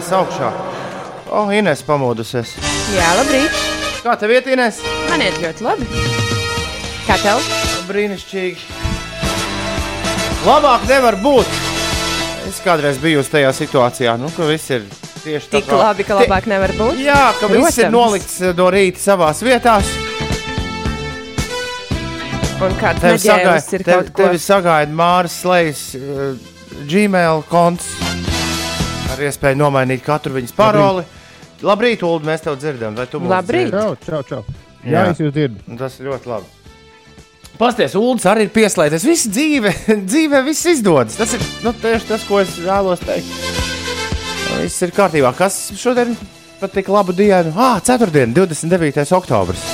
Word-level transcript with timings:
cēlies 0.00 0.12
augšā. 0.16 0.50
O, 1.30 1.44
oh, 1.44 1.50
Ines 1.52 1.82
pamodusies. 1.84 2.56
Jā, 2.94 3.06
labrīt. 3.18 3.54
Kā 4.00 4.16
tev 4.18 4.32
iet, 4.32 4.48
Ines? 4.50 4.80
Man 5.10 5.22
iet 5.22 5.36
ļoti 5.42 5.64
labi. 5.64 5.86
Kā 7.06 7.18
tev? 7.20 7.40
Brīnišķīgi. 7.90 8.78
Labāk 10.46 10.86
nevar 10.88 11.18
būt. 11.20 11.48
Es 12.48 12.60
kādreiz 12.64 12.98
biju 12.98 13.22
tajā 13.22 13.52
situācijā, 13.54 14.16
nu, 14.18 14.30
ka 14.34 14.48
viss 14.48 14.72
ir 14.72 14.86
tieši 15.22 15.52
Tik 15.52 15.68
labi, 15.76 16.06
ka 16.08 16.16
labāk 16.18 16.48
nevar 16.50 16.72
būt. 16.78 17.02
Jā, 17.04 17.34
ka 17.38 17.50
viss 17.52 17.76
ir 17.78 17.90
Protams. 17.90 17.94
nolikts 17.94 18.38
eh, 18.40 18.54
no 18.56 18.70
rīta 18.72 19.04
savās 19.04 19.44
vietās. 19.44 19.90
Un 22.60 22.74
kāds 22.76 23.00
Tevi 23.00 23.20
neģēlis 23.20 23.68
ir 23.72 23.84
tevi, 23.84 23.92
kaut 23.92 24.10
ko. 24.12 24.22
tevi 24.24 24.40
sagaida 24.40 24.92
Māris 24.92 25.38
Slejs, 25.44 25.84
uh, 25.96 26.32
Gmail 26.88 27.44
konts 27.48 28.09
ar 29.20 29.28
iespēju 29.28 29.60
nomainīt 29.60 30.04
katru 30.06 30.38
viņas 30.38 30.56
paroli. 30.56 31.04
Labrīt, 31.66 32.00
Ulu, 32.06 32.24
mēs 32.24 32.40
tev 32.46 32.56
dzirdam, 32.56 32.96
vai 32.96 33.04
tu 33.10 33.20
mūs 33.20 33.34
Labrīt. 33.34 33.68
Čau, 33.74 33.92
čau, 34.06 34.22
čau. 34.24 34.40
Jā. 34.80 35.04
Jā, 35.04 35.10
es 35.12 35.20
jūs 35.20 35.34
dzirdu. 35.36 35.76
Tas 35.76 35.98
ir 36.00 36.08
ļoti 36.08 36.30
labi. 36.30 36.48
Pasties, 37.60 37.92
Ulas 38.00 38.24
arī 38.30 38.46
ir 38.46 38.52
pieslēdzies. 38.54 39.04
Viss 39.04 39.28
dzīve, 39.28 39.74
dzīvē 40.10 40.40
viss 40.46 40.64
izdodas. 40.70 41.18
Tas 41.20 41.34
ir 41.36 41.44
nu, 41.66 41.74
tieši 41.76 42.08
tas, 42.08 42.24
ko 42.24 42.40
es 42.40 42.54
vēlos 42.64 43.02
teikt. 43.04 43.28
Viss 44.62 44.80
ir 44.86 44.94
kārtībā. 44.96 45.34
Kas 45.36 45.66
šodien 45.76 46.16
pat 46.62 46.72
tik 46.72 46.88
labu 46.88 47.12
dienu? 47.16 47.52
Ah, 47.60 47.76
ceturtdiena, 47.84 48.32
29. 48.40 49.04
oktobris. 49.20 49.66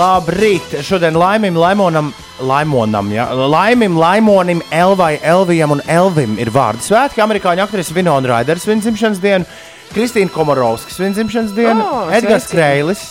Labrīt! 0.00 0.78
Šodien 0.80 1.18
laimim, 1.20 1.56
laimonam, 1.60 2.14
laimonam, 2.42 3.10
ja? 3.14 3.28
laimim, 3.32 3.94
laimonim, 3.98 4.62
Elvai, 4.74 5.16
Elvijam 5.22 5.72
un 5.76 5.82
Elvim 5.88 6.36
ir 6.42 6.50
vārdu 6.54 6.82
svētki. 6.84 7.22
Amerikāņu 7.24 7.62
aktrise 7.64 7.94
Vinona 7.96 8.28
Raiders 8.36 8.66
svin 8.66 8.82
dzimšanas 8.82 9.20
dienu, 9.22 9.46
Kristīna 9.92 10.32
Komorovska 10.32 10.90
svin 10.94 11.14
dzimšanas 11.16 11.52
dienu, 11.56 11.82
O, 11.84 12.06
Edgars. 12.14 12.48
Kreilis. 12.50 13.02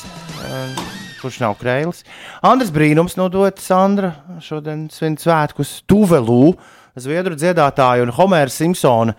eh, 0.45 0.87
Kurš 1.21 1.37
nav 1.43 1.53
krēsls? 1.61 2.03
Andris 2.41 2.71
Brīnums 2.73 3.13
nodot 3.19 3.59
Sandra 3.61 4.15
šodien 4.41 4.87
svin 4.89 5.17
svētkus 5.21 5.83
Tuvelū, 5.85 6.55
Zviedru 6.97 7.37
dziedātāju 7.37 8.07
un 8.07 8.11
Homēra 8.17 8.49
Simpsona. 8.51 9.13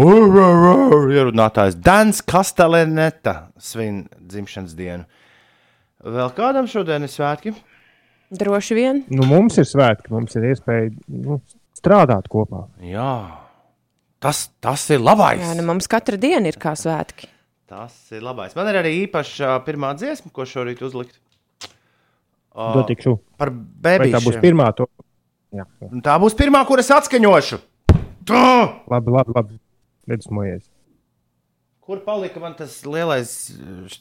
Ierunātājs 0.00 1.76
Dans 1.76 2.22
Kasteleneta 2.24 3.34
svin 3.60 4.06
dzimšanas 4.16 4.72
dienu. 4.76 5.04
Vēl 6.02 6.32
kādam 6.34 6.66
šodien 6.70 7.04
ir 7.06 7.12
svētki? 7.12 7.52
Droši 8.32 8.76
vien. 8.78 9.02
Nu, 9.12 9.26
mums 9.28 9.58
ir 9.60 9.66
svētki, 9.68 10.08
mums 10.14 10.36
ir 10.38 10.48
iespēja 10.52 10.88
nu, 11.12 11.38
strādāt 11.76 12.30
kopā. 12.32 12.64
Jā, 12.86 13.12
tas, 14.22 14.46
tas 14.64 14.86
ir 14.94 15.02
labais. 15.04 15.42
Jā, 15.42 15.52
nu 15.58 15.66
mums 15.68 15.90
katra 15.90 16.16
diena 16.20 16.48
ir 16.48 16.56
kā 16.60 16.72
svētki. 16.78 17.28
Tas 17.68 17.94
ir 18.12 18.24
labais. 18.24 18.56
Man 18.56 18.68
ir 18.68 18.80
arī 18.80 18.94
īpaša 19.06 19.58
pirmā 19.66 19.92
dziesma, 20.00 20.32
ko 20.32 20.46
šorīt 20.48 20.80
uzlikt. 20.84 21.18
O, 22.52 22.72
Dotikšu. 22.76 23.16
par 23.40 23.52
Vai 23.52 24.10
tā 24.12 24.20
būs 24.20 24.36
bērnu. 24.36 24.42
pirmā? 24.44 24.68
To... 24.76 24.88
Jā, 25.56 25.64
jā. 25.80 25.88
Tā 26.04 26.16
būs 26.20 26.36
pirmā, 26.36 26.60
kuras 26.68 26.90
atskaņošu. 26.92 27.60
Tā! 28.28 28.44
labi, 28.92 29.14
labi. 29.16 29.36
labi. 29.36 29.60
Nedusmojies. 30.10 30.66
Kur 31.82 32.00
palika 32.04 32.40
man 32.42 32.54
tas 32.58 32.74
lielais, 32.86 33.30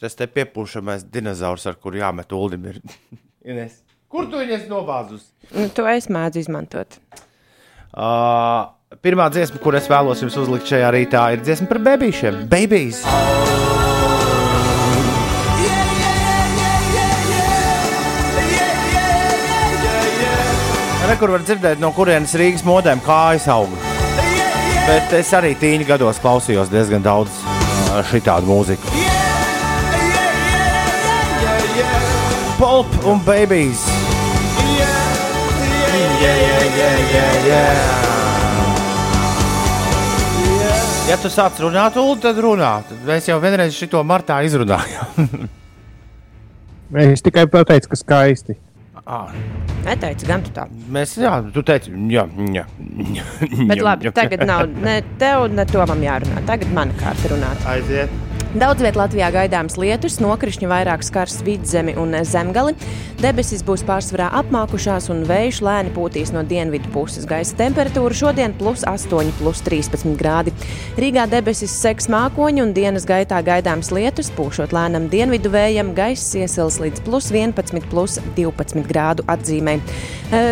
tas 0.01 0.17
te 0.17 0.27
piepūšamais 0.29 1.05
dinozaurs, 1.09 1.65
ar 1.69 1.77
kuru 1.81 2.01
jāmet 2.01 2.33
uldim? 2.35 2.67
Ir? 2.69 2.81
Ines, 3.51 3.79
Kur 4.11 4.27
tu 4.27 4.41
viņus 4.41 4.67
nobāzus? 4.67 5.29
Nu, 5.55 5.69
to 5.71 5.85
es 5.87 6.09
mēdzu 6.11 6.41
izmantot. 6.43 6.97
Uh, 7.95 8.67
pirmā 9.03 9.29
dziesma, 9.31 9.59
kur 9.63 9.75
es 9.79 9.87
vēlos 9.91 10.19
jums 10.23 10.35
uzlikt 10.41 10.67
šajā 10.67 10.89
rītā, 10.91 11.23
ir 11.31 11.45
dziesma 11.45 11.69
par 11.71 11.79
bebīšiem. 11.87 12.43
Babies! 12.51 13.05
Kur 21.21 21.35
var 21.35 21.43
dzirdēt, 21.45 21.77
no 21.77 21.91
kurienes 21.93 22.31
Rīgas 22.39 22.63
modēm 22.65 22.97
kājas 23.05 23.45
aug. 23.53 23.69
Bet 24.87 25.13
es 25.13 25.29
arī 25.37 25.51
tīņa 25.59 25.85
gados 25.91 26.17
klausījos 26.23 26.71
diezgan 26.71 27.05
daudz 27.05 27.43
šitādu 28.09 28.49
mūziku. 28.49 28.95
Pulp 32.57 33.01
un 33.05 33.21
babies! 33.27 33.90
Ja 41.11 41.17
tu 41.19 41.27
sāc 41.27 41.57
runāt, 41.59 41.97
Ulu, 41.99 42.15
tad 42.23 42.37
runā. 42.39 42.75
Tad 42.87 43.01
Mēs 43.07 43.27
jau 43.27 43.35
vienreiz 43.43 43.75
šo 43.75 44.03
martā 44.07 44.39
izrunājām. 44.47 45.49
Es 46.91 47.23
tikai 47.23 47.45
pateicu, 47.47 47.87
ka 47.87 47.95
skaisti. 47.95 48.57
Ah, 49.07 49.29
Neteicu, 49.85 50.27
gan 50.27 50.43
tu 50.43 50.51
tā. 50.53 50.65
Mēs, 50.91 51.13
jā, 51.17 51.31
tu 51.55 51.63
teici, 51.65 51.93
jā, 52.11 52.25
jā. 52.53 52.65
Bet 53.69 53.81
labi, 53.81 54.11
tagad 54.13 54.43
nav 54.45 54.67
ne 54.75 54.97
tev, 55.21 55.47
ne 55.55 55.65
tomam 55.71 56.03
jārunā. 56.03 56.43
Tagad 56.49 56.75
mana 56.75 56.97
kārta 56.99 57.31
runāt. 57.31 57.63
Aiziet. 57.71 58.30
Daudz 58.51 58.83
vietā 58.83 58.99
Latvijā 58.99 59.29
gaidāms 59.31 59.77
lietus, 59.79 60.17
nokrišņi 60.19 60.67
vairāk 60.67 61.05
skars 61.07 61.37
vidzemi 61.47 61.93
un 61.95 62.11
zemgali. 62.27 62.73
Debesis 63.21 63.61
būs 63.63 63.85
pārsvarā 63.87 64.25
apmākušās 64.41 65.07
un 65.13 65.21
vējš 65.29 65.61
lēni 65.63 65.93
pūtīs 65.95 66.33
no 66.35 66.41
dienvidu 66.43 66.91
puses. 66.91 67.23
Gaisa 67.29 67.55
temperatūra 67.55 68.17
šodien 68.17 68.51
plus 68.59 68.83
8, 68.83 69.31
plus 69.39 69.63
13 69.63 70.17
grādi. 70.19 70.51
Rīgā 70.99 71.29
debesis 71.31 71.71
seks 71.71 72.09
mākoņi 72.11 72.65
un 72.65 72.73
dienas 72.75 73.07
gaitā 73.07 73.39
gaidāms 73.39 73.93
lietus, 73.95 74.33
pūšot 74.35 74.75
lēnam 74.75 75.07
dienvidu 75.13 75.53
vējam, 75.53 75.93
gaiss 75.95 76.35
iesils 76.35 76.81
līdz 76.83 77.05
plus 77.07 77.31
11, 77.31 77.87
plus 77.87 78.19
12 78.35 78.83
grādu 78.89 79.23
atzīmē. 79.31 79.77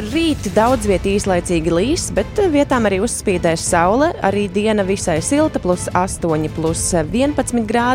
Rīt 0.10 0.50
daudz 0.56 0.88
vietā 0.88 1.08
īslaicīgi 1.18 1.72
līs, 1.72 2.10
bet 2.16 2.40
vietām 2.52 2.88
arī 2.88 3.02
uzspīdēs 3.04 3.64
saule. 3.74 4.14
Arī 4.24 4.48
diena 4.52 4.84
visai 4.88 5.20
silta, 5.24 5.60
plus 5.64 5.88
8, 5.92 6.48
plus 6.56 6.88
11 6.96 7.68
grādi. 7.68 7.89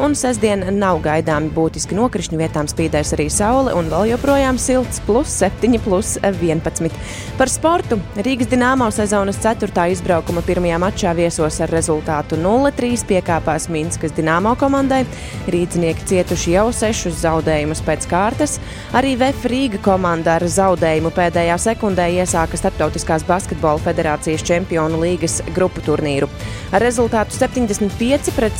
Un 0.00 0.14
sestdien 0.18 0.62
nav 0.78 1.00
gaidāmi 1.04 1.50
būtiski 1.54 1.96
nokrišņi. 1.98 2.38
Vietām 2.40 2.68
spīdēs 2.70 3.14
arī 3.16 3.26
saule 3.32 3.74
un 3.76 3.90
vēl 3.90 4.12
joprojām 4.12 4.58
silts, 4.60 5.00
plus 5.06 5.32
7, 5.42 5.78
plus 5.84 6.16
11. 6.22 6.94
Par 7.38 7.50
sportu 7.50 7.98
Rīgas 8.20 8.50
dīnāmo 8.50 8.86
sezonas 8.94 9.40
4. 9.42 9.72
izbraukuma 9.94 10.42
pirmajā 10.46 10.78
mačā 10.82 11.14
viesos 11.18 11.60
ar 11.60 11.72
rezultātu 11.72 12.38
0-3 12.40 13.04
piekāpās 13.08 13.68
Minskas 13.72 14.14
dīnāmo 14.16 14.54
komandai. 14.60 15.02
Rīdzinieki 15.50 16.06
cietuši 16.12 16.54
jau 16.54 16.66
sešus 16.76 17.20
zaudējumus 17.24 17.82
pēc 17.86 18.06
kārtas. 18.10 18.58
Arī 18.96 19.16
VF 19.20 19.48
Rīga 19.50 19.82
komanda 19.84 20.36
ar 20.38 20.46
zaudējumu 20.46 21.12
pēdējā 21.16 21.58
sekundē 21.60 22.08
iesāka 22.20 22.58
Startautiskās 22.60 23.24
basketbola 23.28 23.80
federācijas 23.84 24.44
čempionu 24.46 25.00
līgas 25.02 25.40
grupu 25.54 25.82
turnīru. 25.84 26.28
Ar 26.74 26.82
rezultātu 26.84 27.34
75 27.34 28.30
pret 28.36 28.58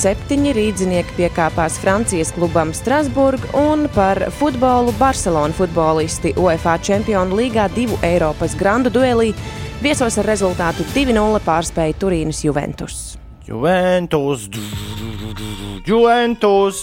77 0.00 0.54
rīdzinieki 0.56 1.12
piekāpās 1.18 1.74
Francijas 1.80 2.30
klubam 2.32 2.70
Strasburg 2.72 3.42
un 3.58 3.82
par 3.92 4.16
futbolu 4.38 4.94
Barcelona 4.96 5.52
futbolisti 5.52 6.32
UEFA 6.40 6.78
čempionu 6.80 7.36
līgā 7.36 7.66
divu 7.74 7.98
Eiropas 8.06 8.54
grandu 8.56 8.88
duelī 8.94 9.34
viesos 9.84 10.16
ar 10.22 10.28
rezultātu 10.30 10.86
2-0 10.94 11.42
pārspēja 11.44 11.98
Turīnas 12.00 12.40
Juventus. 12.46 13.18
Juventus, 13.44 14.46
Juventus, 15.84 16.80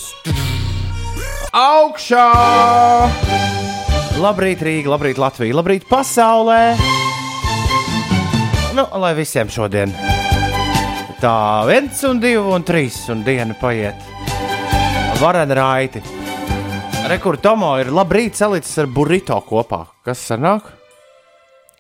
augšā! 1.57 2.27
Labrīt, 4.21 4.61
Rīga, 4.61 4.93
labrīt, 4.93 5.17
Latvija, 5.21 5.57
labrīt, 5.57 5.89
pasaulē! 5.89 6.61
Nu, 8.77 8.85
lai 9.01 9.15
visiem 9.17 9.49
šodien 9.49 10.16
tā 11.21 11.65
viens, 11.69 12.03
un 12.07 12.19
divi, 12.21 12.39
un 12.39 12.65
trīs, 12.65 12.99
un 13.13 13.23
diena 13.25 13.55
paiet. 13.57 14.01
Varena 15.21 15.57
raiti. 15.57 16.01
Rekur 17.07 17.37
Tomo 17.41 17.71
ir 17.79 17.89
labrīt 17.95 18.35
salicis 18.35 18.77
ar 18.83 18.89
burrito 18.91 19.37
kopā. 19.47 19.85
Kas 20.05 20.21
sanāk? 20.29 20.67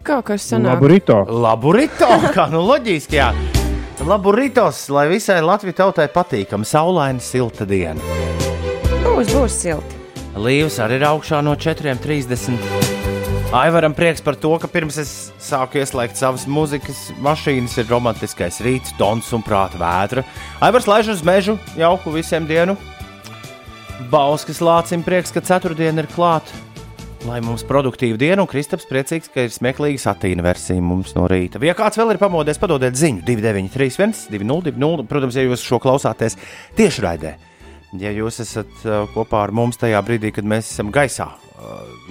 Kaut 0.07 0.25
kas 0.29 0.45
sanāk. 0.47 0.77
Labu 0.77 0.89
rītu. 0.91 1.19
Labu 1.43 1.73
rītu, 1.75 2.09
kā 2.37 2.47
nu 2.53 2.63
loģiski, 2.65 3.19
jā. 3.19 3.31
Labu 4.07 4.31
rītos, 4.31 4.85
lai 4.93 5.07
visai 5.11 5.41
Latvijas 5.43 5.81
tautai 5.81 6.07
patīkama, 6.13 6.65
saulaina, 6.65 7.19
silta 7.19 7.67
diena. 7.67 7.99
Būs, 9.03 9.33
būs 9.33 9.61
silti. 9.65 10.03
Līvs 10.37 10.77
arī 10.85 11.01
ir 11.01 11.09
augšā 11.09 11.41
no 11.43 11.57
4,30. 11.57 12.96
Aivaram 13.55 13.93
prieks 13.95 14.19
par 14.19 14.35
to, 14.35 14.49
ka 14.59 14.67
pirms 14.67 14.97
es 14.99 15.11
sāku 15.39 15.79
ieslēgt 15.79 16.19
savas 16.19 16.43
muzikas 16.51 17.05
mašīnas, 17.23 17.77
ir 17.79 17.87
romantiskais 17.87 18.59
rīts, 18.59 18.91
tons 18.99 19.29
un 19.31 19.45
prāta 19.45 19.79
vētra. 19.79 20.25
Aivars 20.67 20.87
laiž 20.89 21.13
uz 21.13 21.23
mežu, 21.23 21.55
jauku 21.79 22.11
visiem 22.11 22.43
dienu. 22.49 22.75
Bauskas 24.11 24.59
lācim 24.59 24.99
prieks, 25.05 25.31
ka 25.31 25.39
ceturtdiena 25.39 26.03
ir 26.03 26.11
klāta. 26.11 26.59
Lai 27.23 27.39
mums 27.39 27.63
produktīva 27.63 28.19
diena, 28.19 28.43
un 28.43 28.51
Kristaps 28.51 28.85
priecīgs, 28.91 29.31
ka 29.31 29.47
ir 29.47 29.55
smieklīga 29.55 30.03
satīna 30.03 30.43
versija 30.43 30.83
mums 30.83 31.15
no 31.15 31.23
rīta. 31.31 31.63
Ja 31.63 31.75
kāds 31.77 31.95
vēl 31.95 32.17
ir 32.17 32.19
pamodies, 32.19 32.59
padodiet 32.59 32.99
ziņu 32.99 33.23
293, 33.31 34.27
202, 34.35 35.07
protams, 35.07 35.39
ja 35.39 35.47
jūs 35.47 35.63
šo 35.63 35.79
klausāties 35.87 36.35
tiešraidē. 36.75 37.37
Ja 38.03 38.11
jūs 38.11 38.43
esat 38.43 38.79
uh, 38.83 39.07
kopā 39.15 39.47
ar 39.47 39.55
mums 39.55 39.79
tajā 39.79 40.03
brīdī, 40.03 40.35
kad 40.35 40.43
mēs 40.43 40.67
esam 40.75 40.91
gaisā, 40.91 41.31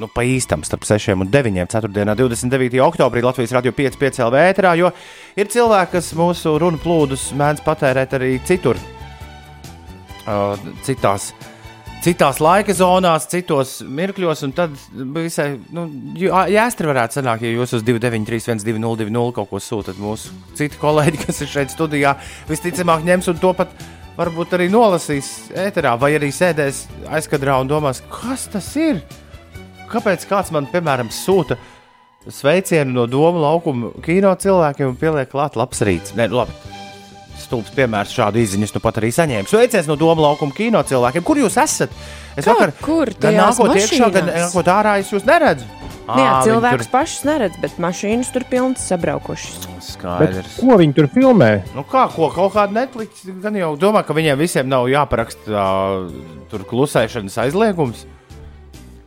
nu, 0.00 0.08
pa 0.12 0.24
īstam 0.26 0.64
starp 0.66 0.86
6 0.88 1.14
un 1.14 1.30
9, 1.30 1.66
4. 1.72 1.90
29. 2.18 2.80
oktobrī 2.82 3.22
Latvijas 3.24 3.54
radio 3.56 3.72
5,5 3.76 4.22
LV 4.26 4.44
ēterā, 4.52 4.76
jo 4.80 4.92
ir 5.38 5.50
cilvēki, 5.52 5.92
kas 5.96 6.12
mūsu 6.18 6.56
runu 6.60 6.80
plūdus 6.82 7.30
mēdz 7.38 7.62
patērēt 7.66 8.16
arī 8.18 8.32
citur, 8.46 8.80
uh, 10.26 10.56
citās 10.86 11.32
citās 12.06 12.38
laika 12.42 12.74
zonās, 12.76 13.26
citos 13.30 13.80
mirkļos, 13.82 14.44
un 14.46 14.52
tad 14.54 14.74
visai 15.16 15.48
nu, 15.74 15.86
jāstra 16.20 16.92
varētu 16.92 17.18
sanākt, 17.18 17.42
ja 17.42 17.50
jūs 17.50 17.74
uz 17.78 17.84
293, 17.86 18.60
1202 18.62 19.34
kaut 19.34 19.50
ko 19.50 19.62
sūtat 19.62 19.98
mūsu 19.98 20.34
citi 20.58 20.78
kolēģi, 20.78 21.22
kas 21.24 21.42
ir 21.42 21.50
šeit 21.50 21.74
studijā, 21.74 22.14
visticamāk 22.50 23.02
ņems 23.08 23.32
un 23.32 23.42
to 23.42 23.52
pat 23.58 23.74
varbūt 24.16 24.54
arī 24.56 24.70
nolasīs 24.72 25.50
ēterā, 25.66 25.96
vai 26.00 26.14
arī 26.16 26.30
sēdēs 26.32 26.86
aizkadrā 27.18 27.58
un 27.62 27.74
domās, 27.74 28.04
kas 28.12 28.46
tas 28.54 28.70
ir? 28.78 29.02
Kāpēc 29.90 30.26
kāds 30.30 30.52
man, 30.54 30.68
piemēram, 30.72 31.12
sūta 31.14 31.58
sveicienu 32.26 32.90
no 32.90 33.06
Doma 33.10 33.44
laukuma 33.44 33.92
kino 34.02 34.32
cilvēkiem 34.34 34.90
un 34.90 34.98
pieliek 34.98 35.30
klāt 35.30 35.58
labs 35.58 35.84
rīts? 35.86 36.16
Nē, 36.18 36.30
labi 36.34 36.76
stulbs 37.46 37.72
piemērs 37.76 38.14
šādu 38.16 38.40
izziņu 38.42 38.68
nu 38.74 38.82
pat 38.82 39.00
arī 39.00 39.12
saņēmu. 39.14 39.48
Sveiciens 39.50 39.88
no 39.90 39.96
Doma 40.00 40.24
laukuma 40.28 40.54
kino 40.56 40.82
cilvēkiem. 40.86 41.24
Kur 41.26 41.40
jūs 41.40 41.58
esat? 41.62 41.92
Es 42.36 42.44
Kā, 42.44 42.52
vakar, 42.52 42.72
kur 42.82 43.12
gan 43.20 43.38
nākot 43.38 43.74
iekšā, 43.76 44.10
gan 44.14 44.30
nākot 44.32 44.70
ārā, 44.72 44.98
es 45.02 45.12
jūs 45.14 45.26
neredzu. 45.28 45.68
À, 46.06 46.16
Jā, 46.20 46.34
cilvēks 46.46 46.86
tur... 46.86 46.90
pašs 46.92 47.22
neredz, 47.26 47.56
bet 47.58 47.78
mašīnas 47.82 48.28
tur 48.30 48.44
pilnas 48.46 48.84
sabraukušas. 48.86 49.64
Skaidrs. 49.82 50.52
Bet 50.54 50.60
ko 50.60 50.76
viņi 50.78 50.94
tur 50.94 51.08
filmē? 51.10 51.48
Nu 51.74 51.82
kā, 51.86 52.04
ko 52.14 52.28
kaut 52.34 52.54
kāda 52.54 52.76
Netflix, 52.76 53.24
gan 53.42 53.58
jau 53.58 53.72
domā, 53.80 54.04
ka 54.06 54.14
viņiem 54.14 54.38
visiem 54.38 54.70
nav 54.70 54.86
jāparaksta 54.90 55.50
uh, 55.50 56.12
tur 56.52 56.62
klusēšanas 56.70 57.40
aizliegums. 57.48 58.04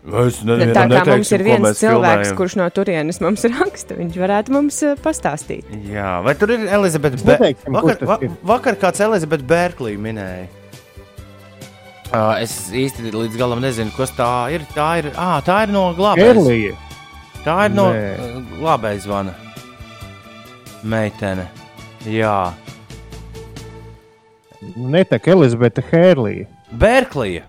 Es 0.10 0.40
nezinu, 0.42 0.74
tā 0.74 0.84
kā 0.84 0.90
neteiksim, 0.90 1.12
mums 1.14 1.32
ir 1.36 1.44
viens 1.46 1.66
cilvēks, 1.80 1.82
filmējam. 1.84 2.38
kurš 2.40 2.56
no 2.60 2.68
turienes 2.74 3.20
mums 3.24 3.44
raksta, 3.54 3.98
viņš 4.00 4.16
varētu 4.22 4.54
mums 4.56 4.80
uh, 4.86 4.96
pastāstīt. 5.04 5.68
Jā, 5.90 6.20
vai 6.26 6.34
tur 6.40 6.54
ir 6.56 6.66
Elizabete 6.80 7.20
Bērklī? 7.22 7.52
Vakar, 7.76 8.02
va, 8.10 8.18
vakar 8.54 8.80
kāds 8.82 9.04
Elizabete 9.06 9.46
Bērklī 9.50 9.94
minēja. 10.02 10.48
Uh, 12.10 12.40
es 12.42 12.56
īsti 12.74 13.12
līdz 13.14 13.38
galam 13.38 13.62
nezinu, 13.62 13.94
kas 13.94 14.16
tā 14.18 14.32
ir. 14.56 14.66
Tā 14.74 14.90
ir, 15.04 15.12
ah, 15.14 15.38
tā 15.46 15.62
ir 15.68 15.74
no 15.76 15.92
glābējas. 15.98 16.80
Tā 17.46 17.60
ir 17.68 17.76
no 17.78 17.92
uh, 17.94 18.40
glābējas 18.58 19.06
zvana. 19.06 19.36
Meitene. 20.82 21.46
Jā. 22.08 22.54
Netek 24.76 25.28
Elizabete 25.36 25.84
Hērlija. 25.92 26.48
Bērklija. 26.80 27.46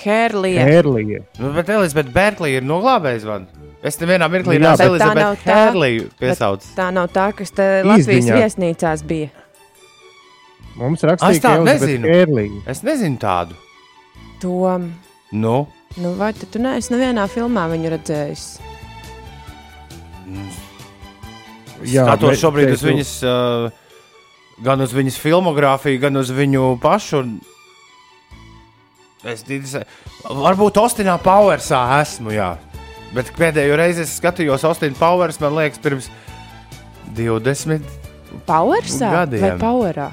Hērlija. 0.00 0.64
Hērlija. 0.64 1.20
Nu, 1.38 1.52
bet 1.52 1.68
Elizabete 1.68 2.12
Berklija 2.14 2.62
ir 2.62 2.64
noglābējusi 2.66 3.28
man. 3.28 3.46
Es 3.84 3.98
nevienā 4.00 4.28
mirklī 4.32 4.56
neesmu 4.62 4.86
Elizabete 4.92 5.42
Hērliju 5.44 6.08
piesaucis. 6.20 6.72
Tā 6.78 6.88
nav 6.94 7.10
tā, 7.12 7.28
kas 7.36 7.52
te 7.52 7.66
Latvijas 7.84 8.24
Izdiņā. 8.24 8.38
viesnīcās 8.40 9.04
bija. 9.10 9.28
Mums 10.80 11.04
rakstīja, 11.04 11.42
ka 11.44 11.56
nezinu. 11.66 12.08
Hērlija. 12.08 12.62
Es 12.72 12.80
nezinu 12.86 13.20
tādu. 13.20 13.58
Tom. 14.40 14.88
Nu? 15.32 15.66
Nu, 16.00 16.14
vai 16.16 16.32
tu 16.32 16.60
neesi 16.62 16.94
nevienā 16.94 17.26
filmā 17.28 17.66
viņu 17.68 17.92
redzējis? 17.92 18.46
Jā, 21.82 22.06
skatos 22.06 22.38
šobrīd 22.40 22.72
uz 22.72 22.82
viņas, 22.86 23.12
uh, 23.26 24.60
gan 24.64 24.80
uz 24.84 24.94
viņas 24.94 25.18
filmogrāfiju, 25.20 26.00
gan 26.02 26.16
uz 26.20 26.30
viņu 26.32 26.76
pašu. 26.82 27.24
Es 29.22 29.44
domāju, 29.46 29.84
varbūt 30.42 30.78
Ostinā 30.82 31.14
Powersā 31.22 31.80
esmu, 32.00 32.32
jā. 32.34 32.56
Bet 33.12 33.28
pēdējo 33.36 33.76
reizi 33.78 34.02
es 34.06 34.16
skatījos 34.18 34.64
Ostina 34.66 34.96
Powers, 34.98 35.38
man 35.42 35.54
liekas, 35.58 35.80
pirms 35.84 36.08
20 37.16 37.84
Powersā 38.48 39.12
gadiem. 39.12 39.44
Vai 39.44 39.54
Powerā? 39.60 40.08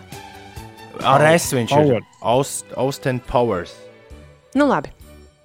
Ar 1.08 1.24
es 1.32 1.48
viņš 1.56 1.74
Power. 1.74 2.04
ir 2.04 2.08
Aust, 2.22 2.66
Austin 2.78 3.22
Powers. 3.24 3.74
Nu 4.58 4.68
labi. 4.68 4.92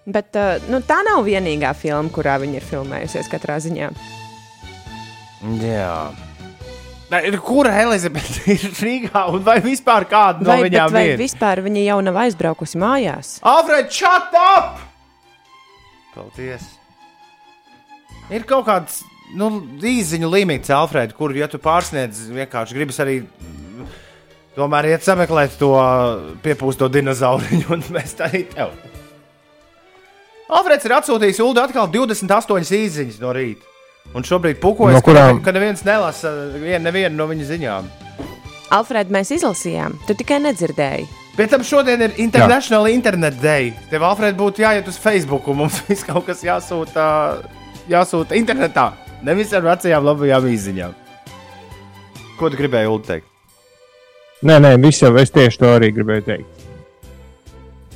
Bet 0.05 0.37
uh, 0.37 0.59
nu, 0.69 0.83
tā 0.85 0.99
nav 1.07 1.23
vienīgā 1.25 1.71
filma, 1.79 2.11
kurā 2.13 2.37
viņa 2.43 2.59
ir 2.59 2.67
filmējusies 2.69 3.31
katrā 3.33 3.57
ziņā. 3.65 3.89
Jā. 5.63 5.95
Kura 7.45 7.75
Elizabete 7.83 8.43
ir 8.55 8.65
Rīgā 8.81 9.27
un 9.33 9.43
vai 9.45 9.59
vispār 9.65 10.07
kāda 10.11 10.43
no 10.43 10.51
vai, 10.51 10.63
viņām 10.65 10.93
vai 10.95 11.03
ir? 11.11 11.15
Vai 11.15 11.21
vispār 11.21 11.61
viņa 11.65 11.83
jau 11.85 11.99
nav 12.07 12.21
aizbraukusi 12.25 12.81
mājās? 12.81 13.35
Alfred, 13.45 13.91
shut 13.93 14.35
up! 14.41 14.81
Paldies! 16.15 16.65
Ir 18.33 18.47
kaut 18.49 18.65
kāds 18.67 19.03
nu, 19.37 19.51
īziņu 19.85 20.31
limits, 20.33 20.73
Alfred, 20.73 21.13
kur, 21.17 21.35
ja 21.37 21.49
tu 21.51 21.61
pārsniedz, 21.63 22.25
vienkārši 22.33 22.77
gribas 22.77 23.01
arī 23.05 23.21
tomēr 24.57 24.95
iet 24.95 25.05
sameklēt 25.05 25.59
to 25.61 25.75
piepūsto 26.45 26.89
dinozauriņu, 26.93 27.69
un 27.77 27.85
mēs 27.97 28.17
tā 28.19 28.31
arī 28.31 28.47
tev. 28.55 28.73
Alfreds 30.55 30.87
ir 30.87 30.97
atsūtījis 30.99 31.41
Ulu 31.45 31.63
atkal 31.63 31.89
28 31.93 32.77
īziņas 32.81 33.23
no 33.23 33.33
rīta. 33.37 33.74
Un 34.15 34.27
šobrīd 34.27 34.61
pukojas, 34.63 34.99
no 34.99 35.03
kurām... 35.03 35.41
ka, 35.43 35.55
neviens 35.55 35.83
nelasa 35.87 36.31
vien, 36.55 36.85
nevienu 36.85 37.17
no 37.19 37.27
viņa 37.31 37.47
ziņām. 37.49 37.89
Alfred, 38.75 39.11
mēs 39.13 39.33
izlasījām, 39.35 39.97
tu 40.07 40.17
tikai 40.19 40.41
nedzirdēji. 40.45 41.09
Pēc 41.35 41.51
tam 41.51 41.65
šodien 41.67 42.03
ir 42.07 42.13
International 42.23 42.87
Jā. 42.87 42.95
Internet 42.95 43.41
Day. 43.43 43.73
Tev, 43.91 44.05
Alfred, 44.07 44.37
būtu 44.39 44.63
jāiet 44.63 44.87
uz 44.91 44.99
Facebook, 45.03 45.49
un 45.51 45.65
mums 45.65 45.81
viss 45.89 46.07
kaut 46.07 46.29
kas 46.29 46.45
jāsūta, 46.47 47.07
jāsūta 47.91 48.39
internetā. 48.39 48.93
Nevis 49.25 49.55
ar 49.57 49.65
vecajām 49.67 50.05
labajām 50.05 50.47
izziņām. 50.53 50.99
Ko 52.39 52.51
tu 52.51 52.59
gribēji 52.61 52.99
teikt? 53.09 53.31
Nē, 54.45 54.59
nē, 54.61 54.75
viss 54.83 55.01
jau 55.01 55.15
es 55.17 55.33
tieši 55.33 55.61
to 55.63 55.71
arī 55.73 55.89
gribēju 55.97 56.27
teikt. 56.27 56.65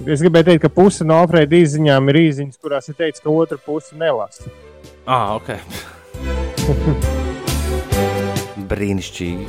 Es 0.06 0.22
gribēju 0.22 0.46
teikt, 0.46 0.62
ka 0.62 0.70
puse 0.72 1.04
no 1.06 1.18
Alfreda 1.20 1.58
izziņām 1.58 2.10
ir 2.12 2.20
izziņas, 2.22 2.58
kurās 2.62 2.88
ir 2.88 2.96
teikts, 2.98 3.22
ka 3.22 3.34
otra 3.34 3.58
puse 3.60 3.98
nelasa. 3.98 4.50
Ah, 5.04 5.34
ok. 5.34 5.50
Brīnišķīgi. 8.68 9.44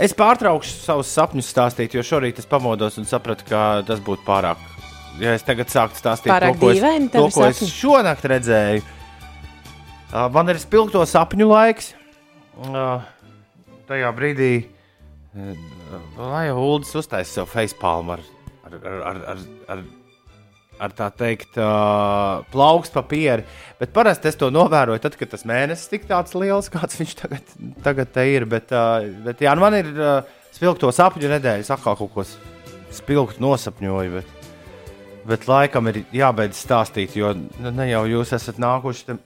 Es 0.00 0.14
pārtraukšu 0.16 0.72
savus 0.80 1.10
sapņus 1.12 1.50
stāstīt, 1.52 1.92
jo 1.96 2.02
šorīt 2.06 2.38
es 2.40 2.46
pamodos 2.48 2.96
un 3.00 3.04
sapratu, 3.08 3.44
ka 3.48 3.82
tas 3.88 4.00
būtu 4.04 4.22
pārāk. 4.26 4.58
Ja 5.20 5.30
es 5.36 5.44
tagad 5.44 5.68
sāktu 5.72 5.96
stāstīt 6.00 6.32
pārāk 6.32 6.54
to, 6.56 6.60
ko, 6.62 6.68
es, 6.72 6.80
to, 7.12 7.24
ko 7.34 7.40
es 7.48 7.58
šonakt 7.74 8.24
redzēju, 8.32 8.80
uh, 8.84 10.28
man 10.34 10.46
ir 10.52 10.58
spilgto 10.62 11.00
sapņu 11.08 11.46
laiks. 11.50 11.86
Uh, 12.58 13.00
tajā 13.90 14.10
brīdī, 14.16 14.52
uh, 15.34 15.52
lai 16.22 16.44
jau 16.48 16.58
Ulas 16.62 16.92
uztaisītu 17.02 17.34
sev 17.42 17.46
facepalmu 17.50 18.10
ar, 18.16 18.22
ar, 18.68 18.72
ar, 18.78 19.16
ar, 19.34 19.38
ar, 19.74 19.78
ar 20.82 20.94
tā 20.96 21.08
teikt, 21.14 21.58
uh, 21.60 22.44
plaukst 22.52 22.94
papīri. 22.94 23.44
Bet 23.78 23.92
parasti 23.94 24.30
es 24.30 24.38
to 24.38 24.50
novēroju, 24.54 25.02
tad, 25.02 25.16
kad 25.18 25.32
tas 25.32 25.44
mēnesis 25.48 25.90
tik 25.90 26.08
tāds 26.08 26.34
liels, 26.38 26.70
kāds 26.72 26.98
viņš 27.00 27.14
tagad, 27.18 27.54
tagad 27.84 28.18
ir. 28.24 28.48
Bet, 28.50 28.72
uh, 28.74 29.06
bet 29.26 29.42
jā, 29.44 29.54
nu 29.58 29.64
man 29.64 29.78
ir 29.78 29.92
uh, 29.94 30.18
spilgto 30.54 30.90
sapņu 30.94 31.30
nedēļa, 31.34 31.66
es 31.66 31.72
atkal 31.74 31.98
kaut 31.98 32.14
ko 32.14 32.26
spilgtu 32.94 33.42
nosapņoju. 33.44 34.18
Bet, 34.18 34.50
bet 35.28 35.48
laikam 35.50 35.90
ir 35.90 36.02
jābeidz 36.14 36.62
stāstīt, 36.64 37.18
jo 37.18 37.34
nu, 37.36 37.70
ne 37.70 37.90
jau 37.90 38.04
jūs 38.08 38.34
esat 38.38 38.60
nākuši 38.62 39.18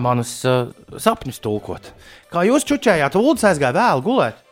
manus 0.00 0.36
uh, 0.48 0.70
sapņus 0.98 1.42
tulkot. 1.42 1.92
Kā 2.30 2.44
jūs 2.46 2.66
čučējāt, 2.68 3.18
Ulas 3.18 3.48
aizgāja 3.50 3.76
vēl 3.76 4.04
gulēt? 4.06 4.46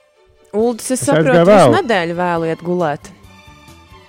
Ulas, 0.57 0.89
es, 0.89 1.03
es 1.03 1.07
saprotu, 1.11 1.45
jūs 1.45 1.77
nedēļu 1.77 2.17
vēliet 2.19 2.65
gulēt. 2.65 3.13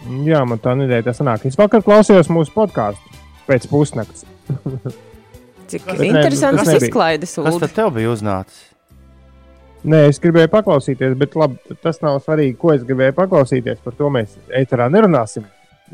Jā, 0.08 0.46
man 0.48 0.62
tā 0.64 0.76
nedēļa 0.80 1.10
tā 1.10 1.14
sanāk. 1.18 1.46
Es 1.50 1.58
vakar 1.60 1.84
klausījos 1.84 2.32
mūsu 2.32 2.54
podkāstu 2.56 3.20
pēc 3.50 3.68
pusnakts. 3.72 4.26
Cik 5.70 5.86
interesants 6.02 6.72
izklaides. 6.80 7.36
Kas 7.36 7.60
tad 7.62 7.76
tev 7.76 7.94
bija 7.98 8.14
uznācis? 8.14 8.66
Nē, 9.90 10.02
es 10.12 10.20
gribēju 10.20 10.50
paklausīties, 10.52 11.14
bet 11.20 11.38
labi, 11.40 11.78
tas 11.84 12.02
nav 12.04 12.18
svarīgi, 12.24 12.58
ko 12.60 12.74
es 12.74 12.82
gribēju 12.88 13.16
paklausīties. 13.16 13.80
Par 13.84 13.96
to 13.96 14.10
mēs 14.12 14.34
ēterā 14.56 14.90
nerunāsim. 14.92 15.46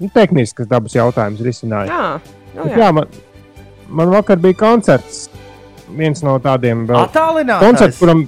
Nu, 0.01 0.09
tehniskas 0.13 0.69
dabas 0.69 0.95
jautājums 0.95 1.43
risināja. 1.45 1.91
Jā, 1.91 2.39
nu, 2.55 2.65
jā. 2.71 2.79
jā 2.81 2.87
man, 2.97 3.19
man 4.01 4.15
vakar 4.15 4.41
bija 4.41 4.57
koncerts. 4.63 5.27
Viens 5.95 6.23
no 6.25 6.33
tādiem 6.41 6.87
vēl 6.89 7.05
tālākiem 7.13 7.61
koncertiem, 7.61 7.99
kuram 7.99 8.23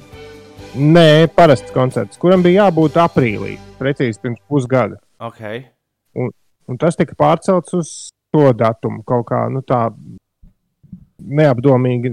nē, 0.93 1.25
parasts 1.33 1.73
koncerts, 1.73 2.19
kuram 2.21 2.45
bija 2.45 2.67
jābūt 2.67 2.99
aprīlī, 3.01 3.55
precīzi 3.79 4.21
pirms 4.21 4.43
pusgada. 4.47 5.01
Okay. 5.17 5.65
Un, 6.17 6.31
un 6.69 6.79
tas 6.81 6.97
tika 6.97 7.17
pārcelts 7.17 7.73
uz 7.77 7.91
to 8.33 8.51
datumu 8.53 9.03
kaut 9.07 9.27
kā 9.31 9.47
nu, 9.53 9.63
tā. 9.65 9.87
neapdomīgi 11.17 12.11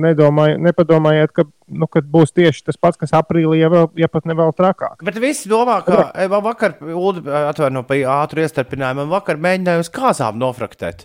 nedomāj, 0.00 0.54
nepadomājiet, 0.64 1.34
ka, 1.36 1.44
nu, 1.68 1.86
ka 1.92 2.00
būs 2.00 2.32
tieši 2.32 2.64
tas 2.64 2.78
pats, 2.80 2.96
kas 2.96 3.12
aprīlī, 3.12 3.58
ja, 3.60 3.68
vēl, 3.68 3.90
ja 4.00 4.08
pat 4.08 4.24
ne 4.24 4.36
vēl 4.38 4.54
trakāk. 4.56 5.04
Bet 5.04 5.20
visi 5.20 5.50
domā, 5.50 5.82
ka 5.84 6.08
e, 6.14 6.24
man 6.32 6.40
vakar, 6.46 6.78
atvainojiet, 6.80 7.88
pa 7.90 7.98
ātru 8.22 8.42
iestarpinājumu, 8.46 9.04
man 9.04 9.12
vakar 9.12 9.36
mēģināja 9.44 9.84
uz 9.84 9.92
kāzām 9.92 10.40
nofraktēt. 10.40 11.04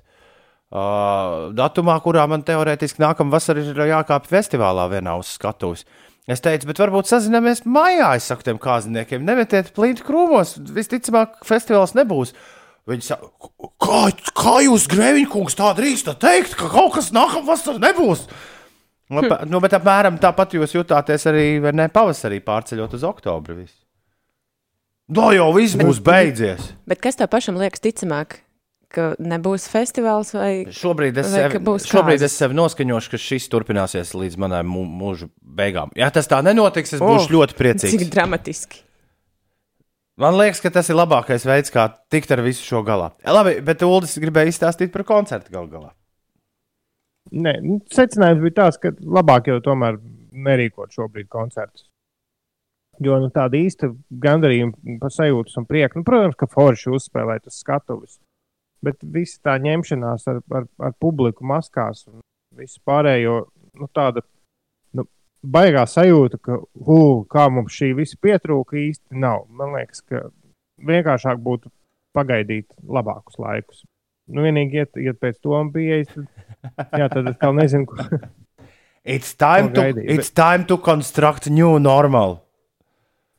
Uh, 0.74 1.52
datumā, 1.54 2.00
kurā 2.02 2.24
man 2.26 2.42
teorētiski 2.42 3.04
nākamā 3.04 3.36
vasarā 3.36 3.62
ir 3.62 3.82
jākāpj 3.92 4.32
festivālā 4.32 4.88
vienā 4.90 5.14
uz 5.20 5.36
skatuves. 5.36 5.84
Es 6.24 6.40
teicu, 6.40 6.70
bet 6.70 6.80
varbūt 6.80 7.10
sazināmies 7.10 7.66
mājā, 7.68 8.14
es 8.16 8.30
saku 8.30 8.46
tiem 8.48 8.60
kāzniekiem, 8.64 9.26
nemetiet 9.28 9.74
plīti 9.76 10.06
krūmos, 10.08 10.56
visticamāk, 10.72 11.42
festivāls 11.44 11.96
nebūs. 11.98 12.32
Viņi 12.88 13.06
saka, 13.08 13.28
kā, 13.84 14.00
kā 14.32 14.56
jūs, 14.64 14.88
Grēviņkungs, 14.92 15.56
tā 15.60 15.74
drīkstat 15.76 16.20
teikt, 16.24 16.56
ka 16.60 16.72
kaut 16.72 16.96
kas 16.96 17.12
nākamā 17.16 17.48
vasarā 17.52 17.80
nebūs? 17.84 18.26
Nu, 19.12 19.24
nu, 19.52 19.60
bet 19.64 19.76
apmēram 19.76 20.16
tāpat 20.20 20.56
jūs 20.56 20.76
jutāties 20.78 21.28
arī 21.30 21.46
ne, 21.76 21.90
pavasarī, 21.92 22.40
pārceļot 22.44 22.96
uz 22.98 23.04
oktobri. 23.08 23.60
Visu. 23.64 23.78
No 25.12 25.30
jau 25.36 25.50
viss 25.56 25.76
būs 25.80 26.00
beidzies. 26.04 26.72
Bet 26.88 27.04
kas 27.04 27.20
tev 27.20 27.28
pašam 27.32 27.60
liekas 27.60 27.84
ticamāk? 27.84 28.40
Ka 28.94 29.08
nebūs 29.18 29.64
festivāls 29.72 30.36
vai 30.36 30.52
šobrīd 30.70 31.18
es, 31.18 31.32
vai 31.34 31.48
sev, 31.50 31.70
šobrīd 31.90 32.24
es 32.28 32.36
sev 32.38 32.52
noskaņošu, 32.54 33.10
ka 33.10 33.20
šis 33.22 33.48
turpināsies 33.50 34.14
līdz 34.14 34.38
manai 34.44 34.62
mūža 34.70 35.32
beigām. 35.42 35.94
Ja 35.98 36.12
tas 36.14 36.30
tā 36.30 36.44
nenotiks, 36.46 36.94
es 36.94 37.02
būšu 37.02 37.26
oh, 37.26 37.34
ļoti 37.40 37.58
priecīgs. 37.58 37.96
Cik 37.98 38.12
dramatiski. 38.14 38.84
Man 40.22 40.38
liekas, 40.38 40.62
ka 40.62 40.70
tas 40.70 40.92
ir 40.94 40.98
labākais 41.00 41.46
veids, 41.50 41.74
kā 41.74 41.88
tikt 42.14 42.30
ar 42.36 42.44
visu 42.46 42.62
šo 42.68 42.84
galā. 42.86 43.10
Labi, 43.26 43.56
bet 43.66 43.82
Ulas 43.82 44.14
gribēja 44.22 44.52
izstāstīt 44.54 44.94
par 44.94 45.02
koncertu 45.10 45.56
gal 45.56 45.66
galā. 45.72 45.90
Nē, 47.34 47.56
nu, 47.64 47.80
secinājums 47.90 48.44
bija 48.44 48.58
tāds, 48.60 48.78
ka 48.84 48.92
labāk 49.02 49.50
jau 49.50 49.58
tomēr 49.64 49.98
nerīkot 50.34 50.94
šobrīd 50.94 51.32
koncertus. 51.34 51.88
Jo 53.02 53.18
nu, 53.24 53.32
tāda 53.34 53.58
īsta 53.58 53.90
gandarījuma 54.22 55.00
par 55.02 55.14
sajūtas 55.16 55.58
un 55.58 55.66
prieku, 55.66 55.98
nu, 55.98 56.06
protams, 56.06 56.38
ka 56.38 56.50
forši 56.52 56.94
uzspēlēt 56.94 57.50
uz 57.50 57.58
skatuves. 57.64 58.20
Bet 58.84 59.00
visa 59.16 59.40
tā 59.48 59.58
ņemšanās 59.64 60.28
ar, 60.28 60.42
ar, 60.52 60.68
ar 60.84 60.96
publiku 61.00 61.46
maskās 61.48 62.04
un 62.12 62.20
visu 62.58 62.82
pārējo, 62.86 63.46
nu, 63.80 63.88
tāda 63.96 64.26
baigā 65.44 65.84
sajūta, 65.90 66.40
ka, 66.44 66.58
uh, 66.64 67.24
kā 67.30 67.48
mums 67.52 67.76
šī 67.76 67.94
visa 67.98 68.20
pietrūka, 68.24 68.78
īsti 68.80 69.20
nav. 69.20 69.46
Man 69.52 69.76
liekas, 69.78 70.04
ka 70.08 70.28
vienkāršāk 70.84 71.42
būtu 71.44 71.72
pagaidīt 72.16 72.70
labākus 72.84 73.40
laikus. 73.42 73.84
Nu, 74.32 74.46
vienīgi 74.46 74.80
iet, 74.80 74.96
iet 75.04 75.20
pēc 75.20 75.42
tam 75.44 75.74
pieejas, 75.74 76.14
tad, 76.14 76.30
jā, 77.02 77.10
tad 77.12 77.28
es 77.34 77.42
nezinu, 77.60 77.90
ko. 77.90 78.08
It's 79.04 79.34
time, 79.36 79.74
to, 79.76 79.84
it's 80.00 80.30
time 80.32 80.64
to 80.70 80.78
construct 80.78 81.50
new 81.50 81.76
normal. 81.78 82.40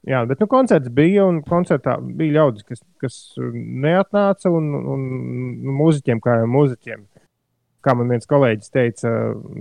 Jā, 0.04 0.20
bet 0.28 0.40
nu, 0.42 0.48
koncerts 0.50 0.90
bija, 0.92 1.24
un 1.24 1.40
koncertā 1.46 1.96
bija 2.04 2.40
ļaudis, 2.40 2.66
kas, 2.68 2.82
kas 3.00 3.14
neatnāca, 3.54 4.52
un, 4.52 4.68
un, 4.76 5.04
un 5.64 5.76
mūziķiem, 5.78 6.20
kā 6.24 6.42
jau 6.42 6.50
mūziķiem 6.52 7.06
kā 7.84 7.94
man 7.98 8.10
viens 8.12 8.28
kolēģis 8.28 8.72
teica, 8.72 9.12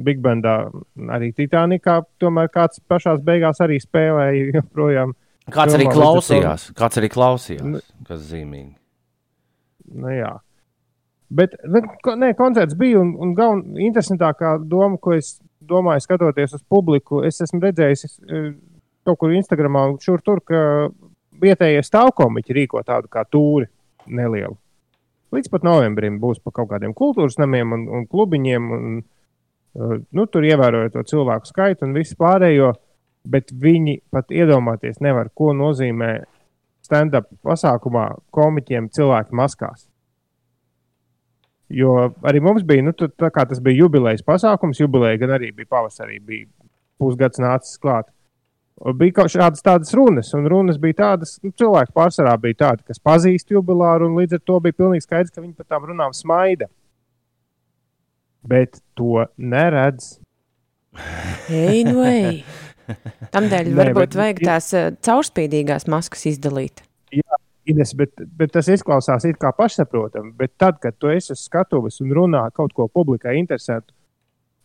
Big 0.06 0.22
Bandā, 0.24 0.56
arī 1.16 1.32
Titanikā, 1.36 2.00
tomēr 2.22 2.50
kāds 2.54 2.82
pašā 2.90 3.18
beigās 3.26 3.62
arī 3.64 3.80
spēlēja 3.84 4.54
joprojām. 4.60 5.14
Kāds 5.52 5.76
arī 5.76 5.90
klausījās, 5.92 6.70
kāds 6.78 7.00
arī 7.02 7.10
klausījās, 7.12 7.66
nu, 7.68 7.82
kas 8.08 8.24
zīmīgi. 8.30 8.72
Nu, 10.00 10.12
jā. 10.14 10.38
Bet 11.34 11.58
ne, 11.68 12.30
koncerts 12.38 12.78
bija 12.80 13.02
un, 13.02 13.16
un 13.20 13.34
galvenā 13.36 13.82
interesantākā 13.90 14.56
doma, 14.70 15.00
ko 15.02 15.18
es 15.18 15.36
domāju, 15.64 16.06
skatoties 16.06 16.56
uz 16.60 16.64
publiku, 16.70 17.24
es 17.28 17.42
esmu 17.44 17.60
redzējis 17.64 18.06
e, 18.06 18.42
kaut 19.08 19.20
kur 19.22 19.34
Instagramā, 19.36 19.86
šur 20.04 20.22
tur, 20.26 20.42
ka 20.46 20.90
vietējie 21.44 21.84
stāvkomiķi 21.86 22.58
rīko 22.60 22.84
tādu 22.88 23.10
kā 23.12 23.26
tūri 23.30 23.68
nelielu. 24.08 24.56
Līdz 25.34 25.50
pat 25.50 25.66
novembrim 25.66 26.20
būs 26.22 26.42
pa 26.44 26.54
kaut 26.54 26.70
kādiem 26.70 26.94
kultūras 26.94 27.40
namiem 27.42 27.74
un, 27.74 27.88
un 27.90 28.04
klubiņiem. 28.10 28.72
Un, 28.76 29.00
uh, 29.02 29.96
nu, 30.14 30.28
tur 30.30 30.46
ievērojot 30.46 30.94
to 30.94 31.06
cilvēku 31.10 31.50
skaitu 31.50 31.88
un 31.88 31.96
visu 31.98 32.18
pārējo, 32.20 32.74
bet 33.26 33.50
viņi 33.50 33.98
pat 34.14 34.30
iedomāties 34.34 35.02
nevar, 35.02 35.32
ko 35.34 35.54
nozīmē 35.58 36.14
stand-up 36.84 37.32
pasākumā 37.46 38.10
komiķiem 38.36 38.92
cilvēki 38.94 39.36
maskās. 39.40 39.88
Jo 41.74 42.12
arī 42.28 42.42
mums 42.44 42.66
bija, 42.68 42.84
nu, 42.86 42.94
tā 42.94 43.32
kā 43.34 43.48
tas 43.50 43.62
bija 43.64 43.86
jubilejas 43.86 44.22
pasākums, 44.26 44.82
jubileja 44.84 45.22
gan 45.24 45.34
arī 45.40 45.50
bija 45.56 45.72
pavasarī, 45.72 46.20
bija 46.22 46.46
pusgads 47.02 47.42
nācis 47.42 47.80
klāt. 47.82 48.12
Bija 48.98 49.20
kaut 49.20 49.36
kādas 49.38 49.62
tādas 49.64 49.94
runas, 49.96 50.32
un 50.34 50.48
runas 50.50 50.80
bija 50.82 50.98
tādas, 51.04 51.36
nu, 51.46 51.54
cilvēki 51.56 51.94
pārsvarā 51.96 52.34
bija 52.42 52.58
tādi, 52.66 52.84
kas 52.90 53.00
pazīst 53.00 53.54
jubilāru, 53.54 54.10
un 54.10 54.18
līdz 54.18 54.40
ar 54.40 54.42
to 54.44 54.58
bija 54.66 54.80
pilnīgi 54.80 55.06
skaidrs, 55.06 55.32
ka 55.32 55.44
viņi 55.44 55.54
par 55.60 55.68
tām 55.70 55.86
runām 55.92 56.16
smaida. 56.18 56.68
Bet 58.44 58.82
to 58.98 59.28
neredz. 59.38 60.18
Ej, 61.54 61.86
nu 61.88 62.04
ej. 62.08 62.42
Tamdēļ 63.36 63.72
varbūt 63.78 64.10
bet, 64.10 64.20
vajag 64.20 64.44
tās 64.44 64.74
uh, 64.76 64.90
caurspīdīgās 65.06 65.88
maskas 65.92 66.26
izdalīt. 66.34 66.84
Jā, 67.14 67.40
Ines, 67.70 67.94
bet, 67.96 68.20
bet 68.36 68.52
tas 68.58 68.68
izklausās 68.74 69.24
it 69.30 69.38
kā 69.40 69.54
pašsaprotami, 69.56 70.34
bet 70.36 70.58
tad, 70.60 70.82
kad 70.84 70.98
tu 71.00 71.14
esi 71.14 71.32
uz 71.32 71.46
skatuves 71.46 72.02
un 72.04 72.12
runā 72.18 72.44
kaut 72.58 72.74
ko 72.76 72.90
publikai 72.92 73.38
interesantu, 73.40 73.94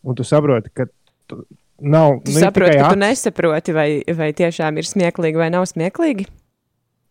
un 0.02 0.18
tu 0.18 0.26
saproti, 0.26 0.72
ka 0.74 0.88
tu, 1.30 1.44
nav. 1.78 2.18
Tu 2.24 2.34
nu, 2.34 2.40
saproti, 2.42 2.76
ka 2.76 2.88
ats... 2.88 2.94
tu 2.94 3.00
nesaproti, 3.02 3.74
vai, 3.76 3.88
vai 4.18 4.32
tiešām 4.36 4.80
ir 4.80 4.88
smieklīgi 4.88 5.40
vai 5.40 5.48
nav 5.54 5.66
smieklīgi? 5.70 6.28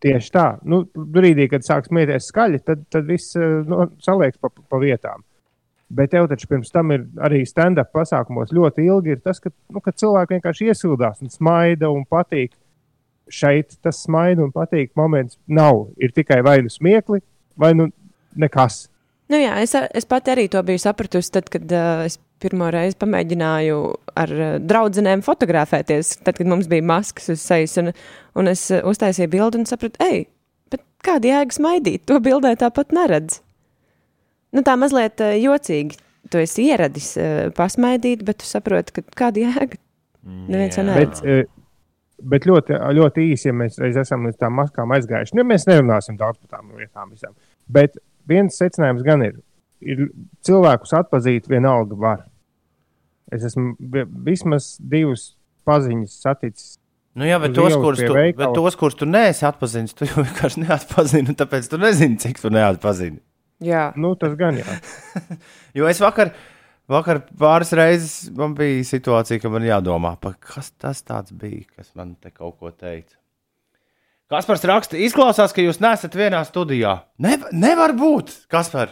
Tieši 0.03 0.29
tā. 0.33 0.45
Nu, 0.67 0.83
brīdī, 0.93 1.47
kad 1.49 1.65
sāk 1.65 1.87
smieties 1.89 2.29
skaļi, 2.29 2.61
tad, 2.65 2.83
tad 2.93 3.07
viss 3.09 3.37
eh, 3.39 3.63
nu, 3.65 3.87
saliekas 4.03 4.37
pa, 4.41 4.51
pa 4.53 4.81
vietām. 4.81 5.23
Bet 5.87 6.11
tev 6.11 6.27
taču 6.27 6.49
pirms 6.51 6.69
tam 6.73 6.91
ir 6.91 7.05
arī 7.23 7.45
stand-up 7.47 7.93
pasākumos 7.95 8.51
ļoti 8.53 8.85
ilgi. 8.85 9.15
Ir 9.15 9.23
tas, 9.23 9.39
ka, 9.41 9.49
nu, 9.73 9.81
ka 9.81 9.95
cilvēki 9.95 10.35
vienkārši 10.35 10.67
iesildās 10.69 11.23
un 11.23 11.31
smaida 11.33 11.89
un 11.93 12.03
patīk. 12.09 12.51
Šeit 13.31 13.79
tas 13.83 14.03
smaida 14.03 14.43
un 14.43 14.51
patīk 14.55 14.91
moments 14.99 15.39
nav. 15.47 15.87
Ir 15.99 16.13
tikai 16.15 16.41
vai 16.45 16.59
nu 16.63 16.71
smiekli, 16.71 17.23
vai 17.59 17.73
nu 17.75 17.89
nekas. 18.37 18.85
Nu 19.31 19.39
jā, 19.39 19.57
es, 19.63 19.73
es 19.75 20.07
pati 20.07 20.31
arī 20.31 20.45
to 20.51 20.61
biju 20.63 20.79
sapratusi, 20.79 21.31
tad, 21.35 21.49
kad 21.51 21.71
uh, 21.73 22.05
es 22.07 22.19
pirmo 22.41 22.69
reizi 22.73 22.97
pamēģināju 23.01 23.77
ar 24.21 24.33
uh, 24.35 24.55
draugiem 24.63 25.23
fotografēties, 25.25 26.17
tad, 26.25 26.37
kad 26.39 26.49
mums 26.49 26.69
bija 26.71 26.85
maskas 26.85 27.31
uz 27.33 27.43
sejas, 27.43 27.77
un, 27.81 27.91
un 28.37 28.51
es 28.51 28.67
uh, 28.71 28.83
uztaisīju 28.87 29.31
bildi 29.33 29.61
un 29.61 29.69
sapratu, 29.69 29.99
ej, 30.05 30.25
bet 30.73 30.83
kāda 31.05 31.31
jēga 31.31 31.57
smaidīt? 31.57 32.05
To 32.09 32.19
bildē 32.23 32.55
tāpat 32.59 32.95
neredz. 32.95 33.41
Nu, 34.55 34.63
tā 34.65 34.77
mazliet 34.79 35.23
uh, 35.23 35.35
jocīgi. 35.37 35.99
Tu 36.27 36.41
esi 36.43 36.65
ieradis 36.67 37.13
pasmaidīt, 37.55 38.25
bet 38.27 38.41
tu 38.41 38.47
saproti, 38.49 38.97
ka 38.97 39.03
kāda 39.15 39.45
jēga. 39.45 39.77
Neviens 40.51 40.75
jau 40.75 40.83
neredz. 40.83 41.21
Bet, 41.23 41.53
bet 42.33 42.47
ļoti, 42.49 42.75
ļoti 42.97 43.27
īsi, 43.31 43.47
ja 43.47 43.55
mēs 43.55 43.77
esam 43.87 44.27
līdz 44.27 44.41
tām 44.41 44.57
maskām 44.59 44.91
aizgājuši, 44.97 45.37
nu, 45.39 45.45
mēs 45.47 45.69
nerunāsim 45.69 46.17
daudz 46.19 46.41
par 46.41 46.57
tām 46.57 46.73
lietām 46.75 47.13
visām. 47.13 47.31
Bet 47.71 47.95
viens 48.27 48.59
secinājums 48.59 49.05
gan 49.07 49.23
ir, 49.23 49.37
ir 49.83 50.09
cilvēkus 50.45 50.95
atpazīt 50.97 51.49
vienalga 51.51 51.97
var. 51.99 52.25
Es 53.33 53.43
esmu 53.47 53.75
vismaz 54.25 54.75
divas 54.79 55.33
paziņas 55.67 56.19
saticis. 56.23 56.75
Nu 57.17 57.25
jā, 57.25 57.39
bet 57.41 57.55
tos, 57.57 57.73
kurus 57.81 58.03
tu, 58.03 58.13
bet 58.13 58.53
tos, 58.53 58.75
kurus 58.77 58.97
tu 58.99 59.07
neesi 59.09 59.45
atpazinis, 59.47 59.95
tu 59.97 60.05
jau 60.05 60.21
vienkārši 60.21 60.61
neatpazini, 60.63 61.33
tāpēc 61.37 61.69
tu 61.71 61.79
nezini, 61.81 62.19
cik 62.21 62.43
tu 62.43 62.51
neatpazini. 62.53 63.17
Jā, 63.65 63.87
nu, 63.97 64.13
tas 64.21 64.35
gan 64.37 64.59
jā. 64.59 64.77
jo 65.77 65.87
es 65.89 66.01
vakar, 66.03 66.29
vakar 66.85 67.23
pāris 67.39 67.73
reizes 67.77 68.29
man 68.37 68.53
bija 68.57 68.85
situācija, 68.85 69.41
ka 69.41 69.49
man 69.49 69.65
jādomā, 69.65 70.13
kas 70.45 70.69
tas 70.77 71.33
bija, 71.33 71.65
kas 71.73 71.89
man 71.97 72.13
te 72.21 72.29
kaut 72.29 72.59
ko 72.61 72.69
teica. 72.69 73.17
Kaspars 74.27 74.65
raksta, 74.67 74.99
izklausās, 74.99 75.53
ka 75.55 75.63
jūs 75.63 75.79
neesat 75.79 76.15
vienā 76.19 76.41
studijā. 76.45 76.97
Ne, 77.23 77.37
nevar 77.55 77.95
būt, 77.97 78.33
Kaspar. 78.51 78.91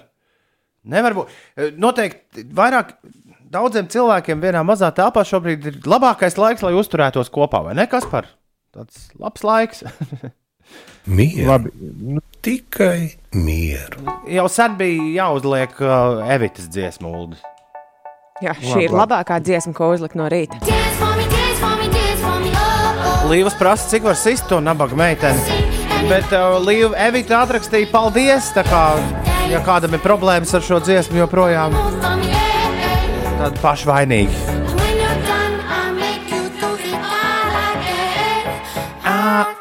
Nevar 0.91 1.17
būt. 1.17 1.35
E, 1.57 1.69
noteikti 1.81 2.45
vairāk 2.55 2.95
daudziem 3.51 3.89
cilvēkiem 3.91 4.41
vienā 4.43 4.63
mazā 4.67 4.91
telpā 4.95 5.25
šobrīd 5.27 5.69
ir 5.71 5.79
labākais 5.89 6.37
laiks, 6.39 6.65
lai 6.65 6.73
uzturētos 6.77 7.31
kopā, 7.33 7.63
vai 7.65 7.75
ne, 7.77 7.87
Kaspar? 7.89 8.29
Tāds 8.75 9.07
labs 9.21 9.45
laiks. 9.47 9.85
mieru. 11.05 11.47
Labi. 11.49 11.69
Nu, 12.01 12.21
tikai 12.41 13.15
mieru. 13.33 14.05
Jau 14.29 14.47
sen 14.51 14.77
bija 14.79 15.03
jāuzliek 15.21 15.77
uh, 15.81 16.25
Evitas 16.35 16.69
dziesmu, 16.71 17.11
Uldis. 17.11 17.43
Jā, 18.43 18.51
šī 18.59 18.73
labi, 18.73 18.87
ir 18.89 18.95
labākā 18.99 19.39
dziesma, 19.39 19.73
ko 19.77 19.93
uzlikt 19.93 20.17
no 20.19 20.27
rīta. 20.31 20.59
Oh, 20.59 20.67
oh. 23.05 23.29
Līvas 23.31 23.55
prasa, 23.57 23.87
cik 23.93 24.03
var 24.09 24.19
sist 24.19 24.49
to 24.51 24.59
nabaga 24.61 24.97
meiteni. 24.99 25.61
Bet 26.09 26.33
uh, 26.35 26.59
Līva 26.61 26.93
Evita 27.07 27.41
atrakstīja 27.45 27.89
paldies. 27.93 28.51
Ja 29.51 29.61
kādam 29.65 29.93
ir 29.95 30.01
problēmas 30.03 30.53
ar 30.57 30.63
šo 30.65 30.81
dziesmu, 30.83 31.19
joprojām 31.21 31.75
tādi 33.39 33.61
pašvainīgi. 33.61 34.55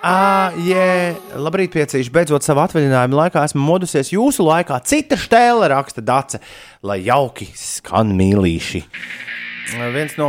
Ah, 0.05 0.53
yeah. 0.61 1.17
Labrīt, 1.41 1.73
piecīši. 1.73 2.13
Beidzot, 2.13 2.45
savā 2.45 2.67
atvaļinājuma 2.69 3.23
laikā 3.23 3.45
esmu 3.49 3.63
modusies 3.65 4.13
jūsu 4.13 4.45
laikā. 4.45 4.77
Cita 4.85 5.17
stēle 5.17 5.71
raksta 5.73 6.05
Dace, 6.05 6.43
lai 6.85 6.99
jauki 7.07 7.49
skan 7.57 8.13
mīlīši. 8.19 8.83
Viens 9.95 10.13
no, 10.21 10.29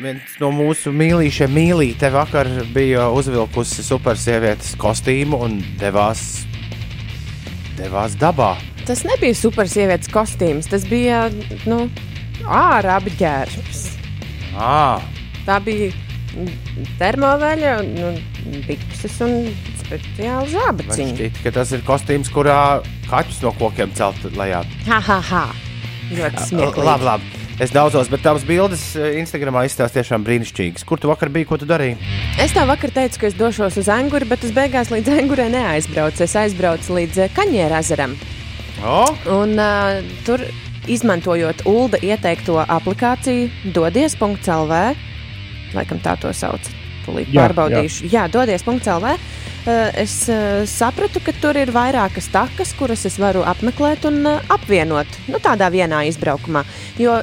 viens 0.00 0.38
no 0.40 0.48
mūsu 0.56 0.92
mīlīšiem, 0.96 1.52
mīlīte, 1.52 2.08
vakar 2.14 2.48
bija 2.72 3.10
uzvilkusi 3.12 3.84
supersievietes 3.84 4.72
kostīmu 4.80 5.44
un 5.44 5.60
devās, 5.80 6.46
devās 7.76 8.16
dabā. 8.16 8.54
Tas 8.90 9.04
nebija 9.06 9.36
supersievietes 9.38 10.10
kostīms, 10.10 10.66
tas 10.66 10.82
bija 10.90 11.28
nu, 11.70 11.84
ārā 12.42 12.96
apģērbs. 12.98 13.82
Ah. 14.58 15.04
Tā 15.46 15.60
bija 15.62 15.92
termoveļa, 16.98 17.76
nu, 17.86 18.08
bikses 18.66 19.14
un 19.22 19.36
speciāli 19.78 20.50
zābaciņi. 20.56 21.14
Šķiet, 21.20 21.38
ka 21.44 21.52
tas 21.60 21.70
ir 21.76 21.84
kostīms, 21.86 22.32
kurā 22.34 22.80
kaķus 23.06 23.38
no 23.44 23.52
kokiem 23.60 23.94
celt 23.94 24.26
lejā. 24.34 24.64
Ha, 24.88 24.98
ha, 25.06 25.20
ha. 25.28 25.44
Ļoti 26.10 26.48
smieklīgi. 26.48 26.88
Labi, 26.90 27.08
labi. 27.12 27.46
Es 27.62 27.70
daudzos, 27.70 28.10
bet 28.10 28.26
tavas 28.26 28.42
bildes 28.48 28.88
eh, 28.98 29.20
Instagramā 29.20 29.68
izstāsta 29.68 30.00
tiešām 30.00 30.26
brīnišķīgas. 30.26 30.82
Kur 30.88 30.98
tu 30.98 31.12
vakar 31.12 31.30
biji, 31.30 31.46
ko 31.46 31.60
tu 31.62 31.70
darīji? 31.70 31.94
Es 32.42 32.58
tev 32.58 32.66
vakar 32.72 32.90
teicu, 32.98 33.22
ka 33.22 33.30
es 33.30 33.38
došos 33.38 33.78
uz 33.84 33.92
Anguru, 33.92 34.26
bet 34.34 34.42
es 34.48 34.56
beigās 34.56 34.90
līdz 34.90 35.14
Angurai 35.20 35.46
neaizbraucu. 35.54 36.26
Es 36.26 36.38
aizbraucu 36.42 36.98
līdz 36.98 37.26
eh, 37.28 37.34
Kaņēra 37.38 37.84
ezeram. 37.86 38.18
Oh? 38.80 39.12
Un 39.28 39.58
uh, 39.60 40.00
tur, 40.24 40.40
izmantojot 40.88 41.66
ULDA 41.68 42.00
ieteikto 42.04 42.56
aplikāciju, 42.64 43.50
dodies.lv, 43.76 44.80
laikam 45.76 46.00
tā 46.00 46.16
to 46.20 46.32
sauc. 46.36 46.64
Tūlīt 47.04 47.28
Jā, 47.32 47.44
pārbaudīšu. 47.44 48.08
Jā, 48.08 48.24
jā 48.24 48.26
dodies.lv. 48.32 49.14
Es 50.00 50.14
uh, 50.32 50.62
sapratu, 50.64 51.20
ka 51.20 51.34
tur 51.36 51.58
ir 51.60 51.72
vairākas 51.76 52.30
takas, 52.32 52.72
kuras 52.78 53.04
es 53.08 53.18
varu 53.20 53.44
apmeklēt 53.44 54.06
un 54.08 54.22
uh, 54.24 54.52
apvienot 54.52 55.20
nu, 55.28 55.40
tādā 55.44 55.68
vienā 55.72 56.06
izbraukumā. 56.08 56.64
Jo, 57.00 57.18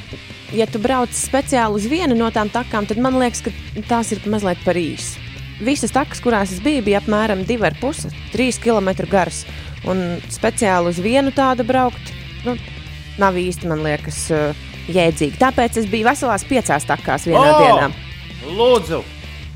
ja 0.54 0.68
tu 0.70 0.82
brauc 0.82 1.14
speciāli 1.18 1.82
uz 1.82 1.88
vienu 1.90 2.18
no 2.18 2.30
tām 2.34 2.54
takām, 2.54 2.86
tad 2.86 3.02
man 3.02 3.18
liekas, 3.18 3.42
ka 3.48 3.54
tās 3.90 4.14
ir 4.14 4.22
mazliet 4.30 4.62
par 4.66 4.78
īsi. 4.78 5.26
Visas 5.58 5.90
takas, 5.90 6.22
kurās 6.22 6.52
es 6.54 6.62
biju, 6.62 6.84
bija 6.86 7.02
apmēram 7.02 7.42
2,5, 7.50 8.12
3 8.30 8.60
km 8.62 8.92
garas. 9.10 9.42
Un 9.88 10.22
speciāli 10.34 10.92
uz 10.92 11.02
vienu 11.04 11.32
tādu 11.36 11.64
braukt, 11.68 12.12
nu, 12.46 12.58
nav 13.22 13.38
īsti, 13.40 13.70
man 13.72 13.84
liekas, 13.86 14.24
uh, 14.36 14.66
jēdzīgi. 14.92 15.40
Tāpēc 15.40 15.80
es 15.82 15.88
biju 15.92 16.10
veselās 16.10 16.46
piecās 16.48 16.88
takās 16.88 17.28
vienā 17.30 17.54
O! 17.54 17.62
dienā. 17.62 17.88
Lūdzu! 18.58 19.04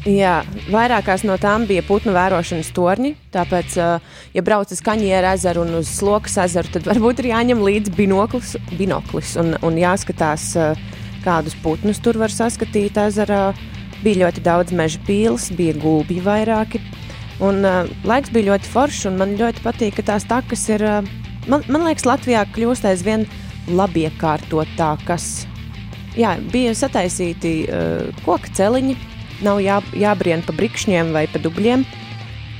Jā, 0.10 0.40
vairākās 0.74 1.22
no 1.30 1.36
tām 1.38 1.68
bija 1.70 1.84
putnu 1.86 2.16
vērošanas 2.16 2.72
torņi. 2.74 3.12
Tāpēc, 3.36 3.76
uh, 3.78 4.24
ja 4.34 4.42
brauc 4.46 4.72
uz 4.74 4.82
Kaņģera 4.82 5.36
ezeru 5.38 5.62
un 5.62 5.76
uz 5.78 5.92
Slokas 5.94 6.40
ezeru, 6.42 6.72
tad 6.74 6.88
varbūt 6.90 7.22
ir 7.22 7.30
jāņem 7.36 7.62
līdzi 7.62 7.94
binoklis, 8.00 8.56
binoklis 8.80 9.36
un, 9.38 9.54
un 9.62 9.78
jāskatās, 9.78 10.48
uh, 10.58 10.74
kādus 11.22 11.54
putnus 11.62 12.02
tur 12.02 12.18
var 12.18 12.34
saskatīt 12.34 12.98
ezerā. 12.98 13.52
Bija 14.02 14.24
ļoti 14.24 14.42
daudz 14.42 14.74
meža 14.74 14.98
pīles, 15.06 15.52
bija 15.54 15.76
gulbi 15.78 16.18
vairāki. 16.26 16.82
Un, 17.42 17.64
uh, 17.66 17.90
laiks 18.06 18.30
bija 18.34 18.52
ļoti 18.52 18.70
foršs, 18.70 19.06
un 19.10 19.18
man 19.22 19.38
ļoti 19.40 19.64
patīk, 19.66 19.96
ka 19.98 20.12
tās 20.12 20.28
takas 20.30 20.68
ir. 20.70 20.84
Uh, 20.86 21.08
man, 21.50 21.66
man 21.72 21.88
liekas, 21.88 22.06
Latvijā 22.06 22.44
kļūst 22.54 22.86
aizvien 22.86 23.26
labiekārtotākas. 23.72 25.48
Jā, 26.20 26.36
bija 26.54 26.76
sataisīti 26.78 27.56
uh, 27.66 28.12
koku 28.26 28.52
celiņi, 28.58 28.98
nav 29.46 29.62
jā, 29.64 29.80
jābrien 29.98 30.46
pa 30.46 30.54
brikšņiem 30.58 31.14
vai 31.16 31.26
pa 31.32 31.42
dubļiem. 31.42 31.86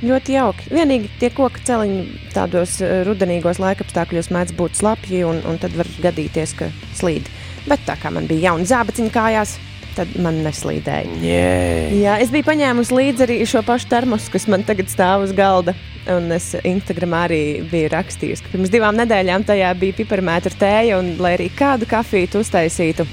Ļoti 0.02 0.34
jauki. 0.34 0.70
Vienīgi 0.74 1.12
tie 1.22 1.30
koku 1.30 1.62
celiņi 1.62 2.32
tādos 2.34 2.80
eh, 2.82 3.04
rudenīgos 3.06 3.60
laikapstākļos 3.62 4.32
mēdz 4.34 4.56
būt 4.58 4.80
slapji, 4.80 5.20
un, 5.30 5.44
un 5.46 5.60
tad 5.62 5.76
var 5.78 5.86
gadīties, 6.02 6.56
ka 6.58 6.72
slīd. 6.98 7.30
Bet 7.68 7.84
tā 7.86 7.94
kā 8.02 8.10
man 8.10 8.26
bija 8.26 8.50
jauna 8.50 8.66
zābaciņa 8.66 9.14
kājās, 9.14 9.54
tad 9.96 10.12
man 10.22 10.42
neslīdēja. 10.46 11.22
Yeah. 11.24 11.96
Jā, 12.02 12.18
es 12.24 12.32
biju 12.34 12.48
paņēmusi 12.48 12.98
līdzi 12.98 13.26
arī 13.28 13.40
šo 13.50 13.64
pašu 13.68 13.90
termosu, 13.92 14.32
kas 14.34 14.48
man 14.52 14.66
tagad 14.68 14.92
stāv 14.92 15.28
uz 15.28 15.34
galda. 15.38 15.76
Un 16.10 16.32
es 16.34 16.52
Instagramā 16.66 17.26
arī 17.28 17.42
biju 17.70 17.92
rakstījusi, 17.94 18.42
ka 18.42 18.56
pirms 18.56 18.72
divām 18.74 18.98
nedēļām 18.98 19.46
tajā 19.46 19.70
bija 19.78 20.00
piparmētra 20.00 20.56
tēja, 20.58 20.98
un 20.98 21.14
lai 21.22 21.36
arī 21.36 21.52
kādu 21.54 21.86
kafiju 21.90 22.32
tu 22.34 22.42
uztaisītu, 22.42 23.06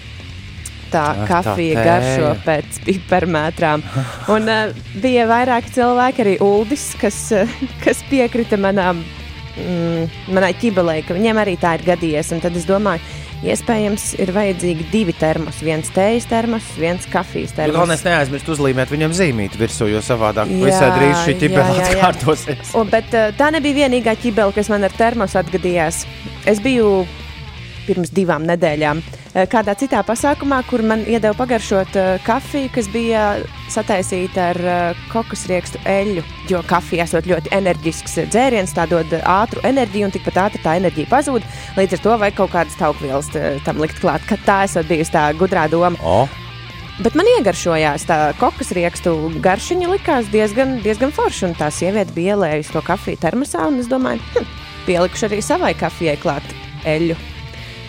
tā 0.89 1.05
tā 1.13 1.27
kafija 1.29 1.83
tēja. 1.83 1.85
garšo 1.85 2.33
pēc 2.47 2.81
piparmētrām. 2.87 3.85
Un 4.33 4.49
uh, 4.49 4.83
bija 5.03 5.29
vairāki 5.29 5.75
cilvēki, 5.77 6.25
arī 6.25 6.37
Uldis, 6.45 6.91
kas, 7.01 7.21
uh, 7.37 7.57
kas 7.85 8.01
piekrita 8.09 8.57
manām, 8.61 9.05
mm, 9.61 10.21
manai 10.33 10.55
ķibelei, 10.57 11.03
ka 11.05 11.17
viņiem 11.19 11.45
arī 11.45 11.59
tā 11.61 11.77
ir 11.77 11.85
gadījies. 11.93 12.33
Un 12.33 12.45
tad 12.45 12.57
es 12.57 12.65
domāju, 12.69 13.05
iespējams, 13.47 14.09
ir 14.23 14.33
vajadzīgi 14.35 14.89
divi 14.93 15.15
termos. 15.17 15.61
Viens 15.65 15.91
tējas 15.95 16.27
termos, 16.31 16.67
viens 16.81 17.07
kafijas 17.11 17.55
termos. 17.57 17.77
Galvenais 17.77 18.05
neaizmirst 18.07 18.51
uzlīmēt 18.55 18.93
viņam 18.95 19.15
zīmīti 19.19 19.61
virsū, 19.61 19.89
jo 19.93 20.03
savādāk 20.05 20.51
Jā, 20.51 20.59
visai 20.65 20.91
drīz 20.97 21.23
šī 21.27 21.37
ķibela 21.45 21.87
atkārtosies. 21.87 22.75
Un, 22.79 22.91
bet 22.93 23.15
uh, 23.15 23.31
tā 23.39 23.53
nebija 23.55 23.85
vienīgā 23.85 24.17
ķibele, 24.23 24.55
kas 24.57 24.71
man 24.73 24.89
ar 24.89 24.95
termosu 24.99 25.39
atgadījās. 25.43 26.05
Es 26.49 26.63
biju 26.65 27.07
pirms 27.89 28.13
divām 28.15 28.47
nedēļām 28.49 29.03
uh, 29.03 29.43
kādā 29.51 29.75
citā 29.81 30.05
pasākumā, 30.07 30.61
kur 30.71 30.85
man 30.87 31.05
iedeva 31.09 31.35
pagaršot 31.39 31.99
uh, 31.99 32.11
kafiju, 32.27 32.71
kas 32.75 32.91
bija 32.95 33.25
sataisīta 33.73 34.51
ar 34.53 34.63
uh, 34.65 35.05
kokosriekstu 35.13 35.83
eļļu. 35.89 36.25
Jo 36.53 36.63
kafija 36.69 37.09
esot 37.09 37.29
ļoti 37.29 37.53
enerģisks 37.59 38.19
dzēriens, 38.33 38.75
tā 38.77 38.89
dod 38.91 39.13
ātru 39.21 39.65
enerģiju, 39.69 40.09
un 40.09 40.17
tikpat 40.17 40.43
ātri 40.47 40.65
tā 40.65 40.79
enerģija 40.81 41.13
pazūd. 41.13 41.47
Līdz 41.81 41.99
ar 41.99 42.05
to 42.05 42.19
vajag 42.25 42.43
kaut 42.43 42.55
kādas 42.57 42.81
taukvielas 42.81 43.33
tam 43.67 43.81
likt 43.83 44.01
klāt, 44.03 44.25
ka 44.29 44.41
tā 44.47 44.63
esot 44.69 44.89
bijusi 44.89 45.17
tā 45.17 45.31
gudrā 45.41 45.67
doma. 45.73 45.99
O, 46.05 46.23
Bet 46.99 47.15
man 47.15 47.29
iegaršojās 47.31 48.09
tā 48.09 48.17
kokas 48.41 48.73
riekstu 48.75 49.13
garšiņa, 49.39 49.91
likās 49.93 50.31
diezgan, 50.33 50.81
diezgan 50.83 51.13
forša. 51.15 51.53
Un 51.53 51.55
tā 51.55 51.69
sieviete 51.71 52.11
bija 52.17 52.35
ielējusi 52.35 52.75
to 52.75 52.83
kafiju 52.83 53.21
termosā, 53.23 53.69
un 53.71 53.79
es 53.79 53.87
domāju, 53.91 54.19
hm, 54.35 54.49
pielikšu 54.89 55.29
arī 55.29 55.39
savai 55.45 55.77
kafijai 55.79 56.19
klāt 56.19 56.55
eļļu. 56.83 57.38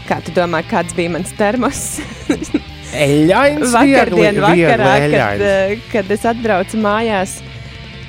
Kā 0.10 0.17
tu 0.26 0.34
domā, 0.34 0.63
kāds 0.65 0.95
bija 0.98 1.12
mans 1.13 1.30
termos? 1.38 1.84
eļļains, 3.06 3.69
Vakardien, 3.76 4.39
viegli- 4.39 4.41
viegli 4.41 4.65
vakarā, 4.74 4.89
kad, 4.89 5.04
eļļains. 5.06 5.43
eh, 5.45 5.84
kad 5.93 6.12
es 6.15 6.26
atbraucu 6.26 6.80
mājās. 6.82 7.36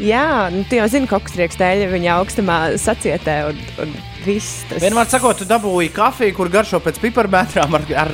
Jā, 0.00 0.48
nu, 0.54 0.62
tu 0.64 0.78
jau 0.78 0.86
zini, 0.88 1.04
ka 1.10 1.18
koksrieksta 1.20 1.66
eļļa 1.74 1.90
viņa 1.92 2.12
augstumā 2.16 2.56
sacietē, 2.80 3.34
un, 3.50 3.58
un 3.84 3.90
viss 4.24 4.62
tas 4.70 4.80
Vienmēr 4.80 5.10
sakot, 5.12 5.42
tu 5.42 5.48
dabūji 5.50 5.90
kafiju, 5.92 6.32
kur 6.38 6.48
garšo 6.48 6.80
pēc 6.80 6.96
piparmētrām 7.02 7.76
ar, 7.76 7.84
ar 8.06 8.12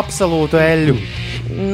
absolūtu 0.00 0.58
eļļu. 0.58 0.96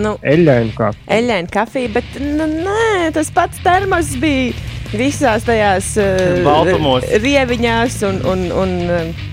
Nu, 0.05 0.12
Eļļainu 0.20 0.77
kā. 0.77 0.90
eļļaina 1.16 1.48
kafija, 1.53 1.94
bet 1.96 2.12
nu, 2.20 2.44
nē, 2.68 3.09
tas 3.16 3.33
pats 3.35 3.64
termos 3.64 4.12
bija 4.20 4.53
visās 4.94 5.48
tajās 5.48 5.94
uh, 5.96 6.44
Baltumos. 6.44 7.09
rieviņās 7.24 7.96
un, 8.07 8.20
un, 8.31 8.44
un 8.53 8.77
uh, 8.85 9.24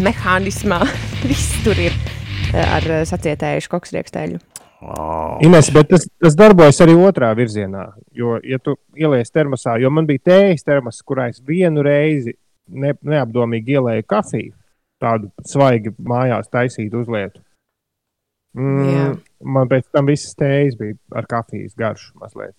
mehānismā. 0.00 0.80
Viss 1.28 1.58
tur 1.64 1.78
ir 1.80 1.94
uh, 1.96 2.62
ar 2.62 2.88
uh, 2.88 3.02
sacietējušu 3.08 3.72
koksriekstēļu. 3.72 4.40
Oh. 4.82 5.38
Ines, 5.46 5.68
bet 5.70 5.92
tas, 5.92 6.08
tas 6.18 6.34
darbojas 6.34 6.80
arī 6.82 6.96
otrā 6.98 7.28
virzienā. 7.38 7.84
Jo, 8.18 8.40
ja 8.42 8.58
tu 8.58 8.74
ieliec 8.98 9.30
termosā, 9.30 9.76
jo 9.78 9.92
man 9.94 10.08
bija 10.08 10.24
tējas 10.32 10.66
termos, 10.66 10.98
kurā 11.06 11.28
es 11.30 11.38
vienu 11.46 11.84
reizi 11.86 12.34
ne, 12.66 12.90
neapdomīgi 12.98 13.76
ielēju 13.78 14.08
kafiju, 14.10 14.56
tādu 15.02 15.30
svaigi 15.46 15.94
mājās 16.02 16.50
taisītu 16.50 17.04
uzlietu. 17.04 17.42
Mm, 18.58 19.14
man 19.54 19.70
pēc 19.70 19.86
tam 19.94 20.10
visas 20.10 20.34
tējas 20.36 20.74
bija 20.80 20.98
ar 21.16 21.30
kafijas 21.30 21.78
garšu 21.78 22.12
mazliet. 22.20 22.56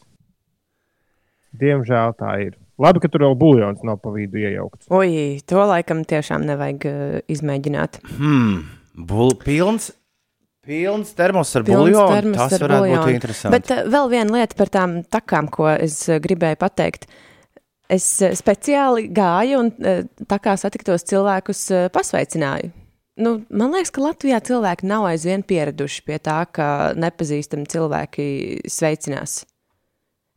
Diemžēl 1.59 2.15
tā 2.17 2.33
ir. 2.47 2.55
Labi, 2.81 3.01
ka 3.03 3.09
tur 3.13 3.21
vēl 3.27 3.35
buļļons 3.37 3.83
nav 3.85 3.99
pa 4.01 4.13
vidu 4.15 4.39
iejaukts. 4.41 4.87
Ui, 4.93 5.41
to 5.45 5.65
laikam 5.69 6.01
tiešām 6.09 6.47
nevajag 6.47 6.87
uh, 6.89 7.19
izmēģināt. 7.29 7.99
Hmm. 8.17 8.63
Bul, 8.97 9.35
pilns, 9.41 9.91
pilns 10.65 11.13
termos 11.17 11.53
ar 11.57 11.67
termos 11.67 12.39
Tas 12.39 12.57
ar 12.57 12.65
varētu 12.65 12.87
buļļonu. 12.87 13.03
būt 13.03 13.13
interesanti. 13.17 13.53
Bet 13.53 13.73
uh, 13.75 13.83
vēl 13.93 14.09
viena 14.15 14.39
lieta 14.39 14.57
par 14.57 14.73
tām 14.73 14.97
takām, 15.05 15.51
ko 15.53 15.69
es 15.75 15.99
uh, 16.09 16.17
gribēju 16.23 16.57
pateikt. 16.65 17.05
Es 17.93 18.07
uh, 18.25 18.33
speciāli 18.33 19.05
gāju 19.13 19.61
un 19.61 19.73
uh, 19.77 20.01
tā 20.25 20.41
kā 20.41 20.57
satiktos 20.57 21.05
cilvēkus, 21.13 21.65
uh, 21.75 21.89
pasveicināju. 21.93 22.73
Nu, 23.21 23.35
man 23.53 23.75
liekas, 23.75 23.91
ka 23.93 24.01
Latvijā 24.01 24.39
cilvēki 24.41 24.87
nav 24.89 25.05
aizvien 25.05 25.43
pieraduši 25.45 26.01
pie 26.07 26.17
tā, 26.17 26.39
ka 26.49 26.67
nepazīstami 26.97 27.69
cilvēki 27.69 28.23
sveicinās. 28.65 29.43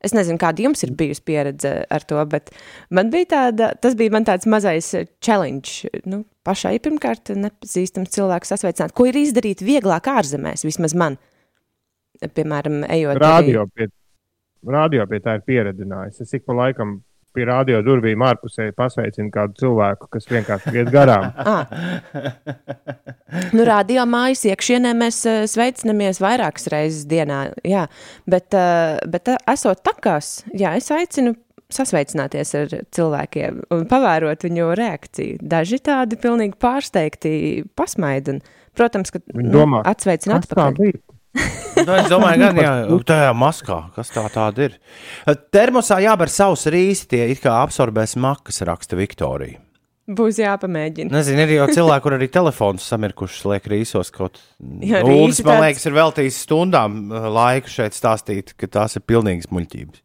Es 0.07 0.15
nezinu, 0.15 0.39
kāda 0.41 0.63
jums 0.67 0.85
ir 0.87 0.95
bijusi 0.99 1.25
pieredze 1.27 1.73
ar 1.93 2.07
to, 2.07 2.21
bet 2.31 2.53
man 2.95 3.11
bija 3.13 3.31
tāda, 3.35 3.73
tas 3.83 3.97
bija 3.99 4.15
man 4.15 4.27
tāds 4.29 4.49
mazais 4.51 4.93
challenge. 5.25 5.91
Nu, 6.07 6.23
pašai 6.47 6.77
pirmkārt 6.85 7.35
nepazīstams 7.35 8.15
cilvēks 8.15 8.55
sasveicināt, 8.55 8.95
ko 8.97 9.09
ir 9.11 9.19
izdarīt 9.21 9.65
vieglāk 9.67 10.11
ārzemēs, 10.13 10.67
vismaz 10.67 10.95
man. 10.99 11.19
Piemēram, 12.23 12.85
ejot. 12.89 13.21
Radio, 13.21 13.67
arī... 13.67 13.89
pie, 13.89 13.91
radio 14.73 15.05
pie 15.11 15.21
tā 15.25 15.37
ir 15.37 15.45
pieredzinājis. 15.51 16.23
Es 16.25 16.39
ik 16.39 16.47
pa 16.47 16.57
laikam 16.57 17.01
pie 17.37 17.47
radio 17.49 17.83
durvīm 17.85 18.25
ārpusē 18.27 18.71
pasveicina 18.77 19.31
kādu 19.35 19.61
cilvēku, 19.63 20.11
kas 20.17 20.29
vienkārši 20.31 20.75
iet 20.81 20.93
garām. 20.95 21.29
ah. 21.55 21.67
nu, 23.53 23.65
radio 23.69 24.07
mājas 24.09 24.47
iekšienē 24.51 24.95
mēs 24.99 25.23
uh, 25.29 25.43
sveicinamies 25.51 26.23
vairākas 26.25 26.71
reizes 26.73 27.07
dienā, 27.11 27.51
jā, 27.67 27.87
bet, 28.31 28.49
uh, 28.57 28.97
bet 29.13 29.33
uh, 29.33 29.41
esot 29.53 29.85
takās, 29.87 30.41
jā, 30.57 30.77
es 30.81 30.91
aicinu 30.95 31.37
sasveicināties 31.73 32.53
ar 32.59 32.75
cilvēkiem 32.95 33.63
un 33.75 33.87
pavērot 33.91 34.45
viņu 34.47 34.73
reakciju. 34.79 35.41
Daži 35.43 35.81
tādi 35.83 36.19
pilnīgi 36.21 36.55
pārsteigti 36.63 37.33
pasmaida. 37.79 38.39
Protams, 38.77 39.11
ka 39.11 39.23
nu, 39.35 39.65
atsveicina 39.83 40.39
atpakaļ. 40.43 41.01
nu, 41.83 41.93
es 41.99 42.09
domāju, 42.11 42.41
gan 42.43 42.63
jā, 42.63 42.73
tajā 43.11 43.35
maskā, 43.37 43.79
kas 43.97 44.11
tā 44.15 44.25
tāda 44.33 44.69
ir. 44.71 44.81
Termosā 45.55 46.01
jāber 46.05 46.33
savs 46.33 46.67
rīsi, 46.73 47.09
tie 47.13 47.27
it 47.35 47.43
kā 47.45 47.59
absorbēs 47.65 48.17
makas, 48.21 48.63
raksta 48.67 48.99
Viktorija. 48.99 49.61
Būs 50.07 50.37
jāpamēģina. 50.39 51.11
Nezinu, 51.11 51.43
ir 51.43 51.53
jau 51.57 51.67
cilvēki, 51.75 52.03
kur 52.05 52.15
arī 52.15 52.29
telefons 52.31 52.85
samirkuši, 52.93 53.41
liek 53.51 53.65
rīsos 53.73 54.13
kaut 54.15 54.39
veidā. 54.63 55.01
Lūdzu, 55.03 55.43
man 55.49 55.65
liekas, 55.65 55.87
ir 55.89 55.97
veltījis 55.97 56.43
stundām 56.47 57.01
uh, 57.11 57.27
laiku 57.35 57.73
šeit 57.73 57.97
stāstīt, 57.97 58.53
ka 58.55 58.71
tās 58.71 58.95
ir 59.01 59.03
pilnīgas 59.03 59.51
muļķības. 59.51 60.05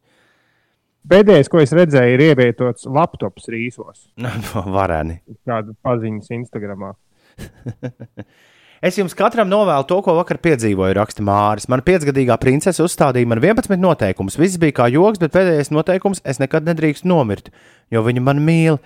Pēdējais, 1.11 1.49
ko 1.53 1.61
es 1.61 1.73
redzēju, 1.77 2.15
ir 2.17 2.23
ievietots 2.31 2.89
laptops 2.89 3.45
rīsos. 3.53 4.07
Varēni. 4.77 5.19
Kāda 5.45 5.77
paziņas 5.85 6.33
Instagramā. 6.39 6.95
Es 8.81 8.95
jums 8.97 9.13
katram 9.13 9.45
novēlu 9.45 9.85
to, 9.85 9.99
ko 10.01 10.15
vakar 10.17 10.39
piedzīvoju, 10.41 10.95
raksta 10.97 11.21
Māris. 11.21 11.67
Mana 11.69 11.85
piecgadīgā 11.85 12.33
princese 12.41 12.81
uzstādīja 12.81 13.29
man 13.29 13.37
11 13.37 13.77
noteikumus. 13.77 14.39
Viss 14.41 14.57
bija 14.57 14.73
kā 14.79 14.87
joks, 14.89 15.21
bet 15.21 15.35
pēdējais 15.35 15.69
noteikums- 15.69 16.23
es 16.31 16.41
nekad 16.41 16.65
nedrīkstu 16.65 17.05
nomirt, 17.05 17.51
jo 17.93 18.01
viņa 18.01 18.23
man 18.25 18.41
mīl. 18.41 18.79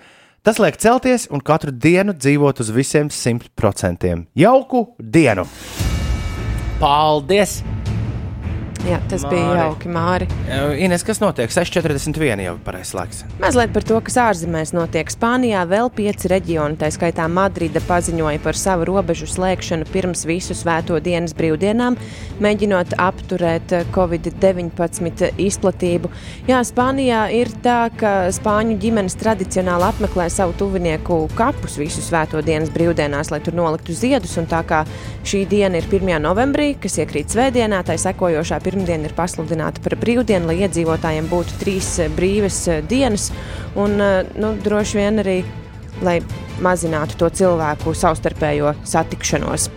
Tas 0.44 0.58
liek 0.60 0.76
celties 0.76 1.28
un 1.30 1.40
katru 1.40 1.72
dienu 1.72 2.12
dzīvot 2.12 2.60
uz 2.60 2.68
visiem 2.68 3.08
100%. 3.08 4.26
Jauku 4.36 4.92
dienu! 5.00 5.46
Paldies! 6.78 7.62
Jā, 8.86 9.00
tas 9.10 9.24
Māri. 9.24 9.34
bija 9.34 9.54
jauki, 9.64 9.88
Māri. 9.90 10.26
Ines, 10.78 11.02
kas 11.02 11.18
notiek? 11.18 11.50
6,41 11.50 12.44
jau 12.44 12.52
ir 12.54 12.60
pareizais 12.62 12.94
laiks. 12.94 13.22
Mazliet 13.42 13.72
par 13.74 13.82
to, 13.82 13.98
kas 14.06 14.14
ārzemēs 14.22 14.70
notiek. 14.76 15.10
Spānijā 15.10 15.64
vēl 15.66 15.90
pieci 15.90 16.30
reģioni, 16.30 16.78
tā 16.78 16.92
skaitā 16.94 17.26
Madrida, 17.26 17.82
paziņoja 17.82 18.38
par 18.44 18.58
savu 18.58 18.86
robežu 18.86 19.26
slēgšanu 19.26 19.88
pirms 19.90 20.22
visu 20.28 20.54
svēto 20.54 21.00
dienas 21.02 21.34
brīvdienām, 21.34 21.98
mēģinot 22.44 22.94
apturēt 23.02 23.74
Covid-19 23.96 25.32
izplatību. 25.48 26.12
Jā, 26.46 26.62
Spānijā 26.66 27.24
ir 27.34 27.50
tā, 27.66 27.88
ka 27.98 28.14
spāņu 28.38 28.78
ģimenes 28.82 29.18
tradicionāli 29.18 29.88
apmeklē 29.88 30.28
savu 30.30 30.54
tuvinieku 30.62 31.24
kapus 31.34 31.74
visu 31.82 32.04
svēto 32.06 32.38
dienas 32.38 32.70
brīvdienās, 32.70 33.34
lai 33.34 33.42
tur 33.42 33.58
noliktu 33.58 33.98
ziedus. 33.98 34.38
Un 34.38 34.46
tā 34.46 34.62
kā 34.68 34.84
šī 35.26 35.42
diena 35.50 35.82
ir 35.82 35.90
1. 35.90 36.20
novembrī, 36.22 36.76
kas 36.78 37.00
iekrīt 37.02 37.34
svētdienā, 37.34 37.82
tai 37.82 37.98
sekojošā 37.98 38.62
1 38.62 38.75
pirmdiena 38.76 39.08
ir 39.08 39.14
pasludināta 39.16 39.80
par 39.80 39.96
brīvdienu, 40.00 40.50
lai 40.50 40.60
iedzīvotājiem 40.66 41.30
būtu 41.30 41.60
trīs 41.62 41.94
eh, 42.02 42.10
brīvas 42.12 42.58
eh, 42.68 42.82
dienas. 42.84 43.30
Un, 43.76 43.96
eh, 44.00 44.26
nu, 44.36 44.52
droši 44.60 44.98
vien 45.00 45.22
arī, 45.22 45.38
lai 46.04 46.18
mazinātu 46.60 47.16
to 47.16 47.30
cilvēku 47.32 47.94
savstarpējo 47.96 48.74
satikšanos. 48.84 49.70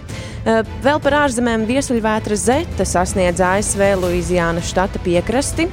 Vēl 0.84 1.00
par 1.04 1.16
ārzemēm 1.26 1.66
viesuļvētra 1.68 2.36
Zeta 2.40 2.86
sasniedz 2.88 3.42
ASV 3.44 3.82
Luizijānas 4.00 4.70
štata 4.72 5.02
piekrasti. 5.04 5.68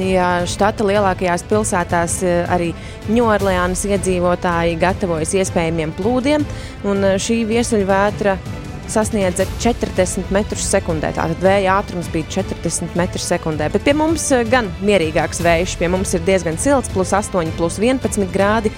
Ja 0.00 0.30
štata 0.48 0.84
lielākajās 0.84 1.44
pilsētās 1.48 2.18
arī 2.52 2.70
Ņūorleānas 3.12 3.84
iedzīvotāji 3.88 4.78
gatavojas 4.80 5.36
iespējamiem 5.40 5.92
plūdiem, 5.96 6.44
un 6.88 7.04
šī 7.20 7.42
viesuļvētra 7.52 8.36
sasniedza 8.92 9.46
40 9.62 10.30
metrus 10.34 10.68
sekundē. 10.70 11.12
Tātad 11.16 11.42
vēja 11.42 11.78
ātrums 11.80 12.08
bija 12.12 12.28
40 12.38 12.96
metrus 12.98 13.26
sekundē. 13.30 13.70
Bet 13.72 13.84
pie 13.86 13.96
mums 13.96 14.28
eh, 14.34 14.46
gan 14.50 14.70
mierīgāks 14.84 15.42
vējš, 15.44 15.76
pie 15.80 15.90
mums 15.92 16.14
ir 16.16 16.24
diezgan 16.26 16.58
silts, 16.60 16.92
plus 16.94 17.14
8, 17.16 17.54
plus 17.58 17.80
11 17.82 18.30
grādi. 18.34 18.72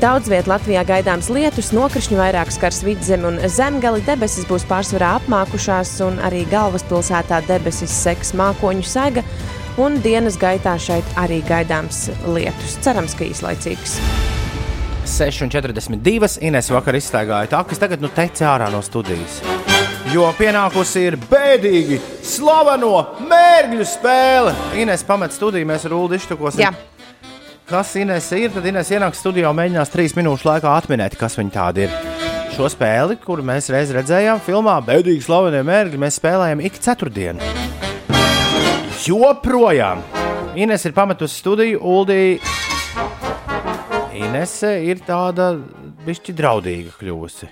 Daudz 0.00 0.26
vietā 0.26 0.50
Latvijā 0.50 0.80
gaidāms 0.82 1.28
lietus, 1.30 1.68
nokrišņu 1.76 2.16
vairāk 2.18 2.50
skars 2.50 2.80
vidzemi 2.82 3.28
un 3.28 3.36
zemgali. 3.46 4.02
Debesis 4.06 4.48
būs 4.48 4.66
pārsvarā 4.66 5.12
apmākušās, 5.20 5.92
un 6.08 6.18
arī 6.26 6.42
galvaspilsētā 6.50 7.44
debesis 7.46 7.94
seks 7.94 8.34
mākoņu 8.34 8.86
sega. 8.86 9.22
Un 9.78 10.00
dienas 10.02 10.40
gaitā 10.40 10.74
šeit 10.80 11.18
arī 11.20 11.38
gaidāms 11.46 12.08
lietus. 12.26 12.80
Cerams, 12.82 13.14
ka 13.14 13.28
īslaicīgs. 13.28 14.00
6,42. 15.06 16.40
Ines 16.44 16.70
vakar 16.74 16.98
izstaigāja 16.98 17.50
tā, 17.54 17.62
kas 17.68 17.80
tagad 17.80 18.02
nu 18.02 18.10
teica 18.12 18.50
ārā 18.52 18.68
no 18.72 18.82
studijas. 18.84 19.38
Jo 20.12 20.28
pienākusi 20.38 21.06
ir 21.08 21.16
bēdīgi 21.30 21.98
slaveno 22.24 22.92
mērķu 23.26 23.86
spēle. 23.86 24.52
Ines 24.78 25.02
pamet 25.06 25.34
studiju, 25.34 25.66
mēs 25.68 25.86
ar 25.88 25.96
Ulu 25.96 26.18
iztukosim. 26.18 26.62
Jā. 26.66 26.72
Kas 27.66 27.94
Ines 27.98 28.28
ir? 28.36 28.52
Tad 28.54 28.66
Ines 28.70 28.92
ienāks 28.94 29.22
studijā 29.22 29.50
un 29.50 29.58
mēģinās 29.58 29.90
trīs 29.90 30.14
minūšu 30.18 30.46
laikā 30.50 30.74
atminēt, 30.78 31.18
kas 31.18 31.38
viņa 31.38 31.54
tāda 31.54 31.86
ir. 31.86 31.96
Šo 32.54 32.70
spēli, 32.72 33.18
kuru 33.20 33.42
mēs 33.46 33.70
reiz 33.74 33.90
redzējām 33.92 34.38
filmā, 34.46 34.78
bēdīgi 34.86 35.26
slavenie 35.26 35.64
mērķi, 35.66 35.98
mēs 36.00 36.20
spēlējam 36.20 36.62
ik 36.64 36.78
ceturtdienu. 36.82 37.54
Joprojām 39.06 40.00
Ines 40.56 40.86
ir 40.88 40.94
pametusi 40.96 41.36
studiju, 41.36 41.82
Uldija 41.84 42.38
Inese 44.16 44.70
ir 44.88 45.00
tāda 45.04 45.50
bišķi 46.06 46.34
draudīga 46.36 46.94
kļūsi. 46.96 47.50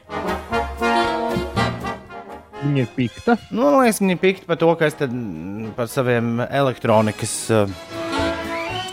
Viņa 2.64 2.80
ir 2.80 2.92
pikta. 2.96 3.36
Nu, 3.52 3.66
man 3.66 3.82
liekas, 3.82 4.00
viņa 4.00 4.16
ir 4.16 4.20
pikta 4.22 4.48
par 4.48 4.60
to, 4.60 4.70
ka 4.80 4.88
es 4.88 4.96
par 5.76 5.90
saviem 5.92 6.38
elektronikas 6.46 7.34
uh, 7.52 7.74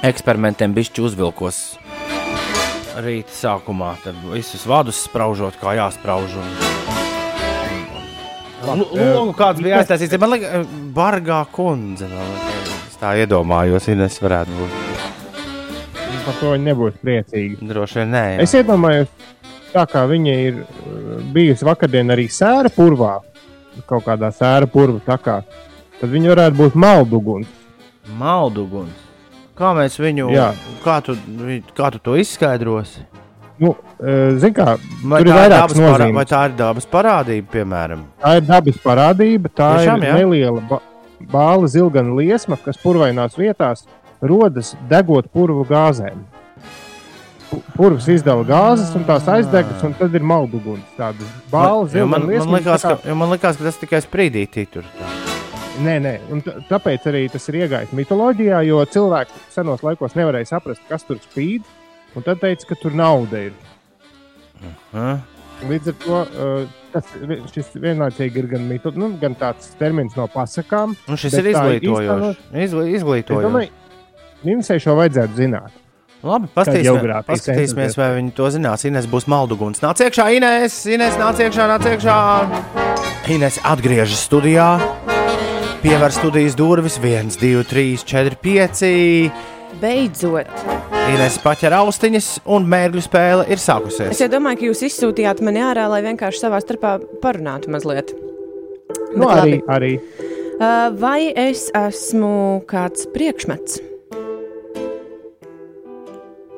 eksperimentiem 0.04 0.76
bišķi 0.76 1.06
uzvilkos 1.08 1.62
rīta 3.02 3.34
sākumā. 3.36 3.96
Tad 4.04 4.20
visus 4.34 4.68
vadus 4.68 5.00
spraužot, 5.08 5.56
kā 5.62 5.78
jāsprauž. 5.80 6.36
Un, 8.62 8.84
un, 8.84 9.08
Logu 9.16 9.34
kāds 9.38 9.64
bija 9.64 9.80
aiztaisīts. 9.82 10.20
Man 10.22 10.36
liekas, 10.36 10.70
bargā 10.96 11.42
kundze. 11.56 12.12
Tā 13.02 13.16
iedomājos, 13.18 13.88
Ines 13.90 14.20
varētu 14.22 14.60
būt 14.60 14.91
par 16.26 16.38
to 16.40 16.54
viņi 16.54 16.68
nebūs 16.70 16.98
priecīgi. 17.04 17.60
Droši 17.70 18.02
vien 18.02 18.12
nē. 18.16 18.24
Jā. 18.34 18.40
Es 18.46 18.56
iedomājos, 18.58 19.12
tā 19.74 19.86
kā 19.90 20.04
viņa 20.10 20.36
ir 20.48 20.60
uh, 20.62 21.14
bijusi 21.36 21.68
vakardien 21.68 22.14
arī 22.14 22.28
sēra 22.32 22.72
purvā, 22.74 23.20
kaut 23.90 24.06
kādā 24.08 24.32
sēra 24.36 24.70
purva 24.72 25.02
takā, 25.06 25.42
tad 26.00 26.12
viņa 26.12 26.34
varētu 26.34 26.60
būt 26.60 26.78
malduguns. 26.80 27.50
Malduguns. 28.20 29.08
Kā 29.58 29.74
mēs 29.78 29.98
viņu, 30.02 30.32
Jā. 30.34 30.52
kā 30.82 31.00
tu, 31.06 31.14
kā 31.78 31.92
tu 31.94 32.00
to 32.02 32.16
izskaidrosi? 32.18 33.04
Nu, 33.62 33.76
uh, 33.76 34.38
Ziniet, 34.42 34.56
kā 34.58 34.78
vai 35.06 35.20
tur 35.22 35.30
ir 35.30 35.38
vairākas 35.38 35.78
nozīmes. 35.78 36.16
Vai 36.18 36.24
tā 36.30 36.46
ir 36.50 36.56
dabas 36.58 36.88
parādība, 36.90 37.52
piemēram? 37.60 38.08
Tā 38.24 38.38
ir 38.40 38.48
dabas 38.48 38.80
parādība, 38.82 39.52
tā 39.54 39.76
Tiešām, 39.78 40.02
ir 40.02 40.10
jā? 40.10 40.16
neliela 40.24 40.64
ba 40.66 40.82
bāla 41.30 41.70
zilgana 41.70 42.16
liesma, 42.18 42.58
kas 42.58 42.80
purvainās 42.82 43.38
vietās 43.38 43.86
rodas 44.22 44.76
degot 44.90 45.30
purvu 45.34 45.66
gāzēm. 45.70 46.22
Purvs 47.76 48.08
izdala 48.12 48.46
gāzes, 48.48 48.94
un 48.96 49.04
tās 49.08 49.26
aizdegas, 49.28 49.82
un 49.84 49.96
tad 50.00 50.14
ir 50.16 50.24
malduguns. 50.24 50.86
Tāda 50.96 51.28
balva, 51.52 51.90
zila. 51.92 52.08
Man, 52.14 52.30
man, 52.30 52.54
likās, 52.56 52.86
kā... 52.86 52.96
ka, 53.02 53.16
man 53.18 53.34
likās, 53.34 53.60
ka 53.60 53.68
tas 53.68 53.80
tikai 53.82 54.00
sprīdītī 54.06 54.68
tur. 54.72 54.88
Nē, 55.82 55.98
nē, 56.04 56.14
un 56.32 56.44
tāpēc 56.70 57.08
arī 57.10 57.26
tas 57.32 57.48
ir 57.50 57.62
iegājis 57.64 57.94
mitoloģijā, 57.98 58.62
jo 58.68 58.80
cilvēki 58.94 59.44
senos 59.52 59.84
laikos 59.84 60.16
nevarēja 60.20 60.52
saprast, 60.54 60.84
kas 60.88 61.04
tur 61.08 61.20
spīd, 61.24 61.68
un 62.16 62.28
tad 62.28 62.42
teica, 62.44 62.70
ka 62.70 62.80
tur 62.80 62.96
nauda 62.96 63.48
ir. 63.50 63.54
-huh. 64.94 65.20
Līdz 65.70 65.92
ar 65.92 65.96
to 66.04 66.22
uh, 66.22 66.70
tas 66.92 67.12
šis 67.54 67.70
vienlaicīgi 67.76 68.42
ir 68.42 68.48
gan, 68.48 68.64
mito, 68.68 68.92
nu, 68.96 69.12
gan 69.22 69.36
tāds 69.38 69.74
termins 69.80 70.16
no 70.18 70.28
pasakām. 70.32 70.96
Un 71.08 71.20
šis 71.22 71.38
ir 71.40 71.52
izglītojošs. 71.54 72.42
Izglītojošs. 72.98 73.81
Nimsai 74.48 74.80
šo 74.82 74.96
vajadzētu 74.98 75.38
zināt. 75.38 75.78
Labi, 76.22 76.48
paskatīsimies, 76.54 77.26
paskatīsimies 77.26 77.96
vai 77.98 78.08
viņi 78.20 78.34
to 78.38 78.50
zinās. 78.54 78.84
Ines 78.86 79.08
būs 79.10 79.26
malduguns. 79.30 79.82
Nāc 79.82 80.02
iekšā, 80.06 80.28
Ines! 80.38 80.76
Ines, 80.90 81.16
nāc 81.18 81.42
iekšā, 81.42 81.66
nāc 81.70 81.88
iekšā! 81.90 82.18
Ines 83.34 83.58
atgriežas 83.66 84.22
studijā. 84.28 84.68
pievērt 85.82 86.14
studijas 86.14 86.54
durvis 86.58 87.00
1, 87.02 87.34
2, 87.42 87.64
3, 87.66 88.06
4, 88.06 88.38
5. 88.44 89.32
Beidzot! 89.82 90.50
Inês 91.12 91.40
paķer 91.42 91.74
austiņas, 91.80 92.28
un 92.54 92.68
mērķu 92.70 93.02
spēle 93.02 93.48
ir 93.50 93.58
sākusies. 93.58 94.14
Es 94.14 94.22
domāju, 94.30 94.60
ka 94.62 94.68
jūs 94.70 94.84
izsūtījāt 94.92 95.42
mani 95.42 95.64
ārā, 95.66 95.88
lai 95.90 96.04
vienkārši 96.06 96.44
savā 96.46 96.60
starpā 96.62 97.00
parunātu 97.24 97.74
mazliet. 97.74 98.14
Nu, 99.16 99.26
Bet 99.26 99.32
arī, 99.40 99.56
labi. 99.58 99.64
arī. 99.74 99.94
Uh, 100.62 100.92
vai 101.02 101.32
es 101.34 101.72
esmu 101.74 102.62
kāds 102.70 103.10
priekšmets? 103.16 103.82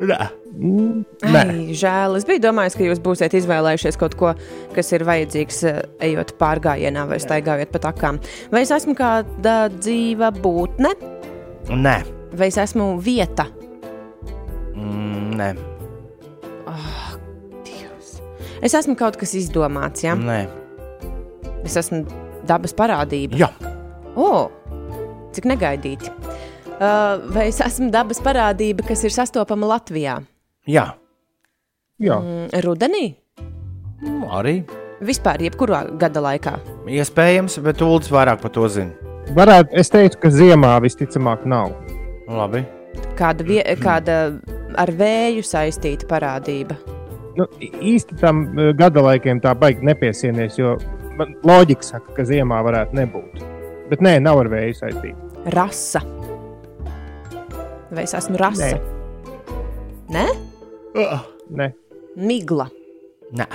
Nē. 0.04 0.18
Mm, 0.54 1.04
Nē, 1.24 1.42
Ai, 1.50 1.74
žēl. 1.78 2.18
Es 2.20 2.26
biju 2.28 2.42
domājis, 2.44 2.76
ka 2.78 2.86
jūs 2.86 3.00
būsiet 3.04 3.34
izvēlējušies 3.40 3.98
kaut 4.02 4.16
ko, 4.20 4.34
kas 4.76 4.92
ir 4.94 5.06
vajadzīgs, 5.08 5.60
eh, 5.70 5.80
ejot 6.10 6.36
pārgājienā 6.42 7.08
vai 7.10 7.18
staigājot 7.24 7.72
pa 7.74 7.82
takām. 7.88 8.20
Vai 8.52 8.62
es 8.66 8.72
esmu 8.76 8.94
kāda 9.00 9.70
dzīva 9.74 10.30
būtne, 10.36 10.94
Nē. 11.70 11.96
vai 12.36 12.48
es 12.52 12.58
esmu 12.62 13.00
vieta? 13.02 13.48
Mm, 14.76 15.34
nē. 15.40 15.50
Oh, 16.68 17.16
Dievs. 17.66 18.20
Es 18.62 18.74
esmu 18.78 18.96
kaut 19.00 19.18
kas 19.22 19.34
izdomāts, 19.40 20.04
ja? 20.06 20.16
Nē. 20.20 20.44
Es 21.64 21.78
esmu 21.80 22.04
dabas 22.46 22.74
parādība. 22.76 23.40
Jā. 23.40 23.50
O, 24.20 24.50
cik 25.34 25.46
negaidīti. 25.50 26.12
Uh, 26.74 27.22
vai 27.34 27.48
es 27.52 27.60
esmu 27.62 27.92
dabas 27.94 28.20
parādība, 28.24 28.86
kas 28.88 29.04
ir 29.06 29.14
sastopama 29.14 29.70
Latvijā? 29.76 30.18
Jā. 30.68 30.88
jā. 32.02 32.18
Mm, 32.18 32.48
rudenī? 32.66 33.04
Mm, 34.02 34.24
Arī. 34.34 34.56
Vispār, 35.04 35.42
jebkurā 35.44 35.84
gada 36.00 36.24
laikā. 36.24 36.56
Iespējams, 36.90 37.60
bet 37.64 37.82
Ulas 37.84 38.10
vairāk 38.12 38.42
par 38.42 38.54
to 38.56 38.68
zina. 38.72 38.96
Varētu, 39.36 39.76
es 39.80 39.92
teiktu, 39.92 40.20
ka 40.24 40.32
ziemā 40.34 40.74
visticamāk 40.84 41.46
nav. 41.50 41.72
Labi. 42.28 42.64
Kāda, 43.20 43.46
vie, 43.48 43.62
kāda 43.82 44.18
ar 44.80 44.92
vēju 44.98 45.44
saistīta 45.46 46.08
parādība? 46.10 46.78
Nu, 47.38 47.48
īsti 47.62 48.20
tam 48.22 48.46
eh, 48.58 48.74
gada 48.78 49.02
laikiem 49.06 49.42
tā 49.44 49.56
baigi 49.58 49.86
nepiesienies, 49.88 50.60
jo 50.60 50.76
loģika 51.46 51.94
saka, 51.94 52.18
ka 52.18 52.28
ziemā 52.30 52.62
varētu 52.66 53.00
nebūt. 53.00 53.42
Bet 53.90 54.04
nē, 54.06 54.18
nav 54.24 54.44
ar 54.44 54.52
vēju 54.54 54.78
saistīta. 54.82 55.32
Rasa. 55.54 56.04
Vai 57.94 58.08
es 58.08 58.16
esmu 58.18 58.40
rasa? 58.42 58.74
Nē, 60.14 60.26
Nē, 61.54 61.70
migla. 62.18 62.68
Nē. 63.38 63.48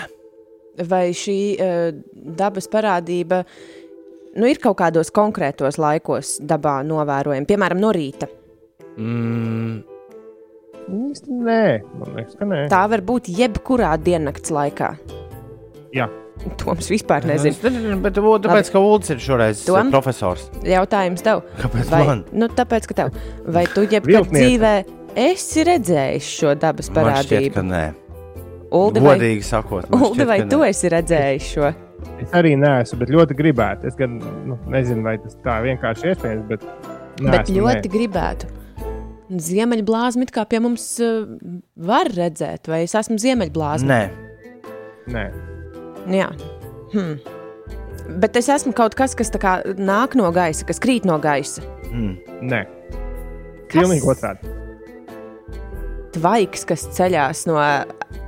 Vai 0.89 1.11
šī 1.17 1.39
uh, 1.59 1.91
dabas 2.15 2.69
parādība 2.71 3.43
nu, 4.39 4.47
ir 4.47 4.61
kaut 4.63 4.79
kādos 4.79 5.11
konkrētos 5.15 5.79
laikos 5.81 6.37
dabā 6.47 6.81
novērojama, 6.87 7.49
piemēram, 7.49 7.81
no 7.83 7.91
rīta? 7.95 8.29
Mm, 8.99 9.83
nē. 11.49 11.63
Man 11.99 12.15
liekas, 12.19 12.39
ka 12.39 12.47
nē. 12.47 12.63
Tā 12.71 12.85
var 12.95 13.03
būt 13.07 13.31
jebkurā 13.35 13.97
diennakts 14.03 14.55
laikā. 14.55 14.93
Jā. 15.95 16.07
Toms 16.61 16.91
vispār 16.93 17.27
nezina. 17.29 17.55
Es 17.55 17.63
nezinu, 17.65 17.99
bet 18.05 18.19
o, 18.21 18.35
tāpēc, 18.45 18.71
ka 18.75 18.83
Ulas 18.83 19.13
ir 19.15 19.23
šoreiz 19.23 19.65
Tom? 19.67 19.91
profesors. 19.95 20.49
Jautājums 20.67 21.25
tev. 21.27 21.43
Kāpēc 21.61 21.91
Vai, 21.93 22.03
man? 22.09 22.23
nu, 22.33 22.49
tāpēc, 22.59 22.89
ka 22.91 22.99
tev. 23.03 23.19
Vai 23.47 23.65
tu 23.73 23.85
jebkad 23.87 24.31
dzīvē 24.35 24.75
esi 25.19 25.65
redzējis 25.69 26.31
šo 26.39 26.55
dabas 26.61 26.91
Man 26.93 26.95
šķiet, 26.95 27.09
parādību? 27.09 27.55
ka 27.57 27.67
nē. 27.67 27.85
Uldi, 28.79 29.01
vai, 29.01 29.17
Godīgi 29.17 29.45
sakot, 29.49 29.87
man 29.89 30.03
Uldi, 30.11 30.27
vai 30.29 30.43
tu 30.51 30.61
esi 30.67 30.91
redzējis 30.93 31.51
šo? 31.55 31.73
Es 32.23 32.35
arī 32.37 32.53
neesmu, 32.61 32.99
bet 33.01 33.11
ļoti 33.15 33.37
gribētu. 33.39 33.89
Es 33.89 33.97
gan 33.99 34.19
nu, 34.47 34.59
nezinu, 34.71 35.03
vai 35.07 35.17
tas 35.23 35.35
tā 35.43 35.57
vienkārši 35.65 36.13
iespējams, 36.13 36.45
bet, 36.51 36.67
neesmu, 37.19 37.33
Bet 37.33 37.53
ļoti 37.57 37.91
gribētu. 37.93 38.53
Ziemeļblāzma 39.29 40.25
it 40.25 40.33
kā 40.33 40.45
pie 40.49 40.61
mums 40.65 40.85
uh, 41.05 41.27
var 41.77 42.09
redzēt, 42.13 42.69
vai 42.71 42.85
es 42.87 42.95
esmu 42.97 43.19
ziemeļblāzma? 43.21 43.89
Nē. 43.89 44.03
Nē. 45.13 45.27
Jā. 46.09 46.31
Hmm. 46.93 47.19
Bet 48.21 48.39
es 48.41 48.49
esmu 48.49 48.73
kaut 48.77 48.97
kas, 48.97 49.13
kas 49.17 49.29
tā 49.35 49.41
kā 49.43 49.59
nāk 49.77 50.17
no 50.17 50.31
gaisa, 50.33 50.65
kas 50.69 50.81
krīt 50.81 51.05
no 51.09 51.19
gaisa. 51.21 51.65
Mm. 51.93 52.15
Nē. 52.49 52.63
Kas? 53.69 53.83
Pilnīgi 53.83 54.09
otrādi. 54.09 54.55
Tvaiks, 56.17 56.65
kas 56.69 56.87
ceļās 56.97 57.45
no 57.51 57.59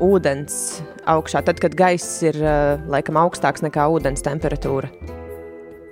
ūdens 0.04 0.82
augšā, 1.08 1.40
tad, 1.46 1.62
kad 1.62 1.74
gaiss 1.78 2.20
ir 2.26 2.36
uh, 2.44 2.76
laikam 2.92 3.16
augstāks 3.20 3.64
nekā 3.64 3.88
ūdens 3.94 4.24
temperatūra. 4.26 4.90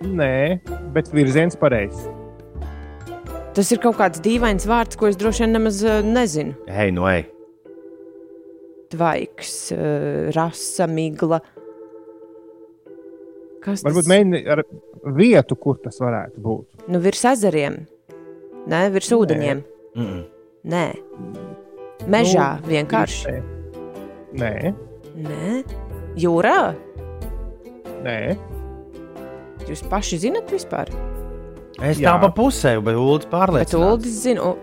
Nē, 0.05 0.61
bet 0.95 1.09
virziens 1.17 1.57
pareizs. 1.59 2.05
Tas 3.57 3.73
ir 3.75 3.81
kaut 3.83 3.97
kāds 3.99 4.21
dīvains 4.23 4.69
vārds, 4.69 5.01
ko 5.01 5.09
es 5.09 5.17
droši 5.19 5.47
vien 5.47 5.57
nemaz 5.57 5.81
uh, 5.87 6.03
nezinu. 6.05 6.55
Hei, 6.71 6.93
no 6.95 7.09
ej. 7.11 7.25
Tvaiks, 8.93 9.57
uh, 9.73 10.29
rasa, 10.37 10.87
migla. 10.93 11.41
Kas 13.69 13.85
Varbūt 13.87 14.07
tas 14.07 14.11
mēģini 14.13 14.43
ar 14.55 14.63
vietu, 15.19 15.57
kur 15.61 15.79
tas 15.83 16.01
varētu 16.01 16.43
būt. 16.45 16.89
Nu, 16.89 17.01
virs 17.05 17.25
ezeriem, 17.29 17.83
Nē, 18.69 18.83
virs 18.93 19.09
ūdeņiem. 19.17 19.63
Mm 19.97 20.05
-mm. 20.07 20.25
Nē, 20.69 20.85
mežā 22.13 22.49
nu, 22.61 22.69
vienkārši. 22.69 23.39
Nē, 24.37 24.75
Nē, 25.17 25.63
jūrā. 26.17 26.75
nē. 28.05 28.37
Jūs 29.69 29.83
paši 29.91 30.19
zinat 30.19 30.51
vispār. 30.53 30.89
Es 31.83 31.99
Jā. 31.99 32.11
tā 32.13 32.21
pa 32.21 32.29
pusē, 32.35 32.81
bet 32.83 32.97
Ulas 32.97 33.25
Bet 33.25 33.33
pārliecinās. 33.33 33.93
Uldis 33.93 34.23
zina, 34.23 34.43
un... 34.43 34.57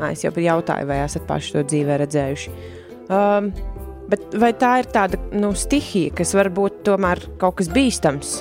Nā, 0.00 0.12
es 0.12 0.24
jau 0.24 0.32
jautāju, 0.32 0.86
vai 0.86 1.02
esat 1.04 1.26
paši 1.28 1.52
to 1.52 1.62
dzīvē 1.64 1.98
redzējuši. 2.00 2.50
Um, 3.10 3.52
bet 4.10 4.36
vai 4.42 4.52
tā 4.58 4.76
ir 4.82 4.90
tāda 4.92 5.20
nu, 5.32 5.52
stihija, 5.56 6.14
kas 6.18 6.34
var 6.36 6.50
būt 6.54 6.82
tomēr 6.88 7.22
kaut 7.40 7.60
kas 7.60 7.70
bīstams? 7.72 8.40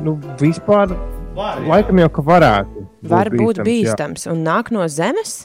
Nu, 0.00 0.16
vispār, 0.40 0.94
Var, 1.36 1.60
jā. 1.60 1.68
laikam 1.68 2.00
jau 2.00 2.10
ka 2.16 2.24
varētu. 2.24 2.86
Var 3.10 3.32
būt 3.36 3.60
jā. 3.60 3.66
bīstams 3.68 4.26
un 4.32 4.42
nāk 4.46 4.72
no 4.74 4.86
zemes. 4.88 5.44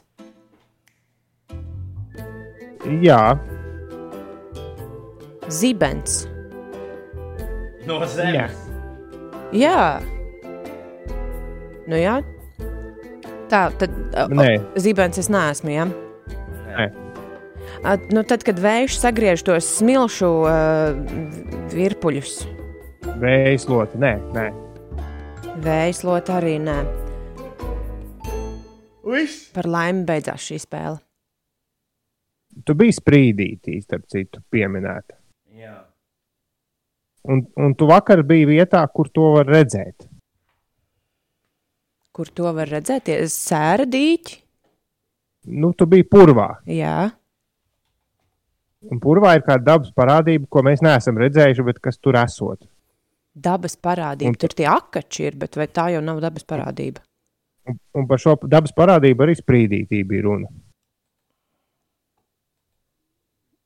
Jā, 3.02 3.36
Zibens. 5.50 6.26
No 7.86 8.00
jā. 8.02 8.08
zemes. 8.10 8.62
Jā, 9.54 10.02
nu 11.86 12.00
jā. 12.02 12.16
Tā 13.46 13.68
tad 13.78 13.94
uh, 14.18 14.32
Nē, 14.34 14.58
zibens 14.82 15.22
es 15.22 15.30
neesmu. 15.30 15.70
Ja? 15.70 15.86
Nē. 16.66 16.88
A, 17.86 17.98
Nu, 18.10 18.24
tad, 18.26 18.42
kad 18.42 18.58
vējš 18.58 18.98
sagriež 18.98 19.44
tos 19.46 19.68
smilšu 19.78 20.30
uh, 20.42 20.96
virpuļus, 21.70 22.38
vējas 23.22 23.68
loti. 23.70 24.00
Nē, 24.02 24.14
nē. 24.34 24.46
vējas 25.62 26.02
lot 26.08 26.32
arī 26.34 26.58
nē. 26.66 26.80
Viss. 29.06 29.52
Par 29.54 29.70
laimi 29.70 30.02
beidzās 30.08 30.48
šī 30.48 30.58
spēle. 30.64 30.98
Tu 32.66 32.74
biji 32.74 32.96
sprīdītī, 32.98 33.76
starp 33.84 34.08
citu, 34.10 34.42
pieminēta. 34.50 35.20
Jā. 35.60 35.76
Un, 37.30 37.44
un 37.62 37.76
tu 37.78 37.86
vakar 37.90 38.24
biji 38.26 38.48
vietā, 38.50 38.82
kur 38.90 39.12
to 39.14 39.28
var 39.36 39.50
redzēt. 39.50 40.08
Kur 42.16 42.32
to 42.34 42.50
var 42.56 42.72
redzēt? 42.72 43.12
Sēra 43.30 43.86
dīķi. 43.86 44.40
Nu, 45.62 45.70
tu 45.78 45.86
biji 45.86 46.08
purvā. 46.10 46.48
Jā, 46.66 47.12
Un 48.92 49.00
purvā 49.02 49.36
ir 49.38 49.42
kāda 49.48 49.64
dabas 49.66 49.92
parādība, 49.98 50.46
ko 50.50 50.62
mēs 50.62 50.82
neesam 50.86 51.18
redzējuši, 51.18 51.64
bet 51.66 51.80
kas 51.82 51.98
tur 51.98 52.14
esot. 52.22 52.68
dabas 53.36 53.76
parādība. 53.76 54.30
Un- 54.30 54.36
Tur 54.40 54.50
tie 54.56 54.66
akači 54.72 55.26
ir, 55.28 55.36
bet 55.36 55.56
vai 55.58 55.66
tā 55.68 55.90
jau 55.92 56.02
nav 56.02 56.22
dabas 56.22 56.44
parādība? 56.48 57.02
Un, 57.68 57.80
un 57.96 58.06
par 58.08 58.18
šo 58.22 58.36
dabas 58.48 58.72
parādību 58.72 59.26
arī 59.26 59.36
sprīdītī 59.36 60.04
bija 60.08 60.22
runa. 60.24 60.48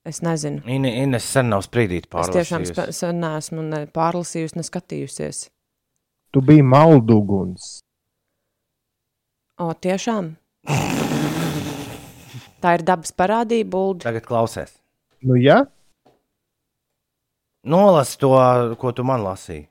Es 0.06 0.22
nezinu. 0.26 0.64
Ine, 0.66 0.90
Ines 1.04 1.24
sen 1.28 1.50
nav 1.52 1.62
sprīdīt 1.68 2.08
Es 2.08 2.30
tiešām 2.34 2.64
pārlasījusi. 2.66 2.94
sen 2.98 3.20
neesmu 3.22 3.62
ne 3.68 3.82
pārlasījusi, 3.94 4.56
ne 4.56 4.64
skatījusies. 4.66 5.42
Tu 6.34 6.42
biji 6.42 6.64
malduguns. 6.64 7.82
O, 9.60 9.74
tiešām. 9.74 10.32
Tā 12.64 12.74
ir 12.80 12.84
dabas 12.88 13.12
parādība, 13.12 13.76
Ulu. 13.76 14.00
Tagad 14.04 14.26
klausies. 14.26 14.74
Nu, 15.22 15.36
ja 15.36 15.66
Nolas 17.64 18.16
to, 18.18 18.32
ko 18.80 18.92
tu 18.96 19.04
man 19.04 19.22
lasīji. 19.22 19.68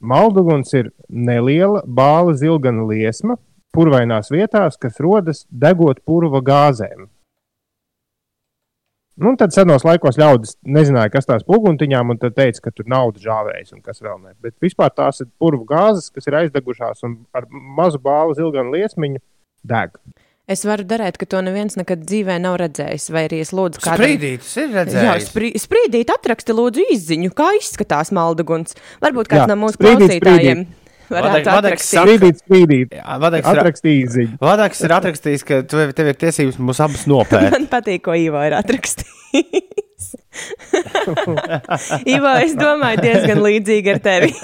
malduguns 0.00 0.72
ir 0.74 0.90
neliela 1.08 1.82
bāla 1.86 2.34
zilgana 2.34 2.86
liesma 2.86 3.36
purvainās 3.74 4.30
vietās, 4.30 4.78
kas 4.78 5.00
rodas 5.00 5.44
degot 5.50 6.02
purva 6.06 6.40
gāzēm. 6.42 7.08
Nu, 9.22 9.34
tad 9.36 9.52
senos 9.52 9.84
laikos 9.84 10.16
ļaudis 10.18 10.56
nezināja, 10.64 11.10
kas 11.12 11.28
tās 11.28 11.44
puguntiņām, 11.44 12.14
un 12.14 12.18
tad 12.18 12.34
teica, 12.38 12.62
ka 12.64 12.72
tur 12.72 12.88
nauda 12.88 13.20
žāvējas 13.20 13.74
un 13.76 13.82
kas 13.84 14.00
vēl 14.00 14.18
ne. 14.22 14.32
Bet 14.40 14.56
vispār 14.62 14.90
tās 14.94 15.20
ir 15.20 15.28
purvu 15.38 15.66
gāzes, 15.68 16.08
kas 16.14 16.26
ir 16.26 16.38
aizdegušās 16.40 17.04
un 17.06 17.18
ar 17.36 17.46
mazu 17.50 18.00
bālu 18.02 18.34
zilganu 18.38 18.72
liesmiņu 18.72 19.20
deg. 19.68 19.98
Es 20.50 20.64
varu 20.66 20.82
darīt, 20.84 21.16
ka 21.20 21.26
to 21.30 21.38
neviens 21.46 21.76
nekad 21.78 22.02
dzīvē 22.02 22.34
nav 22.42 22.56
redzējis. 22.60 23.04
Vai 23.14 23.22
arī 23.28 23.38
es 23.44 23.52
lūdzu, 23.54 23.78
kādu 23.84 24.02
Sprīdītis 24.02 24.52
ir 24.58 24.72
redzējis. 24.74 25.06
Jā, 25.06 25.12
sprī, 25.22 25.52
sprīdīt, 25.62 26.10
atraksti 26.12 26.56
lūdzu 26.58 26.86
izziņu, 26.96 27.30
kā 27.38 27.52
izskatās 27.60 28.10
malduguns. 28.16 28.74
Varbūt 29.04 29.30
kāds 29.30 29.44
Jā, 29.44 29.50
no 29.52 29.56
mūsu 29.62 29.78
sprīdīt, 29.78 30.18
klausītājiem 30.18 30.64
vadek 31.12 31.46
atrakstīt. 31.52 31.86
saka- 31.86 32.02
Sprīdīt, 32.08 32.42
sprīdīt. 32.42 32.94
Jā, 32.98 33.16
Vadeks 33.22 33.84
ir. 33.86 34.28
Vadeks 34.42 34.82
ir 34.82 34.94
atrakstījis, 34.98 35.44
ka 35.46 35.60
tev, 35.62 35.92
tev 35.94 36.06
ir 36.10 36.18
tiesības 36.26 36.58
mūs 36.58 36.82
abus 36.84 37.06
nopērt. 37.12 37.52
Man 37.54 37.68
patīk, 37.70 38.02
ko 38.08 38.16
Ivo 38.18 38.42
ir 38.48 38.56
atrakstījis. 38.58 40.08
Ivo, 42.16 42.32
es 42.42 42.56
domāju, 42.58 43.02
diezgan 43.04 43.38
līdzīgi 43.46 43.94
ar 43.94 44.02
tevi. 44.04 44.32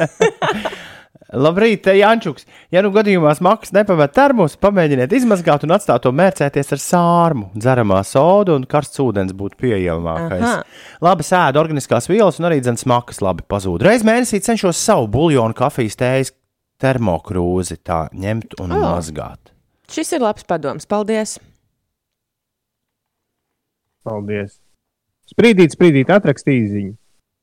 Labrīt, 1.28 1.82
te 1.84 1.92
Jančuks. 1.92 2.46
Ja 2.72 2.80
nu 2.80 2.88
gadījumā 2.94 3.34
smags 3.36 3.74
nepamet 3.76 4.14
termos, 4.16 4.54
pamēģiniet 4.62 5.12
izmazgāt 5.12 5.66
un 5.66 5.74
atstāt 5.76 6.06
to 6.06 6.12
mērcēties 6.16 6.72
ar 6.72 6.80
sārmu. 6.80 7.50
Dzeramā 7.52 7.98
soda 8.08 8.54
un 8.56 8.64
karsts 8.68 9.02
ūdens 9.04 9.34
būtu 9.36 9.60
pieejamākais. 9.60 10.40
Aha. 10.40 10.62
Labi 11.04 11.26
sēda 11.28 11.60
organiskās 11.60 12.08
vielas 12.08 12.40
un 12.40 12.48
arī 12.48 12.62
dzens 12.64 12.86
smakas 12.86 13.20
labi 13.20 13.44
pazūd. 13.44 13.84
Reiz 13.84 14.06
mēnesī 14.08 14.40
cenšos 14.40 14.80
savu 14.80 15.10
buļļonu 15.18 15.58
kafijas 15.58 16.00
tējas 16.00 16.32
termokrūzi 16.80 17.76
tā 17.84 18.06
ņemt 18.16 18.56
un 18.62 18.72
oh. 18.72 18.86
mazgāt. 18.86 19.52
Šis 19.92 20.16
ir 20.16 20.24
labs 20.24 20.48
padoms. 20.48 20.88
Paldies! 20.88 21.36
Paldies. 24.08 24.56
Sprīdīt, 25.28 25.76
sprīdīt, 25.76 26.08
atrakstīja 26.08 26.72
ziņu. 26.72 26.94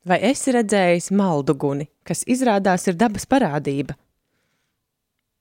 Vai 0.09 0.19
esi 0.29 0.53
redzējis 0.53 1.11
malduguni, 1.17 1.85
kas 2.05 2.23
izrādās 2.29 2.87
ir 2.89 2.97
dabas 2.99 3.25
parādība? 3.29 3.97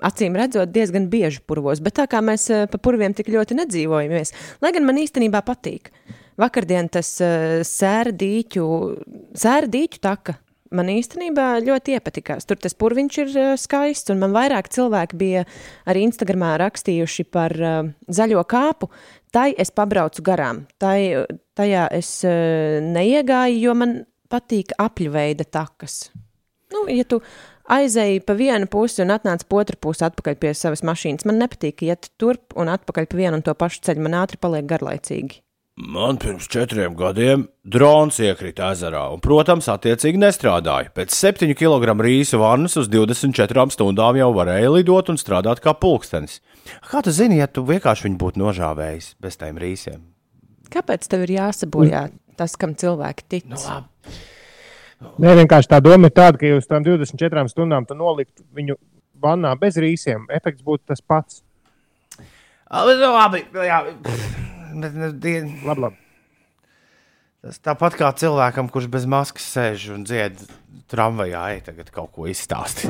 Acīm 0.05 0.35
redzot, 0.37 0.73
diezgan 0.75 1.07
bieži 1.09 1.41
purvos, 1.47 1.81
bet 1.81 1.97
tā 1.97 2.09
kā 2.11 2.21
mēs 2.25 2.49
eh, 2.53 2.65
pa 2.69 2.81
purviem 2.83 3.15
tik 3.17 3.31
ļoti 3.33 3.57
nedzīvojamies, 3.61 4.33
lai 4.65 4.73
gan 4.75 4.87
man 4.89 4.99
īstenībā 5.01 5.41
patīk. 5.47 5.93
Vakardien 6.41 6.91
tas 6.93 7.15
eh, 7.23 7.63
sēra 7.65 8.13
dīķu, 8.13 8.65
sēra 9.39 9.71
dīķu 9.71 10.03
taka. 10.05 10.37
Man 10.75 10.89
īstenībā 10.91 11.61
ļoti 11.63 11.95
iepatikās. 11.95 12.49
Tur 12.51 12.59
tas 12.59 12.75
purviņš 12.75 13.19
ir 13.23 13.31
eh, 13.39 13.53
skaists, 13.61 14.11
un 14.11 14.19
man 14.25 14.35
vairāk 14.35 14.69
cilvēki 14.75 15.21
bija 15.21 15.45
arī 15.87 16.03
Instagramā 16.09 16.57
rakstījuši 16.65 17.29
par 17.31 17.55
zaļo 18.19 18.43
kāpu. 18.51 18.91
Tai 19.35 19.53
es 19.55 19.71
pabraucu 19.75 20.27
garām. 20.27 20.65
Tai, 20.83 20.99
tajā 21.59 21.87
es 21.95 22.11
neiegāju, 22.27 23.63
jo 23.63 23.79
man 23.79 23.97
patīk 24.31 24.75
apļveida 24.83 25.47
takas. 25.55 26.03
Nu, 26.75 26.85
ja 26.91 27.07
tu 27.09 27.21
aizēji 27.71 28.25
pa 28.27 28.37
vienu 28.39 28.69
pusi 28.71 29.03
un 29.05 29.15
atnāc 29.15 29.47
pa 29.49 29.63
otru 29.63 29.79
pusi 29.81 30.05
atpakaļ 30.07 30.37
pie 30.43 30.53
savas 30.59 30.85
mašīnas, 30.87 31.27
man 31.29 31.41
nepatīk 31.41 31.87
iet 31.87 32.11
turp 32.21 32.57
un 32.59 32.73
atpakaļ 32.73 33.09
pa 33.09 33.23
vienu 33.23 33.41
un 33.41 33.47
to 33.47 33.55
pašu 33.57 33.85
ceļu. 33.87 34.05
Man 34.05 34.19
ātri 34.25 34.41
paliek 34.41 34.67
garlaicīgi. 34.69 35.41
Man 35.75 36.21
pirms 36.23 36.47
četriem 36.47 36.93
gadiem 36.95 37.49
drons 37.67 38.21
iekrita 38.23 38.69
ezerā, 38.77 39.09
un, 39.11 39.19
protams, 39.19 39.67
attiecīgi 39.73 40.21
nestrādāja. 40.23 40.93
Pēc 40.95 41.11
7 41.11 41.51
kg 41.59 41.97
rīsu 41.99 42.39
vannas 42.39 42.77
uz 42.79 42.87
24 42.93 43.75
stundām 43.75 44.21
jau 44.21 44.29
varēja 44.37 44.71
lidot 44.71 45.11
un 45.11 45.19
strādāt 45.19 45.65
kā 45.65 45.75
pulkstenis. 45.75 46.39
Kā 46.87 47.03
tu 47.03 47.11
zini, 47.11 47.41
ja 47.41 47.51
tu 47.51 47.67
vienkārši 47.67 48.07
viņu 48.07 48.21
būtu 48.23 48.43
nožāvējis 48.45 49.09
bez 49.19 49.41
tiem 49.41 49.59
rīsiem? 49.59 49.99
Kāpēc 50.71 51.11
tev 51.11 51.27
ir 51.27 51.35
jāsabojā 51.41 52.05
tas, 52.39 52.55
kam 52.55 52.79
cilvēki 52.79 53.27
tic? 53.35 53.51
Nu, 53.51 53.59
labi. 53.59 54.15
Nē, 55.01 55.35
vienkārši 55.41 55.71
tā 55.71 55.81
doma 55.85 56.09
ir 56.09 56.15
tāda, 56.15 56.39
ka 56.41 56.49
jūs 56.49 56.69
tam 56.71 56.85
24 56.87 57.49
stundām 57.53 57.87
tu 57.89 57.97
noliktu 57.99 58.47
viņu 58.57 58.79
vannā 59.25 59.55
bez 59.59 59.77
rīsiem. 59.81 60.29
Efekts 60.33 60.65
būtu 60.65 60.85
tas 60.93 61.03
pats. 61.05 61.43
Labi, 62.71 62.97
nu, 62.99 63.11
labi, 63.15 63.45
jā. 63.67 63.83
Nu, 64.75 64.89
Labi, 64.89 65.81
labi. 65.85 65.99
Tas 67.45 67.61
tāpat 67.61 67.99
kā 68.01 68.09
cilvēkam, 68.17 68.71
kurš 68.73 68.87
bez 68.89 69.05
maskas 69.05 69.45
sēž 69.53 69.91
un 69.93 70.07
dzied 70.09 70.39
tramvajā, 70.89 71.43
ej, 71.53 71.61
tagad 71.67 71.91
kaut 71.93 72.09
ko 72.17 72.25
izstāstīt. 72.31 72.89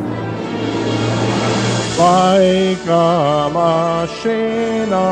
Laika 1.99 3.01
mašīnā. 3.57 5.03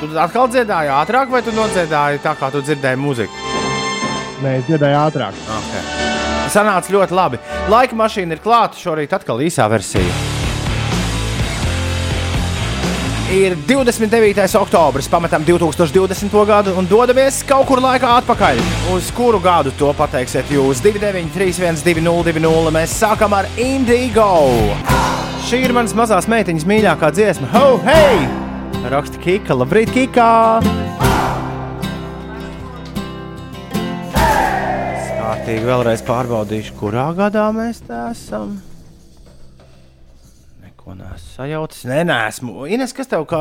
Tu 0.00 0.10
atkal 0.18 0.50
dziedāji 0.50 0.92
ātrāk, 0.98 1.30
vai 1.30 1.44
tu 1.46 1.54
nodziedāji 1.54 2.24
tā, 2.26 2.34
kā 2.42 2.50
tu 2.50 2.64
dzirdēji 2.66 2.98
muziku? 2.98 3.59
Nē, 4.40 4.56
es 4.60 4.68
dziedāju 4.68 4.96
ātrāk. 4.96 5.40
Okay. 5.60 6.08
Sanāca 6.50 6.92
ļoti 6.94 7.16
labi. 7.16 7.40
Laika 7.70 7.96
mašīna 7.98 8.36
ir 8.36 8.44
klāta. 8.44 8.78
Šorīt 8.80 9.12
atkal 9.14 9.42
īsā 9.44 9.68
versija. 9.70 10.38
Ir 13.30 13.54
29. 13.68 14.56
oktobris, 14.58 15.06
pametam 15.06 15.44
2020. 15.46 16.32
gadu 16.48 16.72
un 16.74 16.88
dodamies 16.90 17.44
kaut 17.46 17.68
kur 17.68 17.78
laikā 17.78 18.16
atpakaļ. 18.24 18.58
Uz 18.90 19.12
kuru 19.14 19.38
gadu 19.44 19.70
to 19.78 19.92
pateiksiet 19.94 20.50
jūs? 20.50 20.82
293, 20.82 21.84
202, 21.86 22.74
mēs 22.74 22.96
sākam 22.98 23.36
ar 23.38 23.46
Indigo. 23.54 24.32
Šī 25.46 25.62
ir 25.68 25.76
manas 25.76 25.94
mazās 25.94 26.26
meitiņas 26.30 26.66
mīļākā 26.66 27.12
dziesma. 27.14 27.52
Ho, 27.54 27.78
hei! 27.86 28.26
Raksta 28.90 29.22
Kika, 29.22 29.54
labrīt, 29.62 29.94
Kika! 29.94 30.30
Kārtīgi 35.50 35.66
vēlreiz 35.66 36.02
pārbaudīšu, 36.06 36.74
kurā 36.78 37.08
gadā 37.18 37.48
mēs 37.50 37.80
tā 37.82 38.04
esam. 38.12 38.52
Neko 40.62 40.94
neesmu 40.94 41.32
sajaucis. 41.32 41.88
Nē, 41.90 42.04
nesmu. 42.06 42.68
Ines, 42.70 42.94
kas 42.94 43.10
tev 43.10 43.26
kā 43.26 43.40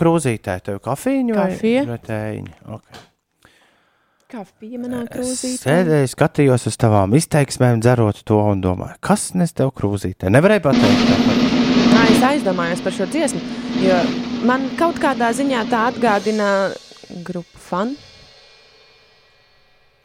krūzītē? 0.00 0.54
Tev 0.64 0.78
kafīņu 0.80 1.36
vai, 1.36 1.44
Kafija. 1.52 1.84
vai 1.90 2.00
tējiņu? 2.06 2.56
Okay. 2.78 3.04
Kā 4.32 4.46
pieminēja 4.56 5.12
krūzīte? 5.12 5.60
Sēdēju, 5.66 6.08
skatījos 6.14 6.64
uz 6.72 6.80
tavām 6.80 7.12
izteiksmēm, 7.20 7.84
dzerot 7.84 8.24
to 8.24 8.40
un 8.40 8.64
domāju, 8.64 8.96
kas 9.04 9.34
nes 9.36 9.52
tev 9.52 9.74
krūzītē? 9.76 10.32
Nevarēju 10.32 10.64
pateikt. 10.64 11.08
tāpat. 11.12 11.48
Nā, 11.92 12.06
es 12.14 12.28
aizdomājos 12.30 12.86
par 12.88 12.96
šo 13.02 13.12
dziesmu, 13.12 13.44
jo 13.84 14.00
man 14.48 14.70
kaut 14.80 14.96
kādā 15.04 15.28
ziņā 15.36 15.68
tā 15.68 15.90
atgādina 15.92 16.54
grupu 17.20 17.68
fanu. 17.68 18.00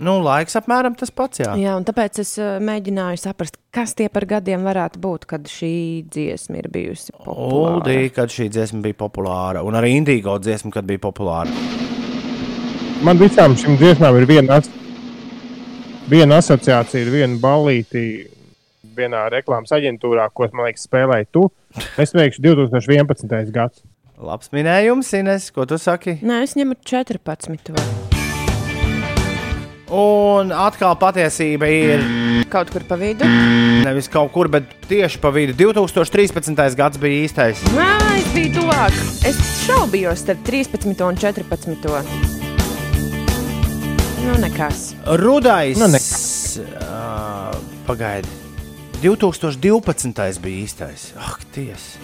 Nu, 0.04 0.18
laiks 0.20 0.58
apmēram 0.60 0.96
tas 1.00 1.12
pats, 1.16 1.40
jā. 1.40 1.54
Jā, 1.56 1.76
un 1.80 1.86
tāpēc 1.88 2.20
es 2.20 2.34
uh, 2.42 2.58
mēģināju 2.64 3.22
saprast, 3.22 3.56
kas 3.76 3.96
tie 3.96 4.10
par 4.12 4.26
gadiem 4.28 4.66
varētu 4.68 5.00
būt, 5.00 5.28
kad 5.30 5.48
šī 5.48 6.04
dziesma 6.12 6.60
ir 6.60 6.68
bijusi 6.74 7.14
populāra. 7.16 7.78
Uldī, 7.78 8.00
kad 8.16 8.34
šī 8.34 8.50
dziesma 8.52 8.82
bija 8.84 9.00
populāra, 9.06 9.64
un 9.64 9.78
arī 9.80 9.94
Indigo 9.96 10.36
dziesma, 10.42 10.74
kad 10.76 10.88
bija 10.90 11.00
populāra. 11.06 11.52
Man 13.08 13.22
visām 13.22 13.56
šīm 13.60 13.80
dziesmām 13.80 14.20
ir 14.20 14.28
viena, 14.28 14.60
as 14.60 14.68
viena 16.12 16.42
asociācija, 16.44 17.06
ir 17.06 17.14
viena 17.16 17.40
balīti 17.40 18.06
vienā 18.96 19.26
reklāmas 19.32 19.72
aģentūrā, 19.76 20.28
ko 20.36 20.50
man 20.52 20.70
liekas 20.70 20.88
spēlēji 20.90 21.32
tu. 21.36 21.46
Es 22.02 22.16
teikšu 22.16 22.44
2011. 22.44 23.32
gads. 23.56 23.84
Labs 24.16 24.52
minējums, 24.56 25.12
Ines, 25.20 25.50
ko 25.56 25.68
tu 25.68 25.80
saki? 25.80 26.20
Nē, 26.24 26.44
es 26.48 26.56
ņemu 26.60 26.80
14. 26.88 27.76
Vai. 27.76 28.15
Un 29.94 30.50
atkal 30.50 30.96
patiesība 30.98 31.68
ir 31.70 32.02
Kaut 32.50 32.72
kur 32.74 32.82
pa 32.88 32.96
vidu. 32.98 33.26
nevis 33.86 34.08
kaut 34.10 34.32
kur, 34.34 34.48
bet 34.50 34.64
tieši 34.90 35.20
pa 35.22 35.30
vidu. 35.30 35.54
2013. 35.54 36.76
gads 36.78 36.98
bija 37.02 37.26
īstais. 37.28 37.62
Nē, 37.76 37.90
es 38.18 38.32
biju 38.34 38.54
tuvāk. 38.62 38.96
Es 39.30 39.38
šaubījos 39.66 40.24
starp 40.26 40.42
13 40.48 41.06
un 41.06 41.20
14. 41.22 41.76
Nu, 44.26 44.40
nekas. 44.42 44.96
Rudais. 45.22 45.78
Nu, 45.78 45.86
uh, 45.86 47.54
Pagaidi. 47.86 48.28
2012. 49.04 50.42
bija 50.42 50.64
īstais. 50.66 51.12
Ak, 51.20 51.46
tiesa. 51.54 52.00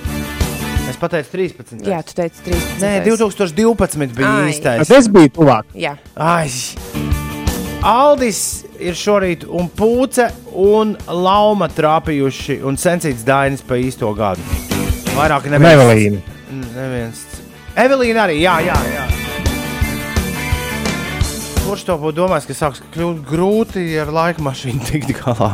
Es 0.91 0.97
pateicu 0.99 1.31
13. 1.33 1.81
Jā, 1.87 2.01
tu 2.05 2.13
teici 2.17 2.43
13. 2.45 2.81
Nē, 2.83 2.93
2012 3.07 4.13
bija 4.17 4.35
Ai. 4.35 4.51
īstais. 4.51 4.85
Tad 4.85 4.97
es 4.99 5.09
biju 5.09 5.33
tuvāk. 5.39 5.73
Jā, 5.73 5.95
Ai! 6.19 6.49
Aldis 7.81 8.61
ir 8.77 8.93
šorīt, 8.93 9.47
un 9.49 9.65
Pūce 9.73 10.27
un 10.53 10.93
Lauma 11.09 11.65
trāpījuši 11.71 12.61
un 12.67 12.77
sensīts 12.77 13.23
Dainis 13.25 13.63
pa 13.65 13.75
īsto 13.81 14.13
gadu. 14.13 14.41
Vairāk 15.15 15.49
neviens. 15.49 15.65
Nevelīna. 15.65 16.19
Neviens. 16.75 17.19
Evelīna 17.81 18.19
arī, 18.27 18.37
jā, 18.43 18.55
jā. 18.67 18.77
jā. 18.93 19.05
Kurš 21.65 21.81
to 21.87 21.95
būtu 22.01 22.15
domājis, 22.21 22.47
ka 22.49 22.53
sāks 22.57 22.79
kļūt 22.93 23.17
grūti 23.25 23.83
ar 24.01 24.09
laika 24.13 24.41
mašīnu 24.45 24.81
tikt 24.91 25.09
galā? 25.23 25.51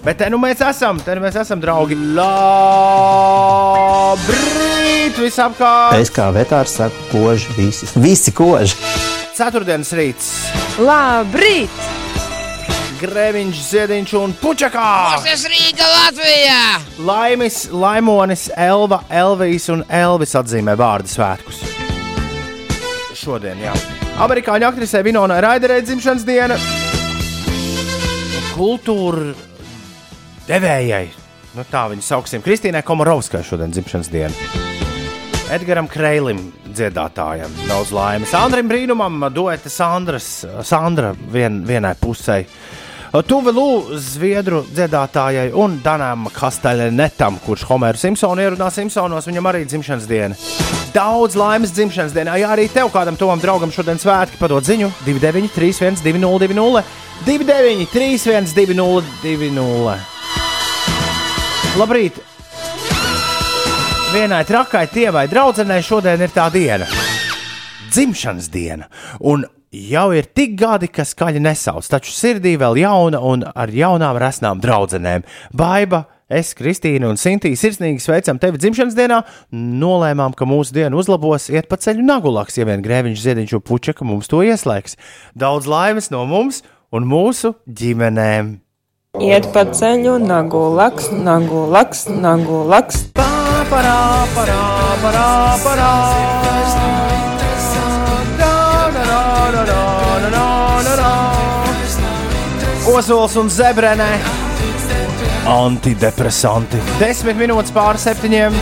Bet 0.00 0.16
te 0.22 0.26
nu 0.32 0.38
mēs 0.40 0.60
esam, 0.64 0.96
te 1.04 1.12
nu 1.18 1.20
mēs 1.26 1.36
esam 1.42 1.60
draugi. 1.60 1.96
Labrīt! 2.16 2.80
visapkārt. 5.20 6.00
Es 6.00 6.10
kā 6.14 6.30
vetārs 6.34 6.76
saku, 6.80 7.06
koži 7.12 7.56
visi. 7.58 7.88
Visi 8.00 8.32
koži. 8.36 8.76
Ceturtdienas 9.36 9.92
rīts. 9.94 10.28
Labrīt! 10.82 11.82
Grēviņš, 13.00 13.60
Ziediņš 13.70 14.10
un 14.18 14.34
Puķakā. 14.36 14.88
Tas 15.24 15.44
Rīga 15.48 15.86
Latvijā! 15.88 16.58
Laimis, 17.06 17.62
Laimonis, 17.72 18.48
Elva, 18.60 19.00
Elvijas 19.08 19.70
un 19.72 19.84
Elvis 19.88 20.36
atzīmē 20.36 20.74
vārdu 20.76 21.08
svētkus. 21.08 21.62
Šodien, 23.16 23.62
jā. 23.64 23.72
Amerikāņu 24.20 24.68
aktrisē 24.68 25.00
Vinona 25.06 25.38
Raiderē 25.40 25.80
dzimšanas 25.86 26.26
diena. 26.28 26.58
Kultūra 28.52 29.32
devējai, 30.50 31.06
nu 31.56 31.64
tā 31.70 31.86
viņu 31.94 32.04
sauksim, 32.04 32.44
Kristīnai 32.44 32.84
Komorovskai 32.84 33.40
šodien 33.46 33.72
dzimšanas 33.72 34.12
diena. 34.12 34.34
Edgars 35.50 35.88
Kreilim, 35.94 36.50
dziedātājam, 36.74 37.52
daudz 37.68 37.90
laimes. 37.94 38.34
Andrim 38.36 38.68
Brīnumam, 38.70 39.24
dueta 39.34 39.70
Sandras, 39.72 40.46
Sandra 40.66 41.14
vien, 41.32 41.62
vienai 41.66 41.94
pusē. 42.00 42.44
Tuve 43.26 43.50
Lū, 43.50 43.96
zviedru 43.98 44.60
dziedātājai 44.70 45.48
un 45.58 45.80
Danam 45.82 46.28
Kasteļnetam, 46.30 47.40
kurš 47.42 47.64
Homeru 47.66 47.98
Simpsonu 47.98 48.44
ierunā 48.44 48.68
Simpsonos, 48.70 49.26
viņam 49.26 49.48
arī 49.50 49.64
dzimšanas 49.66 50.06
diena. 50.06 50.38
Daudz 50.94 51.34
laimes 51.38 51.74
dzimšanas 51.74 52.14
dienā, 52.14 52.38
ja 52.38 52.54
arī 52.54 52.68
tev 52.70 52.92
kādam 52.94 53.18
tovam 53.18 53.42
draugam 53.42 53.74
šodien 53.74 53.98
svētki 53.98 54.38
padod 54.38 54.62
ziņu 54.66 54.92
2931 55.08 55.98
2020 56.06 56.86
2931 57.26 58.54
2020. 58.54 60.18
Labrīt! 61.82 62.29
Vienai 64.10 64.42
trakai 64.44 64.88
tievai 64.90 65.28
draudzenei 65.30 65.84
šodien 65.86 66.18
ir 66.24 66.32
tā 66.34 66.48
diena- 66.50 66.86
dzimšanas 67.92 68.48
diena. 68.50 68.88
Un 69.20 69.44
jau 69.70 70.10
ir 70.10 70.26
tik 70.34 70.56
gadi, 70.58 70.88
ka 70.88 71.02
skaļi 71.02 71.38
nesauc, 71.38 71.86
taču 71.86 72.10
sirdī 72.10 72.56
vēl 72.58 72.80
jauna 72.82 73.20
un 73.22 73.44
ar 73.54 73.68
jaunām 73.68 74.18
resnām 74.18 74.60
draudzenēm. 74.60 75.22
Baiba, 75.54 76.06
es, 76.28 76.54
Kristīna 76.54 77.06
un 77.06 77.14
Sintīna 77.14 77.54
sirsnīgi 77.54 78.02
sveicam 78.02 78.40
tevi 78.40 78.58
dzimšanas 78.58 78.96
dienā. 78.98 79.22
Nolēmām, 79.54 80.34
ka 80.34 80.44
mūsu 80.44 80.72
diena 80.72 80.96
uzlabos, 80.96 81.48
iet 81.48 81.68
pa 81.68 81.76
ceļu 81.76 82.02
nagulaks, 82.02 82.58
ja 82.58 82.64
vien 82.64 82.82
grēviņš 82.82 83.22
ziediņš 83.22 83.54
un 83.54 83.60
puķeka 83.60 84.02
mums 84.02 84.26
to 84.26 84.42
ieslēgs. 84.42 84.96
Daudz 85.36 85.70
laimes 85.70 86.10
no 86.10 86.26
mums 86.26 86.64
un 86.90 87.06
mūsu 87.06 87.54
ģimenēm! 87.70 88.58
Iet 89.22 89.52
pa 89.54 89.64
ceļu, 89.70 90.18
nagu 90.18 90.74
laks, 90.74 91.12
nagu 91.12 91.68
laks, 91.70 92.08
nagu 92.08 92.64
laks. 92.66 93.06
Parā, 93.70 94.26
parā, 94.34 94.60
parā, 95.02 95.28
parā. 95.64 95.90
Ozols 102.90 103.36
un 103.38 103.48
zebrene. 103.48 104.08
Antidepresanti. 105.48 106.80
Desmit 107.00 107.38
minūtes 107.38 107.72
pāri 107.72 108.00
septiņiem. 108.02 108.56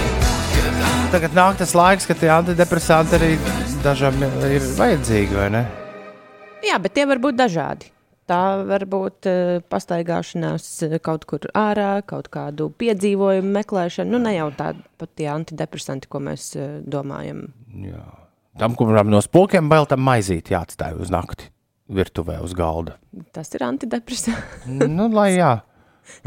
Tagad 1.15 1.35
nāk 1.35 1.59
tas 1.59 1.73
laiks, 1.75 2.07
kad 2.07 2.21
tie 2.21 2.31
antidepresanti 2.35 3.17
arī 3.17 3.31
dažam 3.83 4.19
ir 4.47 4.67
vajadzīgi, 4.77 5.39
vai 5.39 5.49
ne? 5.57 5.63
Jā, 6.67 6.77
bet 6.83 6.95
tie 6.99 7.07
var 7.09 7.23
būt 7.23 7.39
dažādi. 7.39 7.89
Tā 8.29 8.61
var 8.69 8.85
būt 8.85 9.29
uh, 9.31 9.59
pastaigāšanās 9.73 10.67
eh, 10.85 10.97
kaut 11.01 11.25
kur 11.29 11.47
ārā, 11.57 12.03
kaut 12.05 12.29
kādu 12.33 12.69
piedzīvojumu 12.77 13.55
meklēšana. 13.55 14.11
Nu, 14.13 14.21
ne 14.21 14.35
jau 14.35 14.51
tādi 14.57 14.85
pat 15.01 15.15
tie 15.17 15.31
antidepresanti, 15.33 16.11
ko 16.13 16.21
mēs 16.27 16.51
uh, 16.59 16.75
domājam. 16.85 17.47
Jā. 17.87 18.05
Tam, 18.61 18.75
kuram 18.77 19.09
no 19.09 19.23
spokiem 19.25 19.71
bail, 19.71 19.87
tam 19.89 20.03
maizīt 20.05 20.53
jāatstāj 20.53 20.99
uz 21.01 21.13
nakti 21.15 21.49
virtuvē 21.89 22.37
uz 22.45 22.53
galda. 22.57 22.99
Tas 23.33 23.49
ir 23.57 23.65
antidepresants. 23.65 24.69
nu, 24.99 25.09
lai, 25.15 25.31
jā, 25.39 25.53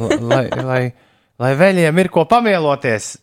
lai, 0.01 0.45
lai, 0.57 0.81
lai 1.41 1.51
veļiem 1.59 2.01
ir 2.01 2.09
ko 2.13 2.25
pamieloties. 2.29 3.13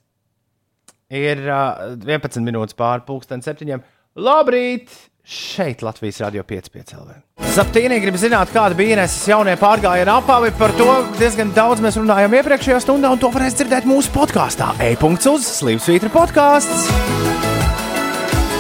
Ir 1.19 1.43
uh, 1.49 1.97
11 1.99 2.45
minūtes 2.47 2.79
pāri 2.79 3.07
pusdienas 3.09 3.49
septiņiem. 3.49 3.83
Labrīt! 4.23 4.93
Šeit 5.29 5.83
Latvijas 5.83 6.21
radio 6.21 6.43
5,5 6.43 6.95
LV. 6.97 7.17
Saptīnī 7.53 7.99
grib 8.01 8.17
zināt, 8.17 8.49
kāda 8.49 8.73
bija 8.79 8.95
Ineses 8.97 9.27
jaunie 9.29 9.59
pārgājiena 9.61 10.15
apavi. 10.23 10.55
Par 10.57 10.73
to 10.79 10.87
diezgan 11.19 11.53
daudz 11.53 11.83
mēs 11.85 11.99
runājām 12.01 12.39
iepriekšējā 12.39 12.79
stundā, 12.81 13.11
un 13.13 13.21
to 13.21 13.29
varēs 13.35 13.59
dzirdēt 13.59 13.85
mūsu 13.89 14.09
podkāstā. 14.15 14.71
E-punkts 14.89 15.29
uz 15.29 15.45
Slimsvītra 15.59 16.09
podkāsts. 16.15 16.89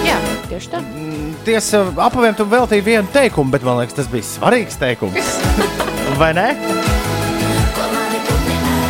Jā, 0.05 0.21
tieši 0.51 0.75
tā. 0.75 0.85
Tiesa, 1.49 1.87
apaviem 2.05 2.37
tu 2.37 2.45
veltīji 2.45 2.85
vienu 2.85 3.17
teikumu, 3.17 3.57
bet 3.57 3.65
man 3.65 3.81
liekas, 3.81 3.97
tas 4.03 4.13
bija 4.13 4.29
svarīgs 4.29 4.77
teikums. 4.77 5.37
Vai 6.21 6.35
ne? 6.37 6.51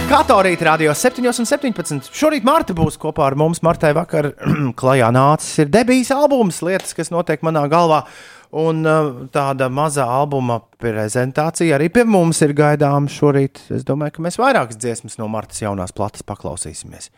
Kato 0.08 0.38
rīt 0.40 0.62
radio 0.64 0.94
7,17. 0.96 2.06
Šorīt 2.16 2.44
Marta 2.46 2.72
būs 2.72 2.94
kopā 2.96 3.26
ar 3.26 3.34
mums. 3.36 3.58
Martai 3.60 3.90
vakar 3.92 4.30
klajā 4.80 5.10
nācis 5.12 5.58
ir 5.60 5.68
debijas 5.68 6.08
albums, 6.14 6.62
lietas, 6.64 6.94
kas 6.96 7.12
notiek 7.12 7.44
manā 7.44 7.66
galvā. 7.68 7.98
Un 8.56 8.80
uh, 8.88 9.10
tāda 9.28 9.68
maza 9.68 10.06
albuma 10.08 10.62
prezentācija 10.80 11.76
arī 11.76 11.90
pie 11.92 12.06
mums 12.08 12.40
ir 12.46 12.54
gaidāma 12.56 13.12
šorīt. 13.12 13.60
Es 13.76 13.84
domāju, 13.84 14.16
ka 14.16 14.24
mēs 14.24 14.40
vairākas 14.40 14.80
dziesmas 14.80 15.18
no 15.20 15.28
Martas 15.28 15.60
jaunās 15.60 15.92
plates 15.92 16.24
paklausīsimies. 16.24 17.10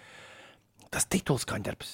Tas 0.91 1.07
tituls 1.07 1.47
kaņģarbs. 1.47 1.93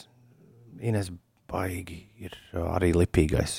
Ines 0.80 1.12
baigi 1.52 2.06
ir 2.24 2.40
arī 2.72 2.94
lipīgais. 2.96 3.58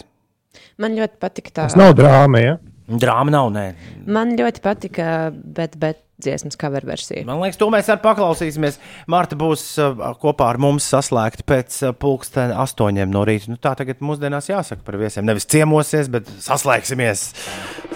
Man 0.82 0.98
ļoti 0.98 1.22
patika 1.22 1.54
tā. 1.54 1.70
Tas 1.70 1.78
nav 1.78 1.94
drāma, 2.02 2.42
ja? 2.42 2.58
Drāma 2.88 3.34
nav, 3.34 3.50
nē. 3.52 3.66
Man 4.08 4.38
ļoti 4.40 4.62
patika, 4.64 5.08
bet, 5.34 5.76
bet 5.80 6.00
dziesmas 6.24 6.56
cover 6.58 6.86
versija. 6.88 7.26
Man 7.28 7.42
liekas, 7.44 7.60
to 7.60 7.68
mēs 7.74 7.90
arī 7.92 8.02
paklausīsimies. 8.06 8.80
Marta 9.12 9.38
būs 9.38 9.64
uh, 9.82 10.06
kopā 10.22 10.48
ar 10.54 10.60
mums 10.62 10.88
saslēgta 10.90 11.44
pēc 11.48 11.82
uh, 11.84 11.94
pulksten 11.94 12.54
astoņiem 12.56 13.12
no 13.12 13.26
rīta. 13.28 13.52
Nu, 13.52 13.60
tā 13.62 13.76
tagad 13.78 14.00
mūsdienās 14.00 14.50
jāsaka 14.50 14.86
par 14.88 14.98
viesiem. 15.02 15.28
Nevis 15.28 15.50
ciemosies, 15.52 16.10
bet 16.14 16.32
saslēgsimies. 16.48 17.28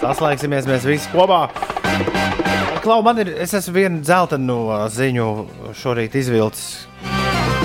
Saslēgsimies 0.02 0.68
mēs 0.70 0.86
visi 0.86 1.10
kopā. 1.14 1.46
Klau, 2.82 3.00
man 3.06 3.22
ir, 3.22 3.32
es 3.42 3.54
esmu 3.56 3.76
vienu 3.78 4.02
dzeltenu 4.04 4.58
uh, 4.68 4.84
ziņu 4.92 5.28
šorīt 5.78 6.18
izvilcis, 6.18 6.84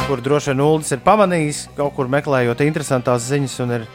kur 0.08 0.24
droši 0.24 0.54
vien 0.54 0.64
Uldis 0.64 0.96
ir 0.96 1.04
pamanījis, 1.06 1.68
kaut 1.78 1.98
kur 1.98 2.10
meklējot 2.14 2.64
interesantas 2.66 3.28
ziņas. 3.28 3.60
un 3.66 3.78
Ir, 3.82 3.88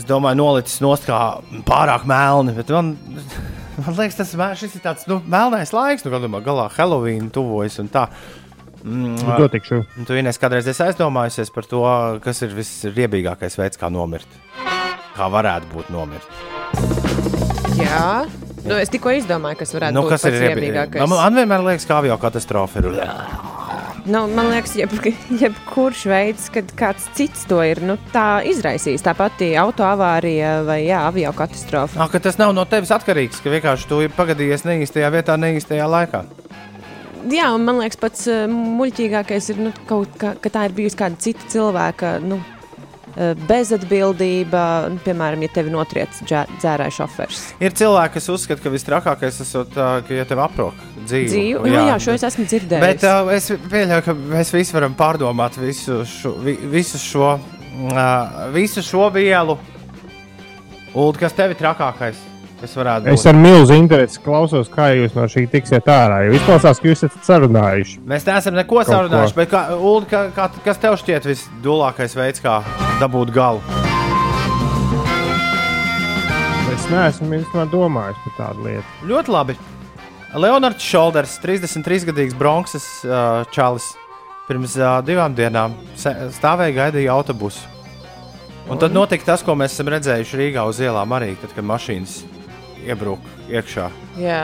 es 0.00 0.08
domāju, 0.08 0.40
nolicis 0.40 0.80
nost 0.82 1.06
kā 1.08 1.20
pārāk 1.68 2.06
melni. 2.08 2.56
Bet 2.56 2.72
man, 2.74 2.94
man 3.78 3.96
liekas, 4.00 4.16
tas 4.20 4.34
mē- 4.40 4.52
šis 4.58 4.76
ir 4.80 4.84
tāds 4.84 5.06
nu, 5.10 5.20
melnais 5.30 5.72
laiks, 5.76 6.04
nu, 6.06 6.12
galā, 6.16 6.42
galā 6.44 6.68
Halloween 6.74 7.30
tuvojas 7.34 7.78
un 7.84 7.88
tā. 7.92 8.08
Mm, 8.80 9.18
To 9.36 9.46
tikšu. 9.52 9.82
Un 10.00 10.06
Tu 10.08 10.16
Ines, 10.16 10.38
kādreiz 10.40 10.64
esi 10.72 10.80
aizdomājusies 10.86 11.50
par 11.52 11.66
to, 11.68 11.82
kas 12.24 12.40
ir 12.46 12.54
visriebīgākais 12.56 13.58
veids, 13.60 13.76
kā 13.76 13.90
nomirt. 13.92 14.28
Kā 15.18 15.26
varētu 15.28 15.68
būt 15.74 15.90
nomirt. 15.92 16.24
Jā, 17.76 18.24
nu, 18.64 18.78
es 18.80 18.88
tikko 18.92 19.12
izdomāju, 19.18 19.58
kas 19.60 19.74
varētu 19.76 19.96
Nu, 19.98 20.06
būt 20.06 20.14
kas 20.14 20.24
ir 20.24 20.32
pats 20.32 20.44
riebīgākais? 20.46 21.04
Man, 21.04 21.18
man 21.20 21.36
vienmēr 21.42 21.66
liekas, 21.68 21.84
ka 21.88 21.98
avio 22.00 22.16
katastrofa 22.20 22.80
ir. 22.80 22.88
Nu, 24.08 24.24
man 24.32 24.48
liekas, 24.48 24.74
jeb, 24.78 24.92
jebkurš 25.42 26.04
veids, 26.10 26.48
kad 26.54 26.70
kāds 26.78 27.08
cits 27.16 27.44
to 27.50 27.60
ir 27.66 27.82
nu, 27.84 27.98
tā 28.14 28.40
izraisījis. 28.48 29.04
Tā 29.04 29.14
pati 29.18 29.52
autoavārija 29.60 30.60
vai 30.68 30.82
jā, 30.86 31.02
avio 31.10 31.32
katastrofa. 31.36 32.00
Ah, 32.00 32.10
ka 32.12 32.22
tas 32.22 32.38
nav 32.40 32.54
no 32.56 32.64
tevis 32.68 32.92
atkarīgs, 32.94 33.42
ka 33.44 33.52
vienkārši 33.52 33.90
tu 33.90 34.00
ir 34.04 34.14
pagadījies 34.16 34.64
neīstajā 34.68 35.10
vietā, 35.12 35.36
neīstajā 35.40 35.88
laikā. 35.90 36.24
Jā, 37.28 37.50
un 37.52 37.66
man 37.66 37.82
liekas, 37.82 38.00
pats 38.00 38.24
uh, 38.32 38.46
muļķīgākais 38.48 39.50
ir, 39.52 39.60
nu, 39.66 39.74
kaut, 39.88 40.14
ka, 40.20 40.32
ka 40.40 40.52
tā 40.52 40.64
ir 40.70 40.76
bijusi 40.78 40.96
kāda 40.96 41.20
cita 41.20 41.50
cilvēka 41.52 42.14
nu, 42.24 42.40
bezatbildība. 43.48 44.62
Nu, 44.94 45.00
piemēram, 45.04 45.42
ja 45.44 45.52
tevi 45.54 45.72
notriec 45.74 46.20
dzē- 46.24 46.46
dzērāja 46.60 46.94
šofers. 47.00 47.42
Ir 47.62 47.74
cilvēki, 47.76 48.14
kas 48.18 48.28
uzskata, 48.32 48.62
ka 48.64 48.72
visstrakākais 48.74 49.40
ir 49.42 49.50
tas, 49.74 50.06
ka 50.08 50.14
ja 50.16 50.24
tev 50.28 50.42
aprok 50.44 50.78
dzīvi. 51.04 51.28
Dzīvu, 51.32 51.66
jā, 51.70 51.84
jā, 51.92 51.98
šo 52.06 52.16
es 52.16 52.26
esmu 52.30 52.46
dzirdējis. 52.50 52.84
Bet 52.86 53.04
uh, 53.08 53.30
es 53.36 53.50
pieļauju, 53.70 54.06
ka 54.08 54.16
mēs 54.36 54.54
visi 54.56 54.76
varam 54.76 54.96
pārdomāt 54.98 55.58
visu 55.60 56.00
šo, 56.08 56.34
vi, 56.44 56.56
visu 56.72 57.00
šo, 57.02 57.34
uh, 57.36 58.40
visu 58.56 58.84
šo 58.86 59.10
vielu. 59.14 59.58
Ulu, 60.94 61.14
kas 61.20 61.36
tev 61.38 61.52
ir 61.54 61.60
trakākais? 61.60 62.26
Būt. 62.60 63.06
Es 63.08 63.22
ar 63.24 63.38
milzu 63.40 63.72
interesi 63.72 64.20
klausos, 64.20 64.68
kā 64.68 64.90
jūs 64.92 65.14
no 65.16 65.24
šī 65.32 65.46
tiksiet 65.48 65.86
ārā. 65.88 66.18
Jo 66.26 66.34
izklausās, 66.36 66.76
ka 66.76 66.90
jūs 66.90 67.06
esat 67.06 67.24
sarunājuši. 67.24 68.02
Mēs 68.04 68.28
neesam 68.28 68.58
neko 68.58 68.82
Kaut 68.82 68.90
sarunājuši, 68.92 69.32
ko. 69.32 69.40
bet 69.40 69.54
kā, 69.54 69.64
Ulu, 69.78 70.04
kā, 70.10 70.26
kā, 70.36 70.50
kas 70.68 70.82
tev 70.84 71.00
šķiet 71.00 71.30
visdulākais 71.32 72.18
veids, 72.20 72.44
kā 72.44 72.60
dabūt 73.00 73.32
galu? 73.34 73.62
Es 76.70 76.86
neesmu 76.92 77.66
domājis 77.72 78.20
par 78.24 78.36
tādu 78.38 78.68
lietu. 78.68 78.86
Ļoti 79.08 79.34
labi. 79.34 79.56
Leonards 80.38 80.84
Šolders, 80.86 81.38
33-gadīgs 81.42 82.36
Bronxas 82.38 82.86
uh, 83.02 83.42
čalis, 83.50 83.90
pirms 84.46 84.76
uh, 84.78 85.00
divām 85.02 85.34
dienām 85.34 85.74
stāvēja 85.98 86.76
gaidīja 86.76 87.16
autobusu. 87.16 87.66
Un 88.70 88.78
tad 88.78 88.94
notika 88.94 89.32
tas, 89.32 89.42
ko 89.42 89.56
mēs 89.58 89.74
esam 89.74 89.90
redzējuši 89.90 90.38
Rīgā 90.38 90.62
uz 90.70 90.78
ielām 90.78 91.10
arī, 91.16 91.32
tad, 91.42 91.50
kad 91.56 91.66
mašīnas 91.66 92.20
iebruka 92.86 93.50
iekšā. 93.50 93.90
Jā. 94.20 94.42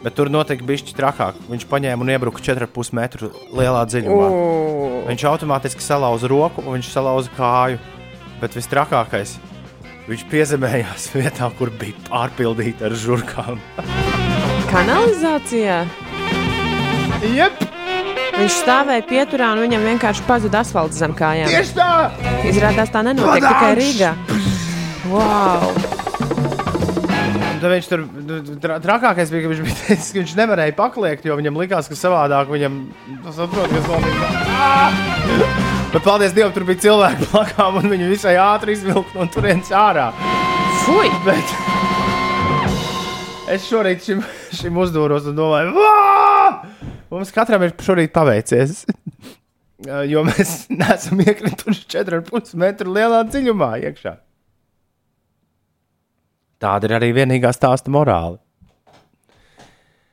Bet 0.00 0.14
tur 0.16 0.30
notika 0.32 0.64
bišķi 0.64 0.94
trakāk. 0.96 1.36
Viņš 1.50 1.66
paņēma 1.68 2.00
un 2.06 2.10
iebruka 2.14 2.40
4,5 2.40 2.94
metru 2.96 3.28
lielā 3.52 3.82
dziļumā. 3.90 4.28
U, 4.32 5.02
Viņš 5.10 5.24
automātiski 5.28 5.84
salauza 5.84 6.28
roku 6.30 6.62
un 6.64 6.78
viņš 6.78 6.88
salauza 6.94 7.32
kāju. 7.36 7.80
Bet 8.40 8.54
vistrakākais, 8.56 9.34
viņš 10.08 10.22
piezemējās 10.32 11.10
vietā, 11.18 11.50
kur 11.58 11.68
bija 11.76 11.98
pārpildīta 12.08 12.88
ar 12.88 12.96
žurkām. 12.96 13.60
kanalizācijā. 14.72 15.82
Jep, 17.36 17.66
Viņš 18.40 18.54
stāvēja 18.62 19.02
pieturā 19.04 19.50
un 19.52 19.60
viņam 19.66 19.82
vienkārši 19.84 20.22
pazuda 20.24 20.62
asfalts 20.64 20.96
zem 20.96 21.12
kājām. 21.18 21.50
tieši 21.52 21.74
tā! 21.76 21.88
Izrādās 22.48 22.88
tā 22.94 23.02
nenotiek 23.04 23.44
tikai 23.44 23.72
Rīgā. 23.76 24.14
Wow! 25.10 25.89
Tad 27.60 27.68
viņš 27.74 27.88
tur 27.90 28.04
tra 28.62 28.78
trakākais 28.80 29.28
bija, 29.32 29.42
ka 29.44 29.50
viņš, 29.52 29.58
bija 29.66 29.76
teicis, 29.82 30.12
ka 30.14 30.22
viņš 30.22 30.30
nevarēja 30.38 30.74
pakliegt, 30.78 31.26
jo 31.28 31.34
viņam 31.36 31.58
likās, 31.60 31.90
ka 31.90 31.98
savādāk 31.98 32.48
viņam 32.48 32.78
tas 33.26 33.36
saprot, 33.36 33.68
kas 33.74 33.84
notika. 33.90 34.30
Bet 35.90 36.06
paldies 36.06 36.32
Dievam, 36.32 36.54
tur 36.56 36.64
bija 36.68 36.80
cilvēki 36.86 37.28
blakām, 37.34 37.80
un 37.82 37.90
viņi 37.92 38.08
visai 38.08 38.36
ātri 38.40 38.78
izvilka 38.78 39.12
no 39.18 39.26
turienes 39.28 39.68
ārā. 39.76 40.08
Fui! 40.86 41.10
Bet 41.26 41.52
es 43.52 43.66
šorīt 43.68 44.08
šim, 44.08 44.24
šim 44.56 44.80
uzdūros 44.80 45.28
un 45.28 45.36
domāju, 45.36 45.74
"Vā!" 45.76 46.64
mums 47.10 47.34
katram 47.34 47.66
ir 47.66 47.76
šorīt 47.76 48.14
paveicies. 48.16 48.86
Jo 49.80 50.20
mēs 50.26 50.66
neesam 50.80 51.22
iekrituši 51.24 51.86
4,5 51.94 52.52
metru 52.60 52.92
lielā 52.92 53.22
dziļumā 53.24 53.70
iekšā. 53.88 54.12
Tāda 56.60 56.88
ir 56.88 56.96
arī 56.98 57.10
vienīgā 57.16 57.52
stāsta 57.56 57.92
morāla. 57.92 58.38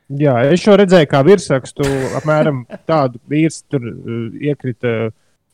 Jā, 0.07 0.37
es 0.47 0.61
šo 0.63 0.77
redzēju, 0.79 1.09
kā 1.11 1.19
virsrakstu. 1.27 1.83
Apmēram 2.15 2.61
tādu 2.87 3.19
vīrs 3.27 3.59
tur 3.67 3.83
uh, 3.83 4.29
iekrita 4.39 5.09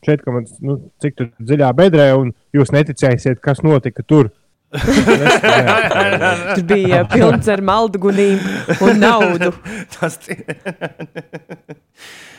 šeit, 0.06 0.22
ka 0.22 0.34
man, 0.34 0.46
nu, 0.62 0.78
cik 1.02 1.16
tur 1.18 1.30
dziļā 1.40 1.72
bedrē, 1.74 2.12
un 2.20 2.30
jūs 2.54 2.70
neticēsiet, 2.74 3.42
kas 3.42 3.64
notika 3.66 4.06
tur. 4.06 4.30
Tur 4.74 6.64
bija 6.66 7.04
pilns 7.06 7.46
ar 7.52 7.60
maldugunīm 7.62 8.40
un 8.82 8.98
naudu. 8.98 9.52
Tas 9.94 10.18
ir. 10.26 10.40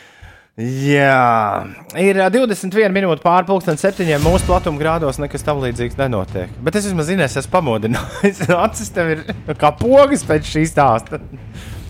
Jā, 0.55 1.67
ir 1.99 2.15
ā, 2.23 2.29
21 2.31 2.93
minūte 2.95 3.19
pārpusdienas, 3.25 3.81
septiņiem 3.83 4.21
mūsu 4.23 4.47
platuma 4.47 4.79
grādos 4.79 5.17
nekas 5.19 5.43
tam 5.43 5.59
līdzīgs 5.59 5.97
nenotiek. 5.99 6.53
Bet 6.63 6.77
es 6.79 6.85
vismaz 6.87 7.09
zinu, 7.09 7.25
es 7.25 7.35
esmu 7.41 7.51
pamodinājis. 7.57 8.39
Acis 8.63 8.93
tev 8.95 9.11
ir 9.17 9.25
kā 9.59 9.73
pogas 9.75 10.23
pēc 10.23 10.47
šī 10.53 10.63
stāsta. 10.71 11.19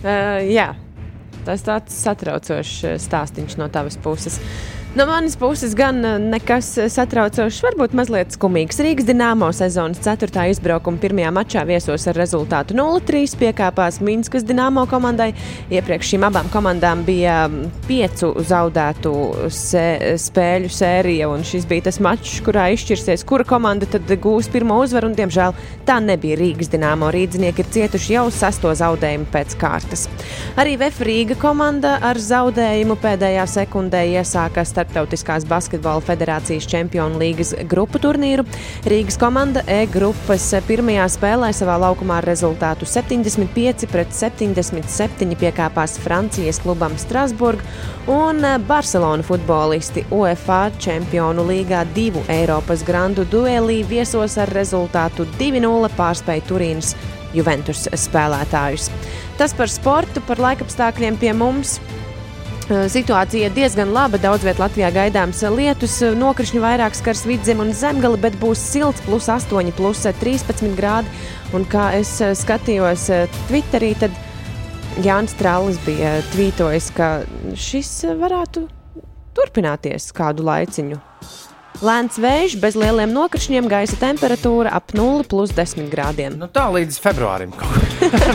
Uh, 0.02 0.42
jā, 0.50 0.72
tas 1.46 1.62
tāds 1.62 1.94
satraucošs 1.94 2.74
uh, 2.88 2.96
stāstījums 2.98 3.54
no 3.60 3.70
tavas 3.70 4.00
puses. 4.02 4.40
No 4.96 5.04
manas 5.06 5.36
puses 5.36 5.74
gan 5.74 6.04
uh, 6.04 6.14
nekas 6.16 6.70
uh, 6.80 6.86
satraucošs, 6.88 7.58
varbūt 7.60 7.92
mazliet 7.92 8.32
skumīgs. 8.32 8.78
Rīgas 8.80 9.04
dīnāmo 9.04 9.50
sezonas 9.52 9.98
4. 10.00 10.46
izbraukuma 10.54 10.96
pirmajā 11.02 11.32
mačā 11.36 11.64
viesos 11.68 12.06
ar 12.08 12.16
rezultātu 12.16 12.72
0-3 12.78 13.34
piekāpās 13.36 13.98
Minskas 14.00 14.46
dīnāmo 14.48 14.86
komandai. 14.88 15.34
Iepriekš 15.68 16.14
šīm 16.14 16.24
abām 16.30 16.48
komandām 16.48 17.02
bija 17.04 17.42
mm, 17.44 17.74
piecu 17.84 18.30
zaudētu 18.40 19.12
se 19.52 19.82
spēļu 20.22 20.72
sērija, 20.72 21.28
un 21.28 21.44
šis 21.44 21.68
bija 21.68 21.90
tas 21.90 22.00
mačs, 22.00 22.38
kurā 22.46 22.70
izšķirsies, 22.72 23.26
kura 23.28 23.44
komanda 23.44 23.84
tad 23.98 24.08
gūs 24.08 24.48
pirmo 24.48 24.80
uzvaru. 24.80 25.12
Un, 25.12 25.18
diemžēl 25.20 25.52
tā 25.84 25.98
nebija 26.00 26.40
Rīgas 26.40 26.72
dīnāmo. 26.72 27.12
Rīdzinieki 27.12 27.66
ir 27.66 27.70
cietuši 27.76 28.16
jau 28.16 28.24
sesto 28.32 28.72
zaudējumu 28.72 29.28
pēc 29.36 29.60
kārtas. 29.60 30.08
Arī 30.56 30.78
VF 30.80 31.04
Rīga 31.04 31.36
komanda 31.44 31.98
ar 32.00 32.16
zaudējumu 32.16 32.96
pēdējā 33.04 33.44
sekundē 33.58 34.06
iesāka 34.16 34.64
Startautiskās 34.86 35.44
basketbola 35.48 36.00
federācijas 36.04 36.66
čempionu 36.70 37.18
līgas 37.20 37.52
grupu 37.68 37.98
turnīru. 38.00 38.44
Rīgas 38.86 39.18
komanda 39.18 39.64
E 39.66 39.82
grupas 39.90 40.46
pirmajā 40.68 41.08
spēlē 41.10 41.50
savā 41.56 41.74
laukumā 41.82 42.20
ar 42.20 42.28
rezultātu 42.30 42.86
75 42.88 43.88
pret 43.90 44.14
77 44.14 45.34
piekāpās 45.40 45.98
Francijas 46.00 46.62
klubam 46.62 46.94
Strasburg 47.00 47.64
un 48.12 48.40
Barcelona 48.68 49.26
futbolisti 49.26 50.06
UEFA 50.14 50.70
čempionu 50.78 51.44
līgā 51.50 51.82
divu 51.96 52.22
Eiropas 52.32 52.86
grandu 52.86 53.26
duelī 53.28 53.82
viesos 53.88 54.38
ar 54.38 54.54
rezultātu 54.54 55.26
2-0 55.40 55.92
pārspēja 55.98 56.46
Turīnas 56.46 56.94
Juventus 57.36 57.88
spēlētājus. 57.92 58.88
Tas 59.36 59.52
par 59.52 59.68
sportu, 59.68 60.22
par 60.24 60.40
laikapstākļiem 60.40 61.18
pie 61.20 61.34
mums. 61.36 61.80
Uh, 62.66 62.88
Situācija 62.90 63.46
diezgan 63.54 63.92
laba. 63.94 64.18
Daudz 64.18 64.42
vietā 64.42 64.64
Latvijā 64.64 64.88
gaidāms 64.90 65.38
lietus, 65.54 66.00
uh, 66.02 66.16
nokrišņi 66.18 66.62
vairāk 66.64 66.96
skars 66.98 67.22
vidzemi 67.28 67.62
un 67.62 67.70
zemgali, 67.70 68.18
bet 68.18 68.34
būs 68.40 68.58
silts, 68.58 69.04
plus 69.06 69.28
8, 69.30 69.70
plus 69.76 70.02
13 70.02 70.74
grādi. 70.74 71.06
Un 71.54 71.62
kā 71.70 71.92
es 71.94 72.16
skatījos 72.18 73.06
Twitterī, 73.46 73.92
tad 74.00 74.10
Jānis 75.04 75.36
Strālis 75.36 75.78
bija 75.86 76.16
tvītojis, 76.32 76.90
ka 76.96 77.10
šis 77.54 77.92
varētu 78.18 78.66
turpināties 79.36 80.10
kādu 80.16 80.46
laiciņu. 80.48 80.98
Lēns 81.86 82.16
vējš, 82.18 82.56
bez 82.58 82.74
lieliem 82.80 83.12
nokrišņiem, 83.12 83.68
gaisa 83.70 83.98
temperatūra 84.00 84.72
ap 84.74 84.94
0,10 84.96 85.90
grādiem. 85.92 86.38
Nu, 86.40 86.48
tā 86.48 86.66
līdz 86.72 86.98
februārim. 87.04 87.52
kaut 87.54 87.76
kā. 88.00 88.32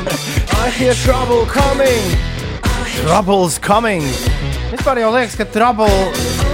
I 0.61 0.69
hear 0.77 0.95
trouble 1.03 1.43
coming! 1.51 2.40
Trouble's 2.99 3.57
coming! 3.59 4.03
Vispār 4.71 4.99
jau 5.01 5.11
liekas, 5.13 5.35
ka 5.39 5.45
trouble 5.51 5.87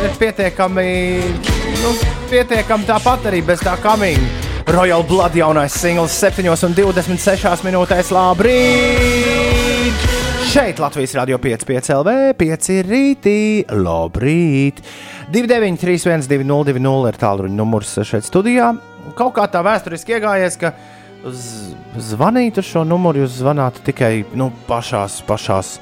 ir 0.06 0.14
pietiekami, 0.20 0.90
nu, 1.82 1.94
pietiekami 2.30 2.88
tāpat 2.88 3.26
arī 3.32 3.42
bez 3.46 3.62
tā 3.66 3.74
coming. 3.82 4.22
Royal 4.68 5.06
Blood 5.08 5.38
jaunais 5.40 5.74
singls 5.80 6.16
7,26 6.20 7.64
minūtēs. 7.66 8.12
Labrīt! 8.14 10.08
Šeit 10.48 10.82
Latvijas 10.84 11.14
Rādio 11.18 11.38
5,5 11.44 11.94
LV, 11.96 12.16
5 12.40 12.70
rītī. 12.88 13.38
Labrīt! 13.72 14.82
293, 15.32 16.28
202, 16.28 17.08
ir 17.12 17.20
tālruņa 17.22 17.56
numurs 17.56 17.96
šeit 18.08 18.28
studijā. 18.28 18.74
Kaut 19.18 19.34
kā 19.36 19.48
tā 19.52 19.64
vēsturiski 19.66 20.18
iegājies, 20.18 20.60
ka 20.60 20.74
zvanīt 21.98 22.60
uz 22.62 22.68
šo 22.68 22.84
numuru 22.88 23.24
jūs 23.24 23.40
zvanāt 23.42 23.80
tikai 23.88 24.26
nu, 24.38 24.52
pašās, 24.68 25.22
pašās 25.28 25.78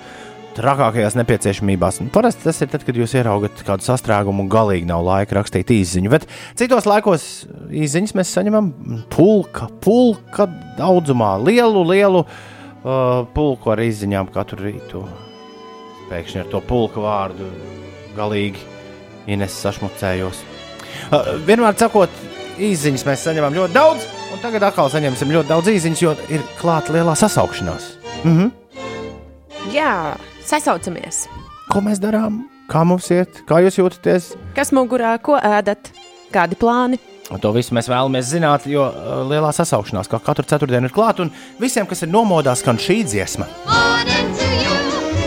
trakākajās 0.56 1.18
nepieciešamībās. 1.20 2.00
Un 2.04 2.10
Parasti 2.14 2.46
tas 2.48 2.62
ir 2.64 2.72
tad, 2.72 2.86
kad 2.88 2.98
jūs 2.98 3.16
ieraugat 3.18 3.62
kādu 3.68 3.86
sastrēgumu 3.86 4.46
un 4.46 4.52
galīgi 4.52 4.88
nav 4.90 5.04
laika 5.06 5.40
rakstīt 5.40 5.74
īsiņu. 5.76 6.12
Bet 6.14 6.28
citos 6.60 6.88
laikos 6.90 7.46
īsiņas 7.70 8.16
mēs 8.18 8.34
saņemam 8.38 8.72
pulka, 9.14 9.70
pulka 9.84 10.48
daudzumā, 10.80 11.36
lielu, 11.44 11.86
lielu 11.92 12.24
uh, 12.26 13.24
pulku 13.36 13.74
ar 13.74 13.84
izziņām 13.86 14.32
katru 14.36 14.64
rītu. 14.68 15.06
Pēkšņi 16.10 16.44
ar 16.44 16.52
to 16.52 16.62
pulka 16.66 17.04
vārdu 17.04 17.50
galīgi 18.18 18.72
Ines 19.32 19.56
sašmucējos. 19.64 20.44
Uh, 21.10 21.34
vienmēr 21.48 21.76
sakot, 21.80 22.14
īsiņas 22.62 23.08
mēs 23.08 23.26
saņemam 23.26 23.56
ļoti 23.58 23.76
daudz, 23.76 24.06
un 24.34 24.44
tagad 24.44 24.68
atkal 24.68 24.92
saņemsim 24.94 25.34
ļoti 25.34 25.52
daudz 25.52 25.72
īsiņas, 25.74 26.04
jo 26.06 26.14
ir 26.32 26.46
klāta 26.60 26.96
lielā 26.96 27.18
sasaukšanās. 27.20 27.90
Mhm. 28.24 28.54
Jā, 29.74 30.14
sasaucamies! 30.50 31.26
Ko 31.72 31.82
mēs 31.84 32.02
darām? 32.02 32.44
Kā 32.70 32.82
mums 32.88 33.10
iet? 33.14 33.42
Kā 33.50 33.60
jūs 33.66 33.80
jūtaties? 33.80 34.32
Kas 34.58 34.72
mugurā, 34.74 35.16
ko 35.22 35.38
ēdat? 35.38 35.92
Kādi 36.34 36.58
plāni? 36.60 37.00
Un 37.34 37.42
to 37.42 37.50
visu 37.56 37.74
mēs 37.74 37.90
vēlamies 37.90 38.30
zināt, 38.30 38.68
jo 38.70 38.86
uh, 38.86 39.22
lielā 39.30 39.50
sasaukšanās, 39.56 40.10
kā 40.12 40.22
katru 40.22 40.46
ceturtdienu, 40.46 40.90
ir 40.90 40.94
klāta. 40.94 41.26
Un 41.26 41.34
visiem, 41.62 41.90
kas 41.90 42.06
ir 42.06 42.14
nomodās, 42.14 42.62
skan 42.62 42.82
šī 42.82 43.02
dziesma. 43.10 43.50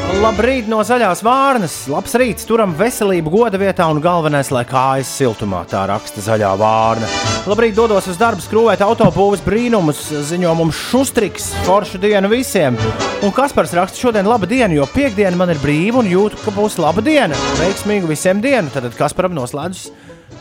Labrīt 0.09 0.67
no 0.71 0.79
zaļās 0.81 1.21
vārnas, 1.21 1.75
labs 1.93 2.15
rīts, 2.17 2.47
turam 2.49 2.73
veselību 2.77 3.31
goda 3.33 3.59
vietā 3.61 3.85
un 3.93 4.01
galvenais, 4.03 4.49
lai 4.55 4.63
kājas 4.67 5.11
siltumā, 5.19 5.61
tā 5.69 5.83
raksta 5.91 6.25
zaļā 6.25 6.55
vārna. 6.59 7.11
Labrīt, 7.49 7.77
dodos 7.77 8.09
uz 8.09 8.17
darbu, 8.21 8.41
skrūvēt 8.43 8.83
autobūves 8.87 9.45
brīnumus, 9.45 10.01
ziņo 10.31 10.55
mums 10.59 10.81
šustriks, 10.89 11.51
foršu 11.69 12.01
dienu 12.03 12.33
visiem. 12.33 12.79
Un 13.21 13.35
Kaspars 13.37 13.77
raksta 13.77 14.01
šodien 14.01 14.29
laba 14.29 14.49
diena, 14.49 14.73
jo 14.75 14.89
piekdiena 14.95 15.37
man 15.37 15.53
ir 15.53 15.61
brīva 15.63 16.01
un 16.01 16.09
jūtu, 16.11 16.41
ka 16.43 16.57
būs 16.57 16.81
laba 16.83 17.05
diena. 17.05 17.37
Veiksmīgu 17.61 18.09
visiem 18.11 18.43
dienu, 18.45 18.73
tad 18.75 18.89
Kasparam 18.99 19.37
noslēdzas 19.37 19.91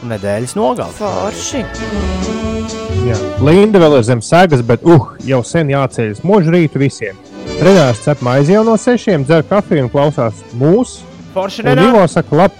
nedēļas 0.07 0.57
nogali. 0.57 0.95
Forši! 1.01 1.65
jā. 3.07 3.17
Linda 3.43 3.81
vēl 3.81 3.99
ir 3.99 4.07
zem 4.07 4.23
sēgas, 4.23 4.63
bet 4.65 4.85
uh, 4.87 5.13
jau 5.27 5.43
sen 5.45 5.71
jāceļas 5.73 6.23
mūžu 6.27 6.53
rītu 6.55 6.81
visiem. 6.81 7.26
Renārs 7.57 8.03
cep 8.05 8.19
maizi 8.21 8.53
jau 8.53 8.61
no 8.67 8.75
sešiem, 8.77 9.23
dzer 9.25 9.41
kafiju 9.49 9.87
un 9.87 9.89
klausās 9.89 10.43
mūsu. 10.57 11.01
Forši 11.33 11.63
nenāk. 11.65 11.87
Ivo 11.89 12.03
saka, 12.11 12.35
lab, 12.37 12.51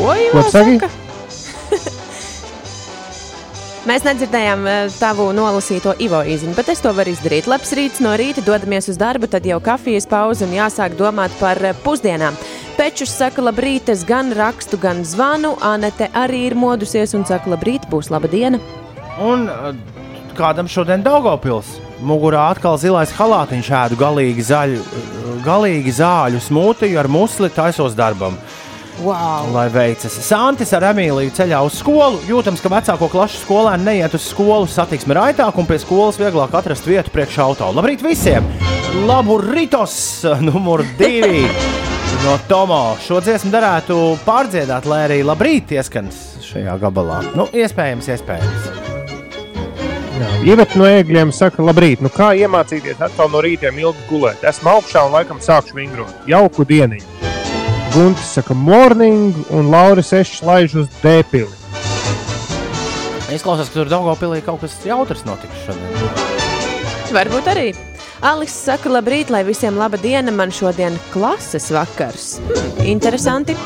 Ko 0.00 0.42
saki? 0.48 0.78
sakat? 0.78 0.90
Mēs 3.90 4.04
nedzirdējām 4.06 4.62
eh, 4.70 4.86
tavu 5.00 5.26
nolasīto 5.36 5.92
Ivo 6.00 6.20
īziņu, 6.22 6.54
bet 6.56 6.68
es 6.72 6.80
to 6.84 6.92
varu 6.96 7.10
izdarīt. 7.12 7.46
Labs 7.50 7.72
rīts 7.76 8.00
no 8.04 8.12
rīta, 8.16 8.40
dodamies 8.46 8.88
uz 8.92 8.96
darbu, 9.00 9.26
tad 9.32 9.44
jau 9.48 9.58
kafijas 9.64 10.06
pauze 10.08 10.44
un 10.46 10.52
jāsāk 10.54 10.90
domāt 11.00 11.30
par 11.42 11.56
eh, 11.64 11.74
pusdienām. 11.84 12.34
Pečus 12.78 13.10
saka, 13.12 13.42
labrīt, 13.44 13.88
es 13.92 14.04
gan 14.08 14.32
rakstu, 14.36 14.76
gan 14.80 15.04
zvanu. 15.04 15.56
Anete 15.60 16.08
arī 16.16 16.46
ir 16.48 16.54
modusies 16.56 17.14
un 17.18 17.24
saka, 17.28 17.50
labrīt, 17.52 17.82
būs 17.90 18.10
laba 18.14 18.28
diena. 18.30 18.58
Un 19.20 19.48
uh, 19.52 19.74
kādam 20.36 20.68
šodien 20.70 21.02
Daugopils 21.04 21.76
mugurā 22.04 22.50
atkal 22.54 22.78
zilais 22.80 23.12
halātiņš 23.16 23.68
ēdu 23.82 23.98
galīgi, 24.00 24.44
zaļu, 24.46 24.80
galīgi 25.44 25.94
zāļu 25.98 26.40
smūtiju 26.44 27.00
ar 27.00 27.08
musli 27.12 27.50
taisos 27.52 27.96
darbam. 27.98 28.38
Wow! 29.00 29.48
Lai 29.54 29.68
veicas. 29.72 30.12
Santis 30.26 30.74
ar 30.76 30.84
Emīliju 30.90 31.32
ceļā 31.36 31.60
uz 31.64 31.78
skolu. 31.80 32.20
Jūtams, 32.28 32.60
ka 32.60 32.72
vecāko 32.72 33.08
klašu 33.08 33.40
skolēni 33.44 33.86
neiet 33.86 34.16
uz 34.16 34.26
skolu, 34.28 34.68
satiksme 34.68 35.16
ir 35.16 35.22
raitāk 35.22 35.56
un 35.60 35.68
pie 35.68 35.78
skolas 35.80 36.20
vieglāk 36.20 36.52
atrast 36.58 36.88
vietu 36.88 37.12
priekš 37.14 37.40
auto. 37.46 37.70
Labrīt 37.76 38.04
visiem! 38.04 38.44
Labu 39.08 39.40
rītos! 39.44 39.96
Numur 40.48 40.84
divi! 41.00 41.46
No 42.20 42.34
Tomo. 42.48 42.98
Šo 43.00 43.20
dziesmu 43.24 43.52
derētu 43.54 43.96
pārdziedāt, 44.26 44.84
lai 44.90 44.98
arī 45.06 45.20
labrīt 45.24 45.72
ieskans 45.78 46.20
šajā 46.44 46.76
gabalā. 46.82 47.22
Nu, 47.38 47.48
iespējams, 47.54 48.12
iespējams. 48.12 48.79
Ievet 50.44 50.74
no 50.76 50.84
ēgļiem 50.88 51.30
saka, 51.32 51.62
labrīt, 51.64 52.02
nu 52.04 52.10
kā 52.12 52.32
iemācīties 52.36 53.00
atkal 53.04 53.30
no 53.32 53.40
rītiem 53.44 53.78
ilgi 53.80 54.04
gulēt? 54.10 54.44
Esmu 54.44 54.74
augšā 54.74 55.06
un 55.06 55.14
laikam 55.16 55.40
sākšu 55.40 55.78
vingrot. 55.78 56.12
Jauku 56.28 56.66
dienu! 56.68 57.00
Guntis 57.94 58.34
saka, 58.36 58.54
morning, 58.54 59.34
un 59.50 59.70
Lauris 59.72 60.12
Ešs 60.14 60.44
laiž 60.46 60.76
uz 60.84 60.90
dēpili. 61.00 61.50
Izklausās, 63.34 63.70
ka 63.70 63.80
tur 63.80 63.90
Daugopilī 63.90 64.42
kaut 64.46 64.60
kas 64.64 64.76
jautrs 64.86 65.24
notiks 65.26 65.64
šodien. 65.64 66.28
Varbūt 67.14 67.48
arī. 67.50 67.70
Alis 68.26 68.52
saka, 68.52 68.90
labrīt, 68.92 69.30
lai 69.32 69.40
visiem 69.48 69.78
laba 69.80 69.98
diena. 69.98 70.30
Man 70.34 70.52
šodien 70.52 70.98
klases 71.10 71.70
vakars. 71.72 72.34
Hmm, 72.44 72.84
interesanti. 72.92 73.56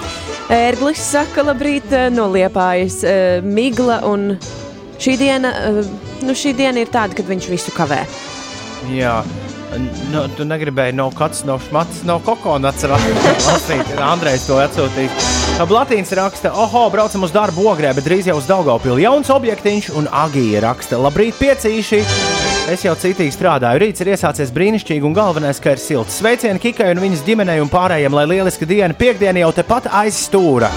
Ērglis 0.53 1.01
saka, 1.03 1.43
labrīt, 1.49 1.91
eh, 1.93 2.07
no 2.15 2.29
liepājas 2.33 3.01
eh, 3.05 3.45
migla. 3.45 3.99
Un 4.09 4.37
šī 4.97 5.17
diena, 5.21 5.51
eh, 5.59 6.14
nu, 6.27 6.37
šī 6.37 6.55
diena 6.57 6.83
ir 6.83 6.93
tāda, 6.93 7.17
kad 7.17 7.29
viņš 7.29 7.51
visu 7.53 7.75
kavē. 7.75 8.03
Jā, 8.93 9.23
nu, 10.13 10.25
tu 10.37 10.45
negribēji 10.49 10.97
no 10.97 11.09
kāds, 11.15 11.43
no 11.49 11.57
šmatas, 11.63 12.03
no 12.09 12.19
kokonas 12.25 12.85
lasīt. 12.85 13.95
Andrejs 14.01 14.47
to 14.49 14.59
atsūtīja. 14.61 15.65
Blatīns 15.71 16.13
raksta, 16.19 16.53
oho, 16.61 16.87
braucam 16.93 17.25
uz 17.27 17.33
darbu 17.35 17.69
ogrē, 17.73 17.95
bet 17.97 18.07
drīz 18.07 18.29
jau 18.31 18.37
uz 18.41 18.49
Daugavpilu. 18.51 18.99
Jauns 19.03 19.31
objektiņš 19.33 19.93
un 19.99 20.11
Agija 20.11 20.65
raksta, 20.67 21.01
labrīt, 21.01 21.39
piecīši. 21.41 22.03
Es 22.73 22.85
jau 22.87 22.95
citīgi 22.97 23.35
strādāju. 23.35 23.83
Rīts 23.83 24.01
ir 24.01 24.15
iesācies 24.15 24.53
brīnišķīgi, 24.57 25.05
un 25.05 25.17
galvenais, 25.17 25.61
ka 25.61 25.75
ir 25.75 25.83
silts. 25.83 26.17
Sveicieni 26.21 26.63
Kikai 26.63 26.95
un 26.95 27.03
viņas 27.05 27.27
ģimenei 27.27 27.61
un 27.61 27.73
pārējiem, 27.73 28.17
lai 28.17 28.25
lieliska 28.31 28.69
diena 28.69 28.97
piekdiena 28.97 29.45
jau 29.45 29.53
tepat 29.61 29.91
aiz 29.93 30.25
stūra. 30.27 30.73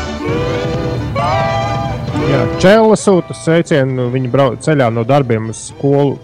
Jā, 2.27 2.41
Čēla 2.59 2.95
sūta 2.99 3.35
sveicienu. 3.37 4.09
Viņa 4.11 4.29
brauc 4.31 4.63
ceļā 4.65 4.89
no 4.91 5.05
darbiem 5.07 5.47
uz 5.53 5.69
skolu, 5.69 6.17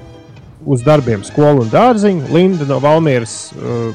uz 0.68 0.84
darbiem 0.84 1.24
skolu 1.24 1.64
un 1.64 1.72
dārziņu. 1.72 2.28
Linda 2.36 2.68
no 2.68 2.82
Valmieras 2.84 3.38
uh, 3.56 3.93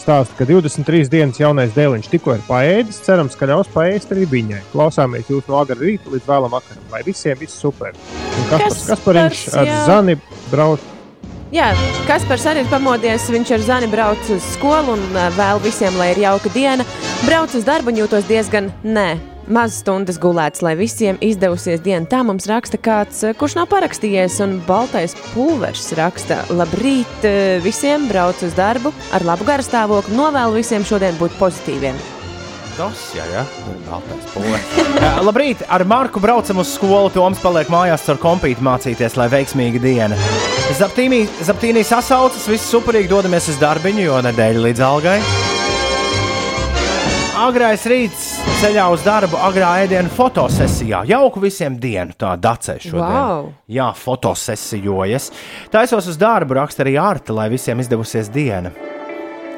stāsta, 0.00 0.32
ka 0.38 0.46
23 0.48 1.10
dienas 1.12 1.40
jaunais 1.42 1.76
dēliņš 1.76 2.08
tikko 2.14 2.38
ir 2.38 2.44
paēdis. 2.48 3.02
Cerams, 3.04 3.36
ka 3.36 3.50
ļaus 3.50 3.68
paēst 3.74 4.16
arī 4.16 4.24
viņai. 4.32 4.62
Klausāmies 4.72 5.28
jūs 5.28 5.44
no 5.50 5.60
agrā 5.60 5.76
rīta 5.82 6.12
līdz 6.14 6.30
vēlam 6.30 6.56
vakaram. 6.56 6.88
Lai 6.94 7.04
visiem 7.04 7.36
viss 7.40 7.60
super. 7.60 7.92
Un 7.92 8.48
Kaspars, 8.48 8.62
Kaspars, 8.62 8.90
Kaspariņš 8.94 9.46
ar 9.60 9.68
jā. 9.68 9.80
Zani 9.90 10.20
brauc. 10.48 10.92
Jā, 11.54 11.68
Kaspars 12.08 12.42
arī 12.50 12.64
ir 12.64 12.70
pamodies. 12.72 13.28
Viņš 13.30 13.52
ar 13.54 13.62
Zani 13.62 13.88
brauc 13.90 14.30
uz 14.34 14.42
skolu 14.56 14.96
un 14.96 15.04
vēl 15.36 15.60
visiem, 15.62 15.94
lai 15.94 16.10
ir 16.10 16.24
jauka 16.24 16.50
diena. 16.50 16.86
Brauc 17.22 17.54
uz 17.54 17.66
darbu 17.66 17.92
un 17.92 18.00
jūtos 18.00 18.26
diezgan 18.26 18.72
nē. 18.82 19.12
Maz 19.46 19.76
stundas 19.78 20.18
gulēts, 20.18 20.58
lai 20.66 20.72
visiem 20.74 21.20
izdevusies 21.22 21.78
diena. 21.84 22.02
Tā 22.10 22.24
mums 22.26 22.48
raksta 22.50 22.80
kāds, 22.82 23.22
kurš 23.38 23.54
nav 23.60 23.70
parakstījies, 23.70 24.40
un 24.42 24.58
baltais 24.66 25.14
pulvers 25.36 25.92
raksta: 25.94 26.40
Labrīt, 26.50 27.30
visiem 27.62 28.10
brauc 28.10 28.42
uz 28.42 28.58
darbu 28.58 28.90
ar 29.14 29.30
labu 29.30 29.46
garstāvokli. 29.46 30.18
Novēlu 30.18 30.58
visiem 30.58 30.82
šodien 30.82 31.14
būt 31.22 31.38
pozitīviem. 31.38 32.15
Tas, 32.76 33.02
jā, 33.16 33.24
jā, 33.32 33.42
ir 33.72 33.76
baltais 33.86 34.26
pūlis. 34.34 34.72
Labrīt, 35.24 35.62
ar 35.72 35.84
Marku 35.88 36.20
braucam 36.20 36.60
uz 36.60 36.74
skolu. 36.76 37.08
Toms 37.14 37.40
paliek 37.40 37.70
mājās 37.72 38.04
ar 38.12 38.18
kompīti 38.20 38.60
mācīties, 38.66 39.16
lai 39.16 39.30
veiksmīga 39.32 39.80
diena. 39.80 40.18
Zaptīnī, 40.76 41.22
zaptīnī 41.46 41.84
sasaucas, 41.88 42.44
viss 42.50 42.68
superīgi 42.74 43.08
dodamies 43.14 43.48
uz 43.52 43.60
darbiņu, 43.62 44.02
jo 44.10 44.18
nedēļa 44.28 44.64
līdz 44.68 44.82
algai. 44.84 45.18
Agrais 47.36 47.82
rīts 47.88 48.26
ceļā 48.62 48.86
uz 48.92 49.02
darbu, 49.04 49.36
agrā 49.44 49.74
ēdienu 49.84 50.08
fotosesijā. 50.16 51.02
Jauku 51.08 51.42
visiem 51.44 51.76
dienu, 51.80 52.16
tā 52.18 52.32
dacē 52.40 52.78
šodien. 52.80 53.04
Wow! 53.04 53.50
Jā, 53.70 53.90
fotosesijojas. 53.96 55.28
Taisos 55.72 56.08
uz 56.12 56.16
darbu, 56.20 56.56
raksta 56.56 56.84
arī 56.86 56.96
ārta, 57.00 57.36
lai 57.36 57.48
visiem 57.52 57.80
izdevusies 57.84 58.32
diena. 58.32 58.72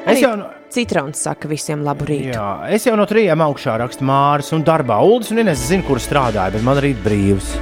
Es 0.05 0.19
jau, 0.23 0.35
no- 0.39 0.51
Citrons 0.69 1.17
saka 1.25 1.49
visiem 1.49 1.81
labu 1.85 2.05
rītu. 2.05 2.33
jā, 2.35 2.49
es 2.69 2.85
jau 2.85 2.95
no 2.99 3.05
trījiem 3.09 3.41
augšā 3.41 3.77
rakstu 3.81 4.05
Māris 4.05 4.53
un 4.53 4.63
darbā. 4.63 4.99
Uldis 5.01 5.31
un 5.33 5.41
Ines 5.41 5.67
zina, 5.67 5.83
kur 5.87 5.97
strādāju, 5.97 6.57
bet 6.57 6.65
man 6.67 6.77
rīt 6.83 7.01
brīvs. 7.05 7.55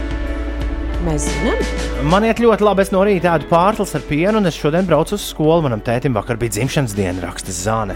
Mēs 1.08 1.30
zinām, 1.30 1.62
Man 2.12 2.26
iet 2.28 2.38
ļoti 2.38 2.62
labi, 2.62 2.84
es 2.84 2.92
no 2.94 3.00
rīta 3.06 3.32
ēdu 3.38 3.48
pārslas 3.50 3.96
ar 3.98 4.04
pienu, 4.06 4.38
un 4.38 4.46
es 4.46 4.58
šodien 4.60 4.86
braucu 4.86 5.16
uz 5.18 5.24
skolu. 5.32 5.64
Manam 5.66 5.82
tētim 5.82 6.14
vakar 6.14 6.38
bija 6.38 6.54
dzimšanas 6.58 6.94
diena, 6.98 7.24
raksta 7.26 7.56
Zāne. 7.56 7.96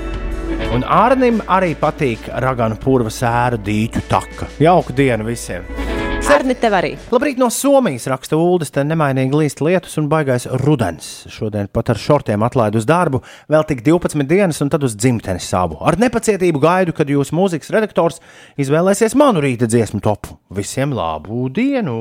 Un 0.74 0.84
Arnim 0.88 1.42
arī 1.52 1.76
patīk 1.78 2.32
raganu 2.42 2.80
purva 2.82 3.14
sēru 3.14 3.62
dīķu 3.62 4.08
taka. 4.10 4.50
Jauka 4.64 4.96
diena 4.98 5.28
visiem! 5.28 5.91
Arni, 6.32 6.54
tev 6.56 6.72
arī. 6.78 6.90
Labrīt 7.12 7.40
no 7.42 7.50
Somijas 7.52 8.06
raksta 8.08 8.38
Uldis. 8.40 8.70
Te 8.72 8.86
nemainīgi 8.88 9.36
līst 9.36 9.60
lietus 9.60 9.98
un 10.00 10.06
baigais 10.12 10.46
rudens. 10.62 11.10
Šodien 11.28 11.68
pat 11.68 11.90
ar 11.92 12.00
šortiem 12.00 12.46
atlaidu 12.48 12.80
uz 12.80 12.86
darbu, 12.88 13.20
vēl 13.52 13.66
tik 13.68 13.82
12 13.84 14.24
dienas 14.30 14.62
un 14.64 14.72
tad 14.72 14.86
uz 14.88 14.96
dzimteni 14.96 15.44
savu. 15.44 15.82
Ar 15.84 15.98
nepacietību 16.00 16.62
gaidu, 16.64 16.96
kad 16.96 17.12
jūsu 17.12 17.36
mūzikas 17.36 17.74
redaktors 17.76 18.22
izvēlēsies 18.64 19.18
manu 19.20 19.44
rīta 19.44 19.68
dziesmu 19.68 20.00
topu. 20.06 20.38
Visiem 20.56 20.96
labu 20.96 21.50
dienu! 21.52 21.98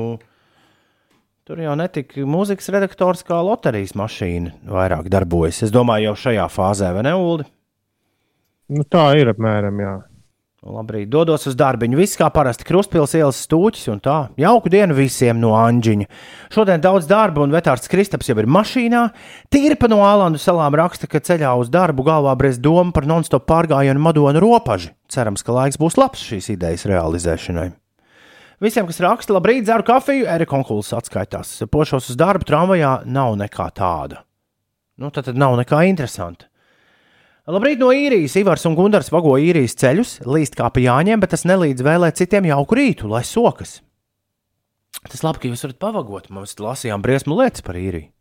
Tur 1.43 1.59
jau 1.59 1.73
netika 1.75 2.23
mūzikas 2.23 2.71
redaktors 2.71 3.25
kā 3.27 3.41
loterijas 3.43 3.97
mašīna 3.99 4.61
vairāk 4.71 5.11
darbojas. 5.11 5.59
Es 5.67 5.75
domāju, 5.75 6.13
jau 6.13 6.29
šajā 6.29 6.47
fāzē, 6.53 6.93
vai 6.95 7.03
ne, 7.09 7.17
Uldi? 7.19 7.49
Nu, 8.71 8.87
tā 8.87 9.09
ir 9.19 9.33
apmēram, 9.33 9.83
jā. 9.83 9.97
Labrīt, 10.61 11.07
dodos 11.09 11.47
uz 11.49 11.55
darbu. 11.57 11.87
Viss 11.97 12.19
kā 12.19 12.27
parasti 12.29 12.67
krustpils 12.67 13.15
ielas 13.17 13.39
stūķis 13.47 13.87
un 13.89 14.01
tā. 14.05 14.17
Jauku 14.37 14.69
dienu 14.69 14.93
visiem 14.93 15.39
no 15.41 15.55
Anģiņa. 15.57 16.05
Šodien 16.53 16.83
daudz 16.83 17.07
darba, 17.09 17.41
un 17.41 17.55
vetārds 17.55 17.89
Kristaps 17.89 18.29
jau 18.29 18.35
ir 18.37 18.45
mašīnā. 18.45 18.99
Tīrpa 19.49 19.89
no 19.89 20.03
Ālandu 20.05 20.37
salām 20.37 20.77
raksta, 20.77 21.09
ka 21.09 21.17
ceļā 21.17 21.55
uz 21.57 21.71
darbu 21.73 22.05
galvā 22.05 22.35
brez 22.37 22.59
doma 22.61 22.93
par 22.93 23.09
non-stop 23.09 23.47
pārgājienu 23.49 24.05
Madonu 24.05 24.43
ropaži. 24.43 24.91
Cerams, 25.09 25.41
ka 25.41 25.55
laiks 25.57 25.81
būs 25.81 25.97
labs 25.97 26.21
šīs 26.29 26.51
idejas 26.53 26.85
realizēšanai. 26.93 27.71
Visiem, 28.61 28.85
kas 28.85 29.01
raksta, 29.01 29.33
labrīt, 29.33 29.65
dzeru 29.65 29.87
kafiju, 29.89 30.29
Erika 30.29 30.59
Onkulis 30.59 30.93
atskaitās. 30.93 31.57
Pošos 31.73 32.13
uz 32.13 32.21
darbu, 32.21 32.45
tramvajā 32.45 32.99
nav 33.09 33.33
nekā 33.41 33.65
tāda. 33.73 34.21
Nu, 35.01 35.09
tad, 35.09 35.25
tad 35.25 35.41
nav 35.41 35.57
nekā 35.57 35.81
interesanta. 35.89 36.50
Labrīt 37.49 37.79
no 37.81 37.89
īrijas. 37.89 38.35
Ivars 38.37 38.67
un 38.69 38.75
Gunārs 38.77 39.09
vago 39.09 39.33
īrijas 39.41 39.73
ceļus, 39.81 40.11
līst 40.29 40.53
kā 40.59 40.67
pa 40.69 40.81
jāņem, 40.83 41.21
bet 41.23 41.31
tas 41.33 41.47
nelīdz 41.49 41.81
vēlēt 41.81 42.19
citiem 42.19 42.45
jauku 42.51 42.77
rītu, 42.77 43.09
lai 43.09 43.23
sokas. 43.25 43.79
Tas 45.07 45.23
labi, 45.25 45.41
ka 45.41 45.49
jūs 45.49 45.65
varat 45.65 45.79
pavagot. 45.81 46.29
Mums 46.29 46.53
lasījām 46.61 47.01
briesmu 47.01 47.39
lietas 47.39 47.65
par 47.65 47.79
īriju. 47.81 48.11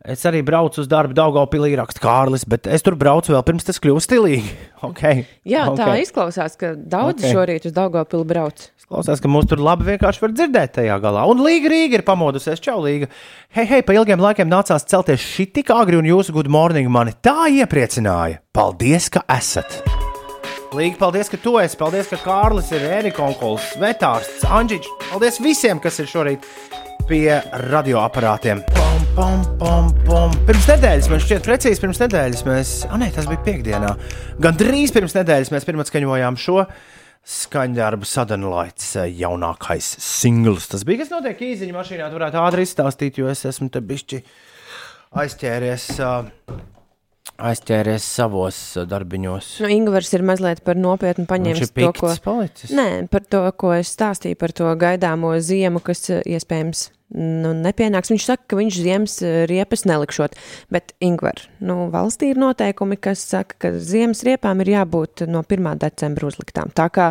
Es 0.00 0.22
arī 0.24 0.40
braucu 0.40 0.80
uz 0.80 0.86
darbu 0.88 1.12
Daugopilī, 1.12 1.74
raksta 1.76 2.00
Kārlis, 2.00 2.46
bet 2.48 2.64
es 2.64 2.80
tur 2.80 2.94
braucu 2.96 3.34
vēl 3.34 3.42
pirms 3.44 3.66
tas 3.68 3.80
kļuva 3.82 4.00
stilīgi. 4.04 4.52
Okay. 4.80 5.26
Jā, 5.44 5.66
okay. 5.68 5.76
tā 5.76 5.94
izklausās, 6.00 6.54
ka 6.56 6.70
daudz 6.72 7.18
Ok. 7.18 7.26
okay. 7.26 7.32
šorīt 7.36 7.66
uz 7.68 7.74
Daugopilu 7.76 8.24
brauc. 8.24 8.62
Klausās, 8.88 9.20
ka 9.20 9.28
mūs 9.28 9.44
tur 9.50 9.60
labi 9.60 9.84
vienkārši 9.90 10.22
var 10.24 10.32
dzirdēt 10.32 10.72
tajā 10.78 10.96
galā. 11.04 11.26
Un 11.28 11.44
Līga 11.44 11.68
Rīga 11.68 11.98
ir 11.98 12.04
pamodusies. 12.06 12.62
Čau, 12.64 12.78
Līga. 12.86 13.10
Hei, 13.52 13.66
hei, 13.68 13.84
pa 13.84 13.94
ilgiem 13.94 14.24
laikiem 14.24 14.48
nācās 14.48 14.88
celties 14.88 15.20
šī 15.20 15.50
tik 15.60 15.70
agri, 15.76 16.00
un 16.00 16.08
jūsu 16.08 16.32
good 16.34 16.48
morning 16.48 16.88
mani 16.88 17.12
tā 17.20 17.50
iepriecināja. 17.60 18.40
Paldies, 18.56 19.12
ka 19.12 19.22
esat! 19.36 19.82
Līga, 20.72 20.96
paldies, 21.04 21.28
ka 21.28 21.38
tu 21.44 21.58
esi. 21.60 21.76
Paldies, 21.76 22.08
ka 22.08 22.18
Kārlis 22.24 22.72
ir 22.72 22.88
Erika 22.88 23.28
Onkuls, 23.28 23.74
Vetārsts, 23.78 24.48
Anģiņš. 24.48 24.94
Paldies 25.10 25.42
visiem, 25.44 25.78
kas 25.84 26.00
ir 26.00 26.08
šorīt 26.08 26.48
pie 27.10 27.40
radioaparātiem. 27.66 28.60
Pom, 28.70 29.02
pom, 29.16 29.42
pom, 29.58 29.88
pom. 30.06 30.34
Pirms 30.46 30.68
nedēļas, 30.70 31.08
man 31.10 31.22
šķiet, 31.24 31.42
precīzi 31.42 31.82
pirms 31.82 31.98
nedēļas 32.04 32.42
mēs, 32.46 32.72
ah, 32.86 32.94
nē, 33.00 33.08
tas 33.16 33.26
bija 33.26 33.42
piekdienā. 33.48 33.90
Gan 34.42 34.58
drīz 34.60 34.94
pirms 34.94 35.16
nedēļas 35.18 35.50
mēs 35.50 35.66
pirmā 35.66 35.86
skaņojām 35.88 36.38
šo 36.38 36.62
skaņdarbu 37.30 38.06
sadalīts 38.08 38.92
jaunākais 39.18 39.88
singls. 40.00 40.70
Tas 40.70 40.86
bija 40.86 41.02
kas 41.02 41.10
notiek 41.12 41.42
īziņā 41.50 41.74
mašīnā. 41.74 42.12
Tu 42.12 42.20
varētu 42.20 42.40
ātri 42.44 42.66
izstāstīt, 42.68 43.18
jo 43.18 43.26
es 43.32 43.42
esmu 43.50 43.68
te 43.74 43.82
bišķi 43.90 44.22
aizķēries. 45.20 45.88
Uh, 45.98 46.62
aizķēries 47.50 48.06
savos 48.06 48.60
darbiņos. 48.88 49.50
Nu, 49.64 49.72
Ingūns 49.74 50.14
ir 50.14 50.24
mazliet 50.30 50.62
par 50.66 50.78
nopietnu 50.78 51.26
paņēmis 51.30 51.74
to, 51.74 51.90
ko. 51.98 52.14
Palicis. 52.24 52.72
Nē, 52.76 52.88
par 53.10 53.26
to, 53.26 53.42
ko 53.58 53.74
es 53.76 53.92
stāstīju 53.96 54.38
par 54.40 54.54
to 54.56 54.70
gaidāmo 54.78 55.34
ziemu, 55.42 55.82
kas 55.84 56.06
iespējams 56.22 56.88
nu, 57.14 57.52
nepienāks. 57.64 58.12
Viņš 58.12 58.26
saka, 58.26 58.46
ka 58.50 58.58
viņš 58.58 58.80
ziemas 58.84 59.16
riepas 59.50 59.84
nelikšot. 59.88 60.36
Bet, 60.72 60.94
Ingūns, 61.04 61.48
nu, 61.64 61.88
valstī 61.92 62.32
ir 62.32 62.40
noteikumi, 62.40 62.98
kas 63.00 63.22
saka, 63.32 63.58
ka 63.60 63.72
ziemas 63.76 64.24
riepām 64.26 64.62
ir 64.64 64.74
jābūt 64.76 65.26
no 65.30 65.44
1. 65.46 65.70
decembra 65.82 66.30
uzliktām. 66.30 66.72
Tā 66.76 66.88
kā, 66.94 67.10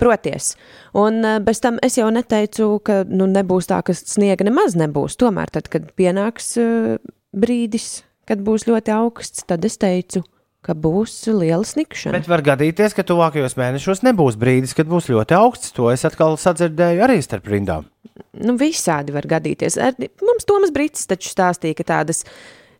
proties. 0.00 0.54
Un 0.96 1.22
bez 1.44 1.60
tam 1.60 1.78
es 1.84 1.98
jau 2.00 2.08
neteicu, 2.14 2.72
ka 2.86 3.02
nu, 3.08 3.28
nebūs 3.30 3.68
tā, 3.70 3.82
ka 3.84 3.96
sniega 3.96 4.46
nemaz 4.46 4.78
nebūs. 4.80 5.18
Tomēr, 5.20 5.52
tad, 5.52 5.68
kad 5.72 5.90
pienāks 5.98 6.54
uh, 6.60 6.96
brīdis, 7.36 8.02
kad 8.28 8.42
būs 8.46 8.68
ļoti 8.70 8.94
augsts, 8.94 9.44
tad 9.48 9.66
es 9.66 9.78
teicu, 9.80 10.22
ka 10.24 10.39
būs 10.68 11.14
liela 11.32 11.64
snikšana. 11.64 12.18
Bet 12.18 12.28
var 12.28 12.42
gadīties, 12.44 12.92
ka 12.96 13.04
tuvākajos 13.06 13.56
mēnešos 13.56 14.02
nebūs 14.04 14.36
brīdis, 14.40 14.74
kad 14.76 14.88
būs 14.90 15.08
ļoti 15.08 15.36
augsts. 15.38 15.72
To 15.76 15.88
es 15.92 16.04
atkal 16.04 16.36
sadzirdēju 16.40 17.04
arī 17.06 17.16
starp 17.24 17.48
rindām. 17.48 17.88
Nu, 18.36 18.54
visādi 18.60 19.14
var 19.16 19.24
gadīties. 19.24 19.78
Ar, 19.80 19.96
mums 20.20 20.44
Tomas 20.48 20.72
Brīsīs 20.74 21.08
taču 21.08 21.32
stāstīja, 21.32 21.78
ka 21.78 21.86
tādas 21.88 22.24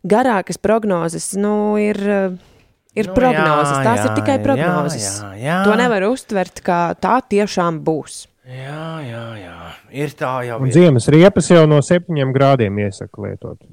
garākas 0.05 0.61
prognozes 0.61 1.33
nu, 1.39 1.75
ir. 1.81 1.97
Ir 2.91 3.07
Nu, 3.07 3.13
prognozes, 3.15 3.71
jā, 3.71 3.83
tās 3.87 4.01
jā, 4.01 4.07
ir 4.09 4.15
tikai 4.17 4.33
prognozes. 4.43 5.05
jā, 5.23 5.27
jā. 5.39 5.57
To 5.63 5.77
nevar 5.79 6.03
uztvert, 6.09 6.59
kā 6.59 6.79
tā 6.99 7.21
tiešām 7.23 7.77
būs. 7.87 8.25
Jā, 8.43 8.99
jā, 9.07 9.21
jā. 9.39 9.53
Ir 9.95 10.11
tā 10.19 10.31
jau. 10.43 10.57
Un 10.59 10.73
ziemas 10.75 11.07
riepas 11.07 11.47
jau 11.47 11.61
no 11.71 11.79
septiņiem 11.79 12.33
grādiem 12.35 12.81
iesaka 12.83 13.23
lietot. 13.23 13.63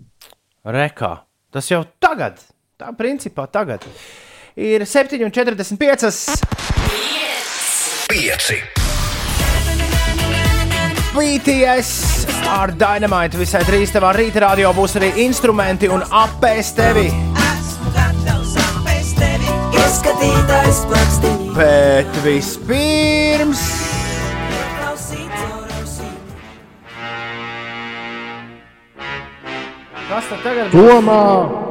Rekā. 0.62 1.10
Tas 1.50 1.66
jau 1.72 1.80
tagad, 1.98 2.38
tā 2.78 2.92
principā 2.94 3.48
tagad. 3.50 3.82
Ir 4.54 4.84
7,45. 4.86 6.44
5. 8.08 8.52
BTS 11.18 11.90
ar 12.46 12.70
dynamite 12.78 13.40
visai 13.40 13.64
drīz 13.66 13.90
tavā 13.90 14.12
rīta 14.14 14.44
radio 14.46 14.70
būs 14.76 14.94
arī 15.00 15.10
instrumenti 15.24 15.90
un 15.90 16.06
apēs 16.06 16.70
tevi. 16.78 17.08
Bet 21.58 22.20
vispirms. 22.22 23.64
Kas 30.08 30.30
tad 30.30 30.40
tagad 30.46 30.70
būs? 30.72 31.68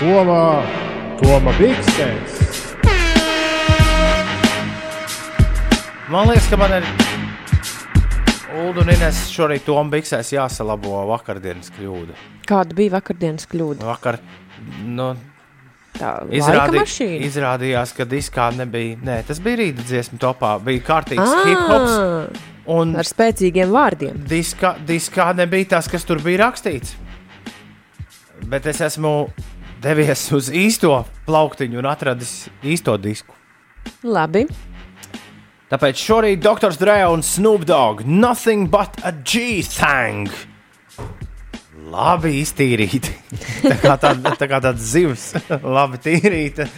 Tomā! 0.00 0.44
Tomā 1.20 1.52
Biksēs! 1.58 2.36
Man 6.10 6.30
liekas, 6.30 6.46
ka 6.50 6.56
man 6.58 6.72
ir 6.78 6.86
Ulu 8.60 8.80
un 8.82 8.92
Ines 8.94 9.18
šorīt 9.30 9.66
Tomu 9.68 9.92
Biksēs 9.92 10.32
jāsalabo 10.34 11.02
vakardienas 11.10 11.68
kļūda. 11.76 12.16
Kāda 12.48 12.76
bija 12.78 12.94
vakardienas 12.96 13.44
kļūda? 13.50 13.84
Vakar, 13.90 14.18
nu, 14.88 15.10
Tā 16.00 16.14
mašīna. 16.24 17.20
izrādījās, 17.28 17.92
ka 17.94 18.08
diskā 18.08 18.48
nebija. 18.56 18.96
Nē, 19.04 19.20
tas 19.28 19.38
bija 19.44 19.60
rīta 19.60 19.84
dziesmu 19.84 20.18
topā. 20.22 20.54
Bija 20.64 20.86
kārtīgs 20.88 21.36
hip 21.44 21.60
hops. 21.68 21.92
Ah, 22.00 22.48
Un 22.70 22.96
ar 22.96 23.04
spēcīgiem 23.08 23.70
vārdiem. 23.72 24.18
diskā, 24.30 24.74
diskā 24.86 25.30
nebija 25.36 25.76
tas, 25.76 25.88
kas 25.92 26.04
tur 26.08 26.20
bija 26.24 26.46
rakstīts. 26.46 26.96
Bet 28.48 28.66
es 28.66 28.80
esmu 28.80 29.28
devies 29.80 30.26
uz 30.36 30.50
īsto 30.52 30.92
plauktiņu 31.26 31.80
un 31.80 31.88
atradis 31.88 32.48
īsto 32.66 32.96
disku. 33.00 33.34
Labi. 34.04 34.44
Tāpēc 35.70 36.00
šorīt 36.02 36.42
Dr. 36.42 36.74
Dre 36.80 36.98
un 37.12 37.22
Snoop 37.22 37.64
Dogg 37.68 38.02
Nothing 38.04 38.68
but 38.70 38.98
a 39.06 39.12
G-thang. 39.12 40.28
Labi 41.90 42.36
iztīrīti. 42.40 43.14
tā 43.70 43.76
kā 43.80 43.96
tāda 44.02 44.34
tā 44.38 44.50
kā 44.50 44.60
tāds 44.62 44.84
zivs, 44.92 45.30
labi 45.48 46.02
tīrīta. 46.02 46.68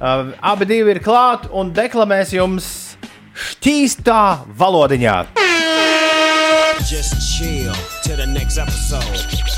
Uh, 0.00 0.32
abi 0.40 0.68
divi 0.68 0.96
ir 0.96 1.02
klāt 1.04 1.46
un 1.52 1.72
deklamēs 1.76 2.32
jums 2.36 2.68
šķīstā 3.34 4.20
valodiņā. 4.58 5.18
Just 6.84 7.16
chill 7.20 7.72
till 8.02 8.16
the 8.16 8.26
next 8.26 8.58
episode. 8.58 9.53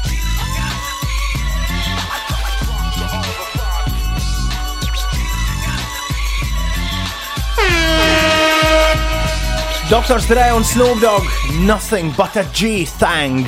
Dr. 9.86 10.18
Dre 10.26 10.52
un 10.52 10.64
Snoop 10.64 10.98
Dogg 10.98 11.22
Nothing 11.62 12.10
but 12.16 12.34
a 12.34 12.42
G-thang. 12.50 13.46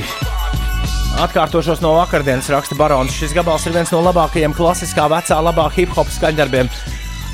Atkārtošos 1.19 1.81
no 1.83 1.97
vakardienas 1.97 2.47
raksta 2.55 2.77
Barons. 2.79 3.11
Šis 3.11 3.35
gabals 3.35 3.65
ir 3.67 3.75
viens 3.75 3.91
no 3.91 3.99
labākajiem 4.05 4.55
klasiskā 4.55 5.09
vecā 5.11 5.41
labā 5.43 5.65
hip 5.75 5.91
hop 5.97 6.07
skaņdarbiem. 6.15 6.71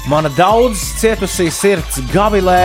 Mana 0.08 0.32
daudz 0.38 0.80
cietusī 1.02 1.50
sirds 1.52 2.00
gavilē. 2.14 2.56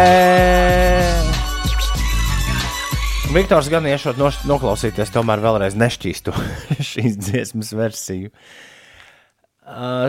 Viktors 3.35 3.67
gan 3.67 3.91
iešot 3.91 4.23
noklausīties, 4.47 5.11
tomēr 5.11 5.43
vēlreiz 5.43 5.75
nešķīstu 5.75 6.39
šīs 6.93 7.19
dziesmas 7.19 7.75
versiju. 7.75 8.31
Uh, 8.31 8.68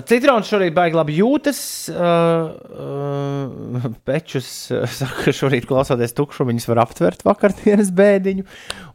Citrons 0.08 0.48
šorīt 0.48 0.72
baigi 0.72 0.96
labi 0.96 1.16
jūtas. 1.18 1.58
Uh, 1.92 2.48
uh, 2.80 3.88
pečus 4.08 4.48
uh, 4.72 4.86
saka, 5.00 5.26
ka 5.26 5.34
šorīt 5.36 5.66
klausoties 5.68 6.16
tukšu, 6.16 6.46
viņas 6.48 6.68
var 6.70 6.82
aptvert 6.86 7.24
vakardienas 7.26 7.92
bēdiņu. 8.00 8.46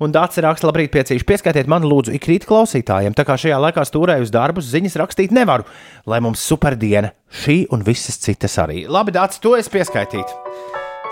Un 0.01 0.15
Dārts 0.15 0.41
raksta, 0.41 0.69
labrīt, 0.69 0.89
piecīši. 0.95 1.27
Pieskaitiet 1.27 1.69
man, 1.71 1.85
lūdzu, 1.85 2.15
ikrīt 2.17 2.47
klausītājiem. 2.49 3.13
Tā 3.17 3.27
kā 3.27 3.37
šajā 3.37 3.61
laikā 3.67 3.85
stūrēju 3.85 4.25
uz 4.25 4.33
darbus, 4.33 4.71
ziņas 4.73 4.97
rakstīt 5.03 5.35
nevaru. 5.35 5.67
Lai 6.09 6.21
mums 6.25 6.41
superdiena, 6.41 7.13
šī 7.43 7.61
un 7.75 7.85
visas 7.85 8.17
citas 8.25 8.57
arī. 8.61 8.87
Labi, 8.89 9.13
Dārts, 9.15 9.41
to 9.43 9.53
es 9.59 9.69
pieskaitītu. 9.69 10.41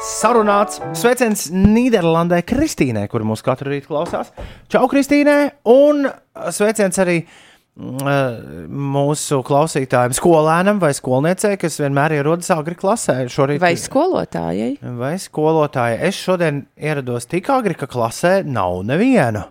Sarunāts 0.03 0.81
sveiciens 0.97 1.45
Nīderlandē 1.53 2.41
Kristīnai, 2.49 3.05
kur 3.11 3.23
mūs 3.27 3.45
katru 3.45 3.69
rītu 3.71 3.93
klausās. 3.93 4.33
Čau, 4.73 4.87
Kristīnai! 4.91 5.53
Un 5.69 6.07
sveiciens 6.51 6.97
arī 6.99 7.21
mm, 7.21 7.52
mūsu 7.77 9.39
klausītājiem, 9.47 10.13
skolēnam 10.13 10.77
vai 10.81 10.91
skolniecei, 10.93 11.55
kas 11.57 11.79
vienmēr 11.81 12.13
ierodas 12.19 12.51
agri 12.53 12.75
klasē. 12.77 13.23
Šorīt, 13.33 13.61
Vai 13.63 13.73
skolotājai? 13.81 14.75
vai 14.99 15.15
skolotāja? 15.21 15.97
Es 16.05 16.19
šodien 16.21 16.65
ierados 16.77 17.25
tik 17.25 17.49
agri, 17.49 17.73
ka 17.73 17.87
klasē 17.89 18.43
nav 18.45 18.83
neviena. 18.85 19.47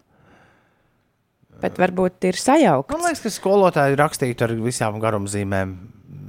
Bet 1.62 1.76
varbūt 1.78 2.24
ir 2.26 2.38
sajaukts. 2.38 2.90
Man 2.94 3.04
liekas, 3.06 3.22
ka 3.22 3.30
skolotāji 3.30 3.98
rakstītu 3.98 4.46
ar 4.48 4.54
visām 4.58 4.96
garumzīmēm. 5.02 5.74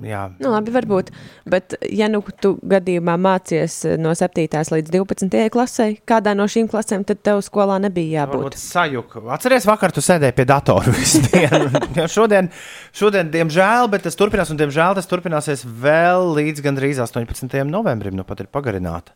Jā, 0.03 0.23
Nu, 0.43 0.51
labi, 0.53 0.73
varbūt. 0.75 1.11
Bet, 1.49 1.75
ja 1.93 2.09
nu 2.11 2.21
tu 2.41 2.53
gadījumā 2.69 3.15
mācies 3.21 3.79
no 4.01 4.13
7. 4.17 4.47
līdz 4.75 4.93
12. 4.93 5.49
klasē, 5.53 5.87
kādā 6.09 6.33
no 6.37 6.47
šīm 6.49 6.69
klasēm, 6.71 7.05
tad 7.07 7.21
tev 7.25 7.41
skolā 7.45 7.79
nebija 7.83 8.23
jābūt. 8.23 8.43
Varbūt 8.43 8.59
sajūta. 8.59 9.23
Atceries, 9.35 9.67
vakar 9.69 9.95
tu 9.95 10.03
sēdēji 10.03 10.37
pie 10.37 10.47
datora 10.49 10.93
visu 10.97 11.23
dienu. 11.29 11.71
Jo 11.97 12.07
šodien, 12.11 12.49
šodien, 12.95 13.31
diemžēl, 13.33 13.89
bet 13.93 14.05
tas 14.07 14.19
turpinās, 14.19 14.51
un 14.53 14.59
diemžēl 14.61 14.97
tas 14.99 15.09
turpināsies 15.09 15.65
vēl 15.65 16.33
līdz 16.39 16.65
gandrīz 16.65 17.01
18. 17.03 17.59
novembrim. 17.69 18.17
Nu, 18.17 18.27
pat 18.27 18.43
ir 18.43 18.51
pagarināta. 18.51 19.15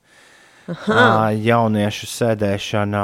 Ā, 0.68 1.32
Jauniešu 1.40 2.10
sēdēšana 2.12 3.04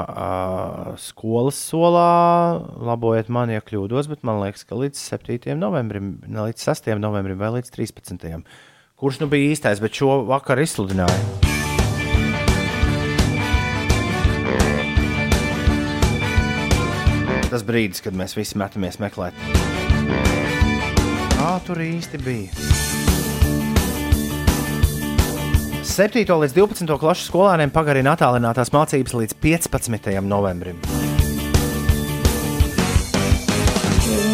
skolas 0.99 1.59
solā. 1.69 2.59
Labojiet 2.83 3.31
man, 3.31 3.53
ja 3.53 3.63
kļūdos, 3.63 4.09
bet 4.11 4.25
man 4.27 4.41
liekas, 4.43 4.67
ka 4.67 4.75
līdz 4.79 4.99
7. 4.99 5.55
novembrim, 5.59 6.17
ne 6.27 6.49
līdz 6.49 6.67
6. 6.67 6.91
novembrim 6.99 7.39
vai 7.39 7.53
līdz 7.59 7.71
13. 7.71 8.43
Kurš 8.99 9.23
nu 9.23 9.31
bija 9.31 9.55
īstais, 9.55 9.83
bet 9.83 9.95
šo 9.95 10.21
vakar 10.27 10.59
izsludināja? 10.63 11.51
tas 17.53 17.61
brīdis, 17.61 18.01
kad 18.01 18.15
mēs 18.17 18.33
visi 18.33 18.57
metamies 18.57 18.97
meklēt. 18.97 19.37
Kā 21.37 21.53
tur 21.67 21.83
īsti 21.85 22.21
bija? 22.25 23.02
7. 25.83 26.23
līdz 26.23 26.53
12. 26.55 26.95
klases 26.95 27.27
skolēniem 27.27 27.71
pagarina 27.75 28.13
attālinātās 28.15 28.71
mācības 28.71 29.13
līdz 29.19 29.35
15. 29.43 30.13
novembrim. 30.23 30.77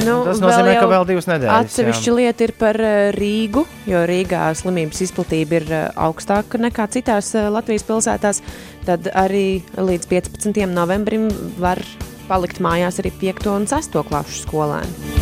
Nu, 0.05 0.21
Tas 0.27 0.39
nozīmē, 0.41 0.75
jau 0.75 0.83
ka 0.85 0.89
vēl 0.93 1.07
divas 1.09 1.27
nedēļas. 1.29 1.65
Atsevišķa 1.65 2.13
lieta 2.15 2.45
ir 2.45 2.53
par 2.59 2.77
eh, 2.77 3.09
Rīgu, 3.17 3.65
jo 3.89 4.03
Rīgā 4.09 4.45
slimības 4.61 5.01
izplatība 5.09 5.59
ir 5.59 5.67
eh, 5.73 5.85
augstāka 5.97 6.61
nekā 6.61 6.85
citās 6.93 7.33
eh, 7.33 7.49
Latvijas 7.51 7.85
pilsētās. 7.89 8.43
Tad 8.85 9.09
arī 9.11 9.63
līdz 9.73 10.09
15. 10.13 10.61
novembrim 10.69 11.27
var 11.59 11.81
palikt 12.29 12.61
mājās 12.61 13.01
arī 13.01 13.11
5. 13.25 13.49
un 13.57 13.67
6. 13.73 13.99
klases 14.07 14.45
skolēni. 14.45 15.18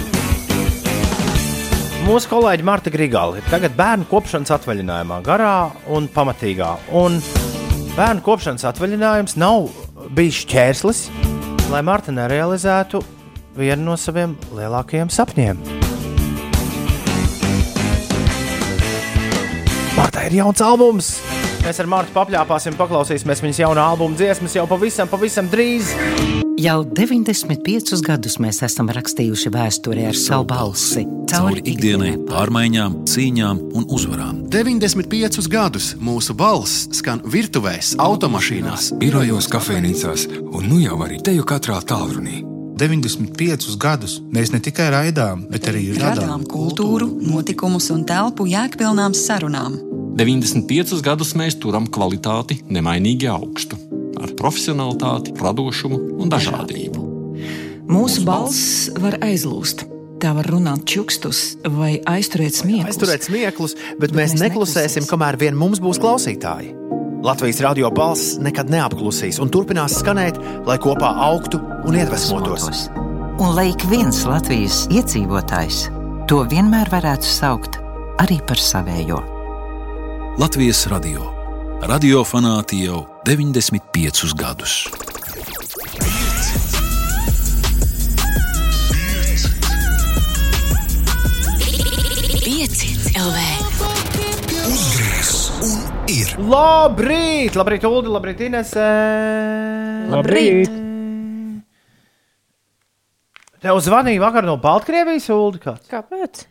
Mūsu 2.08 2.30
kolēģi 2.32 2.64
Marta 2.64 2.88
Grigāla 2.88 3.36
ir 3.36 3.48
tagad 3.52 3.74
bērnu 3.76 4.06
kopšanas 4.08 4.54
atvaļinājumā, 4.56 5.18
garā 5.26 5.74
un 5.92 6.06
pamatīgā. 6.08 6.70
Un 6.96 7.18
bērnu 7.98 8.24
kopšanas 8.24 8.64
atvaļinājums 8.70 9.36
nav 9.36 9.68
bijis 10.16 10.40
šķērslis, 10.46 11.02
lai 11.68 11.84
Marta 11.84 12.16
nerealizētu 12.16 13.04
vienu 13.60 13.90
no 13.90 13.98
saviem 14.00 14.38
lielākajiem 14.56 15.12
sapņiem. 15.12 15.60
Marta 20.00 20.30
ir 20.30 20.40
jauns 20.40 20.64
albums! 20.64 21.18
Mēs 21.68 21.82
ar 21.84 21.88
Martu 21.92 22.14
papļāpāsim, 22.16 22.78
paklausīsimies 22.80 23.42
viņas 23.44 23.58
jaunā 23.60 23.84
albuma 23.92 24.16
dziesmas 24.16 24.54
jau 24.56 24.62
pavisam, 24.70 25.10
pavisam 25.12 25.50
drīz. 25.52 25.90
Jau 26.64 26.78
95 26.88 28.00
gadus 28.08 28.38
mēs 28.40 28.62
esam 28.64 28.88
rakstījuši 28.96 29.52
vēsturē 29.52 30.06
ar 30.08 30.16
savu 30.16 30.46
balsi. 30.48 31.04
Cauri 31.28 31.66
ikdienai, 31.68 32.14
pārmaiņām, 32.30 32.96
cīņām 33.12 33.60
un 33.76 33.88
uzvarām. 33.92 34.46
95 34.54 35.44
gadus 35.52 35.90
mūsu 36.00 36.38
balss 36.40 36.88
skan 37.02 37.20
virtuvēs, 37.28 37.98
automašīnās, 38.00 38.94
birojos, 39.04 39.52
kafejnīcās 39.52 40.30
un 40.48 40.70
nu 40.72 40.80
jau 40.86 41.02
arī 41.04 41.20
teju 41.20 41.44
katrā 41.52 41.82
tālrunī. 41.84 42.46
95 42.80 43.76
gadus 43.82 44.22
mēs 44.32 44.54
ne 44.56 44.64
tikai 44.64 44.88
raidām, 44.94 45.44
bet 45.52 45.68
arī 45.68 45.90
radām 46.00 46.48
kultūru, 46.48 47.10
notikumus 47.28 47.92
un 47.92 48.08
telpu 48.08 48.48
jēgpilnām 48.48 49.18
sarunām. 49.18 49.82
95 50.18 50.98
gadus 51.06 51.36
mēs 51.38 51.60
turam 51.62 51.86
kvalitāti 51.94 52.58
nemainīgi 52.74 53.28
augstu, 53.30 53.78
ar 54.18 54.32
profesionalitāti, 54.40 55.36
radošumu 55.38 56.00
un 56.18 56.32
dažādību. 56.34 57.04
Mūsu 57.88 58.24
balss 58.26 58.88
var 58.98 59.20
aizlūst. 59.22 59.86
Tā 60.18 60.32
var 60.34 60.50
runāt 60.50 60.88
čukstus 60.90 61.60
vai 61.70 62.00
aizturēt 62.10 62.58
smieklus. 62.58 62.90
Aizturēt 62.90 63.28
smieklus, 63.28 63.78
bet, 63.78 64.08
bet 64.08 64.18
mēs, 64.18 64.34
mēs 64.34 64.48
neklusēsim, 64.48 65.06
kamēr 65.06 65.38
vien 65.38 65.60
mums 65.60 65.84
būs 65.84 66.02
klausītāji. 66.02 66.74
Latvijas 67.22 67.62
radio 67.62 67.94
balss 67.94 68.40
nekad 68.42 68.74
neapklusīs 68.74 69.38
un 69.44 69.54
turpinās 69.54 70.00
skanēt, 70.02 70.42
lai 70.66 70.82
kopā 70.82 71.14
augtu 71.30 71.62
un 71.86 72.02
iedvesmotos. 72.02 72.88
Un 73.38 73.54
lai 73.54 73.70
ik 73.76 73.86
viens 73.94 74.26
Latvijas 74.26 74.88
iedzīvotājs 74.90 75.86
to 76.26 76.42
vienmēr 76.50 76.90
varētu 76.90 77.36
saukt 77.38 77.78
arī 78.18 78.42
par 78.50 78.58
savējo. 78.58 79.37
Latvijas 80.38 80.84
radio. 80.88 81.22
Radio 81.82 82.20
fanāti 82.22 82.84
jau 82.86 83.00
95 83.26 84.36
gadus. 84.38 84.74
Pieci 92.44 92.92
LV. 93.18 93.40
Uzgriez 94.70 95.32
un 95.58 96.06
ir. 96.06 96.36
Labrīt, 96.38 97.58
labrīt, 97.58 97.90
Ulu, 97.90 98.14
labrīt, 98.14 98.46
Inese. 98.46 98.86
Labrīt. 100.14 100.70
Tev 103.66 103.82
zvanīja 103.82 104.22
vakar 104.22 104.46
no 104.46 104.60
Baltkrievijas, 104.62 105.32
Ulu. 105.34 105.66
Kāpēc? 105.66 106.46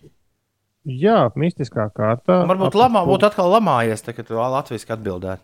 Jā, 0.86 1.26
mistiskā 1.34 1.88
kārtā. 1.90 2.44
Varbūt 2.46 2.76
lamā, 2.78 3.02
būtu 3.08 3.26
atkal 3.26 3.50
lamājies, 3.56 4.04
tā, 4.06 4.14
kad 4.14 4.28
tu 4.28 4.38
latviešu 4.38 4.92
atbildētu. 4.94 5.42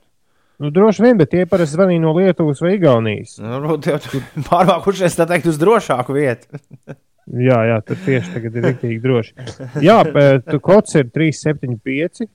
Nu, 0.62 0.70
droši 0.70 1.02
vien, 1.02 1.16
bet 1.18 1.32
tie 1.32 1.42
parasti 1.50 1.74
zvanīja 1.74 2.02
no 2.04 2.12
Lietuvas 2.14 2.60
vai 2.62 2.76
Igaunijas. 2.76 3.34
Nu, 3.42 3.56
varbūt 3.56 3.88
jau 3.90 3.96
tur 4.04 4.20
pārvākušies, 4.50 5.16
tā 5.18 5.26
teikt, 5.26 5.48
uz 5.50 5.58
drošāku 5.58 6.14
vietu. 6.14 6.60
jā, 7.48 7.58
jā, 7.72 7.80
tur 7.88 7.98
tieši 8.04 8.36
tagad 8.36 8.60
ir 8.60 8.68
rīktīgi 8.68 9.00
droši. 9.02 9.48
Jā, 9.82 9.98
bet 10.06 10.52
kods 10.62 10.94
ir 11.00 11.10
375. 11.10 12.28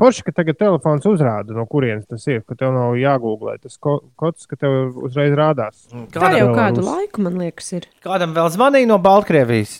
Forši, 0.00 0.22
ka 0.24 0.32
tagad 0.32 0.56
telefons 0.56 1.04
uzrāda, 1.04 1.52
no 1.52 1.66
kurienes 1.68 2.06
tas 2.08 2.22
ir, 2.24 2.40
ka 2.48 2.56
tev 2.56 2.70
nav 2.72 2.94
jāgooglē 2.96 3.58
tas 3.60 3.74
ko 3.76 3.98
kods, 4.16 4.46
ka 4.48 4.56
tev 4.56 4.94
uzreiz 5.04 5.34
rādās. 5.36 5.82
Tā 6.14 6.30
jau 6.32 6.46
kādu 6.56 6.80
uz... 6.80 6.86
laiku, 6.88 7.24
man 7.26 7.36
liekas, 7.36 7.66
ir. 7.76 7.84
Kādam 8.04 8.32
vēl 8.32 8.48
zvanīja 8.54 8.88
no 8.88 8.96
Baltkrievijas? 9.04 9.74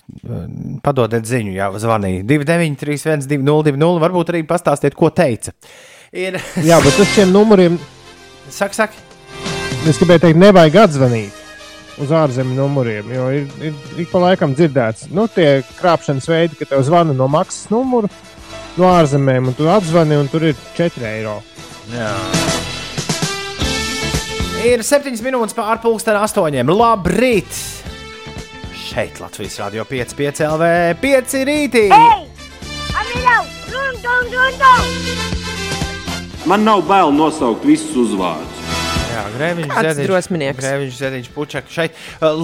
Padodiet 0.84 1.24
ziņu, 1.30 1.54
jā, 1.56 1.70
zvanīja 1.80 2.26
293, 2.28 3.24
202, 3.40 3.88
varbūt 4.04 4.34
arī 4.34 4.42
pastāstiet, 4.50 4.98
ko 4.98 5.08
teica. 5.08 5.54
Ir... 6.12 6.36
jā, 6.60 6.76
bet 6.84 7.00
uz 7.00 7.14
šiem 7.14 7.32
numuriem. 7.32 7.80
Saka, 8.52 8.82
saka. 8.82 9.06
Es 9.88 9.96
gribēju 9.96 10.26
teikt, 10.26 10.42
nevajag 10.42 10.76
atzvanīt 10.82 11.40
uz 12.02 12.12
ārzemju 12.12 12.58
numuriem, 12.58 13.08
jo 13.16 13.30
ir, 13.32 13.48
ir 13.64 14.04
ik 14.04 14.12
pa 14.12 14.20
laikam 14.26 14.52
dzirdēts, 14.56 15.08
nu, 15.12 15.24
tie 15.32 15.62
krāpšanas 15.78 16.28
veidi, 16.28 16.56
ka 16.60 16.68
tev 16.68 16.84
zvana 16.84 17.16
no 17.16 17.28
maksas 17.32 17.72
numura 17.72 18.12
no 18.78 18.88
ārzemēm, 18.92 19.50
un 19.50 19.56
tu 19.58 19.68
atzvani, 19.70 20.16
un 20.20 20.30
tur 20.32 20.46
ir 20.50 20.56
4 20.76 21.06
eiro. 21.10 21.36
Jā. 21.92 22.12
Ir 24.62 24.84
7 24.86 25.18
minūtes 25.26 25.56
pār 25.58 25.80
pulksten 25.82 26.16
8. 26.20 26.62
Labrīt! 26.70 27.60
Šeit 28.76 29.18
Latvijas 29.22 29.58
Rādio 29.58 29.86
5, 29.88 30.16
5 30.18 30.44
LV, 30.46 30.70
5 31.02 31.36
rītī! 31.48 31.86
Hey! 31.90 32.26
Amilau! 33.02 33.44
Run, 33.72 34.00
run, 34.04 34.32
run, 34.36 34.54
run! 34.62 34.88
Man 36.46 36.64
nav 36.66 36.82
bail 36.88 37.12
nosaukt 37.14 37.66
visus 37.66 37.94
uzvārdus. 38.06 38.61
Jā, 39.12 39.22
Grēviņš, 39.34 39.72
Zediņš, 39.76 40.08
drosminieks? 40.08 40.58
Grēviņš, 40.62 40.96
Zediņš, 40.96 41.30
Pučak, 41.34 41.68
šeit. 41.72 41.96
Uh, 42.24 42.40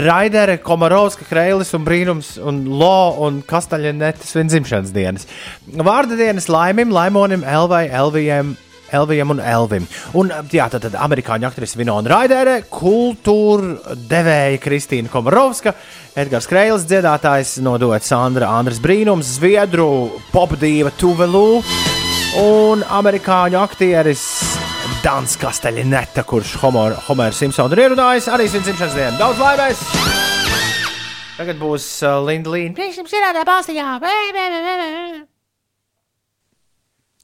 Raidere, 0.00 0.56
Komarovska, 0.64 1.26
Kreilis 1.28 1.72
un 1.76 1.84
Brīnums 1.84 2.34
un 2.40 2.62
Lo 2.80 3.12
un 3.26 3.42
Kastaļenetes 3.44 4.32
vien 4.38 4.48
dzimšanas 4.48 4.94
dienas. 4.94 5.28
Vārda 5.68 6.16
dienas 6.16 6.48
laimim, 6.52 6.94
laimonim, 6.94 7.44
Elvai, 7.44 7.86
Elvijam. 7.92 8.54
Elvijam 8.92 9.32
un 9.32 9.38
Elvim. 9.40 9.86
Un, 10.20 10.28
jā, 10.52 10.66
tad, 10.68 10.82
tad 10.84 10.96
amerikāņu 11.00 11.48
aktrise 11.48 11.78
Vinona 11.80 12.12
Raidere, 12.12 12.58
kultūra 12.68 13.96
devēja 14.08 14.60
Kristīna 14.60 15.08
Komarovska, 15.12 15.72
Edgars 16.20 16.48
Kreilis, 16.50 16.84
dziedātājs 16.90 17.54
nodot 17.64 18.04
Sandra 18.04 18.50
Andres 18.52 18.82
Brīnums, 18.84 19.38
Zviedru 19.38 20.10
popdīva 20.34 20.92
Tuvelu 21.00 21.62
un 22.42 22.84
amerikāņu 23.00 23.60
aktieris 23.64 24.28
Dans 25.02 25.34
Kasteļineta, 25.36 26.22
kurš 26.22 26.54
Homer, 26.62 26.94
Homer 27.08 27.34
Simpsonu 27.34 27.74
ir 27.74 27.88
ierunājis 27.88 28.28
arī 28.30 28.46
viņa 28.52 28.68
dzimšanas 28.68 28.94
dienu. 28.94 29.18
Daudz 29.18 29.40
laimes! 29.42 29.82
Tagad 31.34 31.58
būs 31.58 31.86
uh, 32.06 32.20
Linda 32.22 32.52
Līna. 32.52 32.76
Priekšstats 32.76 33.16
ir 33.18 33.24
tādā 33.26 33.42
balstīņā. 33.48 33.86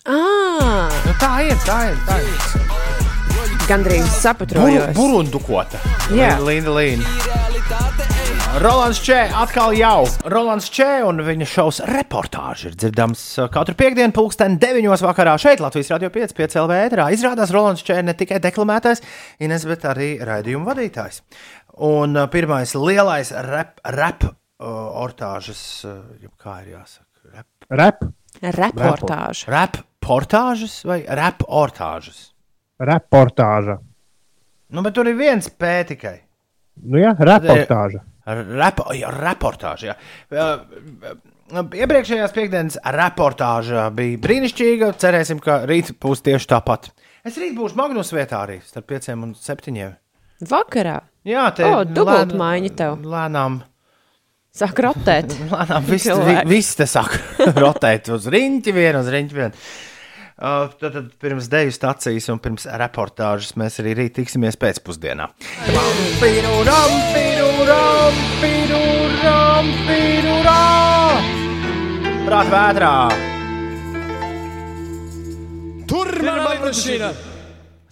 Ah, 0.08 0.88
Nu, 1.04 1.12
tā 1.20 1.32
ir, 1.46 1.54
tā 1.68 1.78
ir. 1.90 1.98
Tā 2.08 2.18
ir. 2.24 2.32
gandrīz. 3.68 4.08
Bur, 4.56 4.78
burundukota. 4.96 5.78
Jā. 6.10 6.34
Linda 6.42 6.74
Līna. 6.74 7.47
Rolands 8.58 8.98
Čē 9.06 9.28
atkal 9.38 9.74
jau. 9.78 10.02
Rolands 10.26 10.66
Čē 10.74 11.04
un 11.06 11.22
viņa 11.22 11.46
šovs 11.46 11.78
reportāži 11.86 12.70
ir 12.70 12.78
dzirdams 12.78 13.20
uh, 13.38 13.46
katru 13.54 13.76
piekdienu, 13.78 14.10
pulksten 14.16 14.56
9. 14.58 14.88
vakarā 15.06 15.36
šeit, 15.38 15.62
Latvijas 15.62 15.92
Radio 15.94 16.10
5, 16.10 16.34
5 16.34 16.58
LV 16.64 16.78
ēterā. 16.88 17.06
Izrādās 17.14 17.52
Rolands 17.54 17.84
Čē 17.86 18.00
ne 18.02 18.16
tikai 18.18 18.40
deklamētais, 18.42 19.04
Ines, 19.46 19.66
bet 19.68 19.86
arī 19.86 20.08
raidījuma 20.26 20.72
vadītājs. 20.72 21.20
Un 21.86 22.18
uh, 22.18 22.26
pirmais 22.32 22.74
lielais 22.74 23.30
rap, 23.46 23.78
rap 23.94 24.26
uh, 24.26 24.32
ortāžas, 25.04 25.62
uh, 25.86 26.00
jeb 26.18 26.34
kā 26.40 26.58
ir 26.64 26.74
jāsaka, 26.74 27.36
rap. 27.36 27.46
Rap, 27.70 28.08
Reportāža. 28.42 29.52
Rap 29.54 29.78
portāžas 30.02 30.80
vai 30.88 31.04
rap 31.06 31.46
ortāžas? 31.46 32.32
reportāža. 32.78 33.78
Nu, 34.70 34.82
bet 34.84 34.94
tur 34.94 35.08
ir 35.10 35.16
viens 35.18 35.48
P 35.48 35.72
tikai. 35.88 36.18
Nu, 36.84 37.00
jā, 37.00 37.14
reportāža. 37.18 38.04
Rep, 38.28 38.82
jā, 38.98 39.10
reportāža. 39.14 39.94
Jā. 40.28 40.48
Iepriekšējās 41.48 42.34
piekdienas 42.36 42.76
reportāža 42.92 43.86
bija 43.96 44.20
brīnišķīga. 44.24 44.90
Cerēsim, 45.00 45.40
ka 45.44 45.62
rīt 45.68 45.94
būs 46.02 46.20
tieši 46.26 46.50
tāpat. 46.50 46.90
Es 47.24 47.38
rīt 47.40 47.56
būšu 47.56 47.78
Magnus 47.78 48.12
vietā 48.12 48.42
arī 48.44 48.60
starp 48.66 48.88
pieciem 48.92 49.24
un 49.24 49.32
septiņiem. 49.38 49.96
Vakarā. 50.48 51.00
Jā, 51.28 51.48
te 51.56 51.66
O, 51.66 51.82
dubultmaiņa 51.88 52.70
tev. 52.78 53.00
Lēnām. 53.08 53.62
Sāk 54.58 54.80
rotēt. 54.84 55.34
Lēnām 55.54 55.88
viss, 55.88 56.08
vi, 56.08 56.36
viss 56.52 56.78
te 56.78 56.86
sāk 56.88 57.16
rotēt 57.62 58.10
uz 58.14 58.28
riņķi 58.32 58.74
vienu, 58.76 59.02
uz 59.02 59.10
riņķi 59.14 59.38
vienu. 59.40 59.64
Tad, 60.38 60.78
tad 60.78 61.12
pirms 61.18 61.48
deju 61.50 61.74
stācijas 61.74 62.28
un 62.30 62.38
pirms 62.42 62.68
reportāžas 62.78 63.56
mēs 63.58 63.80
arī 63.82 63.96
rīt 63.98 64.18
tiksimies 64.20 64.58
pēcpusdienā. 64.60 65.32
Piruram, 66.22 66.98
piruram, 67.14 68.22
piruram! 68.38 69.08
trampīnu, 69.58 70.36
urā! 70.42 70.60
Prāt 72.28 72.52
vētrā! 72.52 72.92
Tur 75.88 76.12
man 76.22 76.44
mašīna! 76.62 77.10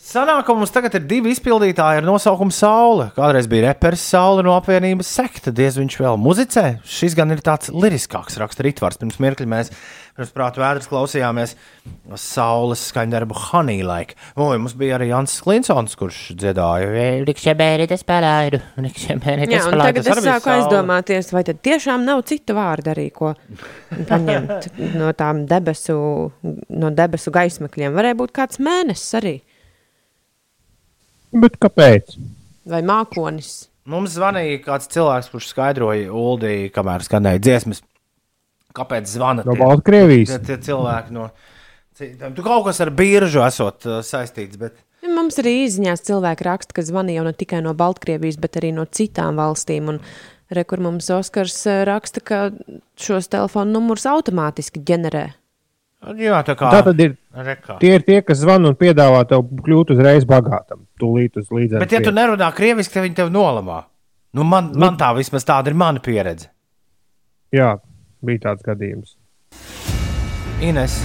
Sanāk, 0.07 0.47
mums 0.55 0.71
tagad 0.71 0.95
ir 0.95 1.07
divi 1.11 1.33
izpildītāji 1.35 1.99
ar 1.99 2.05
nosaukumu 2.07 2.55
Saule. 2.55 3.09
Kādreiz 3.17 3.49
bija 3.51 3.73
reperis 3.73 4.05
Saule 4.07 4.45
no 4.47 4.53
apvienības 4.55 5.09
sekta, 5.19 5.51
diez 5.51 5.75
viņš 5.81 5.97
vēl 5.99 6.21
muzicē. 6.23 6.67
Šis 6.87 7.17
gan 7.19 7.35
ir 7.35 7.43
tāds 7.45 7.73
liriskāks 7.75 8.39
raksta 8.39 8.63
ritvars. 8.69 9.01
Pirms 9.01 9.19
mirkļa 9.25 9.49
mēs 9.51 9.73
pirms 10.17 10.33
prāta 10.35 10.63
vēdras 10.63 10.89
klausījāmies 10.91 11.55
Saules 12.21 12.83
skaņdarbu 12.91 13.37
Honey 13.51 13.85
Like. 13.87 14.17
Oi, 14.41 14.57
mums 14.61 14.75
bija 14.79 14.97
arī 14.99 15.11
Jans 15.11 15.35
Klinsons, 15.45 15.97
kurš 16.01 16.21
dziedāja 16.41 17.25
Rikšķebēri, 17.29 17.89
spēlēju, 18.01 18.61
Rikšķebēri, 18.87 19.49
Jā, 19.53 19.63
un 19.69 19.83
tagad 19.85 20.09
es 20.13 20.23
sāku 20.25 20.53
aizdomāties, 20.55 21.31
vai 21.37 21.45
tad 21.49 21.61
tiešām 21.67 22.07
nav 22.09 22.25
citu 22.29 22.57
vārdu 22.57 22.93
arī, 22.95 23.09
ko 23.15 23.35
paņemt 24.09 24.71
no 24.97 25.13
tām 25.17 25.45
debesu, 25.51 25.99
no 26.43 26.93
debesu 26.97 27.35
gaismakļiem. 27.35 27.95
Varēja 27.97 28.21
būt 28.23 28.35
kāds 28.41 28.63
mēnesis 28.63 29.21
arī. 29.21 29.37
Bet 31.37 31.59
kāpēc? 31.61 32.17
Vai 32.67 32.81
mākonis? 32.87 33.67
Mums 33.87 34.17
zvanīja 34.17 34.63
kāds 34.65 34.89
cilvēks, 34.91 35.29
kurš 35.31 35.53
skaidroja 35.53 36.11
Uldī, 36.11 36.55
kamēr 36.75 37.05
skanēja 37.07 37.43
dziesmas. 37.45 37.85
Kāpēc 38.77 39.09
zvana? 39.09 39.45
No 39.47 39.57
Baltkrievijas. 39.59 40.35
Tie, 40.37 40.43
tie 40.53 40.59
cilvēki 40.69 41.17
no. 41.17 41.31
Tu 41.97 42.45
kaut 42.45 42.67
kas 42.67 42.83
ar 42.85 42.91
biržu 42.93 43.41
esot 43.47 43.87
uh, 43.89 44.03
saistīts, 44.05 44.59
bet 44.61 44.83
Mums 45.07 45.39
arī 45.41 45.53
izziņās 45.67 46.05
cilvēki 46.07 46.47
raksta, 46.47 46.75
ka 46.77 46.85
zvanīja 46.85 47.21
jau 47.21 47.27
ne 47.29 47.33
tikai 47.37 47.61
no 47.65 47.75
Baltkrievijas, 47.79 48.39
bet 48.43 48.59
arī 48.61 48.73
no 48.75 48.87
citām 48.99 49.39
valstīm. 49.41 49.91
Un 49.93 50.01
re, 50.51 50.65
kur 50.69 50.83
mums 50.83 51.11
Oskars 51.15 51.59
eh, 51.71 51.83
raksta, 51.89 52.23
ka 52.25 52.41
šos 53.01 53.31
telefonu 53.33 53.77
numurus 53.77 54.07
automātiski 54.11 54.83
ģenerē. 54.87 55.27
Jā, 56.21 56.43
tā 56.47 56.55
kā 56.59 56.71
Tā 56.71 56.83
tad 56.87 57.01
ir. 57.03 57.17
Rekā. 57.37 57.79
Tie 57.81 57.91
ir 57.99 58.05
tie, 58.07 58.21
kas 58.25 58.39
zvana 58.41 58.71
un 58.71 58.77
piedāvā 58.79 59.25
tev 59.29 59.43
kļūt 59.65 59.91
uzreiz 59.97 60.27
bagātam. 60.29 60.85
Tūlīt 61.01 61.41
uz 61.41 61.51
līdzekļiem. 61.51 61.83
Bet, 61.83 61.93
ja 61.93 62.01
tu 62.05 62.13
nerunā 62.15 62.49
krieviski, 62.57 62.95
tad 62.95 63.05
viņi 63.05 63.19
tev 63.19 63.33
nolamā. 63.35 63.83
Nu, 64.37 64.45
man, 64.49 64.71
man 64.77 64.97
tā 65.01 65.11
vismaz 65.17 65.45
tāda 65.49 65.73
ir 65.73 65.77
mana 65.77 66.01
pieredze. 66.05 66.49
Jā, 67.55 67.75
bija 68.27 68.49
tāds 68.51 68.67
gadījums. 68.67 69.17
Ines 70.65 71.01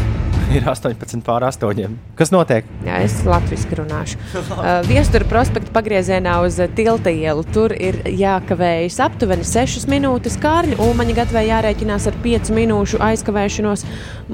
ir 0.58 0.68
18 0.68 1.22
pār 1.24 1.46
8. 1.48 1.96
Kas 2.20 2.32
notiek? 2.34 2.68
Jā, 2.86 3.00
es 3.06 3.16
latviešu 3.24 3.78
runāšu. 3.80 4.20
Uh, 4.36 4.82
Viestura 4.92 5.28
prospekta 5.30 5.72
pagriezienā 5.76 6.38
uz 6.46 6.58
uh, 6.60 6.68
tilta 6.76 7.12
ielu. 7.14 7.46
Tur 7.56 7.74
ir 7.76 8.02
jākavējas 8.06 9.00
aptuveni 9.06 9.48
6 9.48 9.88
minūtes. 9.92 10.36
Kārļa 10.42 10.80
Ulmaņa 10.84 11.16
gatavē 11.22 11.46
jārēķinās 11.48 12.08
ar 12.12 12.18
5 12.26 12.52
minūšu 12.58 13.00
aizkavēšanos. 13.06 13.86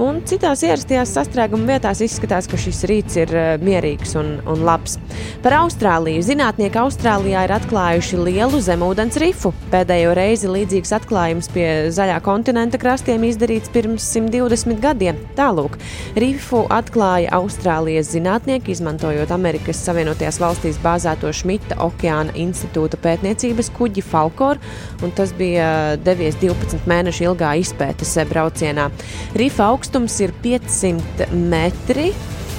Un 0.07 0.22
citās 0.30 0.63
ierastajās 0.65 1.13
sastrēguma 1.18 1.76
vietās 1.76 2.01
izskatās, 2.05 2.49
ka 2.49 2.59
šis 2.61 2.84
rīts 2.89 3.20
ir 3.22 3.34
uh, 3.36 3.49
mierīgs 3.61 4.15
un, 4.18 4.38
un 4.49 4.65
labs. 4.65 4.97
Par 5.45 5.59
Austrāliju. 5.61 6.26
Zinātnieki 6.26 6.82
Austrālijā 6.82 7.45
ir 7.45 7.55
atklājuši 7.59 8.22
lielu 8.24 8.63
zemūdens 8.65 9.20
rifu. 9.22 9.53
Pēdējo 9.74 10.18
reizi 10.18 10.49
līdzīgs 10.49 10.95
atklājums 10.97 11.51
pie 11.53 11.68
zaļā 11.93 12.18
kontinenta 12.26 12.82
krastiem 12.82 13.28
izdarīts 13.30 13.70
pirms 13.74 14.09
120 14.18 14.82
gadiem. 14.82 15.22
Tālūk. 15.38 15.78
Rifu 16.16 16.64
atklāja 16.72 17.34
Austrālijas 17.36 18.12
zinātnieki, 18.14 18.72
izmantojot 18.72 19.32
Amerikas 19.36 19.82
Savienotajās 19.86 20.39
valstīs 20.41 20.80
bāzēto 20.84 21.32
Šmita 21.36 21.80
okeāna 21.84 22.36
institūta 22.39 22.99
pētniecības 23.03 23.72
kuģi 23.76 24.05
Falkor, 24.05 24.62
un 25.03 25.14
tas 25.18 25.34
bija 25.38 25.97
devies 25.99 26.39
12 26.41 26.88
mēnešu 26.89 27.28
ilgā 27.28 27.58
izpētes 27.62 28.16
braucienā. 28.32 28.89
Rifa 29.38 29.68
augstums 29.74 30.18
ir 30.24 30.34
500 30.45 31.32
metri. 31.36 32.14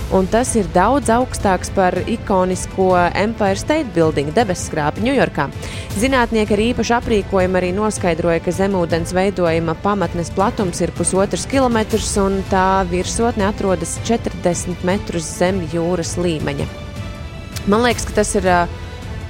Un 0.09 0.25
tas 0.25 0.55
ir 0.57 0.65
daudz 0.73 1.11
augstāks 1.13 1.69
par 1.77 1.93
ikonisko 2.09 2.95
Empire 3.13 3.59
State 3.61 3.91
Building 3.93 4.33
debesu 4.33 4.71
skrāpi 4.71 5.05
Ņujorkā. 5.05 5.45
Zinātnieki 6.01 6.57
ar 6.57 6.63
īpašu 6.65 6.95
aprīkojumu 6.97 7.61
arī 7.61 7.75
noskaidroja, 7.77 8.41
ka 8.41 8.55
zemūdens 8.57 9.13
veidojuma 9.13 9.77
pamatnes 9.85 10.33
platums 10.33 10.81
ir 10.81 10.95
pusotrs 10.97 11.45
kilometrs 11.51 12.15
un 12.25 12.41
tā 12.49 12.87
virsotne 12.89 13.51
atrodas 13.51 13.99
40 14.09 14.81
metrus 14.89 15.29
zem 15.43 15.61
jūras 15.75 16.17
līmeņa. 16.17 16.71
Man 17.69 17.85
liekas, 17.85 18.09
ka 18.09 18.23
tas 18.23 18.33
ir 18.41 18.49
uh, 18.49 18.65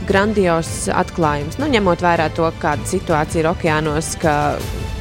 grandios 0.06 0.86
atklājums. 0.94 1.58
Nu, 1.58 1.66
ņemot 1.74 2.06
vērā 2.06 2.30
to, 2.38 2.46
kāda 2.62 2.86
situācija 2.86 3.42
ir 3.42 3.50
okeānos, 3.50 4.14
ka 4.22 4.38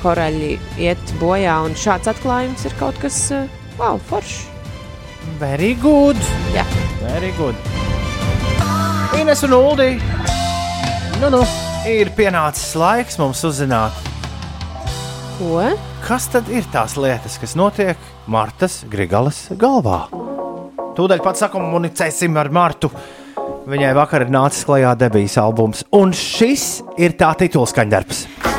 koraļi 0.01 0.55
iet 0.89 1.17
bojā, 1.21 1.61
un 1.69 1.78
šāds 1.78 2.09
atklājums 2.09 2.65
ir 2.65 2.80
kaut 2.82 2.97
kas 3.05 3.28
uh, 3.30 3.45
wow, 3.78 4.01
foršs. 4.09 4.57
Very 5.36 5.75
good. 5.82 6.17
Jā, 6.55 6.63
very 7.03 7.34
good. 7.38 7.55
Ines 9.19 9.43
un 9.43 9.53
Uldi. 9.57 9.91
Nu, 11.21 11.30
nu, 11.34 11.41
ir 11.89 12.11
pienācis 12.17 12.75
laiks 12.78 13.17
mums 13.21 13.43
uzzināt, 13.47 13.95
ko? 15.38 15.61
kas 16.07 16.30
tad 16.32 16.49
ir 16.53 16.65
tās 16.73 16.95
lietas, 16.99 17.38
kas 17.41 17.55
notiek 17.59 17.99
Martas 18.32 18.84
Grigalas 18.89 19.47
galvā. 19.59 20.05
Tūdaļ 20.97 21.21
pat 21.25 21.41
sakomunicēsim 21.41 22.38
ar 22.39 22.49
Martu. 22.53 22.91
Viņai 23.67 23.91
vakar 23.97 24.23
ir 24.23 24.32
nācis 24.32 24.63
klajā 24.65 24.93
debijas 24.97 25.36
albums, 25.41 25.84
un 25.91 26.15
šis 26.15 26.80
ir 26.97 27.17
tā 27.19 27.34
titulskaņdarbs. 27.41 28.57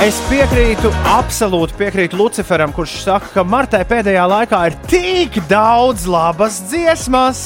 Es 0.00 0.16
piekrītu, 0.30 0.88
absolūti 1.12 1.74
piekrītu 1.76 2.16
Luciferam, 2.16 2.70
kurš 2.72 2.94
saka, 3.02 3.26
ka 3.34 3.42
Martai 3.44 3.82
pēdējā 3.84 4.22
laikā 4.32 4.60
ir 4.70 4.78
tik 4.88 5.36
daudz 5.50 6.06
labas 6.08 6.56
dziesmas. 6.70 7.42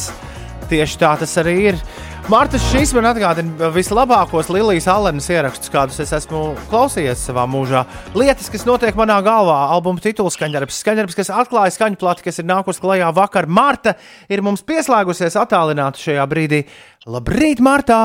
Tieši 0.70 1.00
tā 1.02 1.10
tas 1.18 1.34
arī 1.42 1.56
ir. 1.72 1.82
Marta, 2.30 2.62
šis 2.70 2.94
man 2.94 3.10
atgādina 3.10 3.72
vislabākos 3.74 4.52
Lilijas 4.54 4.86
Allenas 4.94 5.26
ierakstus, 5.34 5.74
kādus 5.74 5.98
es 6.06 6.14
esmu 6.14 6.46
klausījies 6.70 7.26
savā 7.26 7.42
mūžā. 7.50 7.82
Lietas, 8.14 8.46
kas 8.54 8.62
notiek 8.70 8.94
manā 9.02 9.18
galvā, 9.26 9.58
albuma 9.74 9.98
tituls 10.06 10.38
skaņdarbs, 10.38 10.78
skaņdarbs, 10.86 11.18
kas 11.18 11.34
atklāja 11.34 11.74
skaņu 11.74 11.98
plati, 12.06 12.30
kas 12.30 12.38
ir 12.38 12.52
nākus 12.54 12.78
klajā 12.78 13.10
vakar. 13.18 13.50
Marta 13.50 13.98
ir 14.30 14.46
mums 14.46 14.62
pieslēgusies 14.62 15.42
attālināti 15.42 16.06
šajā 16.06 16.30
brīdī. 16.30 16.68
Labrīt, 17.10 17.58
Marta! 17.58 18.04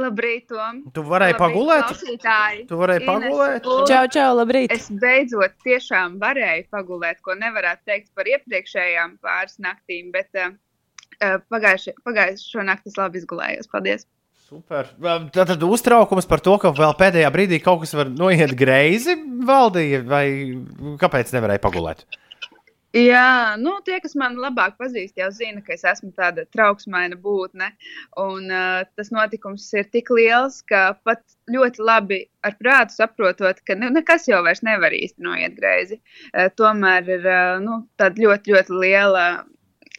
Labrīt, 0.00 0.46
Tom. 0.48 0.78
Tu 0.96 1.02
varēji 1.04 1.34
Labrīt, 1.34 1.42
pagulēt? 1.42 1.84
klausītāji. 1.90 2.62
Tu 2.70 2.76
varēji 2.80 3.02
Ines, 3.02 3.10
pagulēt? 3.10 3.66
Čau, 3.90 4.06
čau, 4.14 4.28
labrīt! 4.38 4.72
Es 4.72 4.86
beidzot 5.02 5.58
tiešām 5.66 6.16
varēju 6.22 6.64
pagulēt, 6.72 7.20
ko 7.26 7.36
nevarētu 7.36 7.84
teikt 7.90 8.08
par 8.16 8.30
iepriekšējām 8.32 9.18
pāris 9.20 9.60
naktīm, 9.60 10.08
bet 10.14 10.32
uh, 10.40 10.56
pagājušo, 11.52 11.92
pagājušo 12.08 12.64
nakti 12.64 12.88
es 12.88 12.96
labi 12.96 13.20
izgulējos. 13.20 13.68
Paldies! 13.72 14.08
Super. 14.52 14.88
Tad 15.32 15.62
uztraukums 15.64 16.26
par 16.28 16.40
to, 16.44 16.56
ka 16.60 16.72
vēl 16.76 16.96
pēdējā 16.96 17.28
brīdī 17.32 17.60
kaut 17.64 17.84
kas 17.84 17.94
var 17.96 18.10
noiet 18.12 18.52
greizi 18.56 19.14
valdīja, 19.48 20.02
vai 20.08 20.26
kāpēc 21.00 21.32
nevarēja 21.36 21.62
pagulēt? 21.64 22.04
Jā, 22.92 23.56
nu, 23.56 23.78
tie, 23.86 23.94
kas 24.04 24.12
man 24.20 24.34
labāk 24.36 24.74
pazīst, 24.76 25.14
jau 25.16 25.30
zina, 25.32 25.62
ka 25.64 25.72
es 25.72 25.84
esmu 25.88 26.10
tāda 26.12 26.42
trauksmaina 26.52 27.16
būtne. 27.16 27.70
Un, 28.20 28.50
uh, 28.52 28.82
tas 28.98 29.08
notikums 29.14 29.64
ir 29.72 29.86
tik 29.88 30.10
liels, 30.12 30.58
ka 30.68 30.82
pat 31.08 31.22
ļoti 31.48 31.80
labi 31.80 32.18
ar 32.44 32.58
prātu 32.60 32.92
saprotot, 32.98 33.62
ka 33.64 33.78
ne, 33.80 33.88
nekas 33.96 34.28
jau 34.28 34.42
vairs 34.44 34.60
nevar 34.60 34.92
īsti 34.92 35.24
noiet 35.24 35.56
greizi. 35.56 36.02
Uh, 36.34 36.50
tomēr 36.52 37.08
ir 37.16 37.24
uh, 37.24 37.56
nu, 37.64 37.80
tāda 37.96 38.26
ļoti, 38.26 38.52
ļoti 38.58 38.82
liela 38.84 39.24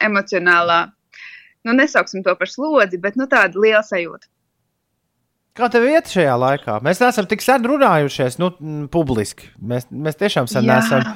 emocionālā, 0.02 0.78
nu, 1.66 1.74
nesauksim 1.74 2.22
to 2.22 2.36
par 2.38 2.52
slodzi, 2.52 3.02
bet 3.02 3.18
nu, 3.18 3.26
tāda 3.26 3.58
liela 3.58 3.82
sajūta. 3.82 4.30
Kā 5.54 5.68
tev 5.70 5.84
iet 5.86 6.08
šajā 6.10 6.34
laikā? 6.34 6.80
Mēs 6.82 6.98
neesam 6.98 7.28
tik 7.30 7.42
sen 7.44 7.62
runājušies, 7.62 8.40
nu, 8.42 8.48
publiski. 8.90 9.52
Mēs, 9.62 9.86
mēs 9.90 10.18
tiešām 10.18 10.48
sen 10.50 10.66
Jā. 10.66 10.80
neesam, 10.80 11.12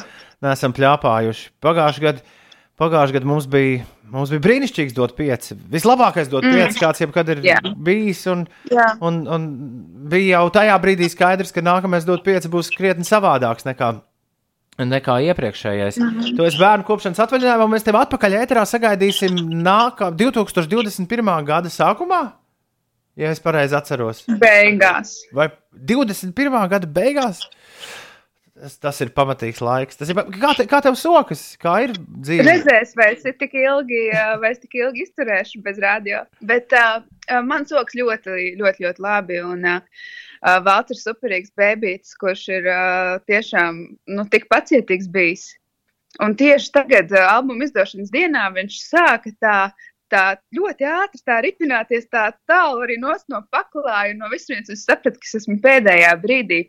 neesam 0.47 0.74
pļāpājuši. 0.76 1.49
Pagājušajā 1.64 2.05
gadā 2.07 2.22
pagājuši 2.78 3.16
gad 3.16 3.24
mums, 3.26 3.49
bija, 3.51 3.80
mums 4.12 4.30
bija 4.30 4.45
brīnišķīgs 4.45 4.95
dot 4.95 5.16
pieci. 5.18 5.57
Vislabākais 5.72 6.30
dot 6.30 6.45
Mm. 6.47 6.55
pieci, 6.55 6.78
kāds 6.78 7.03
jebkad 7.03 7.28
ir 7.34 7.43
Jā. 7.43 7.59
bijis. 7.74 8.20
Un, 8.30 8.47
Jā. 8.70 8.93
un, 9.03 9.26
un 9.26 9.49
bija 10.09 10.39
jau 10.39 10.51
tajā 10.55 10.76
brīdī 10.78 11.11
skaidrs, 11.11 11.51
ka 11.53 11.61
nākamais 11.61 12.07
dot 12.07 12.22
pieci 12.22 12.49
būs 12.49 12.70
krietni 12.70 13.03
savādāks 13.03 13.66
nekā. 13.66 14.01
Nekā 14.78 15.16
iepriekšējais. 15.26 15.99
Mhm. 15.99 16.36
Tu 16.39 16.45
esi 16.47 16.59
bērnu 16.62 16.86
kopšanas 16.86 17.18
atvaļinājumā, 17.26 17.66
mēs 17.66 17.82
tevi 17.82 17.99
atpakaļ 17.99 18.36
ēterā 18.47 18.62
sagaidīsim 18.62 19.34
nākamā 19.66 20.14
2021. 20.14 21.43
gada 21.45 21.66
sākumā. 21.68 22.32
Ja 23.19 23.33
es 23.35 23.41
pareizi 23.43 23.75
atceros. 23.75 24.23
Beigās. 24.39 25.16
Vai 25.35 25.49
21. 25.91 26.55
gada 26.71 26.87
beigās? 26.87 27.43
Tas, 28.59 28.75
tas 28.83 28.97
ir 29.05 29.11
pamatīgs 29.14 29.61
laiks. 29.62 29.99
Tas 29.99 30.11
ir, 30.11 30.19
kā, 30.39 30.53
te, 30.59 30.66
kā 30.71 30.81
tev 30.83 30.97
sokas? 30.99 31.43
Kā 31.62 31.77
ir 31.87 31.95
dzīve? 31.99 32.47
Redzēs, 32.47 32.95
vai 32.99 33.12
es 33.14 33.27
tik 33.27 33.55
ilgi, 33.59 34.01
vai 34.43 34.53
es 34.55 34.62
tik 34.62 34.75
ilgi 34.81 35.05
izturēšu 35.07 35.62
bez 35.66 35.79
radio. 35.83 36.25
Bet 36.47 36.75
uh, 36.75 36.99
man 37.47 37.66
soks 37.71 37.99
ļoti, 37.99 38.55
ļoti, 38.59 38.87
ļoti 38.87 39.05
labi. 39.05 39.39
Un 39.47 39.66
uh, 39.66 40.09
Valters 40.66 41.05
superīgs 41.07 41.55
bērns, 41.59 42.16
kurš 42.19 42.49
ir 42.55 42.71
uh, 42.71 43.19
tiešām 43.31 43.85
nu, 44.14 44.27
tik 44.31 44.49
pacietīgs 44.51 45.11
bijis. 45.14 45.53
Un 46.25 46.35
tieši 46.39 46.73
tagad, 46.75 47.14
uh, 47.14 47.29
albuma 47.37 47.66
izdošanas 47.66 48.11
dienā, 48.14 48.49
viņš 48.59 48.83
sāka 48.89 49.35
tā. 49.39 49.59
Tā 50.12 50.24
ļoti 50.56 50.88
ātri 50.88 51.20
tā 51.26 51.38
ripināties, 51.44 52.09
tā 52.12 52.30
tālu 52.48 52.86
arī 52.86 52.96
no 53.02 53.12
paklāja. 53.52 54.16
No 54.16 54.30
visiem 54.32 54.64
es 54.64 54.86
sapratu, 54.88 55.20
ka 55.20 55.28
es 55.28 55.40
esmu 55.42 55.59
pēdējā 55.64 56.14
brīdī 56.22 56.64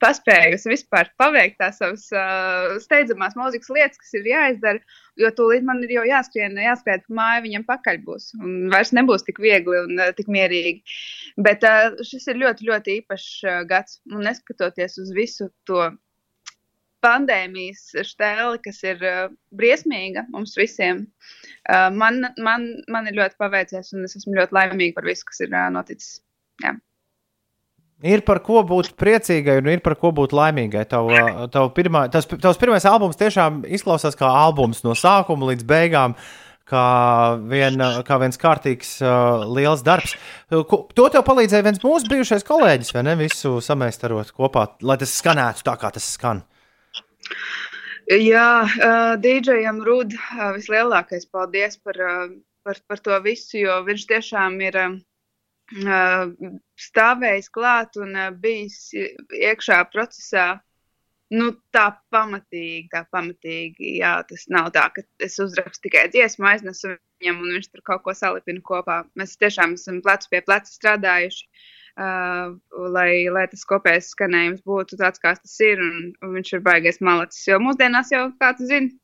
paspējusi 0.00 0.70
vispār 0.72 1.10
paveikt 1.20 1.58
tās 1.60 1.78
savas 1.80 2.06
uh, 2.14 2.76
steidzamās 2.82 3.36
mūzikas 3.38 3.72
lietas, 3.74 4.00
kas 4.00 4.14
ir 4.18 4.28
jāizdara. 4.30 4.80
Jo 5.20 5.30
tūlīt 5.36 5.66
man 5.66 5.82
ir 5.84 5.92
jau 5.98 6.04
jāskrien, 6.08 6.56
jāskrien 6.64 7.02
pa 7.04 7.16
māju, 7.18 7.44
viņam 7.46 7.66
pakaļ 7.68 8.00
būs. 8.06 8.30
Un 8.40 8.70
vairs 8.72 8.94
nebūs 8.96 9.26
tik 9.26 9.40
viegli 9.42 9.82
un 9.84 10.00
uh, 10.00 10.12
tik 10.16 10.30
mierīgi. 10.32 10.80
Bet 11.44 11.66
uh, 11.68 11.98
šis 12.06 12.30
ir 12.32 12.40
ļoti, 12.40 12.68
ļoti 12.70 12.96
īpašs 13.00 13.32
uh, 13.44 13.58
gads. 13.68 14.00
Un 14.10 14.24
neskatoties 14.24 14.96
uz 15.02 15.12
visu 15.16 15.50
to 15.68 15.90
pandēmijas 17.04 17.88
stēli, 18.06 18.60
kas 18.64 18.82
ir 18.86 19.00
uh, 19.04 19.22
briesmīga 19.56 20.26
mums 20.32 20.56
visiem, 20.58 21.06
uh, 21.68 21.88
man, 21.94 22.22
man, 22.42 22.68
man 22.92 23.08
ir 23.10 23.18
ļoti 23.18 23.40
paveicies 23.40 23.94
un 23.96 24.06
es 24.08 24.18
esmu 24.20 24.36
ļoti 24.38 24.56
laimīga 24.56 24.98
par 24.98 25.08
visu, 25.08 25.26
kas 25.28 25.42
ir 25.44 25.54
uh, 25.54 25.68
noticis. 25.72 26.20
Jā. 26.64 26.76
Ir 28.00 28.22
par 28.24 28.40
ko 28.40 28.62
būt 28.64 28.94
priecīgai 28.96 29.58
un 29.60 29.68
ir 29.68 29.82
par 29.84 29.98
ko 30.00 30.08
būt 30.16 30.32
laimīgai. 30.32 30.86
Tav, 30.88 31.10
tav 31.52 31.66
pirmā, 31.76 32.06
tas, 32.12 32.24
tavs 32.24 32.60
pirmais 32.60 32.86
albums 32.88 33.18
tiešām 33.20 33.60
izklausās 33.76 34.16
kā 34.16 34.28
albums 34.28 34.80
no 34.86 34.94
sākuma 34.96 35.50
līdz 35.52 35.66
beigām. 35.68 36.16
Kā, 36.70 37.34
vien, 37.50 37.82
kā 38.06 38.16
viens 38.22 38.38
kārtīgs, 38.38 38.92
uh, 39.02 39.42
liels 39.50 39.80
darbs. 39.82 40.12
Ko, 40.70 40.84
to 40.94 41.08
tev 41.10 41.24
palīdzēja 41.26 41.66
viens 41.66 41.82
mūsu 41.82 42.06
bijušais 42.12 42.46
kolēģis, 42.46 42.92
vai 42.94 43.02
ne? 43.08 43.16
Visu 43.18 43.56
samēstarot 43.64 44.30
kopā, 44.36 44.68
lai 44.86 44.94
tas 45.00 45.16
skanētu 45.18 45.66
tā, 45.66 45.74
kā 45.80 45.90
tas 45.96 46.06
skan. 46.14 46.44
Jā, 48.10 48.46
uh, 48.66 49.12
DJam 49.22 49.82
Rud, 49.86 50.16
uh, 50.16 50.50
vislielākais 50.56 51.28
paldies 51.30 51.76
par, 51.78 51.98
uh, 52.02 52.32
par, 52.66 52.80
par 52.90 53.02
to 53.04 53.18
visu, 53.22 53.60
jo 53.60 53.76
viņš 53.86 54.06
tiešām 54.10 54.56
ir 54.66 54.78
uh, 54.80 56.32
stāvējis 56.86 57.52
klāt 57.54 58.00
un 58.02 58.16
uh, 58.16 58.32
bijis 58.34 58.90
iekšā 58.96 59.84
procesā. 59.92 60.48
Nu, 61.30 61.52
tā 61.70 61.84
pamatīgi, 62.10 62.88
tā 62.90 63.04
pamatīgi. 63.14 64.00
Jā, 64.00 64.16
tas 64.26 64.48
nav 64.50 64.72
tā, 64.74 64.88
ka 64.90 65.04
es 65.22 65.38
uzrakstu 65.38 65.86
tikai 65.86 66.08
dziesmu, 66.10 66.48
aiznesu 66.50 66.96
viņam 67.22 67.44
un 67.44 67.52
viņš 67.54 67.68
tur 67.70 67.84
kaut 67.86 68.02
ko 68.02 68.16
salipina 68.18 68.64
kopā. 68.66 69.04
Mēs 69.14 69.38
tiešām 69.38 69.76
esam 69.78 70.00
plecu 70.02 70.32
pie 70.32 70.42
pleca 70.42 70.66
strādājuši. 70.72 71.46
Uh, 71.46 71.68
lai, 72.00 73.12
lai 73.32 73.44
tas 73.50 73.66
kopējais 73.68 74.10
skanējums 74.14 74.64
būtu 74.66 74.98
tāds, 75.00 75.20
kāds 75.22 75.42
tas 75.44 75.56
ir, 75.64 75.82
un, 75.82 76.10
un 76.24 76.34
viņš 76.38 76.54
ir 76.56 76.64
baigais 76.64 77.00
malacis. 77.04 77.46
Jo 77.48 77.60
mūsdienās 77.62 78.12
jau, 78.14 78.26
kā 78.40 78.52
tu 78.56 78.68
zini, 78.70 78.94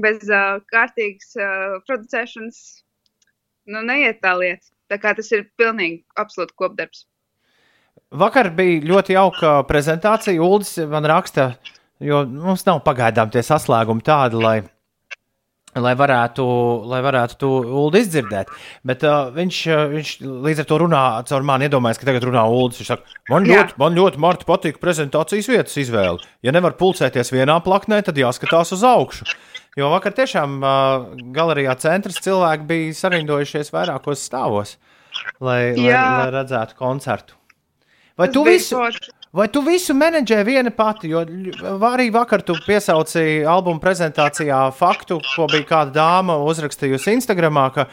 bez 0.00 0.24
uh, 0.30 0.58
kārtīgas 0.72 1.34
uh, 1.36 1.78
producēšanas 1.88 2.60
nu, 3.74 3.84
neiet 3.84 4.22
tā 4.24 4.34
lieta. 4.38 4.64
Tā 4.88 4.96
kā 5.02 5.12
tas 5.16 5.28
ir 5.36 5.48
pilnīgi 5.60 6.02
absolūti 6.16 6.56
kopdarbs. 6.56 7.04
Vakar 8.16 8.48
bija 8.56 8.80
ļoti 8.88 9.16
jauka 9.18 9.58
prezentācija. 9.68 10.40
Uldis 10.40 10.78
man 10.88 11.04
raksta, 11.10 11.50
jo 12.00 12.22
mums 12.24 12.64
nav 12.64 12.80
pagaidām 12.86 13.28
tie 13.34 13.42
saslēgumi 13.44 14.04
tādi, 14.06 14.40
lai, 14.40 14.56
lai 15.82 15.94
varētu, 15.98 16.44
lai 16.88 17.00
varētu 17.04 17.38
to 17.40 17.50
Ulu 17.64 18.00
izdzirdēt. 18.00 18.50
Bet 18.86 19.04
uh, 19.06 19.28
viņš, 19.34 19.60
uh, 19.72 19.84
viņš 19.92 20.12
līdz 20.46 20.62
ar 20.64 20.68
to 20.70 20.80
runā 20.84 21.02
caur 21.28 21.46
mani, 21.46 21.68
iedomājas, 21.68 22.00
ka 22.00 22.08
tagad 22.10 22.26
runā 22.28 22.44
Uldis. 22.50 22.82
Viņš 22.82 22.90
saka, 22.92 23.16
man 23.30 23.48
Jā. 23.48 23.62
ļoti, 23.62 23.78
man 23.82 23.98
ļoti 23.98 24.22
Marta, 24.24 24.48
patīk 24.48 24.80
prezentācijas 24.82 25.50
vietas 25.50 25.78
izvēle. 25.80 26.22
Ja 26.46 26.54
nevar 26.54 26.76
pulcēties 26.80 27.32
vienā 27.34 27.58
plaknē, 27.64 28.00
tad 28.06 28.20
jāskatās 28.20 28.74
uz 28.76 28.84
augšu. 28.86 29.28
Jo 29.78 29.92
vakar 29.92 30.14
tiešām 30.16 30.58
uh, 30.58 31.08
galerijā 31.34 31.76
centrs 31.78 32.18
cilvēki 32.24 32.66
bija 32.68 32.94
sarindojušies 32.98 33.70
vairākos 33.74 34.24
stāvos, 34.26 34.76
lai, 35.38 35.74
lai, 35.76 35.90
Jā. 35.92 36.06
lai 36.18 36.32
redzētu 36.40 36.78
koncertu. 36.78 37.38
Vai 38.18 38.26
tu, 38.34 38.42
visu. 38.42 38.80
Vai 39.32 39.48
tu 39.52 39.62
visu 39.66 39.94
menedžē 39.96 40.42
viena 40.46 40.72
pati? 40.74 41.10
Jo 41.12 41.24
arī 41.90 42.08
vakar 42.14 42.42
tu 42.46 42.56
piesauci 42.66 43.44
albuma 43.48 43.82
prezentācijā 43.82 44.60
faktu, 44.76 45.20
ko 45.34 45.48
bija 45.50 45.66
kāda 45.68 45.96
dāma 46.00 46.38
uzrakstījusi 46.48 47.18
Instagram, 47.18 47.60
ka 47.74 47.88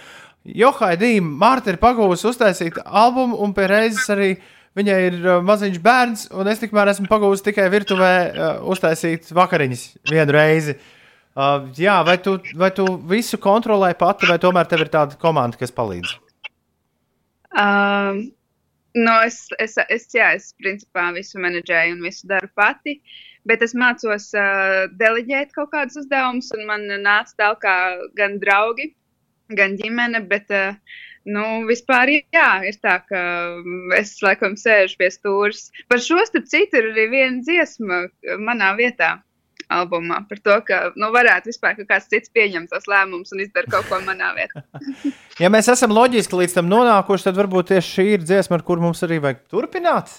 Johaidī 0.45 1.17
Mārta 1.25 1.73
ir 1.73 1.79
pagūsi 1.81 2.27
uztaisīt 2.29 2.77
albumu, 2.85 3.39
un 3.41 3.53
pie 3.57 3.65
reizes 3.71 4.05
arī 4.13 4.35
viņai 4.77 4.97
ir 5.07 5.15
uh, 5.23 5.39
maziņš 5.45 5.79
bērns, 5.81 6.27
un 6.35 6.49
es 6.51 6.61
tikmēr 6.61 6.91
esmu 6.91 7.09
pagūsi 7.09 7.47
tikai 7.47 7.65
virtuvē 7.73 8.11
uh, 8.11 8.51
uztaisīt 8.69 9.31
vakariņas 9.33 9.87
vienu 10.11 10.35
reizi. 10.35 10.77
Uh, 11.35 11.65
jā, 11.75 11.97
vai 12.07 12.19
tu, 12.23 12.37
vai 12.55 12.69
tu 12.75 12.85
visu 13.09 13.39
kontrolē 13.41 13.91
pati, 13.97 14.29
vai 14.29 14.37
tomēr 14.39 14.69
tev 14.69 14.85
ir 14.85 14.91
tāda 14.93 15.17
komanda, 15.19 15.57
kas 15.59 15.73
palīdz? 15.75 16.13
Um, 17.55 18.21
no 18.95 19.15
es, 19.23 19.45
es, 19.59 19.77
es, 19.91 20.07
jā, 20.15 20.31
es 20.39 20.51
principā 20.61 21.09
visu 21.15 21.41
menedžēju 21.43 21.97
un 21.97 22.03
visu 22.05 22.27
daru 22.31 22.49
pati, 22.55 22.99
bet 23.45 23.63
es 23.65 23.75
mācos 23.77 24.31
uh, 24.37 24.85
deleģēt 24.99 25.51
kaut 25.55 25.73
kādus 25.73 25.99
uzdevumus, 26.03 26.51
un 26.55 26.65
man 26.69 26.87
nāca 27.03 27.35
tālāk 27.41 27.67
gan 28.17 28.39
draugi, 28.41 28.93
gan 29.53 29.75
ģimene, 29.77 30.23
bet 30.31 30.49
uh, 30.55 30.73
nu, 31.25 31.45
vispār 31.69 32.13
jā, 32.15 32.49
ir 32.69 32.79
tā, 32.81 32.99
ka 33.09 33.21
es 33.97 34.15
laikam 34.25 34.55
sēžu 34.59 34.97
pie 35.01 35.11
stūres. 35.13 35.69
Par 35.91 36.01
šo 36.01 36.21
starp 36.25 36.49
citu 36.49 36.79
ir 36.79 36.91
arī 36.93 37.07
viena 37.11 37.45
dziesma 37.45 38.05
manā 38.41 38.73
vietā. 38.79 39.17
Albumā 39.79 40.21
par 40.29 40.41
to, 40.43 40.59
ka 40.67 40.81
nu, 40.95 41.11
varētu 41.15 41.51
vispār 41.51 41.79
kāds 41.83 42.09
cits 42.11 42.31
pieņemt 42.35 42.71
tos 42.73 42.87
lēmumus 42.91 43.33
un 43.35 43.43
izdarīt 43.45 43.73
kaut 43.73 43.89
ko 43.91 44.01
manā 44.07 44.33
vietā. 44.37 44.65
Ja 45.35 45.49
mēs 45.51 45.67
esam 45.67 45.91
loģiski 45.91 46.37
līdz 46.39 46.53
tam 46.55 46.69
nonākuši, 46.71 47.25
tad 47.27 47.35
varbūt 47.35 47.73
tieši 47.73 47.89
šī 47.97 48.05
ir 48.13 48.21
dziesma, 48.23 48.55
ar 48.55 48.61
kuru 48.63 48.85
mums 48.85 49.03
arī 49.03 49.17
vajag 49.19 49.41
turpināt. 49.51 50.13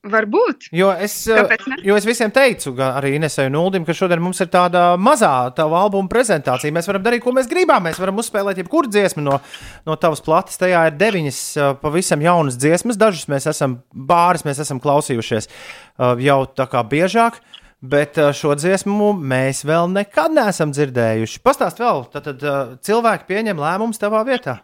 Varbūt. 0.00 0.70
Jo 0.72 0.94
es, 0.96 1.12
ne? 1.28 1.76
jo 1.84 1.92
es 1.92 2.06
visiem 2.08 2.30
teicu, 2.32 2.72
arī 2.80 3.10
Inesai 3.18 3.50
un 3.50 3.58
Uldim, 3.60 3.84
ka 3.84 3.92
šodien 3.92 4.22
mums 4.24 4.38
ir 4.40 4.48
tāda 4.48 4.94
mazā 4.96 5.50
tava 5.52 5.82
albuma 5.84 6.08
prezentācija. 6.08 6.72
Mēs 6.72 6.88
varam 6.88 7.04
darīt, 7.04 7.20
ko 7.20 7.34
mēs 7.36 7.50
gribam. 7.50 7.84
Mēs 7.84 8.00
varam 8.00 8.22
uzspēlēt 8.22 8.62
jebkuru 8.62 8.88
dziesmu 8.88 9.26
no, 9.26 9.36
no 9.84 9.98
tavas 10.00 10.24
plates. 10.24 10.56
Tajā 10.60 10.86
ir 10.88 10.96
deviņas 10.96 11.40
uh, 11.58 11.74
pavisam 11.82 12.24
jaunas 12.24 12.56
dziesmas. 12.56 12.96
Dažas 13.00 13.28
mēs 13.28 13.50
esam 13.52 13.76
bāris, 13.92 14.46
mēs 14.48 14.62
esam 14.64 14.80
klausījušies 14.80 15.50
uh, 15.50 16.16
jau 16.24 16.40
tā 16.48 16.64
kā 16.72 16.80
biežāk. 16.80 17.36
Bet 17.80 18.18
uh, 18.20 18.28
šo 18.36 18.52
dziesmu 18.60 19.14
mēs 19.16 19.62
vēl 19.64 19.88
nekad 19.88 20.34
neesam 20.36 20.72
dzirdējuši. 20.76 21.40
Pastāst 21.44 21.80
vēl, 21.80 22.04
tad, 22.12 22.26
tad 22.28 22.42
uh, 22.44 22.74
cilvēki 22.84 23.24
pieņem 23.30 23.62
lēmumus 23.62 24.00
tavā 24.00 24.20
vietā. 24.28 24.58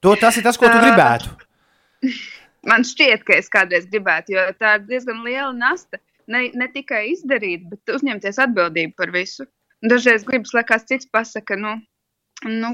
To, 0.00 0.14
tas 0.16 0.38
ir 0.40 0.46
tas, 0.46 0.56
ko 0.56 0.70
tu 0.70 0.78
Ā. 0.78 0.84
gribētu. 0.86 1.34
Man 2.70 2.84
šķiet, 2.84 3.26
ka 3.28 3.36
es 3.36 3.52
kādreiz 3.52 3.84
gribētu, 3.92 4.34
jo 4.36 4.46
tā 4.60 4.78
ir 4.78 4.86
diezgan 4.88 5.20
liela 5.24 5.52
nasta. 5.56 6.00
Ne, 6.30 6.46
ne 6.56 6.68
tikai 6.72 7.10
izdarīt, 7.10 7.64
bet 7.68 7.92
uzņemties 7.96 8.38
atbildību 8.44 8.94
par 8.96 9.12
visu. 9.12 9.44
Dažreiz 9.84 10.24
gribas, 10.28 10.52
lai 10.54 10.62
kāds 10.68 10.86
cits 10.88 11.08
pasakā, 11.12 11.56
nu, 11.58 11.72
nu, 12.46 12.70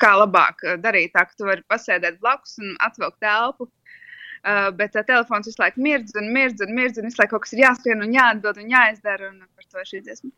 kā 0.00 0.12
labāk 0.16 0.64
darīt, 0.82 1.12
tā 1.14 1.26
ka 1.28 1.36
tu 1.36 1.48
vari 1.48 1.64
pasēdēt 1.70 2.18
blakus 2.24 2.56
un 2.60 2.72
atvilkt 2.88 3.20
telpu. 3.24 3.68
Uh, 4.44 4.70
bet 4.76 4.96
uh, 4.96 5.04
telefons 5.06 5.48
visu 5.48 5.62
laiku 5.62 5.82
mirdz 5.84 6.16
un 6.20 6.32
mirdz 6.32 6.64
un 6.64 6.74
mirdz, 6.76 6.98
un 7.00 7.08
visu 7.08 7.20
laiku 7.20 7.36
kaut 7.36 7.46
kas 7.46 7.56
ir 7.56 7.64
jāskrien 7.66 8.02
un 8.04 8.12
jāatbild 8.14 8.60
un 8.62 8.74
jāizdara. 8.76 9.30
Un 9.32 9.46
par 9.46 9.70
to 9.70 9.82
ir 9.82 9.92
šī 9.92 10.02
dziesma. 10.08 10.32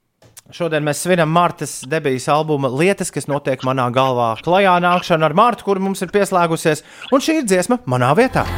Šodien 0.54 0.84
mēs 0.86 1.02
svinam 1.04 1.28
Martas 1.28 1.82
debijas 1.86 2.28
albuma 2.32 2.70
lietas, 2.72 3.12
kas 3.12 3.28
notiek 3.28 3.62
manā 3.68 3.90
galvā. 3.94 4.32
Klajā 4.44 4.78
nākšana 4.80 5.28
ar 5.28 5.36
Martu, 5.36 5.68
kur 5.68 5.82
mums 5.82 6.02
ir 6.04 6.14
pieslēgusies, 6.14 6.84
un 7.12 7.24
šī 7.24 7.42
ir 7.42 7.48
dziesma 7.48 7.82
manā 7.84 8.14
vietā. 8.16 8.48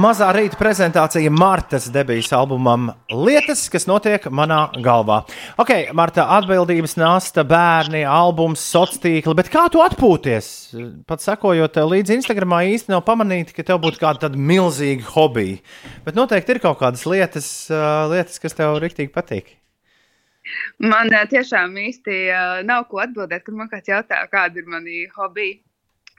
Mazā 0.00 0.30
rīta 0.34 0.58
prezentācija 0.58 1.30
Martas 1.32 1.88
debijas 1.92 2.30
albumam 2.36 2.88
Lietas, 3.12 3.66
kas 3.72 3.86
notiek 3.88 4.24
manā 4.32 4.62
galvā. 4.82 5.20
Ok, 5.60 5.92
Marta, 5.96 6.26
atbildības 6.38 6.96
nasta, 7.00 7.44
bērni, 7.46 8.02
albums, 8.08 8.62
sociālā 8.64 9.02
tīkla, 9.04 9.36
bet 9.38 9.50
kā 9.52 9.66
tu 9.72 9.82
atpūties? 9.84 10.50
Pat 11.10 11.24
sakojot 11.24 11.76
tev 11.76 11.92
līdzi 11.92 12.16
Instagramā, 12.20 12.62
īsti 12.72 12.94
nav 12.94 13.04
pamanīti, 13.06 13.54
ka 13.56 13.66
tev 13.66 13.82
būtu 13.84 14.00
kāda 14.02 14.32
milzīga 14.34 15.06
hobija. 15.12 15.60
Bet 16.06 16.18
noteikti 16.18 16.56
ir 16.56 16.62
kaut 16.64 16.80
kādas 16.80 17.06
lietas, 17.08 17.50
uh, 17.72 18.06
lietas 18.12 18.40
kas 18.42 18.56
tev 18.56 18.78
riktīgi 18.82 19.12
patīk. 19.14 19.56
Man 20.80 21.12
ā, 21.12 21.26
tiešām 21.30 21.76
īsti 21.76 22.22
nav 22.66 22.86
ko 22.90 23.02
atbildēt, 23.04 23.44
kad 23.46 23.56
man 23.56 23.68
kāds 23.70 23.90
jautā, 23.92 24.22
kāda 24.32 24.62
ir 24.62 24.70
mani 24.70 25.04
hobija. 25.16 25.60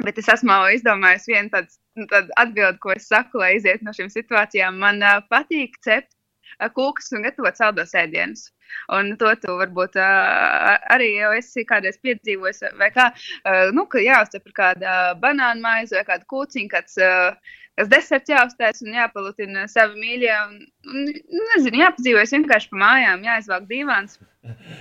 Bet 0.05 0.17
es 0.17 0.29
esmu 0.33 0.55
izdomājis 0.75 1.27
vienu 1.29 1.51
tādu, 1.53 1.69
tādu 2.09 2.33
atbildi, 2.41 2.79
ko 2.81 2.93
es 2.95 3.05
saku, 3.11 3.41
lai 3.41 3.53
iziet 3.57 3.83
no 3.85 3.93
šīm 3.95 4.09
situācijām. 4.13 4.79
Man 4.81 5.03
uh, 5.05 5.19
patīk 5.29 5.77
cept 5.85 6.09
uh, 6.13 6.69
kūkas 6.73 7.11
un 7.15 7.27
gatavot 7.27 7.59
saldos 7.59 7.93
ēdienus. 7.97 8.49
Un 8.95 9.11
to 9.19 9.33
tu 9.43 9.55
varbūt 9.59 9.97
uh, 9.99 10.77
arī 10.95 11.11
esi 11.37 11.65
kādreiz 11.67 11.99
piedzīvojis, 12.01 12.63
vai 12.79 12.89
kā, 12.95 13.09
uh, 13.11 13.67
nu, 13.75 13.85
ka 13.91 14.01
jāuzcep 14.01 14.47
ir 14.47 14.55
kāda 14.57 14.95
banāna 15.21 15.59
maize 15.61 15.97
vai 15.97 16.05
kāda 16.07 16.25
kūciņa, 16.31 16.71
kāds, 16.71 16.97
uh, 17.03 17.57
kas 17.77 17.91
deserts 17.91 18.31
jāuztais 18.31 18.81
un 18.85 18.95
jāpalutina 18.95 19.67
savi 19.71 19.99
mīļie. 20.01 20.33
Un, 20.47 20.57
un, 20.87 21.11
nu, 21.35 21.45
nezinu, 21.55 21.83
jāpadzīvojas 21.83 22.35
vienkārši 22.37 22.71
pa 22.71 22.81
mājām, 22.85 23.27
jāizvāk 23.27 23.69
divāns, 23.69 24.17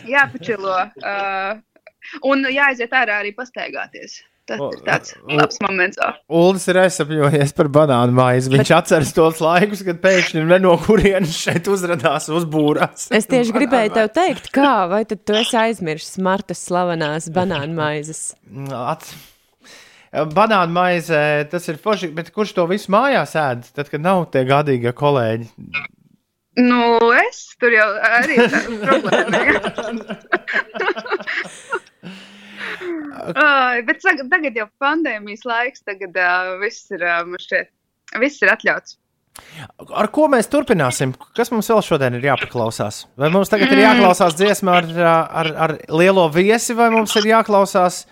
jāpačilo 0.09 0.79
uh, 0.87 1.61
un 2.31 2.47
jāaiziet 2.49 2.95
ārā 2.97 3.21
arī 3.25 3.35
pastaigāties. 3.37 4.21
Tas 4.51 4.63
ir 4.75 4.83
tāds 4.87 5.15
labs 5.31 5.61
moments. 5.63 6.01
Uldis 6.41 6.67
ir 6.73 6.81
aizsapņojies 6.83 7.55
par 7.57 7.71
banānu 7.73 8.17
maizi. 8.17 8.51
Viņš 8.53 8.73
atceras 8.75 9.15
tos 9.15 9.43
laikus, 9.45 9.85
kad 9.87 10.01
pēkšņi 10.03 10.47
no 10.65 10.77
kurienes 10.83 11.37
šeit 11.39 11.71
uzrādās 11.71 12.27
uzbūrās. 12.35 13.09
Es 13.15 13.31
tieši 13.31 13.55
gribēju 13.55 13.95
tev 13.97 14.11
teikt, 14.17 14.51
kā, 14.55 14.75
vai 14.91 15.05
tad 15.09 15.23
tu 15.29 15.37
esi 15.39 15.59
aizmirsis 15.61 16.19
Martas 16.23 16.65
slavenās 16.67 17.31
banānu 17.35 17.77
maizes? 17.79 18.31
At... 18.75 19.07
Banāna 20.11 20.67
maize, 20.75 21.19
tas 21.53 21.69
ir 21.71 21.77
forši, 21.79 22.09
bet 22.17 22.33
kurš 22.35 22.57
to 22.57 22.65
visu 22.67 22.91
mājās 22.91 23.37
ēd, 23.39 23.69
tad, 23.77 23.87
kad 23.93 24.03
nav 24.03 24.25
tie 24.35 24.43
gadīgie 24.49 24.91
kolēģi? 24.99 25.47
Nu, 26.59 26.83
es 27.15 27.45
tur 27.63 27.71
jau 27.71 27.87
arī 28.11 28.41
tādu 28.51 28.81
Ai, 33.41 33.83
bet 33.87 34.03
tagad 34.05 34.57
jau 34.57 34.67
pandēmijas 34.83 35.47
laiks, 35.49 35.85
tagad 35.87 36.17
uh, 36.17 36.57
viss 36.63 36.91
ir, 36.95 37.05
uh, 37.05 37.39
šķiet, 37.45 37.71
viss 38.23 38.43
ir 38.45 38.53
atļauts. 38.53 38.97
Ar 39.97 40.09
ko 40.13 40.27
mēs 40.31 40.51
turpināsim? 40.51 41.13
Kas 41.37 41.53
mums 41.55 41.71
vēl 41.71 41.81
šodien 41.87 42.17
ir 42.19 42.27
jāpaklausās? 42.27 43.05
Vai 43.21 43.31
mums 43.33 43.51
tagad 43.53 43.73
ir 43.73 43.83
jāklausās 43.85 44.37
dziesma 44.37 44.81
ar, 44.81 44.89
ar, 45.41 45.51
ar 45.67 45.75
lielo 46.01 46.27
viesi, 46.35 46.75
vai 46.77 46.91
mums 46.93 47.15
ir 47.21 47.31
jāklausās, 47.31 48.03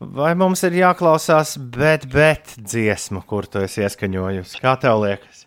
vai 0.00 0.32
mums 0.38 0.64
ir 0.66 0.76
jāklausās 0.80 1.56
bet, 1.76 2.08
bet 2.12 2.56
dziesma, 2.58 3.22
kur 3.30 3.48
tu 3.48 3.62
esi 3.64 3.84
ieskaņojusi? 3.86 4.60
Kā 4.62 4.74
tev 4.82 5.04
liekas? 5.04 5.46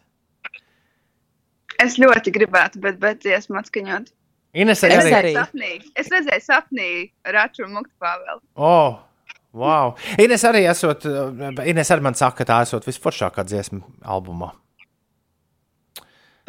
Es 1.80 2.00
ļoti 2.00 2.34
gribētu, 2.36 2.82
bet, 2.84 2.98
bet 3.00 3.22
dziesmu 3.24 3.60
atskaņot. 3.62 4.10
Ines 4.54 4.82
Es 4.84 5.06
arī. 5.14 5.34
sapnī, 5.36 5.72
es 5.96 6.08
redzēju 6.10 6.42
sapnī 6.42 6.88
Raču 7.26 7.66
un 7.68 7.74
Muktu 7.78 7.94
Pāvelu. 8.02 8.40
Oh, 8.56 8.98
wow. 9.54 9.94
Ines 10.18 10.42
arī 10.44 10.64
esot, 10.72 11.06
Ines 11.70 11.92
arī 11.94 12.02
man 12.02 12.16
saka, 12.18 12.38
ka 12.44 12.48
tā 12.50 12.62
esot 12.66 12.88
visforšākā 12.90 13.46
dziesma 13.46 13.82
albumā. 14.02 14.52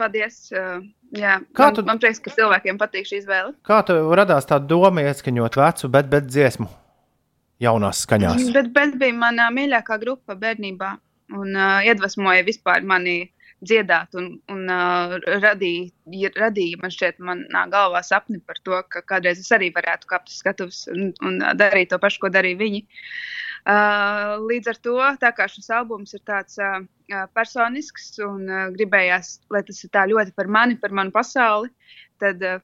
Paldies. 0.00 0.48
Uh, 0.54 0.80
jā, 1.12 1.34
Kā 1.52 1.66
man, 1.68 1.74
tu- 1.76 1.84
man 1.84 1.98
prieks, 2.00 2.20
ka 2.24 2.30
cilvēkiem 2.32 2.78
patīk 2.80 3.04
šī 3.08 3.18
izvēle. 3.20 3.52
Kā 3.66 3.82
tev 3.84 4.08
radās 4.16 4.46
tā 4.48 4.56
doma 4.64 5.02
ieskaņot 5.04 5.58
vecu, 5.60 5.90
bet, 5.92 6.08
bet 6.08 6.24
dziesmu 6.30 6.68
jaunās 7.60 8.06
skaņās? 8.06 8.46
Bet, 8.54 8.70
bet 8.72 8.96
bija 9.00 9.12
mana 9.18 9.50
mīļākā 9.52 9.98
grupa 10.00 10.34
bērnībā 10.40 10.94
un 11.36 11.52
uh, 11.52 11.82
iedvesmoja 11.84 12.46
vispār 12.48 12.80
mani 12.82 13.18
dziedāt 13.60 14.16
un, 14.16 14.30
un 14.52 14.62
uh, 14.72 15.16
radīja, 15.42 15.90
ja- 16.16 16.32
radīja 16.38 16.80
man 16.80 16.92
šķiet, 16.94 17.20
manā 17.24 17.66
galvā 17.72 18.00
sapni 18.06 18.40
par 18.40 18.60
to, 18.64 18.78
ka 18.92 19.02
kādreiz 19.12 19.42
es 19.42 19.50
arī 19.52 19.68
varētu 19.74 20.08
kāpt 20.10 20.32
uz 20.32 20.38
skatuves 20.40 20.86
un, 20.92 21.10
un 21.26 21.38
darīt 21.60 21.92
to 21.92 22.00
pašu, 22.00 22.22
ko 22.24 22.32
darīja 22.32 22.60
viņi. 22.60 22.82
Uh, 23.60 24.38
līdz 24.48 24.72
ar 24.72 24.80
to, 24.80 24.96
tā 25.20 25.32
kā 25.36 25.44
šis 25.52 25.68
albums 25.76 26.16
ir 26.16 26.22
tāds 26.24 26.56
uh, 26.64 26.80
personisks 27.36 28.14
un 28.24 28.48
uh, 28.48 28.62
gribējās, 28.72 29.34
lai 29.52 29.60
tas 29.68 29.84
ir 29.84 29.92
tā 29.92 30.06
ļoti 30.08 30.32
par 30.36 30.48
mani, 30.48 30.78
par 30.80 30.96
manu 30.96 31.12
pasauli, 31.12 31.68
tad, 32.22 32.40
uh, 32.40 32.62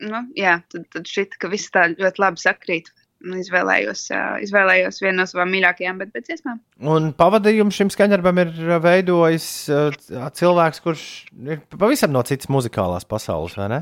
nu, 0.00 0.24
jā, 0.40 0.56
tad, 0.72 0.88
tad 0.96 1.12
šit, 1.12 1.36
ka 1.36 1.52
viss 1.52 1.68
tā 1.74 1.90
ļoti 1.92 2.24
labi 2.24 2.40
sakrīt. 2.40 2.88
Un 3.20 3.36
Izvēlējos, 3.36 4.06
uh, 4.14 4.38
izvēlējos 4.40 5.02
vienu 5.02 5.18
no 5.18 5.26
savām 5.28 5.50
mīļākajām, 5.52 5.98
bet 6.00 6.12
pēc 6.14 6.30
iespējām. 6.34 6.60
Un 6.88 7.10
pavadījumu 7.18 7.74
šim 7.76 7.90
skaņdarbam 7.92 8.40
ir 8.40 8.52
veidojis 8.80 9.48
uh, 9.68 9.90
cilvēks, 10.36 10.80
kurš 10.84 11.06
ir 11.44 11.60
pavisam 11.74 12.14
no 12.14 12.22
citas 12.24 12.48
muzikālās 12.52 13.04
pasaules, 13.08 13.58
vai 13.60 13.68
ne? 13.74 13.80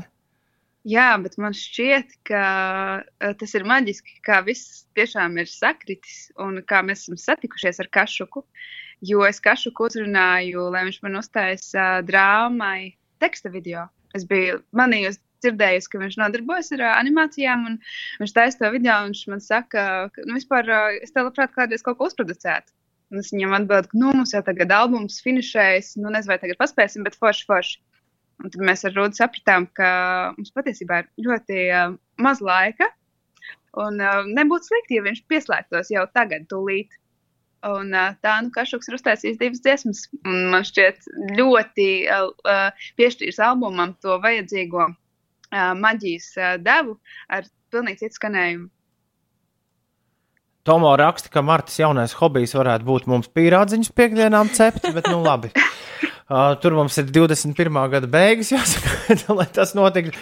Jā, 0.87 1.13
bet 1.23 1.37
man 1.39 1.55
šķiet, 1.55 2.17
ka 2.27 2.43
uh, 2.99 3.31
tas 3.39 3.55
ir 3.55 3.67
maģiski, 3.67 4.19
kā 4.27 4.41
viss 4.43 4.83
tiešām 4.99 5.39
ir 5.39 5.47
sakritis 5.51 6.29
un 6.39 6.59
kā 6.67 6.83
mēs 6.83 7.05
esam 7.05 7.19
satikušies 7.19 7.79
ar 7.83 7.89
Kašuku. 7.95 8.43
Jo 9.07 9.23
es 9.27 9.39
Kašuku 9.43 9.87
uzrunāju, 9.87 10.67
lai 10.71 10.85
viņš 10.87 10.99
man 11.05 11.19
uztaisītu 11.19 11.79
uh, 11.79 11.99
drāmai 12.07 12.95
teksta 13.23 13.51
video. 13.51 13.87
Es 14.15 14.23
biju 14.27 14.59
manījusi 14.75 15.21
dzirdējusi, 15.43 15.91
ka 15.91 16.01
viņš 16.03 16.17
nodarbojas 16.21 16.73
ar 16.77 16.85
animācijām, 16.89 17.65
un 17.69 17.77
viņš 18.21 18.35
taisa 18.35 18.61
to 18.63 18.73
video, 18.75 18.97
un 19.03 19.13
viņš 19.13 19.23
man 19.33 19.43
saka, 19.43 19.85
ka, 20.15 20.25
nu, 20.27 20.35
vispār, 20.37 20.69
es 20.99 21.15
te 21.15 21.23
labprāt 21.23 21.55
kādreiz 21.55 21.85
kaut 21.85 21.99
ko 21.99 22.09
uzproducētu. 22.09 22.75
Un 23.09 23.23
es 23.23 23.31
viņam 23.33 23.55
atbildēju, 23.57 23.91
ka, 23.91 23.99
nu, 24.03 24.11
mums 24.19 24.35
jau 24.35 24.43
tagad 24.45 24.73
albums 24.75 25.17
finišējas, 25.25 25.95
nu, 25.97 26.11
nezinu, 26.13 26.33
vai 26.33 26.41
tagad 26.43 26.59
paspēsim, 26.61 27.05
bet 27.07 27.17
forši, 27.17 27.47
forši. 27.49 27.79
Un 28.39 28.53
tad 28.53 28.61
mēs 28.63 28.85
ar 28.87 28.93
Rūdu 28.95 29.17
sapratām, 29.17 29.65
ka 29.75 29.89
mums 30.37 30.53
patiesībā 30.55 31.01
ir 31.01 31.25
ļoti 31.25 31.63
uh, 31.75 31.95
maz 32.23 32.39
laika, 32.45 32.87
un 33.83 33.99
uh, 33.99 34.21
nebūtu 34.29 34.69
slikti, 34.69 34.99
ja 34.99 35.05
viņš 35.07 35.25
pieslēgtos 35.31 35.91
jau 35.91 36.05
tagad, 36.13 36.45
tūlīt. 36.51 36.95
Un, 37.67 37.91
tā, 38.23 38.37
nu, 38.45 38.53
Kašuks 38.55 38.87
ir 38.87 38.95
uztaisījis 38.95 39.39
divas 39.41 39.59
dziesmas, 39.65 40.05
un 40.23 40.45
man 40.53 40.63
šķiet 40.63 41.09
ļoti 41.35 41.87
uh, 42.07 42.69
piešķīrs 42.95 43.41
albumam 43.43 43.97
to 43.99 44.15
vajadzīgo 44.23 44.85
maģijas 45.51 46.33
devu 46.65 46.99
ar 47.29 47.47
pilnīgi 47.73 48.05
citu 48.05 48.21
skanējumu. 48.21 48.69
Tomo 50.67 50.91
raksta, 50.99 51.31
ka 51.33 51.41
Martas 51.41 51.79
jaunais 51.79 52.13
hobijs 52.19 52.53
varētu 52.53 52.85
būt 52.85 53.07
mums 53.09 53.29
pīrādziņus 53.33 53.93
piekdienām 53.95 54.51
cept, 54.53 54.85
bet 54.93 55.07
nu 55.09 55.21
labi. 55.23 55.53
Uh, 56.29 56.51
tur 56.61 56.75
mums 56.77 56.93
ir 57.01 57.07
21. 57.09 57.77
gada 57.89 58.05
beigas, 58.05 58.51
jāsaka, 58.53 59.15
lai 59.39 59.47
tas 59.49 59.71
notiktu. 59.73 60.13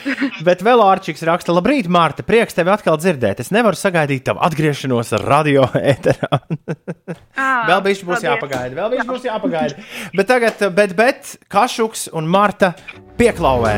Bet 0.48 0.64
vēl 0.64 0.80
Arčiks 0.86 1.26
raksta, 1.28 1.52
labrīt, 1.52 1.90
Mārta, 1.92 2.24
prieks 2.24 2.56
tevi 2.56 2.72
atkal 2.72 2.96
dzirdēt. 3.02 3.42
Es 3.44 3.52
nevaru 3.52 3.76
sagaidīt 3.76 4.24
tavu 4.30 4.40
atgriešanos 4.48 5.12
radio 5.26 5.68
ēterā. 5.76 6.40
vēl 7.74 7.84
viņš 7.90 8.06
būs 8.08 8.24
jāpagaida, 8.30 8.78
vēl 8.78 8.96
viņš 8.96 9.12
būs 9.12 9.28
jāpagaida. 9.28 9.84
Bet 10.16 10.32
tagad, 10.32 10.64
bet, 10.78 10.96
bet, 10.96 11.36
Kašuks 11.52 12.08
un 12.16 12.32
Marta 12.32 12.72
pieklauvē. 13.20 13.76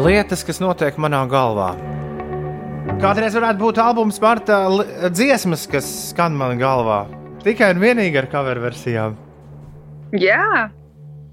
Lietas, 0.00 0.42
kas 0.46 0.60
notiek 0.62 0.96
manā 1.00 1.20
galvā. 1.30 1.72
Kādreiz 3.00 3.34
varētu 3.36 3.60
būt 3.60 3.80
albums 3.82 4.18
Marta 4.22 4.62
dziesmas, 5.12 5.66
kas 5.70 5.86
skan 6.10 6.36
manā 6.38 6.56
galvā. 6.60 7.02
Tikai 7.44 7.72
un 7.74 7.82
vienīgi 7.82 8.18
ar 8.20 8.28
cover 8.32 8.60
versijām. 8.62 9.16
Jā, 10.16 10.70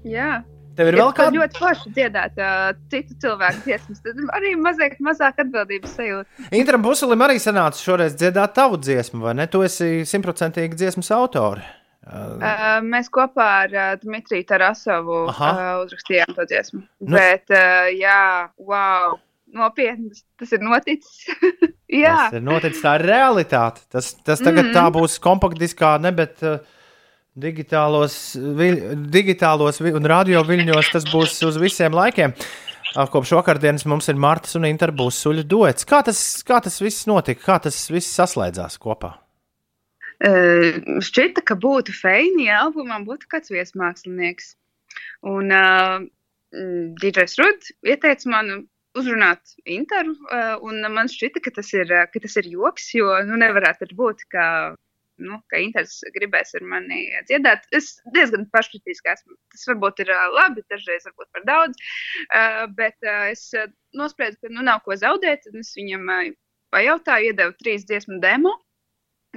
jā. 0.06 0.30
Tev 0.78 0.92
ir 0.92 0.94
Ja 1.00 1.06
vēl 1.08 1.14
kāda? 1.16 1.34
ļoti 1.34 1.58
forši 1.58 1.90
dziedāt 1.96 2.36
uh, 2.38 2.68
citu 2.92 3.16
cilvēku 3.24 3.64
dziesmas, 3.64 3.98
tad 4.04 4.20
arī 4.36 4.52
mazāk, 4.62 4.94
mazāk 5.02 5.40
atbildības 5.42 5.96
sajūta. 5.98 6.46
Intram 6.54 6.84
Buselim 6.84 7.24
arī 7.26 7.40
sanāca 7.42 7.82
šoreiz 7.82 8.14
dziedāt 8.14 8.54
tavu 8.54 8.78
dziesmu, 8.78 9.24
vai 9.26 9.34
ne? 9.40 9.48
Tu 9.50 9.64
esi 9.66 9.88
simtprocentīgi 10.06 10.78
dziesmas 10.78 11.10
autore. 11.16 11.66
Uh, 12.08 12.78
mēs 12.88 13.10
kopā 13.12 13.46
ar 13.66 13.74
uh, 13.76 13.88
Dmitriju 14.00 14.46
Tarasovu 14.48 15.26
Aha. 15.28 15.48
uh, 15.52 15.82
uzrakstījām 15.84 16.32
to 16.36 16.46
dziesmu. 16.48 16.80
Nu. 17.04 17.12
Bet, 17.16 17.44
uh, 17.52 17.90
jā, 17.92 18.48
wow, 18.56 19.18
nopietni 19.52 20.10
tas, 20.40 20.52
ir 20.56 20.60
noticis. 20.64 21.26
jā, 22.04 22.14
Tas 22.30 22.38
ir 22.40 22.46
noticis, 22.46 22.80
tā 22.84 22.94
ir 23.00 23.06
realitāte. 23.10 23.84
Tas, 23.92 24.14
tas 24.24 24.40
tagad 24.40 24.64
mm 24.64 24.70
Mhm. 24.70 24.76
-hmm. 24.76 24.80
tā 24.80 24.96
būs 24.96 25.18
kompaktdiskā, 25.20 26.00
ne, 26.00 26.12
bet, 26.12 26.42
uh, 26.42 26.58
digitālos, 27.38 28.34
viļ, 28.36 28.80
digitālos 29.12 29.80
vi- 29.84 29.92
un 29.94 30.04
radio 30.06 30.42
viļņos 30.42 30.92
tas 30.92 31.04
būs 31.04 31.36
uz 31.46 31.56
visiem 31.60 31.92
laikiem. 31.92 32.32
Ā, 32.96 33.04
Kopš 33.10 33.34
vakardienas 33.36 33.84
mums 33.86 34.08
ir 34.08 34.14
Marta 34.16 34.48
un 34.58 34.64
Inter 34.64 34.90
būs 34.90 35.20
suļu 35.22 35.44
duets. 35.44 35.84
Kā 35.84 36.02
tas, 36.02 36.42
kā 36.42 36.60
tas 36.64 36.80
viss 36.80 37.06
notika? 37.06 37.42
Kā 37.44 37.58
tas 37.62 37.90
viss 37.90 38.16
saslēdzās 38.18 38.78
kopā? 38.80 39.12
Uh, 40.18 40.98
šķita, 41.04 41.44
ka 41.46 41.54
būtu 41.62 41.94
feini, 41.94 42.48
ja 42.48 42.64
albumā 42.64 42.98
būtu 43.06 43.28
kāds 43.30 43.52
viesmākslinieks. 43.54 44.56
Un 45.30 45.54
uh, 45.54 46.00
DJs 46.50 47.38
Ruds 47.38 47.70
ieteica 47.86 48.32
man 48.32 48.66
uzrunāt 48.98 49.54
Interu, 49.62 50.16
uh, 50.32 50.56
un 50.66 50.82
man 50.90 51.10
šķita, 51.12 51.44
ka 51.44 51.54
tas 51.60 51.70
ir, 51.76 51.94
ka 52.10 52.22
tas 52.24 52.34
ir 52.40 52.50
joks, 52.50 52.90
jo 52.96 53.14
nu, 53.28 53.38
nevarētu 53.38 53.92
būt, 53.94 54.26
ka, 54.34 54.48
nu, 55.22 55.38
ka 55.46 55.62
Inters 55.62 56.00
gribēs 56.16 56.50
ar 56.58 56.66
mani 56.66 57.04
dziedāt. 57.30 57.70
Es 57.70 57.94
diezgan 58.16 58.48
paškritiski 58.50 59.14
esmu. 59.14 59.38
Tas 59.54 59.70
varbūt 59.70 60.02
ir 60.02 60.10
labi, 60.34 60.66
dažreiz 60.66 61.06
varbūt 61.06 61.30
par 61.30 61.46
daudz, 61.46 61.88
uh, 62.32 62.64
bet 62.74 62.98
uh, 63.06 63.28
es 63.30 63.52
nospriedu, 63.94 64.40
ka 64.42 64.50
nu, 64.50 64.66
nav 64.66 64.82
ko 64.82 64.98
zaudēt, 64.98 65.46
un 65.52 65.62
es 65.62 65.76
viņam 65.78 66.10
uh, 66.10 66.30
pajautāju, 66.74 67.30
iedevu 67.30 67.54
trīs 67.62 67.86
dziesmu 67.86 68.18
demo. 68.24 68.58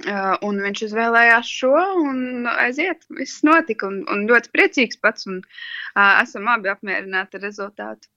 Uh, 0.02 0.34
un 0.48 0.57
viņš 0.64 0.82
izvēlējās 0.88 1.49
šo, 1.60 1.72
un 2.07 2.48
aiziet. 2.49 3.03
Viss 3.14 3.44
notika, 3.45 3.86
un, 3.91 3.99
un 4.10 4.23
ļoti 4.30 4.49
priecīgs 4.56 4.98
pats. 5.03 5.28
Un, 5.30 5.41
uh, 5.44 6.22
esam 6.23 6.48
abi 6.49 6.72
apmierināti 6.73 7.38
ar 7.38 7.44
rezultātu. 7.45 8.10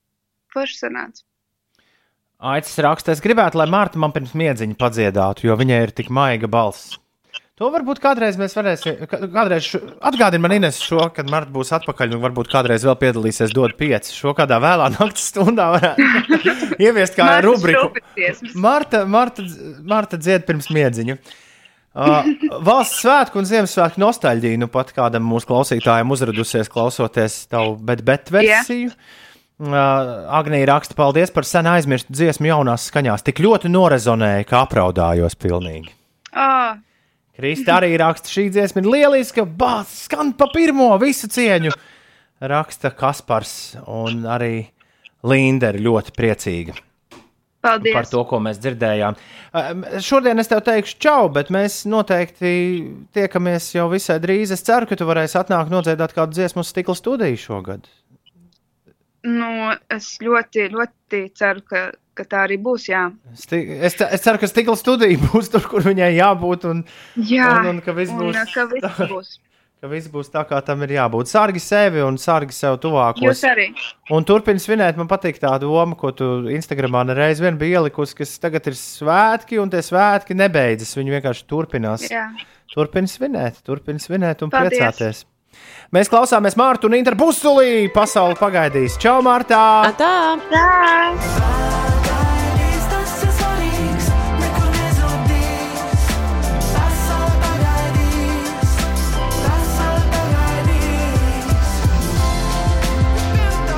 Forši 0.55 0.79
sanāca. 0.85 1.25
Aicis 2.45 2.77
raksta, 2.85 3.13
es 3.15 3.23
gribētu, 3.25 3.59
lai 3.61 3.67
Marta 3.71 4.01
man 4.01 4.13
pirms 4.15 4.33
miedziņa 4.37 4.77
padziedātu, 4.81 5.47
jo 5.49 5.57
viņai 5.61 5.81
ir 5.87 5.93
tik 5.97 6.11
maiga 6.13 6.49
balss. 6.51 6.97
To 7.61 7.69
varbūt 7.71 8.01
kādreiz 8.03 8.35
mēs 8.41 8.57
varēsim. 8.59 9.05
kā- 9.07 9.21
Kādreiz 9.31 9.69
šo- 9.71 9.83
atgādini 10.03 10.43
man 10.43 10.57
Ines 10.57 10.81
šo, 10.83 11.07
kad 11.15 11.29
Marta 11.31 11.53
būs 11.55 11.71
atpakaļ, 11.77 12.17
un 12.17 12.25
varbūt 12.25 12.51
kādreiz 12.51 12.83
vēl 12.85 12.97
piedalīsies 12.99 13.55
dod 13.55 13.77
pieci. 13.79 14.11
Šo 14.17 14.33
kādā 14.35 14.59
vēlā 14.63 14.91
naktas 14.97 15.31
stundā 15.31 15.69
varētu 15.77 16.81
ieviest 16.87 17.15
kā 17.15 17.29
rubriku. 17.47 17.93
Marta, 18.59 19.05
Marta, 19.07 19.47
Marta 19.87 20.19
dzied 20.19 20.47
pirms 20.49 20.67
miedziņa. 20.75 21.15
Uh, 21.21 21.41
valsts 21.95 23.03
svētku 23.05 23.39
un 23.39 23.47
Ziemassvētku 23.47 24.03
nostalģija 24.03 24.59
nu 24.59 24.69
pat 24.73 24.91
kādam 24.97 25.27
mūsu 25.31 25.47
klausītājam 25.51 26.11
uzradusies 26.11 26.71
klausoties 26.73 27.45
tavu 27.53 27.77
bet, 27.79 28.03
bet 28.07 28.33
versiju. 28.35 28.91
Uh, 29.55 30.25
Agnija 30.35 30.67
raksta, 30.73 30.97
paldies 30.99 31.31
par 31.31 31.47
sen 31.47 31.69
aizmirstu 31.71 32.11
dziesmu 32.17 32.49
jaunās 32.51 32.89
skaņās. 32.91 33.23
Tik 33.23 33.39
ļoti 33.45 33.71
norezonēja, 33.71 34.49
ka 34.51 34.65
apraudājos 34.65 35.39
pilnīgi. 35.39 35.93
Oh, 36.35 36.75
Krista 37.39 37.77
arī 37.79 37.93
raksta, 37.99 38.31
šī 38.31 38.49
dziesma 38.55 38.83
ir 38.83 38.91
lieliska, 38.91 39.45
bāz, 39.47 39.93
skan 40.09 40.33
pa 40.39 40.49
pirmo 40.51 40.91
visu 41.03 41.31
cieņu. 41.31 41.71
Raksta 42.43 42.91
Kaspars 42.99 43.55
un 43.87 44.27
arī 44.27 44.67
Linda 45.25 45.71
ir 45.71 45.81
ļoti 45.87 46.15
priecīga 46.19 46.75
paldies! 47.65 47.97
par 47.97 48.09
to, 48.11 48.23
ko 48.29 48.41
mēs 48.45 48.61
dzirdējām. 48.63 49.19
Šodien 50.05 50.43
es 50.43 50.51
tev 50.51 50.63
teikšu, 50.67 50.97
čau, 51.03 51.29
bet 51.33 51.51
mēs 51.55 51.83
noteikti 51.91 52.55
tiekamies 53.17 53.73
jau 53.77 53.89
visai 53.93 54.21
drīz. 54.23 54.55
Es 54.55 54.65
ceru, 54.67 54.89
ka 54.91 54.99
tu 55.01 55.09
varēsi 55.09 55.39
atnākt 55.41 55.73
nodziedāt 55.73 56.17
kādu 56.17 56.37
dziesmu 56.37 56.67
stikla 56.67 56.97
studiju 56.99 57.41
šogad. 57.41 57.87
Nu, 59.25 59.71
es 59.93 60.11
ļoti, 60.21 60.69
ļoti 60.75 61.23
ceru, 61.39 61.63
ka, 61.71 61.87
ka 62.19 62.27
tā 62.29 62.43
arī 62.45 62.59
būs. 62.61 62.91
Jā, 62.91 63.07
Sti 63.41 63.63
es, 63.89 63.97
es 64.05 64.27
ceru, 64.27 64.43
ka 64.43 64.51
stikla 64.51 64.77
studija 64.77 65.17
būs 65.31 65.49
tur, 65.55 65.65
kur 65.71 65.87
viņai 65.87 66.13
jābūt. 66.19 66.69
Un, 66.69 66.85
jā 67.17 67.49
un, 67.63 67.73
un 67.73 67.83
ka 67.85 67.97
viss 67.97 68.13
un, 68.13 68.27
būs, 68.27 68.53
ka 68.53 68.69
viss 68.75 69.05
būs. 69.09 69.35
ka 69.85 69.91
viss 69.93 70.09
būs 70.09 70.31
tā, 70.33 70.41
kā 70.49 70.63
tam 70.65 70.81
ir 70.87 70.95
jābūt. 70.97 71.29
Sārgi 71.29 71.61
sevi 71.61 72.01
un 72.01 72.17
sārgi 72.21 72.57
sev 72.57 72.79
tuvākos. 72.81 73.21
Jūs 73.21 73.43
arī. 73.51 73.67
Un 74.17 74.25
turpini 74.25 74.63
svinēt, 74.63 74.97
man 74.97 75.11
patīk 75.11 75.37
tā 75.43 75.53
doma, 75.61 75.93
ko 76.01 76.09
tu 76.17 76.29
Instagramā 76.55 77.03
nereiz 77.11 77.43
vien 77.45 77.59
biji 77.61 77.77
ielikusi, 77.77 78.17
kas 78.23 78.33
tagad 78.41 78.71
ir 78.73 78.79
svētki, 78.81 79.61
un 79.61 79.73
tie 79.73 79.83
svētki 79.85 80.37
nebeidzas. 80.41 80.95
Viņi 80.97 81.19
vienkārši 81.19 81.45
turpinās. 81.53 82.07
Jā. 82.09 82.31
Turpini 82.73 83.13
svinēt, 83.13 83.61
turpini 83.67 84.01
svinēt 84.01 84.47
un 84.47 84.55
Paldies. 84.55 84.81
priecāties. 84.81 85.23
Mēs 85.95 86.09
klausāmies 86.11 86.57
Mārtu 86.59 86.89
un 86.89 86.97
Inter 86.97 87.15
Busulī. 87.21 87.85
Pasauli 87.93 88.41
pagaidīs. 88.41 88.97
Čau, 88.99 89.21
Mārtā! 89.23 89.93
Tā! 90.01 90.17
Tā! 90.49 91.64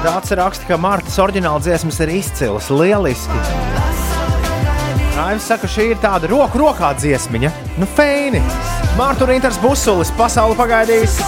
Dācis 0.06 0.36
raksta, 0.38 0.62
ka 0.68 0.76
Mārtas 0.78 1.16
oriģināla 1.18 1.58
dziesmas 1.64 1.96
ir 2.04 2.12
izcils, 2.14 2.68
lieliski. 2.70 3.38
Raivis 5.16 5.48
saka, 5.50 5.66
šī 5.66 5.88
ir 5.96 5.98
tāda 5.98 6.30
roku 6.30 6.60
rokā 6.62 6.92
dziesmiņa. 7.00 7.50
Nu, 7.80 7.88
feini! 7.96 8.38
Mārta 8.94 9.26
un 9.26 9.34
Inters 9.34 9.58
Busulis. 9.58 10.14
Pasauli 10.14 10.54
pagaidīs! 10.60 11.18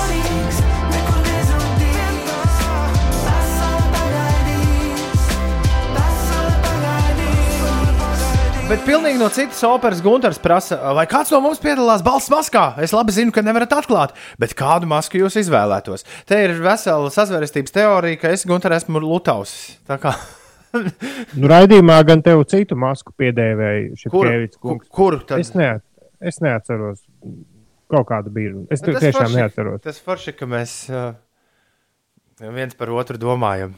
Bet 8.68 8.82
pilnīgi 8.84 9.16
no 9.16 9.30
citas 9.32 9.62
operas 9.64 10.02
Gunārs 10.04 10.36
prasa, 10.44 10.76
vai 10.92 11.06
kāds 11.08 11.30
no 11.32 11.38
mums 11.40 11.60
piedalās 11.62 12.02
balss 12.04 12.28
maskā. 12.28 12.66
Es 12.84 12.92
labi 12.92 13.14
zinu, 13.16 13.32
ka 13.32 13.40
nevarat 13.40 13.72
atklāt, 13.78 14.12
bet 14.40 14.52
kādu 14.58 14.84
masku 14.90 15.16
jūs 15.22 15.38
izvēlētos? 15.40 16.04
Te 16.28 16.42
ir 16.44 16.52
vesela 16.60 17.08
sazvērestības 17.12 17.72
teorija, 17.72 18.18
ka 18.20 18.32
es 18.36 18.44
Gunārs 18.48 18.82
esmu 18.82 19.00
Lutaus. 19.04 19.54
Tā 19.88 19.96
kā 20.02 20.12
Nu, 20.76 21.48
raidījumā 21.48 21.96
gan 22.04 22.20
tev 22.20 22.42
citu 22.50 22.76
masku 22.76 23.14
piedēvēja 23.16 24.10
Kur- 24.12 24.28
kur- 24.60 24.82
kur 24.92 25.16
tad? 25.24 25.40
Es, 25.40 25.54
neat, 25.56 25.80
es 26.20 26.36
neatceros. 26.44 27.00
Kaut 27.88 28.04
kāda 28.10 28.28
bija. 28.28 28.52
Es 28.68 28.84
tas 28.84 29.00
tiešām 29.00 29.30
forši- 29.30 29.38
neatceros. 29.40 29.80
Tas 29.86 30.02
forši, 30.04 30.34
ka 30.36 30.44
mēs 30.50 30.74
uh, 30.92 31.14
viens 32.52 32.76
par 32.76 32.92
otru 32.92 33.16
domājam. 33.16 33.72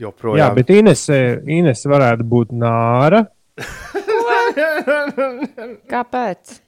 Joprojām. 0.00 0.40
Jā, 0.40 0.48
bet 0.56 0.72
Ines, 0.72 1.04
Ines 1.44 1.84
varētu 1.86 2.24
būt 2.26 2.56
nāra. 2.56 3.26
Kāpēc? 5.92 6.58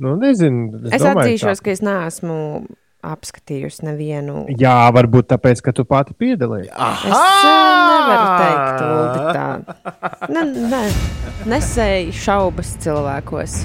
Nu, 0.00 0.14
nezinu. 0.16 0.86
Es 0.88 1.02
domāju, 1.02 1.26
atzīšos, 1.26 1.60
tā. 1.60 1.64
ka 1.66 1.74
es 1.74 1.82
neesmu 1.84 2.36
apskatījusi 3.02 3.84
nevienu. 3.88 4.44
Jā, 4.60 4.76
varbūt 4.94 5.28
tāpēc, 5.32 5.60
ka 5.66 5.74
tu 5.74 5.84
pati 5.88 6.14
piedalījies. 6.18 6.70
Es 6.70 7.10
uh, 7.10 7.90
nevaru 7.90 8.28
teikt, 8.38 8.84
Uldi, 8.86 9.24
tā. 9.34 10.28
Ne, 10.30 10.44
ne, 10.70 10.82
nesēju 11.50 12.14
šaubas 12.14 12.76
cilvēkos. 12.84 13.58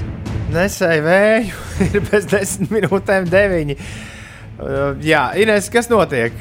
Nesēju 0.54 1.06
vēju, 1.06 1.64
ir 1.92 2.06
pēc 2.10 2.28
desmit 2.34 2.74
minūtēm 2.76 3.30
deviņi. 3.30 3.78
Uh, 4.58 4.98
jā, 5.06 5.28
Ines, 5.38 5.70
kas 5.70 5.90
notiek? 5.92 6.34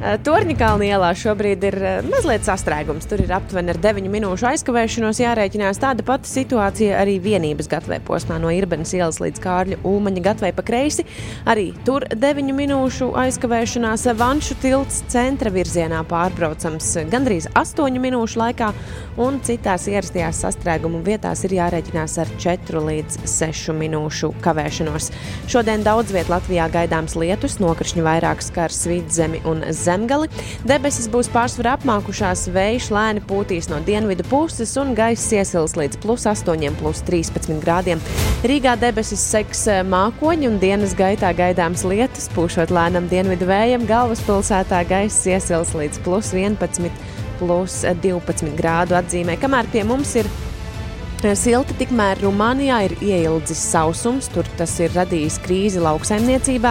Torņkalna 0.00 0.86
ielā 0.88 1.10
šobrīd 1.12 1.64
ir 1.68 1.74
eh, 1.84 1.98
mazliet 2.08 2.46
sastrēgums. 2.46 3.04
Tur 3.08 3.20
ir 3.20 3.32
aptuveni 3.36 3.74
ar 3.74 3.78
9 3.82 4.06
minūšu 4.08 4.46
aizkavēšanos 4.48 5.20
jārēķinās. 5.20 5.80
Tāda 5.82 6.04
pati 6.06 6.30
situācija 6.30 6.96
arī 7.02 7.18
vienības 7.20 7.68
gatavē 7.68 7.98
posmā 8.06 8.38
no 8.40 8.48
Irbenas 8.54 8.94
ielas 8.96 9.20
līdz 9.20 9.42
Kārļa 9.44 9.80
Ulmaņa 9.84 10.22
gatavē 10.24 10.52
pa 10.56 10.64
kreisi. 10.64 11.04
Arī 11.44 11.66
tur 11.84 12.06
9 12.14 12.48
minūšu 12.56 13.10
aizkavēšanās 13.20 14.06
Vanšu 14.16 14.56
tilts 14.62 15.02
centra 15.12 15.52
virzienā 15.52 16.00
pārbraucams 16.08 16.88
gandrīz 17.12 17.50
8 17.60 18.00
minūšu 18.00 18.40
laikā, 18.40 18.70
un 19.20 19.36
citās 19.44 19.84
ierastajās 19.92 20.40
sastrēgumu 20.46 21.02
vietās 21.04 21.44
ir 21.44 21.58
jārēķinās 21.58 22.16
ar 22.24 22.32
4 22.40 22.84
līdz 22.88 23.20
6 23.28 23.76
minūšu 23.76 24.32
kavēšanos. 24.40 25.12
Šodien 25.50 25.84
daudz 25.84 26.16
vietā 26.16 26.38
Latvijā 26.38 26.70
gaidāms 26.72 27.18
lietus, 27.20 27.60
nokrišņi 27.60 28.04
vairāk 28.06 28.40
skars 28.44 28.84
vidzemi 28.88 29.44
un 29.50 29.64
zemgali. 29.90 30.30
Debesis 30.68 31.08
būs 31.10 31.30
pārsvarā 31.34 31.76
apmākušās, 31.78 32.46
vējš 32.54 32.90
lēni 32.94 33.22
pūtīs 33.26 33.70
no 33.72 33.80
dienvidu 33.86 34.26
puses 34.30 34.76
un 34.80 34.94
gaiss 34.98 35.32
iesils 35.34 35.76
līdz 35.78 36.00
plus 36.02 36.26
8, 36.30 36.76
plus 36.80 37.02
13 37.08 37.62
grādiem. 37.64 38.02
Rīgā 38.46 38.76
debesis 38.80 39.22
seks 39.32 39.66
eh, 39.70 39.80
mākoņi 39.86 40.50
un 40.50 40.60
dienas 40.62 40.94
gaitā 40.98 41.32
gaidāms 41.36 41.84
lietus, 41.88 42.30
pūšot 42.36 42.74
lēnam 42.74 43.08
dienvidu 43.10 43.48
vējam, 43.50 43.88
galvaspilsētā 43.90 44.84
gaiss 44.90 45.26
iesils 45.30 45.74
līdz 45.76 46.04
plus 46.06 46.34
11, 46.36 46.92
plus 47.40 47.82
12 48.04 48.54
grādu 48.58 48.96
atzīmē, 49.00 49.38
kamēr 49.40 49.68
pie 49.72 49.84
mums 49.88 50.14
ir 50.20 50.30
Silti 51.20 51.74
tikmēr 51.76 52.22
Rumānijā 52.24 52.78
ir 52.86 52.94
ieildzis 53.04 53.60
sausums, 53.74 54.30
tur 54.32 54.46
tas 54.56 54.72
ir 54.80 54.94
radījis 54.96 55.36
krīzi 55.44 55.82
lauksaimniecībā. 55.84 56.70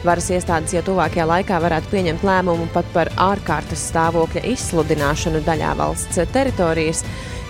Varas 0.00 0.30
iestādes 0.32 0.72
jau 0.72 0.80
tuvākajā 0.86 1.26
laikā 1.28 1.58
varētu 1.60 1.90
pieņemt 1.92 2.22
lēmumu 2.24 2.70
pat 2.72 2.86
par 2.94 3.10
ārkārtas 3.20 3.82
stāvokļa 3.90 4.46
izsludināšanu 4.48 5.42
daļā 5.44 5.74
valsts 5.76 6.22
teritorijas. 6.32 7.02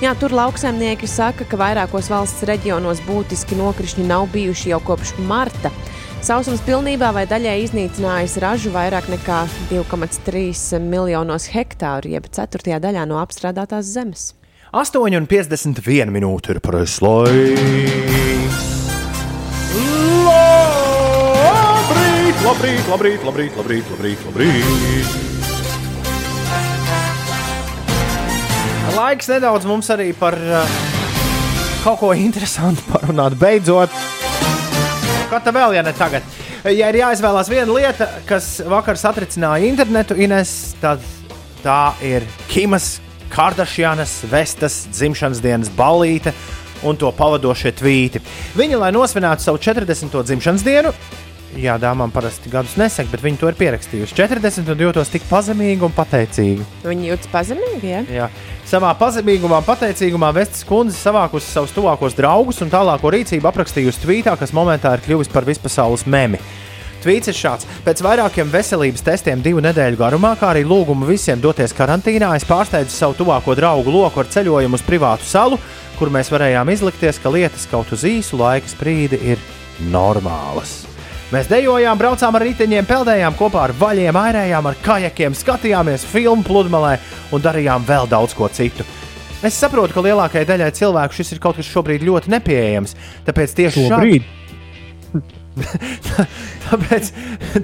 Jā, 0.02 0.16
tur 0.18 0.34
lauksaimnieki 0.34 1.06
saka, 1.06 1.46
ka 1.46 1.60
vairākos 1.60 2.08
valsts 2.10 2.42
reģionos 2.48 3.04
būtiski 3.06 3.54
nokrišņi 3.58 4.06
nav 4.08 4.26
bijuši 4.34 4.72
jau 4.72 4.80
kopš 4.82 5.14
marta. 5.28 5.70
Sausums 6.26 6.60
pilnībā 6.66 7.12
vai 7.14 7.22
daļai 7.30 7.54
iznīcinājis 7.68 8.34
ražu 8.42 8.74
vairāk 8.74 9.06
nekā 9.12 9.44
2,3 9.70 10.82
miljonos 10.82 11.46
hektāru, 11.54 12.10
jeb 12.16 12.26
4. 12.34 12.80
daļā 12.82 13.06
no 13.08 13.22
apstrādātās 13.22 13.94
zemes. 13.94 14.34
8,51 14.74 16.10
minūte 16.10 16.56
ir 16.56 16.60
laiks. 17.06 18.10
Labrīt, 22.40 22.86
labrīt, 22.88 23.20
labrīt, 23.20 23.56
labrīt, 23.58 23.88
labrīt, 23.92 24.20
labrīt. 24.24 25.08
Laiks 28.96 29.28
nedaudz 29.28 29.66
mums 29.68 29.90
arī 29.92 30.06
par 30.16 30.38
uh, 30.40 30.78
kaut 31.84 32.00
ko 32.00 32.14
interesantu 32.16 32.80
parunāt. 32.88 33.36
Beidzot, 33.36 33.92
kā 35.28 35.42
tā 35.44 35.52
vēl, 35.52 35.76
ja 35.76 35.84
ne 35.84 35.92
tagad? 35.98 36.24
Ja 36.64 36.88
ir 36.88 37.02
jāizvēlās 37.02 37.52
viena 37.52 37.76
lieta, 37.76 38.08
kas 38.28 38.48
vakar 38.64 38.96
satricināja 38.96 39.68
internetu, 39.68 40.16
Ines, 40.16 40.72
tad 40.80 41.04
tā 41.60 41.92
ir 42.00 42.24
Kimas 42.48 43.02
Kardashianas 43.30 44.22
vestas 44.32 44.86
dzimšanas 44.88 45.44
dienas 45.44 45.68
ballīte 45.76 46.32
un 46.88 46.96
to 46.96 47.12
pavadošie 47.12 47.76
tvīti. 47.76 48.24
Viņa, 48.56 48.80
lai 48.80 48.94
nosvinētu 48.96 49.44
savu 49.44 49.60
40. 49.60 50.22
dzimšanas 50.24 50.64
dienu, 50.64 50.96
jā, 51.58 51.74
dāmām 51.80 52.12
parasti 52.14 52.50
gadus 52.52 52.76
nesaka, 52.78 53.10
bet 53.12 53.24
viņi 53.24 53.40
to 53.40 53.50
ir 53.50 53.58
pierakstījuši. 53.58 54.16
40 54.18 54.70
un 54.74 54.84
jūtos 54.86 55.10
tik 55.12 55.26
pazemīgi 55.30 55.86
un 55.86 55.94
pateicīgi. 55.96 56.66
Viņi 56.86 57.10
jūtas 57.10 57.30
pazemīgi, 57.32 57.90
ja? 57.90 58.02
Jā. 58.20 58.30
Savā 58.70 58.92
pazemīgumā, 58.98 59.62
pateicīgumā 59.66 60.30
Vestas 60.36 60.64
kundze 60.68 60.98
savākusi 60.98 61.50
savus 61.50 61.74
tuvākos 61.74 62.14
draugus 62.18 62.60
un 62.62 62.70
tālāko 62.70 63.10
rīcību 63.10 63.50
aprakstījusi 63.50 64.04
tvītā, 64.04 64.36
kas 64.38 64.54
momentā 64.56 64.94
ir 64.94 65.06
kļuvis 65.06 65.32
par 65.32 65.48
vispasaules 65.48 66.06
memi. 66.06 66.38
Tvīts 67.00 67.30
ir 67.32 67.36
šāds. 67.36 67.68
Pēc 67.86 68.02
vairākiem 68.04 68.50
veselības 68.52 69.04
testiem 69.06 69.40
divu 69.40 69.62
nedēļu 69.64 69.96
garumā, 70.02 70.34
kā 70.36 70.50
arī 70.52 70.66
lūgumu 70.68 71.08
visiem 71.08 71.40
doties 71.40 71.72
karantīnā, 71.76 72.34
es 72.36 72.44
pārsteidzu 72.48 72.92
savu 72.92 73.16
tuvāko 73.22 73.56
draugu 73.56 73.94
loku 73.94 74.20
ar 74.20 74.28
ceļojumu 74.28 74.76
uz 74.76 74.84
privātu 74.84 75.24
salu, 75.24 75.58
kur 75.96 76.12
mēs 76.12 76.32
varējām 76.32 76.74
izlikties, 76.76 77.20
ka 77.22 77.32
lietas 77.32 77.64
kaut 77.72 77.96
uz 77.96 78.04
īsu 78.04 78.40
laika 78.40 78.68
sprīdi 78.68 79.20
ir 79.32 79.40
normālas. 79.88 80.89
Mēs 81.30 81.46
dejojām, 81.46 81.94
braucām 81.94 82.34
ar 82.34 82.42
riteņiem, 82.42 82.86
peldējām 82.88 83.36
kopā 83.38 83.68
ar 83.68 83.72
vaļiem, 83.78 84.16
airējām 84.18 84.66
ar 84.66 84.78
kajakiem, 84.82 85.36
skatījāmies 85.38 86.02
filmu 86.10 86.42
pludmalē 86.42 86.96
un 87.30 87.44
darījām 87.44 87.86
vēl 87.86 88.10
daudz 88.10 88.34
ko 88.34 88.48
citu. 88.50 88.82
Es 89.46 89.54
saprotu, 89.54 89.94
ka 89.94 90.02
lielākajai 90.04 90.48
daļai 90.48 90.72
cilvēku 90.74 91.14
šis 91.20 91.30
ir 91.36 91.40
kaut 91.44 91.60
kas 91.60 91.70
šobrīd 91.70 92.02
ļoti 92.02 92.34
nepieejams. 92.34 92.96
Tāpēc 93.28 93.54
tieši 93.60 93.86
Šobrīd? 93.86 94.26
Tāpēc 96.66 97.12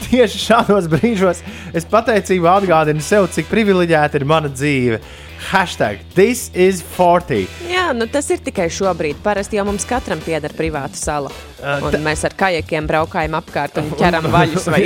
tieši 0.06 0.44
šādos 0.44 0.86
brīžos 0.92 1.42
es 1.74 1.90
pateicībā 1.90 2.54
atgādinu 2.60 3.02
sev, 3.02 3.26
cik 3.34 3.50
privileģēta 3.50 4.22
ir 4.22 4.28
mana 4.30 4.52
dzīve. 4.52 5.02
Hashtag 5.46 5.98
this 6.14 6.50
is 6.54 6.82
40. 6.82 7.46
Jā, 7.70 7.92
nu 7.94 8.08
tas 8.10 8.26
ir 8.34 8.40
tikai 8.42 8.66
šobrīd. 8.72 9.20
Parasti 9.22 9.60
jau 9.60 9.66
mums 9.68 9.86
katram 9.86 10.18
pieder 10.24 10.50
privāta 10.58 10.98
sala. 10.98 11.30
Uh, 11.60 11.86
Un 11.86 12.02
mēs 12.02 12.24
ar 12.26 12.34
kajakiem 12.34 12.88
braukājam 12.90 13.36
apkārt 13.38 13.78
un 13.78 13.92
ķeram 14.00 14.26
vaļus. 14.32 14.66
Vai... 14.74 14.82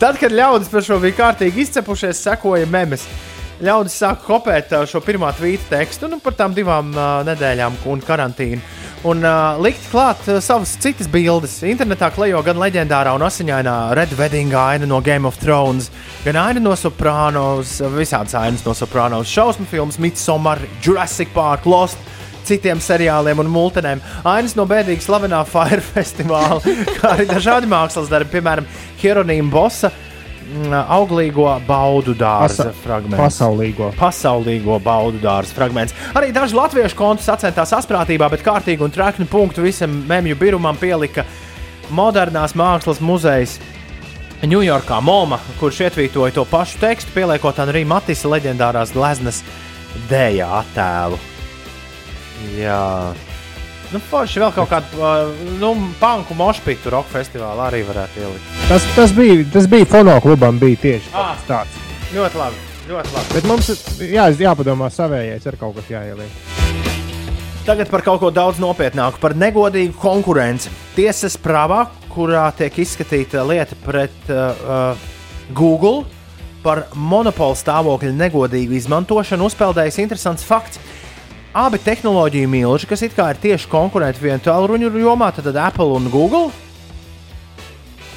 Tad, 0.00 0.16
kad 0.16 0.32
ļaudis 0.32 0.72
par 0.72 0.86
šo 0.86 0.96
bija 1.02 1.18
kārtīgi 1.18 1.66
izcepušies, 1.66 2.24
sekoja 2.24 2.68
memes. 2.72 3.04
Ļaudis 3.60 3.98
sāka 4.00 4.24
kopēt 4.24 4.72
šo 4.88 5.02
pirmā 5.04 5.34
tvīta 5.36 5.74
tekstu 5.74 6.08
nu, 6.08 6.22
par 6.24 6.38
tām 6.38 6.56
divām 6.56 6.94
uh, 6.96 7.20
nedēļām 7.28 7.82
un 7.92 8.00
karantīnu. 8.06 8.79
Un 9.00 9.24
uh, 9.24 9.56
likt 9.56 9.86
klāt 9.88 10.26
uh, 10.28 10.42
savas 10.44 10.74
citas 10.76 11.08
bildes. 11.08 11.54
Internetā 11.64 12.10
klejo 12.12 12.42
gan 12.44 12.58
leģendārā 12.60 13.14
un 13.16 13.24
asiņainā 13.24 13.76
Red 13.96 14.12
Wedding 14.18 14.52
aina 14.52 14.84
no 14.84 14.98
Game 15.00 15.24
of 15.24 15.38
Thrones, 15.40 15.88
gan 16.26 16.36
aina 16.36 16.60
no 16.60 16.74
Sopranos, 16.76 17.78
visādas 17.94 18.36
ainas 18.36 18.66
no 18.66 18.74
Sopranos, 18.76 19.30
šausmu 19.32 19.64
filmas, 19.70 19.96
Midsommar, 19.96 20.60
Jurassic 20.84 21.32
Park, 21.32 21.64
Lost 21.64 21.96
citiem 22.44 22.80
seriāliem 22.82 23.40
un 23.40 23.48
multenēm. 23.48 24.04
Ainas 24.28 24.52
no 24.58 24.68
bēdīgas 24.68 25.08
slavenā 25.08 25.40
Fire 25.48 25.80
festivāla, 25.94 26.60
kā 27.00 27.14
arī 27.14 27.28
dažādi 27.30 27.72
mākslas 27.72 28.12
darbi, 28.12 28.36
piemēram, 28.36 28.68
Hieronīma 29.00 29.52
Bosa. 29.52 29.88
mm, 29.92 30.09
Auglīgo 30.90 31.46
baudu 31.66 32.14
dārza 32.14 32.64
Pasa- 32.66 32.72
fragments. 32.82 33.20
pasaulīgo. 33.22 33.92
Pasaulīgo 33.98 34.80
baudu 34.82 35.18
dārza 35.22 35.54
fragments. 35.54 35.94
Arī 36.14 36.32
daži 36.34 36.54
latviešu 36.58 36.96
konti 36.98 37.22
sacentās 37.22 37.72
asprātībā, 37.76 38.30
bet 38.30 38.42
kārtīgi 38.42 38.82
un 38.82 38.90
trakni 38.90 39.26
punktu 39.30 39.62
visam 39.62 39.90
memju 40.08 40.36
birumam 40.36 40.76
pielika 40.76 41.24
modernās 41.90 42.54
mākslas 42.54 43.00
muzejs. 43.00 43.58
Ņujorkā 44.42 45.02
Moma, 45.04 45.38
kurš 45.60 45.82
ietvītoja 45.90 46.32
to 46.32 46.44
pašu 46.48 46.78
tekstu, 46.80 47.12
pieliekot 47.14 47.58
arī 47.60 47.84
Matisa 47.86 48.28
leģendārās 48.32 48.94
gleznas 48.96 49.42
dēļa 50.08 50.46
attēlu. 50.62 51.18
Jā, 52.56 53.12
nu, 53.92 54.00
forši 54.10 54.42
vēl 54.42 54.52
kaut 54.54 54.70
kādu 54.70 55.00
uh, 55.02 55.44
nu, 55.60 55.72
panku 56.00 56.34
mošpitu 56.38 56.92
roka 56.94 57.10
festivālu 57.18 57.64
arī 57.66 57.82
varētu 57.88 58.22
ielikt. 58.24 58.50
Tas, 58.68 58.86
tas 58.96 59.14
bija, 59.16 59.40
tas 59.52 59.66
bija 59.70 59.88
fonoklubam, 59.90 60.58
bija 60.62 60.80
tieši 60.86 61.14
Ah. 61.16 61.36
tāds. 61.48 61.78
Ļoti 62.14 62.40
labi, 62.40 62.62
ļoti 62.90 63.14
labi. 63.14 63.34
Bet 63.34 63.48
mums 63.50 63.70
jā, 64.02 64.28
jāpadomā 64.46 64.90
savējais, 64.94 65.46
ar 65.46 65.58
kaut 65.60 65.76
kas 65.78 65.90
jāieliek. 65.92 66.30
Tagad 67.66 67.90
par 67.92 68.02
kaut 68.02 68.22
ko 68.22 68.30
daudz 68.34 68.58
nopietnāku, 68.58 69.20
par 69.20 69.34
negodīgu 69.36 69.92
konkurenci. 70.00 70.70
Tiesas 70.96 71.36
prāvā, 71.38 71.84
kurā 72.10 72.48
tiek 72.56 72.78
izskatīta 72.82 73.44
lieta 73.46 73.76
pret 73.84 74.30
uh, 74.32 74.64
uh, 74.64 75.10
Google 75.54 76.06
par 76.64 76.86
monopolu 76.94 77.56
stāvokļa 77.56 78.10
negodīgu 78.16 78.74
izmantošanu, 78.76 79.46
uzpeldējis 79.48 80.00
interesants 80.02 80.44
fakts. 80.44 80.80
Abi 81.50 81.80
tehnoloģiju 81.82 82.48
milži, 82.48 82.86
kas 82.86 83.02
it 83.02 83.14
kā 83.16 83.32
ir 83.32 83.38
tieši 83.42 83.66
konkurenti 83.70 84.22
vienu 84.22 84.38
tālruņu 84.44 84.92
jomā, 85.02 85.32
tad 85.34 85.56
Apple 85.58 85.96
un 85.96 86.06
Google, 86.12 86.50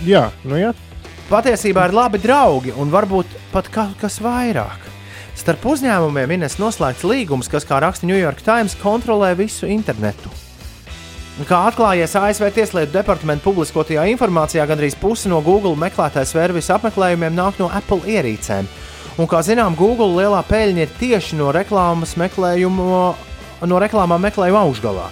Jā, 0.04 0.28
nu 0.44 0.58
jā. 0.60 0.74
patiesībā 1.30 1.86
ir 1.88 1.94
labi 1.96 2.20
draugi 2.20 2.74
un 2.76 2.90
varbūt 2.92 3.30
pat 3.54 3.70
kaut 3.72 3.96
kas 4.02 4.18
vairāk. 4.20 4.90
Starp 5.40 5.64
uzņēmumiem 5.66 6.34
ir 6.36 6.42
noslēgts 6.60 7.06
līgums, 7.08 7.48
kas, 7.50 7.64
kā 7.66 7.80
raksta 7.80 8.06
New 8.06 8.18
York 8.20 8.44
Times, 8.44 8.76
kontrolē 8.82 9.32
visu 9.38 9.66
internetu. 9.66 10.30
Kā 11.48 11.64
atklājies 11.72 12.14
ASV 12.20 12.52
Tieslietu 12.54 12.94
departamenta 12.94 13.48
publiskotajā 13.48 14.04
informācijā, 14.12 14.68
gandrīz 14.70 14.94
puse 15.00 15.32
no 15.32 15.40
Google 15.42 15.74
meklētāju 15.80 16.30
servisu 16.30 16.76
apmeklējumiem 16.76 17.34
nāk 17.34 17.58
no 17.58 17.72
Apple 17.74 18.04
ierīcēm. 18.06 18.68
Un, 19.14 19.28
kā 19.30 19.44
zinām, 19.46 19.76
Google 19.78 20.10
lielā 20.18 20.40
peļņa 20.48 20.86
ir 20.86 20.94
tieši 20.98 21.38
no 21.38 21.52
reklāmas 21.54 22.16
meklējumu, 22.18 22.86
no 23.70 23.82
reklāmām 23.84 24.24
meklējuma 24.26 24.64
augšgalā. 24.66 25.10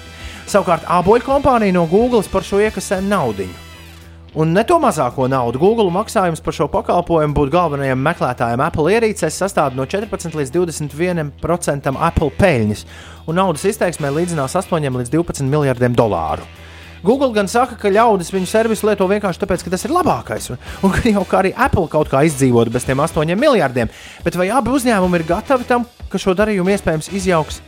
Savukārt, 0.49 0.87
aboļu 0.89 1.27
kompānija 1.27 1.75
no 1.75 1.85
Google 1.89 2.23
par 2.31 2.43
šo 2.43 2.63
iekasē 2.65 2.97
naudu. 3.05 3.45
Un 4.31 4.53
ne 4.55 4.63
to 4.63 4.77
mazāko 4.79 5.27
naudu 5.27 5.59
Google 5.59 5.91
maksājums 5.91 6.39
par 6.41 6.55
šo 6.55 6.69
pakalpojumu 6.71 7.35
būtu 7.35 7.51
galvenajam 7.51 7.99
meklētājam 7.99 8.63
Apple 8.63 8.93
ierīcēs 8.95 9.37
sastāv 9.43 9.75
no 9.75 9.83
14 9.83 10.37
līdz 10.39 10.53
21% 10.55 11.91
Apple 11.91 12.31
peļņas, 12.39 12.85
un 13.27 13.37
naudas 13.37 13.67
izteiksmē 13.67 14.09
līdzinās 14.15 14.55
8 14.55 14.87
līdz 14.87 15.11
12 15.13 15.51
miljardiem 15.51 15.99
dolāru. 15.99 16.47
Google 17.01 17.31
gan 17.33 17.49
saka, 17.49 17.75
ka 17.79 17.89
ļaudis 17.89 18.29
viņu 18.33 18.49
servisu 18.49 18.85
lieto 18.85 19.07
vienkārši 19.09 19.41
tāpēc, 19.41 19.63
ka 19.65 19.73
tas 19.73 19.85
ir 19.87 19.93
labākais, 19.95 20.51
un, 20.53 20.59
un 20.85 20.93
ka 20.93 21.01
jau 21.09 21.23
kā 21.25 21.39
arī 21.41 21.51
Apple 21.57 21.87
kaut 21.89 22.11
kā 22.11 22.21
izdzīvot 22.27 22.69
bez 22.73 22.85
tiem 22.85 23.01
8 23.01 23.33
miljardiem. 23.41 23.89
Bet 24.25 24.37
vai 24.37 24.51
abi 24.53 24.73
uzņēmumi 24.75 25.17
ir 25.17 25.25
gatavi 25.33 25.65
tam, 25.69 25.87
ka 26.11 26.21
šo 26.21 26.35
darījumu 26.37 26.75
iespējams 26.75 27.09
izjauks? 27.17 27.61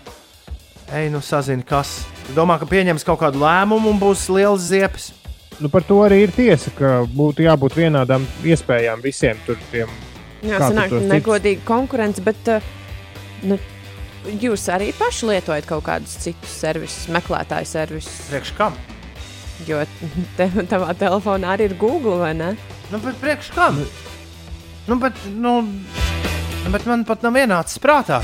Ej, 0.93 1.09
nu 1.09 1.23
sazini, 1.25 1.65
kas. 1.65 2.03
Domā, 2.37 2.59
ka 2.61 2.69
pieņems 2.69 3.05
kaut 3.07 3.23
kādu 3.23 3.41
lēmumu 3.41 3.89
un 3.89 3.99
būs 4.01 4.27
liels 4.29 4.69
ziepes. 4.69 5.09
Nu, 5.57 5.69
par 5.73 5.85
to 5.87 5.99
arī 6.05 6.23
ir 6.27 6.33
tiesa, 6.33 6.69
ka 6.77 7.01
būtu 7.09 7.45
jābūt 7.47 7.77
vienādām 7.77 8.25
iespējām 8.45 9.01
visiem 9.01 9.41
tur 9.47 9.57
tiem. 9.71 9.89
Jā, 10.45 10.59
sanāk, 10.61 10.93
negodīga 11.09 11.63
konkurence, 11.65 12.21
bet 12.21 12.49
uh, 12.51 12.71
nu, 13.47 13.57
jūs 14.43 14.65
arī 14.73 14.91
paši 14.97 15.29
lietojat 15.33 15.69
kaut 15.69 15.85
kādus 15.87 16.17
citus 16.21 16.57
servisus, 16.61 17.07
meklētāju 17.13 17.69
servisus. 17.69 18.25
Priekš 18.29 18.57
kam? 18.59 18.77
Jo 19.67 19.83
te, 20.37 20.49
tavā 20.67 20.91
telefonā 20.99 21.53
arī 21.55 21.69
ir 21.71 21.77
Google, 21.79 22.17
vai 22.23 22.33
ne? 22.37 22.53
Nu, 22.91 22.99
bet 22.99 23.19
priekš 23.21 23.53
kam? 23.55 23.79
Nu, 24.87 24.97
bet, 24.99 25.19
nu, 25.39 25.61
bet 26.73 26.89
man 26.89 27.05
pat 27.07 27.23
nav 27.23 27.39
ienācis 27.39 27.79
prātā 27.83 28.19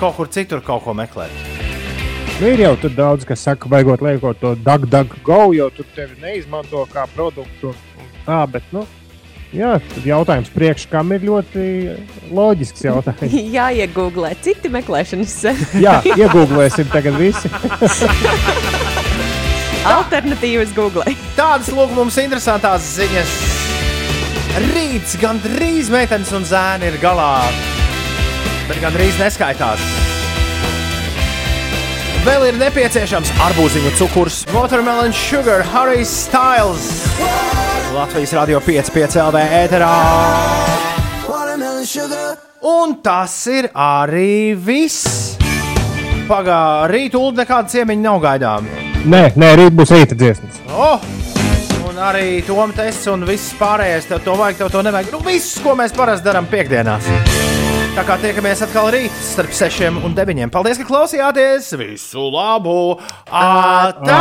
kaut 0.00 0.16
kur 0.16 0.28
citur 0.32 0.62
kaut 0.64 0.84
ko 0.84 0.94
meklēt. 0.96 1.32
Nu, 2.40 2.48
ir 2.48 2.62
jau 2.62 2.72
tur 2.80 2.92
daudz, 2.96 3.26
kas 3.28 3.42
saka, 3.44 3.68
vajagot 3.68 4.00
liekot 4.04 4.38
to 4.40 4.54
DuckDuckGo, 4.64 5.42
jo 5.52 5.68
tur 5.76 5.88
tevi 5.96 6.16
neizmanto 6.22 6.86
kā 6.92 7.04
produktu. 7.12 7.74
Tā, 8.24 8.38
bet, 8.48 8.64
nu, 8.72 8.86
jā, 9.52 9.74
tad 9.92 10.08
jautājums 10.08 10.48
priekš 10.54 10.88
kam 10.92 11.12
ir 11.12 11.26
ļoti 11.28 11.66
loģisks 12.32 12.88
jautājums. 12.88 13.36
Jā, 13.56 13.68
iegūglē 13.84 14.32
citi 14.40 14.72
meklēšanas. 14.72 15.36
Jā, 15.84 16.00
iegūlēsim 16.16 16.88
tagad 16.94 17.20
visi. 17.20 17.52
Alternatīvas 19.98 20.74
Google. 20.76 21.04
Tādas 21.38 21.70
lūk 21.72 21.94
mums 21.96 22.18
interesantās 22.20 22.84
ziņas. 22.98 23.34
Rīts 24.74 25.14
gandrīz 25.22 25.90
meitenes 25.92 26.32
un 26.34 26.44
zēni 26.44 26.90
ir 26.90 26.96
galā, 27.00 27.46
bet 28.66 28.80
gandrīz 28.82 29.20
neskaitās. 29.22 29.84
Vēl 32.26 32.50
ir 32.50 32.58
nepieciešams 32.60 33.30
arbūziņu 33.46 33.94
cukurs, 33.96 34.42
watermelon 34.52 35.14
sugar, 35.16 35.64
Harry 35.72 36.04
Styles. 36.04 36.90
Latvijas 37.94 38.34
radio 38.36 38.60
5,5 38.60 39.16
LV 39.22 39.46
ēterā. 39.62 39.94
Un 42.60 42.98
tas 43.00 43.38
ir 43.48 43.70
arī 43.72 44.52
viss. 44.52 45.38
Pagā, 46.28 46.90
rīt 46.92 47.16
ulu 47.16 47.32
nekāda 47.40 47.72
ciemiņa 47.72 48.04
nav 48.04 48.20
gaidām. 48.26 48.89
Nē, 49.00 49.32
nē, 49.32 49.54
rīt 49.56 49.72
būs 49.76 49.90
rīta 49.94 50.16
dziesmas. 50.18 50.60
Oh! 50.76 51.00
Un 51.88 51.96
arī 52.04 52.42
Toms 52.44 52.76
tests 52.76 53.08
un 53.08 53.24
viss 53.28 53.54
pārējais. 53.56 54.08
Tev 54.10 54.20
to 54.26 54.34
vajag, 54.36 54.56
tev 54.60 54.68
to 54.74 54.82
nevajag. 54.84 55.08
Nu, 55.14 55.20
viss, 55.24 55.56
ko 55.64 55.72
mēs 55.78 55.92
parasti 55.96 56.28
darām 56.28 56.46
piekdienās. 56.50 57.08
Tā 57.96 58.02
kā 58.06 58.14
tiekamies 58.22 58.60
atkal 58.66 58.92
rīt 58.94 59.12
starp 59.24 59.52
6 59.56 60.04
un 60.04 60.12
9. 60.14 60.52
Paldies, 60.52 60.78
ka 60.78 60.86
klausījāties! 60.86 61.72
Visu 61.80 62.28
labu! 62.30 63.00
Atā! 63.26 64.20